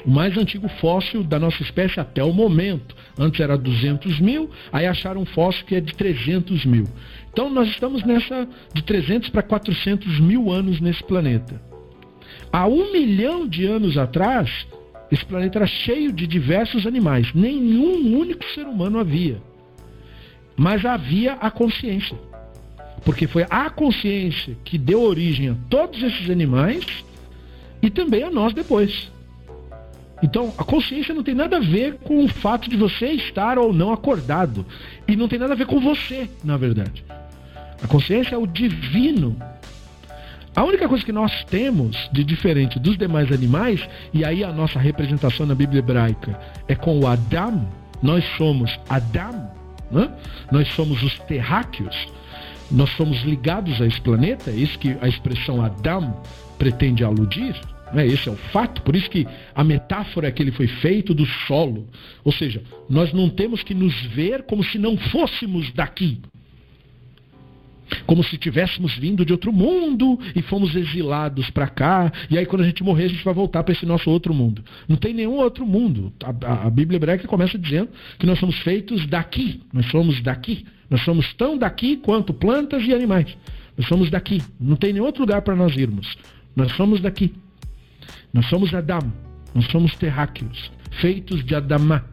O 0.05 0.11
mais 0.11 0.37
antigo 0.37 0.69
fóssil 0.81 1.23
da 1.23 1.39
nossa 1.39 1.63
espécie 1.63 2.01
até 2.01 2.25
o 2.25 2.33
momento. 2.33 2.97
Antes 3.17 3.41
era 3.41 3.57
200 3.57 4.19
mil, 4.19 4.51
aí 4.73 4.87
acharam 4.87 5.21
um 5.21 5.27
fóssil 5.27 5.65
que 5.65 5.77
é 5.77 5.81
de 5.81 5.95
300 5.95 6.65
mil. 6.65 6.89
Então 7.33 7.49
nós 7.49 7.69
estamos 7.69 8.03
nessa 8.03 8.49
de 8.75 8.83
300 8.83 9.29
para 9.29 9.43
400 9.43 10.19
mil 10.19 10.51
anos 10.51 10.81
nesse 10.81 11.05
planeta. 11.05 11.61
Há 12.53 12.67
um 12.67 12.93
milhão 12.93 13.47
de 13.47 13.65
anos 13.65 13.97
atrás, 13.97 14.67
esse 15.13 15.27
planeta 15.27 15.59
era 15.59 15.67
cheio 15.67 16.11
de 16.11 16.27
diversos 16.27 16.87
animais. 16.87 17.35
Nenhum 17.35 18.19
único 18.19 18.43
ser 18.55 18.67
humano 18.67 18.99
havia. 18.99 19.43
Mas 20.57 20.87
havia 20.87 21.35
a 21.35 21.51
consciência. 21.51 22.17
Porque 23.05 23.27
foi 23.27 23.45
a 23.51 23.69
consciência 23.69 24.57
que 24.65 24.79
deu 24.79 25.03
origem 25.03 25.51
a 25.51 25.57
todos 25.69 26.03
esses 26.03 26.31
animais 26.31 26.87
e 27.83 27.91
também 27.91 28.23
a 28.23 28.31
nós 28.31 28.55
depois. 28.55 29.13
Então, 30.23 30.55
a 30.57 30.65
consciência 30.65 31.15
não 31.15 31.23
tem 31.23 31.35
nada 31.35 31.59
a 31.59 31.61
ver 31.61 31.99
com 31.99 32.25
o 32.25 32.29
fato 32.29 32.71
de 32.71 32.77
você 32.79 33.09
estar 33.09 33.59
ou 33.59 33.71
não 33.71 33.93
acordado. 33.93 34.65
E 35.07 35.15
não 35.15 35.29
tem 35.29 35.39
nada 35.39 35.53
a 35.53 35.57
ver 35.57 35.67
com 35.67 35.79
você, 35.79 36.31
na 36.43 36.57
verdade. 36.57 37.05
A 37.83 37.87
consciência 37.87 38.35
é 38.35 38.39
o 38.39 38.47
divino. 38.47 39.37
A 40.55 40.65
única 40.65 40.87
coisa 40.87 41.05
que 41.05 41.13
nós 41.13 41.45
temos 41.45 41.97
de 42.13 42.23
diferente 42.23 42.79
dos 42.79 42.99
demais 42.99 43.33
animais, 43.33 43.89
e 44.13 44.23
aí 44.23 44.45
a 44.45 44.53
nossa 44.53 44.79
representação 44.79 45.47
na 45.47 45.55
Bíblia 45.55 45.79
hebraica 45.79 46.39
é 46.69 46.75
com 46.75 47.01
o 47.01 47.07
Adam, 47.07 47.67
nós 48.03 48.23
somos 48.37 48.79
Adam, 48.89 49.51
né? 49.91 50.13
nós 50.51 50.69
somos 50.75 51.03
os 51.03 51.19
terráqueos, 51.21 51.97
nós 52.71 52.91
somos 52.97 53.23
ligados 53.23 53.81
a 53.81 53.87
esse 53.87 54.01
planeta, 54.01 54.51
é 54.51 54.55
isso 54.55 54.79
que 54.79 54.95
a 55.01 55.09
expressão 55.09 55.65
Adam 55.65 56.21
pretende 56.59 57.03
aludir. 57.03 57.59
Né? 57.93 58.07
Esse 58.07 58.29
é 58.29 58.33
o 58.33 58.37
fato, 58.37 58.83
por 58.83 58.95
isso 58.95 59.09
que 59.09 59.27
a 59.55 59.65
metáfora 59.65 60.29
é 60.29 60.31
que 60.31 60.43
ele 60.43 60.53
foi 60.53 60.67
feito 60.67 61.15
do 61.15 61.25
solo. 61.47 61.89
Ou 62.25 62.33
seja, 62.33 62.63
nós 62.91 63.11
não 63.13 63.31
temos 63.31 63.63
que 63.63 63.73
nos 63.73 63.95
ver 64.07 64.43
como 64.43 64.63
se 64.63 64.79
não 64.79 64.99
fôssemos 64.99 65.73
daqui. 65.73 66.21
Como 68.07 68.23
se 68.23 68.37
tivéssemos 68.37 68.97
vindo 68.97 69.25
de 69.25 69.33
outro 69.33 69.53
mundo 69.53 70.19
e 70.35 70.43
fomos 70.43 70.75
exilados 70.75 71.51
para 71.51 71.69
cá, 71.69 72.13
e 72.31 72.39
aí 72.39 72.47
quando 72.47 72.63
a 72.63 72.65
gente 72.65 72.83
morrer 72.83 73.05
a 73.05 73.09
gente 73.09 73.25
vai 73.25 73.35
voltar 73.35 73.63
para 73.63 73.73
esse 73.73 73.87
nosso 73.87 74.11
outro 74.11 74.33
mundo. 74.35 74.63
Não 74.89 74.97
tem 74.97 75.15
nenhum 75.15 75.37
outro 75.37 75.67
mundo. 75.67 76.13
A, 76.23 76.47
a, 76.47 76.67
a 76.67 76.71
Bíblia 76.71 76.97
hebraica 76.97 77.27
começa 77.27 77.59
dizendo 77.59 77.91
que 78.19 78.27
nós 78.27 78.39
somos 78.39 78.59
feitos 78.59 79.07
daqui, 79.07 79.61
nós 79.73 79.87
somos 79.87 80.21
daqui. 80.21 80.65
Nós 80.91 81.03
somos 81.05 81.33
tão 81.33 81.57
daqui 81.57 81.97
quanto 81.97 82.35
plantas 82.35 82.83
e 82.85 82.93
animais. 82.93 83.35
Nós 83.79 83.89
somos 83.89 84.11
daqui. 84.11 84.43
Não 84.61 84.77
tem 84.77 84.93
nenhum 84.93 85.07
outro 85.07 85.23
lugar 85.23 85.41
para 85.41 85.57
nós 85.57 85.75
irmos. 85.75 86.19
Nós 86.55 86.71
somos 86.73 87.01
daqui. 87.01 87.33
Nós 88.33 88.47
somos 88.47 88.73
Adam, 88.75 89.13
nós 89.55 89.67
somos 89.67 89.95
terráqueos, 89.97 90.71
feitos 91.01 91.45
de 91.45 91.55
Adamá. 91.55 92.05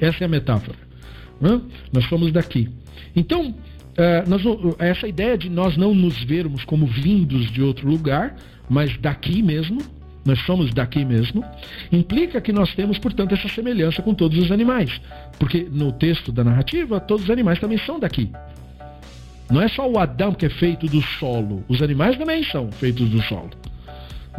Essa 0.00 0.24
é 0.24 0.26
a 0.26 0.28
metáfora. 0.28 0.78
Né? 1.40 1.60
Nós 1.92 2.04
somos 2.08 2.32
daqui. 2.32 2.68
Então, 3.14 3.54
uh, 3.98 4.28
nós, 4.28 4.42
essa 4.78 5.06
ideia 5.06 5.36
de 5.36 5.48
nós 5.48 5.76
não 5.76 5.94
nos 5.94 6.22
vermos 6.24 6.64
como 6.64 6.86
vindos 6.86 7.50
de 7.50 7.62
outro 7.62 7.88
lugar, 7.88 8.36
mas 8.68 8.96
daqui 8.98 9.42
mesmo, 9.42 9.80
nós 10.24 10.40
somos 10.40 10.72
daqui 10.72 11.04
mesmo, 11.04 11.44
implica 11.92 12.40
que 12.40 12.52
nós 12.52 12.74
temos, 12.74 12.98
portanto, 12.98 13.34
essa 13.34 13.48
semelhança 13.48 14.02
com 14.02 14.14
todos 14.14 14.38
os 14.38 14.50
animais. 14.50 15.00
Porque 15.38 15.66
no 15.70 15.92
texto 15.92 16.32
da 16.32 16.42
narrativa, 16.42 16.98
todos 17.00 17.24
os 17.24 17.30
animais 17.30 17.58
também 17.58 17.78
são 17.78 18.00
daqui. 18.00 18.30
Não 19.50 19.62
é 19.62 19.68
só 19.68 19.88
o 19.88 19.98
Adão 19.98 20.32
que 20.32 20.46
é 20.46 20.50
feito 20.50 20.86
do 20.86 21.00
solo, 21.00 21.64
os 21.68 21.80
animais 21.80 22.18
também 22.18 22.42
são 22.42 22.70
feitos 22.72 23.08
do 23.08 23.22
solo 23.22 23.50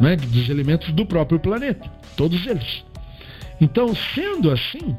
né, 0.00 0.16
dos 0.16 0.48
elementos 0.48 0.92
do 0.92 1.04
próprio 1.04 1.38
planeta, 1.38 1.90
todos 2.16 2.46
eles. 2.46 2.84
Então, 3.60 3.94
sendo 4.14 4.50
assim, 4.50 4.96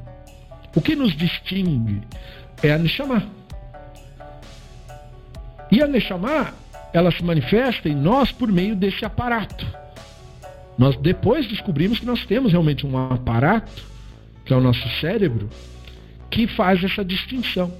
o 0.76 0.82
que 0.82 0.96
nos 0.96 1.16
distingue 1.16 2.02
é 2.62 2.74
a 2.74 2.78
Neshama. 2.78 3.24
E 5.80 5.82
a 5.82 5.88
Neshama, 5.88 6.54
ela 6.92 7.10
se 7.10 7.24
manifesta 7.24 7.88
em 7.88 7.96
nós 7.96 8.34
por 8.34 8.52
meio 8.52 8.76
desse 8.76 9.06
aparato. 9.06 9.66
Nós 10.78 10.98
depois 10.98 11.48
descobrimos 11.48 12.00
que 12.00 12.06
nós 12.06 12.26
temos 12.26 12.52
realmente 12.52 12.86
um 12.86 12.98
aparato, 12.98 13.82
que 14.44 14.54
é 14.54 14.58
o 14.58 14.60
nosso 14.60 14.86
cérebro, 15.00 15.50
que 16.30 16.48
faz 16.48 16.84
essa 16.84 17.02
distinção. 17.06 17.72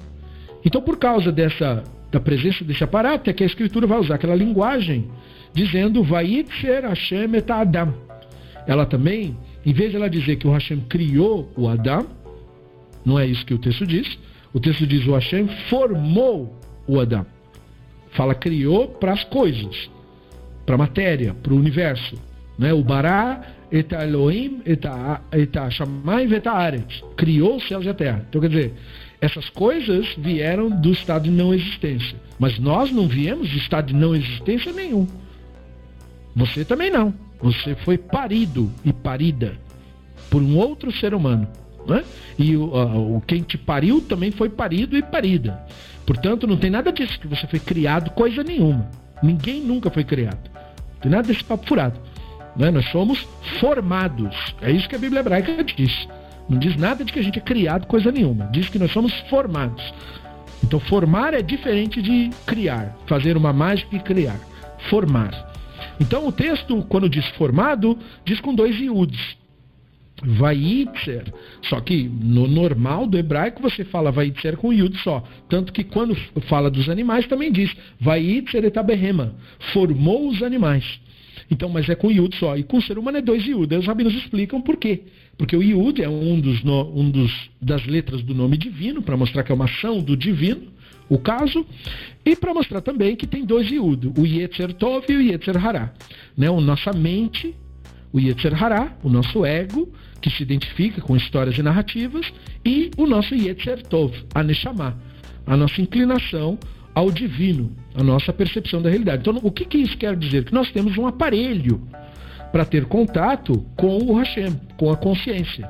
Então, 0.64 0.82
por 0.82 0.96
causa 0.96 1.30
dessa 1.30 1.84
da 2.10 2.22
presença 2.22 2.64
desse 2.64 2.86
aparato, 2.86 3.30
é 3.30 3.34
que 3.34 3.44
a 3.44 3.46
escritura 3.46 3.86
vai 3.86 4.00
usar 4.00 4.16
aquela 4.16 4.34
linguagem 4.34 5.12
dizendo 5.54 6.02
Vayitzer 6.02 6.86
Hashem 6.86 7.36
et 7.36 7.52
Adam. 7.52 7.94
Ela 8.66 8.86
também, 8.86 9.38
em 9.66 9.74
vez 9.74 9.92
de 9.92 9.98
ela 9.98 10.10
dizer 10.10 10.38
que 10.38 10.48
o 10.48 10.52
Hashem 10.52 10.80
criou 10.88 11.52
o 11.54 11.68
Adam, 11.68 12.08
não 13.04 13.20
é 13.20 13.28
isso 13.28 13.46
que 13.46 13.54
o 13.54 13.60
texto 13.60 13.86
diz. 13.86 14.18
O 14.54 14.60
texto 14.62 14.88
diz 14.88 15.06
o 15.06 15.12
Hashem 15.12 15.50
formou 15.68 16.58
o 16.88 16.98
Adam. 16.98 17.26
Fala 18.12 18.34
criou 18.36 18.88
para 18.88 19.14
as 19.14 19.24
coisas, 19.24 19.90
para 20.66 20.76
a 20.76 20.78
matéria, 20.78 21.34
para 21.34 21.54
o 21.54 21.58
universo. 21.58 22.16
Né? 22.58 22.74
O 22.74 22.84
Bará 22.84 23.42
et 23.72 23.92
Elohim 23.94 24.62
et 24.66 24.82
Shammai 25.72 26.26
et 26.34 26.48
Aretz. 26.48 27.04
Criou 27.16 27.58
os 27.58 27.68
céus 27.68 27.86
e 27.86 27.90
a 27.90 27.94
terra. 27.94 28.26
Então 28.28 28.42
quer 28.42 28.50
dizer, 28.50 28.74
essas 29.22 29.50
coisas 29.50 30.08
vieram 30.18 30.70
do 30.70 30.92
estado 30.92 31.24
de 31.24 31.32
não 31.32 31.54
existência. 31.54 32.18
Mas 32.40 32.58
nós 32.58 32.92
não 32.92 33.08
viemos 33.08 33.50
de 33.50 33.58
estado 33.58 33.88
de 33.88 33.94
não 33.94 34.16
existência 34.16 34.72
nenhum. 34.72 35.08
Você 36.36 36.64
também 36.64 36.90
não. 36.90 37.14
Você 37.42 37.76
foi 37.76 37.98
parido 37.98 38.72
e 38.84 38.92
parida 38.92 39.58
por 40.30 40.42
um 40.42 40.58
outro 40.58 40.92
ser 40.92 41.14
humano. 41.14 41.48
Né? 41.90 42.04
E 42.38 42.56
o, 42.56 42.66
o, 43.18 43.22
quem 43.26 43.42
te 43.42 43.58
pariu 43.58 44.02
também 44.02 44.32
foi 44.32 44.50
parido 44.50 44.96
e 44.96 45.02
parida. 45.02 45.60
Portanto, 46.06 46.48
não 46.48 46.58
tem 46.58 46.70
nada 46.70 46.92
disso 46.92 47.20
que 47.20 47.28
você 47.28 47.48
foi 47.48 47.60
criado, 47.60 48.12
coisa 48.12 48.44
nenhuma. 48.44 48.90
Ninguém 49.22 49.62
nunca 49.62 49.90
foi 49.90 50.04
criado. 50.04 50.50
Não 50.94 51.02
tem 51.02 51.12
nada 51.12 51.28
desse 51.28 51.44
papo 51.44 51.68
furado. 51.68 52.00
Né? 52.56 52.72
Nós 52.72 52.90
somos 52.92 53.28
formados. 53.60 54.36
É 54.62 54.72
isso 54.72 54.88
que 54.88 54.96
a 54.96 55.00
Bíblia 55.00 55.20
hebraica 55.20 55.64
diz. 55.64 56.08
Não 56.48 56.58
diz 56.58 56.76
nada 56.76 57.04
de 57.04 57.12
que 57.12 57.20
a 57.20 57.24
gente 57.24 57.38
é 57.38 57.42
criado, 57.42 57.86
coisa 57.86 58.12
nenhuma. 58.12 58.50
Diz 58.52 58.70
que 58.70 58.80
nós 58.80 58.92
somos 58.92 59.14
formados. 59.30 59.84
Então, 60.64 60.80
formar 60.80 61.34
é 61.34 61.42
diferente 61.42 62.02
de 62.02 62.30
criar. 62.46 62.96
Fazer 63.08 63.38
uma 63.38 63.54
mágica 63.54 63.96
e 63.96 64.00
criar. 64.00 64.40
Formar. 64.90 65.50
Então 66.00 66.26
o 66.28 66.32
texto, 66.32 66.84
quando 66.88 67.10
diz 67.10 67.28
formado, 67.30 67.98
diz 68.24 68.40
com 68.40 68.56
dois 68.56 68.80
iuds. 68.80 69.38
Vaitzer. 70.24 71.32
Só 71.64 71.80
que 71.80 72.04
no 72.04 72.48
normal 72.48 73.08
do 73.08 73.18
hebraico 73.18 73.62
você 73.62 73.84
fala 73.84 74.12
Vaitzer 74.12 74.58
com 74.58 74.74
iud 74.74 74.98
só. 74.98 75.24
Tanto 75.48 75.72
que 75.72 75.84
quando 75.84 76.16
fala 76.48 76.70
dos 76.70 76.90
animais 76.90 77.28
também 77.28 77.52
diz 77.52 77.76
Vaitzer 78.00 78.66
etaberrema. 78.66 79.36
Formou 79.74 80.28
os 80.30 80.42
animais. 80.44 81.00
Então, 81.52 81.70
mas 81.70 81.90
é 81.90 81.96
com 81.96 82.12
iud 82.12 82.36
só. 82.36 82.58
E 82.58 82.64
com 82.64 82.78
o 82.78 82.82
ser 82.82 82.98
humano 82.98 83.18
é 83.18 83.22
dois 83.22 83.46
iud. 83.46 83.74
Aí 83.74 83.80
os 83.80 83.88
rabinos 83.88 84.14
explicam 84.14 84.62
por 84.62 84.78
quê. 84.78 85.04
Porque 85.38 85.56
o 85.56 85.64
iud 85.64 86.02
é 86.02 86.10
um 86.10 86.40
dos, 86.40 86.64
um 86.64 87.10
dos 87.10 87.50
das 87.62 87.86
letras 87.86 88.22
do 88.22 88.36
nome 88.36 88.58
divino, 88.58 89.02
para 89.02 89.16
mostrar 89.16 89.44
que 89.44 89.52
é 89.52 89.56
uma 89.56 89.66
ação 89.66 90.00
do 90.00 90.16
divino 90.16 90.80
o 91.10 91.18
caso, 91.18 91.66
e 92.24 92.36
para 92.36 92.54
mostrar 92.54 92.82
também 92.82 93.16
que 93.16 93.26
tem 93.26 93.44
dois 93.44 93.70
Yud, 93.70 94.14
o 94.16 94.26
Yetzer 94.26 94.74
Tov 94.74 95.06
e 95.10 95.16
o 95.16 95.22
Yetzer 95.22 95.58
Hará. 95.58 95.92
Né? 96.38 96.50
O 96.50 96.62
nossa 96.62 96.94
mente, 96.94 97.56
o 98.14 98.20
Yetzer 98.20 98.64
Hará, 98.64 98.96
o 99.04 99.10
nosso 99.10 99.44
ego, 99.44 99.92
que 100.22 100.30
se 100.30 100.44
identifica 100.44 101.02
com 101.02 101.16
histórias 101.16 101.58
e 101.58 101.64
narrativas, 101.64 102.32
e 102.66 102.92
o 102.98 103.06
nosso 103.06 103.36
Yetzer 103.36 103.84
Tov, 103.84 104.14
a 104.34 104.44
Neshama, 104.44 104.98
a 105.46 105.56
nossa 105.56 105.82
inclinação 105.82 106.58
ao 106.94 107.12
divino, 107.12 107.72
a 107.96 108.04
nossa 108.04 108.34
percepção 108.34 108.82
da 108.82 108.90
realidade. 108.90 109.22
Então, 109.22 109.40
o 109.42 109.52
que, 109.52 109.66
que 109.66 109.78
isso 109.78 109.98
quer 109.98 110.16
dizer? 110.16 110.46
Que 110.46 110.54
nós 110.54 110.72
temos 110.72 110.98
um 110.98 111.08
aparelho 111.08 111.88
para 112.52 112.66
ter 112.66 112.86
contato 112.86 113.66
com 113.78 113.98
o 113.98 114.18
Hashem, 114.18 114.60
com 114.78 114.92
a 114.92 114.98
consciência, 114.98 115.70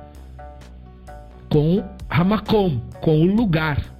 com 1.49 1.83
Hamakom, 2.09 2.79
com 3.01 3.21
o 3.21 3.25
lugar 3.25 3.99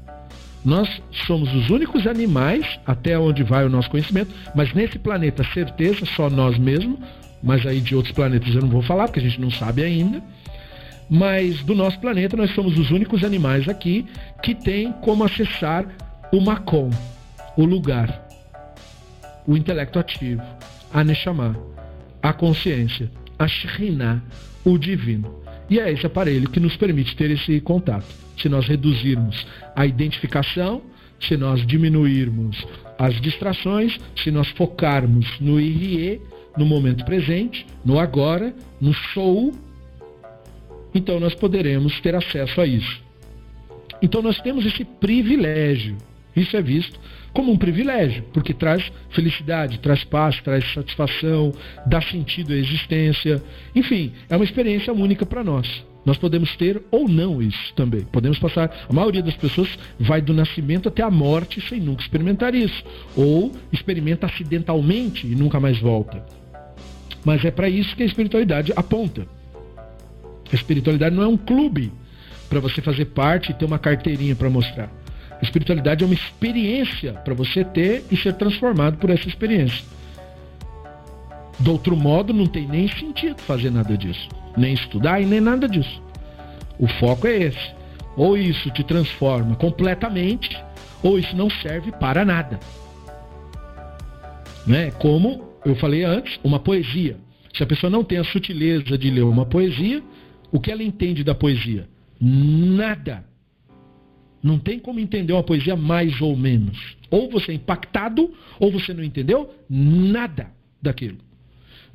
nós 0.64 1.02
somos 1.26 1.54
os 1.54 1.70
únicos 1.70 2.06
animais, 2.06 2.80
até 2.86 3.18
onde 3.18 3.44
vai 3.44 3.66
o 3.66 3.70
nosso 3.70 3.90
conhecimento, 3.90 4.34
mas 4.54 4.74
nesse 4.74 5.00
planeta, 5.00 5.44
certeza, 5.54 6.06
só 6.06 6.30
nós 6.30 6.58
mesmos, 6.58 7.00
mas 7.42 7.66
aí 7.66 7.82
de 7.82 7.96
outros 7.96 8.14
planetas 8.14 8.54
eu 8.54 8.62
não 8.62 8.70
vou 8.70 8.82
falar, 8.82 9.06
porque 9.06 9.20
a 9.20 9.24
gente 9.24 9.40
não 9.40 9.52
sabe 9.52 9.84
ainda. 9.84 10.22
Mas 11.10 11.64
do 11.64 11.74
nosso 11.74 12.00
planeta, 12.00 12.38
nós 12.38 12.54
somos 12.54 12.78
os 12.78 12.92
únicos 12.92 13.24
animais 13.24 13.68
aqui 13.68 14.06
que 14.44 14.54
tem 14.54 14.92
como 15.02 15.24
acessar 15.24 15.86
o 16.32 16.40
Macon, 16.40 16.92
o 17.58 17.66
lugar, 17.66 18.28
o 19.48 19.58
intelecto 19.58 19.98
ativo, 19.98 20.44
a 20.94 21.04
Neshama, 21.04 21.58
a 22.22 22.32
consciência, 22.32 23.10
a 23.38 23.48
Shekhinah, 23.48 24.22
o 24.64 24.78
divino. 24.78 25.40
E 25.70 25.80
é 25.80 25.92
esse 25.92 26.06
aparelho 26.06 26.50
que 26.50 26.60
nos 26.60 26.76
permite 26.76 27.16
ter 27.16 27.32
esse 27.32 27.60
contato 27.62 28.06
se 28.40 28.48
nós 28.48 28.68
reduzirmos 28.68 29.46
a 29.76 29.86
identificação, 29.86 30.82
se 31.20 31.36
nós 31.36 31.66
diminuirmos 31.66 32.66
as 32.98 33.20
distrações, 33.20 33.98
se 34.16 34.32
nós 34.32 34.48
focarmos 34.50 35.40
no 35.40 35.60
IRE, 35.60 36.22
no 36.60 36.66
momento 36.66 37.06
presente, 37.06 37.66
no 37.84 37.98
agora, 37.98 38.54
no 38.80 38.94
show, 38.94 39.54
então 40.94 41.20
nós 41.20 41.34
poderemos 41.34 42.00
ter 42.02 42.14
acesso 42.14 42.60
a 42.60 42.66
isso. 42.66 43.02
Então 44.02 44.22
nós 44.22 44.40
temos 44.42 44.66
esse 44.66 44.84
privilégio. 44.84 45.98
Isso 46.36 46.56
é 46.56 46.62
visto 46.62 47.00
como 47.34 47.52
um 47.52 47.58
privilégio, 47.58 48.24
porque 48.34 48.54
traz 48.54 48.92
felicidade, 49.12 49.80
traz 49.80 50.04
paz, 50.04 50.40
traz 50.42 50.74
satisfação, 50.74 51.54
dá 51.86 52.02
sentido 52.02 52.54
à 52.54 52.56
existência. 52.56 53.42
Enfim, 53.76 54.12
é 54.30 54.36
uma 54.36 54.46
experiência 54.46 54.94
única 54.94 55.26
para 55.26 55.44
nós. 55.44 55.86
Nós 56.06 56.18
podemos 56.18 56.56
ter 56.56 56.82
ou 56.92 57.08
não 57.08 57.42
isso 57.42 57.74
também. 57.76 58.02
Podemos 58.02 58.40
passar. 58.40 58.86
A 58.90 58.94
maioria 58.94 59.22
das 59.22 59.36
pessoas 59.36 59.70
vai 60.00 60.22
do 60.22 60.34
nascimento 60.34 60.88
até 60.90 61.04
a 61.04 61.12
morte 61.12 61.62
sem 61.68 61.80
nunca 61.80 62.02
experimentar 62.02 62.56
isso. 62.56 62.84
Ou 63.16 63.52
experimenta 63.72 64.26
acidentalmente 64.26 65.28
e 65.28 65.36
nunca 65.36 65.60
mais 65.60 65.80
volta. 65.80 66.26
Mas 67.30 67.46
é 67.46 67.52
para 67.52 67.70
isso 67.70 67.96
que 67.96 68.02
a 68.02 68.06
espiritualidade 68.08 68.74
aponta. 68.76 69.28
A 70.52 70.56
espiritualidade 70.56 71.16
não 71.16 71.22
é 71.22 71.28
um 71.28 71.38
clube 71.38 71.94
para 72.50 72.60
você 72.60 72.82
fazer 72.82 73.06
parte 73.06 73.52
e 73.52 73.54
ter 73.54 73.66
uma 73.66 73.78
carteirinha 73.78 74.36
para 74.36 74.50
mostrar. 74.50 74.90
A 75.40 75.44
espiritualidade 75.44 76.04
é 76.04 76.08
uma 76.08 76.16
experiência 76.16 77.14
para 77.14 77.36
você 77.36 77.64
ter 77.64 78.04
e 78.10 78.18
ser 78.18 78.34
transformado 78.34 78.98
por 78.98 79.12
essa 79.12 79.28
experiência. 79.28 79.86
Do 81.60 81.74
outro 81.74 81.96
modo, 81.96 82.34
não 82.34 82.48
tem 82.48 82.68
nem 82.68 82.88
sentido 82.88 83.40
fazer 83.44 83.70
nada 83.70 83.96
disso. 83.96 84.28
Nem 84.58 84.74
estudar 84.74 85.22
e 85.22 85.26
nem 85.28 85.40
nada 85.40 85.70
disso. 85.70 86.02
O 86.80 86.88
foco 86.88 87.28
é 87.28 87.44
esse. 87.44 87.76
Ou 88.18 88.36
isso 88.36 88.72
te 88.72 88.84
transforma 88.84 89.56
completamente, 89.56 90.60
ou 91.04 91.20
isso 91.20 91.36
não 91.36 91.48
serve 91.48 91.92
para 91.92 92.26
nada. 92.26 92.60
Né? 94.66 94.90
Como 94.98 95.49
eu 95.66 95.76
falei 95.76 96.04
antes, 96.04 96.40
uma 96.44 96.60
poesia. 96.60 97.18
Se 97.54 97.64
a 97.64 97.66
pessoa 97.66 97.90
não 97.90 98.04
tem 98.04 98.18
a 98.18 98.24
sutileza 98.24 98.98
de 98.98 99.10
ler 99.10 99.24
uma 99.24 99.46
poesia, 99.46 100.04
o 100.52 100.60
que 100.60 100.72
ela 100.72 100.84
entende 100.84 101.24
da 101.24 101.36
poesia? 101.36 101.88
Nada. 102.20 103.26
Não 104.42 104.58
tem 104.58 104.80
como 104.80 105.00
entender 105.00 105.34
uma 105.34 105.44
poesia 105.44 105.76
mais 105.76 106.22
ou 106.22 106.36
menos. 106.36 106.78
Ou 107.12 107.30
você 107.30 107.52
é 107.52 107.56
impactado, 107.56 108.34
ou 108.60 108.72
você 108.72 108.94
não 108.94 109.04
entendeu 109.04 109.54
nada 109.70 110.52
daquilo. 110.82 111.18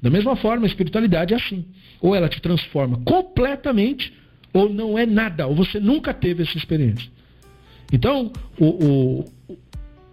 Da 0.02 0.10
mesma 0.10 0.36
forma, 0.36 0.66
a 0.66 0.68
espiritualidade 0.68 1.32
é 1.32 1.36
assim. 1.36 1.64
Ou 2.00 2.14
ela 2.14 2.28
te 2.28 2.40
transforma 2.40 2.98
completamente, 3.04 4.12
ou 4.52 4.68
não 4.68 4.98
é 4.98 5.06
nada, 5.06 5.46
ou 5.46 5.54
você 5.54 5.80
nunca 5.80 6.12
teve 6.12 6.42
essa 6.42 6.56
experiência. 6.58 7.10
Então, 7.92 8.30
o, 8.58 8.66
o, 8.66 9.24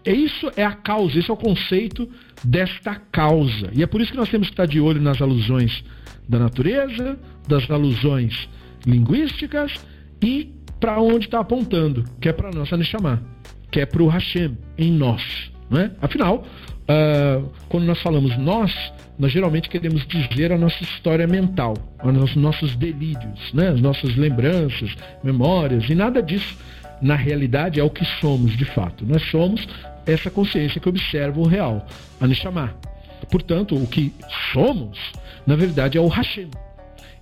isso 0.10 0.52
é 0.56 0.66
a 0.66 0.74
causa, 0.74 1.20
esse 1.20 1.30
é 1.30 1.34
o 1.34 1.38
conceito 1.38 2.10
desta 2.44 2.96
causa. 2.96 3.70
E 3.74 3.84
é 3.84 3.88
por 3.88 4.02
isso 4.02 4.12
que 4.12 4.18
nós 4.18 4.30
temos 4.30 4.48
que 4.48 4.54
estar 4.54 4.66
de 4.66 4.80
olho 4.80 5.02
nas 5.02 5.22
alusões 5.22 5.84
da 6.28 6.40
natureza, 6.40 7.20
das 7.48 7.70
alusões 7.70 8.50
linguísticas 8.86 9.74
e 10.22 10.52
para 10.80 11.00
onde 11.00 11.26
está 11.26 11.40
apontando, 11.40 12.04
que 12.20 12.30
é 12.30 12.34
para 12.34 12.50
a 12.50 12.52
nossa 12.52 12.76
Neshama, 12.76 13.22
que 13.70 13.80
é 13.80 13.86
para 13.86 14.02
o 14.02 14.08
Hashem, 14.08 14.58
em 14.78 14.92
nós. 14.92 15.52
Né? 15.70 15.92
Afinal, 16.02 16.44
uh, 16.44 17.50
quando 17.70 17.86
nós 17.86 18.02
falamos 18.02 18.36
nós, 18.38 18.74
nós 19.18 19.32
geralmente 19.32 19.70
queremos 19.70 20.06
dizer 20.08 20.52
a 20.52 20.58
nossa 20.58 20.84
história 20.84 21.28
mental, 21.28 21.76
os 22.04 22.36
nossos 22.36 22.76
delírios, 22.76 23.54
né? 23.54 23.70
as 23.70 23.80
nossas 23.80 24.16
lembranças, 24.16 24.96
memórias, 25.24 25.88
e 25.90 25.96
nada 25.96 26.22
disso, 26.22 26.58
na 27.02 27.16
realidade, 27.16 27.80
é 27.80 27.84
o 27.84 27.90
que 27.90 28.06
somos 28.20 28.56
de 28.56 28.66
fato. 28.66 29.06
Nós 29.06 29.24
somos 29.30 29.68
essa 30.06 30.30
consciência 30.30 30.80
que 30.80 30.88
observa 30.88 31.40
o 31.40 31.48
real, 31.48 31.86
a 32.20 32.28
Neshama. 32.28 32.76
Portanto, 33.30 33.76
o 33.76 33.88
que 33.88 34.14
somos, 34.52 34.98
na 35.46 35.56
verdade, 35.56 35.98
é 35.98 36.02
o 36.02 36.08
Hashem. 36.08 36.50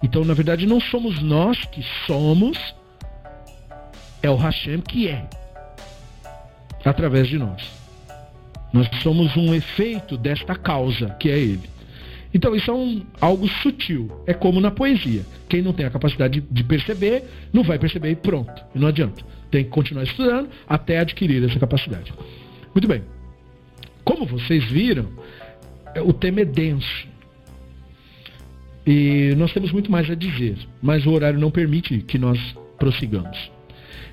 Então, 0.02 0.24
na 0.24 0.34
verdade, 0.34 0.66
não 0.66 0.80
somos 0.80 1.22
nós 1.22 1.64
que 1.66 1.84
somos, 2.06 2.58
é 4.24 4.30
o 4.30 4.36
Hashem 4.36 4.80
que 4.80 5.08
é, 5.08 5.28
através 6.84 7.28
de 7.28 7.38
nós. 7.38 7.80
Nós 8.72 8.88
somos 9.02 9.36
um 9.36 9.54
efeito 9.54 10.18
desta 10.18 10.56
causa, 10.56 11.10
que 11.20 11.30
é 11.30 11.38
ele. 11.38 11.70
Então, 12.34 12.56
isso 12.56 12.70
é 12.70 12.74
um, 12.74 13.04
algo 13.20 13.48
sutil. 13.48 14.24
É 14.28 14.34
como 14.34 14.62
na 14.62 14.70
poesia. 14.70 15.26
Quem 15.48 15.62
não 15.62 15.74
tem 15.74 15.86
a 15.86 15.90
capacidade 15.90 16.40
de, 16.40 16.48
de 16.48 16.64
perceber, 16.64 17.24
não 17.52 17.64
vai 17.64 17.80
perceber 17.80 18.12
e 18.12 18.16
pronto. 18.16 18.64
Não 18.76 18.88
adianta. 18.88 19.24
Tem 19.52 19.64
que 19.64 19.70
continuar 19.70 20.04
estudando 20.04 20.50
até 20.68 21.00
adquirir 21.00 21.44
essa 21.44 21.60
capacidade. 21.60 22.14
Muito 22.74 22.88
bem. 22.88 23.04
Como 24.04 24.26
vocês 24.26 24.64
viram, 24.66 25.08
o 26.06 26.14
tema 26.14 26.42
é 26.42 26.46
denso. 26.46 27.08
E 28.86 29.34
nós 29.38 29.54
temos 29.54 29.72
muito 29.72 29.92
mais 29.92 30.10
a 30.10 30.16
dizer, 30.16 30.58
mas 30.82 31.06
o 31.06 31.12
horário 31.12 31.40
não 31.40 31.52
permite 31.52 32.00
que 32.00 32.18
nós 32.18 32.40
prossigamos. 32.78 33.52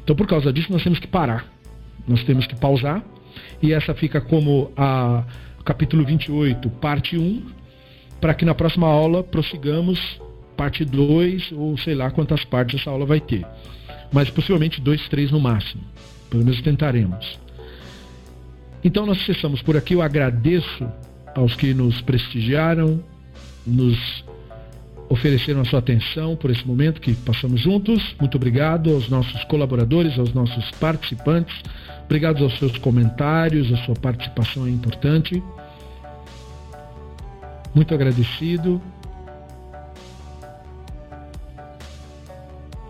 Então, 0.02 0.14
por 0.14 0.26
causa 0.26 0.52
disso, 0.52 0.70
nós 0.70 0.82
temos 0.82 0.98
que 0.98 1.06
parar. 1.06 1.46
Nós 2.06 2.22
temos 2.24 2.46
que 2.46 2.54
pausar. 2.56 3.02
E 3.62 3.72
essa 3.72 3.94
fica 3.94 4.20
como 4.20 4.70
a 4.76 5.24
capítulo 5.64 6.04
28, 6.04 6.70
parte 6.70 7.18
1, 7.18 7.42
para 8.20 8.34
que 8.34 8.44
na 8.44 8.54
próxima 8.54 8.86
aula 8.86 9.24
prossigamos 9.24 10.20
parte 10.56 10.84
2, 10.84 11.52
ou 11.52 11.76
sei 11.76 11.94
lá 11.94 12.10
quantas 12.10 12.44
partes 12.44 12.80
essa 12.80 12.90
aula 12.90 13.04
vai 13.04 13.20
ter. 13.20 13.44
Mas 14.12 14.30
possivelmente 14.30 14.80
2, 14.80 15.08
3 15.08 15.30
no 15.30 15.40
máximo. 15.40 15.82
Pelo 16.30 16.44
menos 16.44 16.60
tentaremos. 16.62 17.38
Então 18.82 19.06
nós 19.06 19.24
cessamos 19.24 19.62
por 19.62 19.76
aqui. 19.76 19.94
Eu 19.94 20.02
agradeço 20.02 20.86
aos 21.34 21.54
que 21.54 21.74
nos 21.74 22.00
prestigiaram, 22.00 23.02
nos 23.66 24.24
ofereceram 25.08 25.60
a 25.60 25.64
sua 25.64 25.78
atenção 25.78 26.36
por 26.36 26.50
esse 26.50 26.66
momento 26.66 27.00
que 27.00 27.14
passamos 27.14 27.60
juntos. 27.60 28.14
Muito 28.18 28.36
obrigado 28.36 28.92
aos 28.92 29.08
nossos 29.08 29.44
colaboradores, 29.44 30.18
aos 30.18 30.32
nossos 30.32 30.70
participantes. 30.72 31.54
Obrigado 32.04 32.42
aos 32.42 32.58
seus 32.58 32.78
comentários, 32.78 33.72
a 33.72 33.76
sua 33.84 33.94
participação 33.94 34.66
é 34.66 34.70
importante. 34.70 35.42
Muito 37.74 37.92
agradecido. 37.94 38.80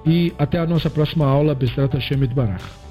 E 0.06 0.32
até 0.38 0.58
a 0.58 0.66
nossa 0.66 0.88
próxima 0.88 1.26
aula, 1.26 1.54
Bestrat 1.54 1.92
Hashem 1.92 2.24
Barach. 2.28 2.85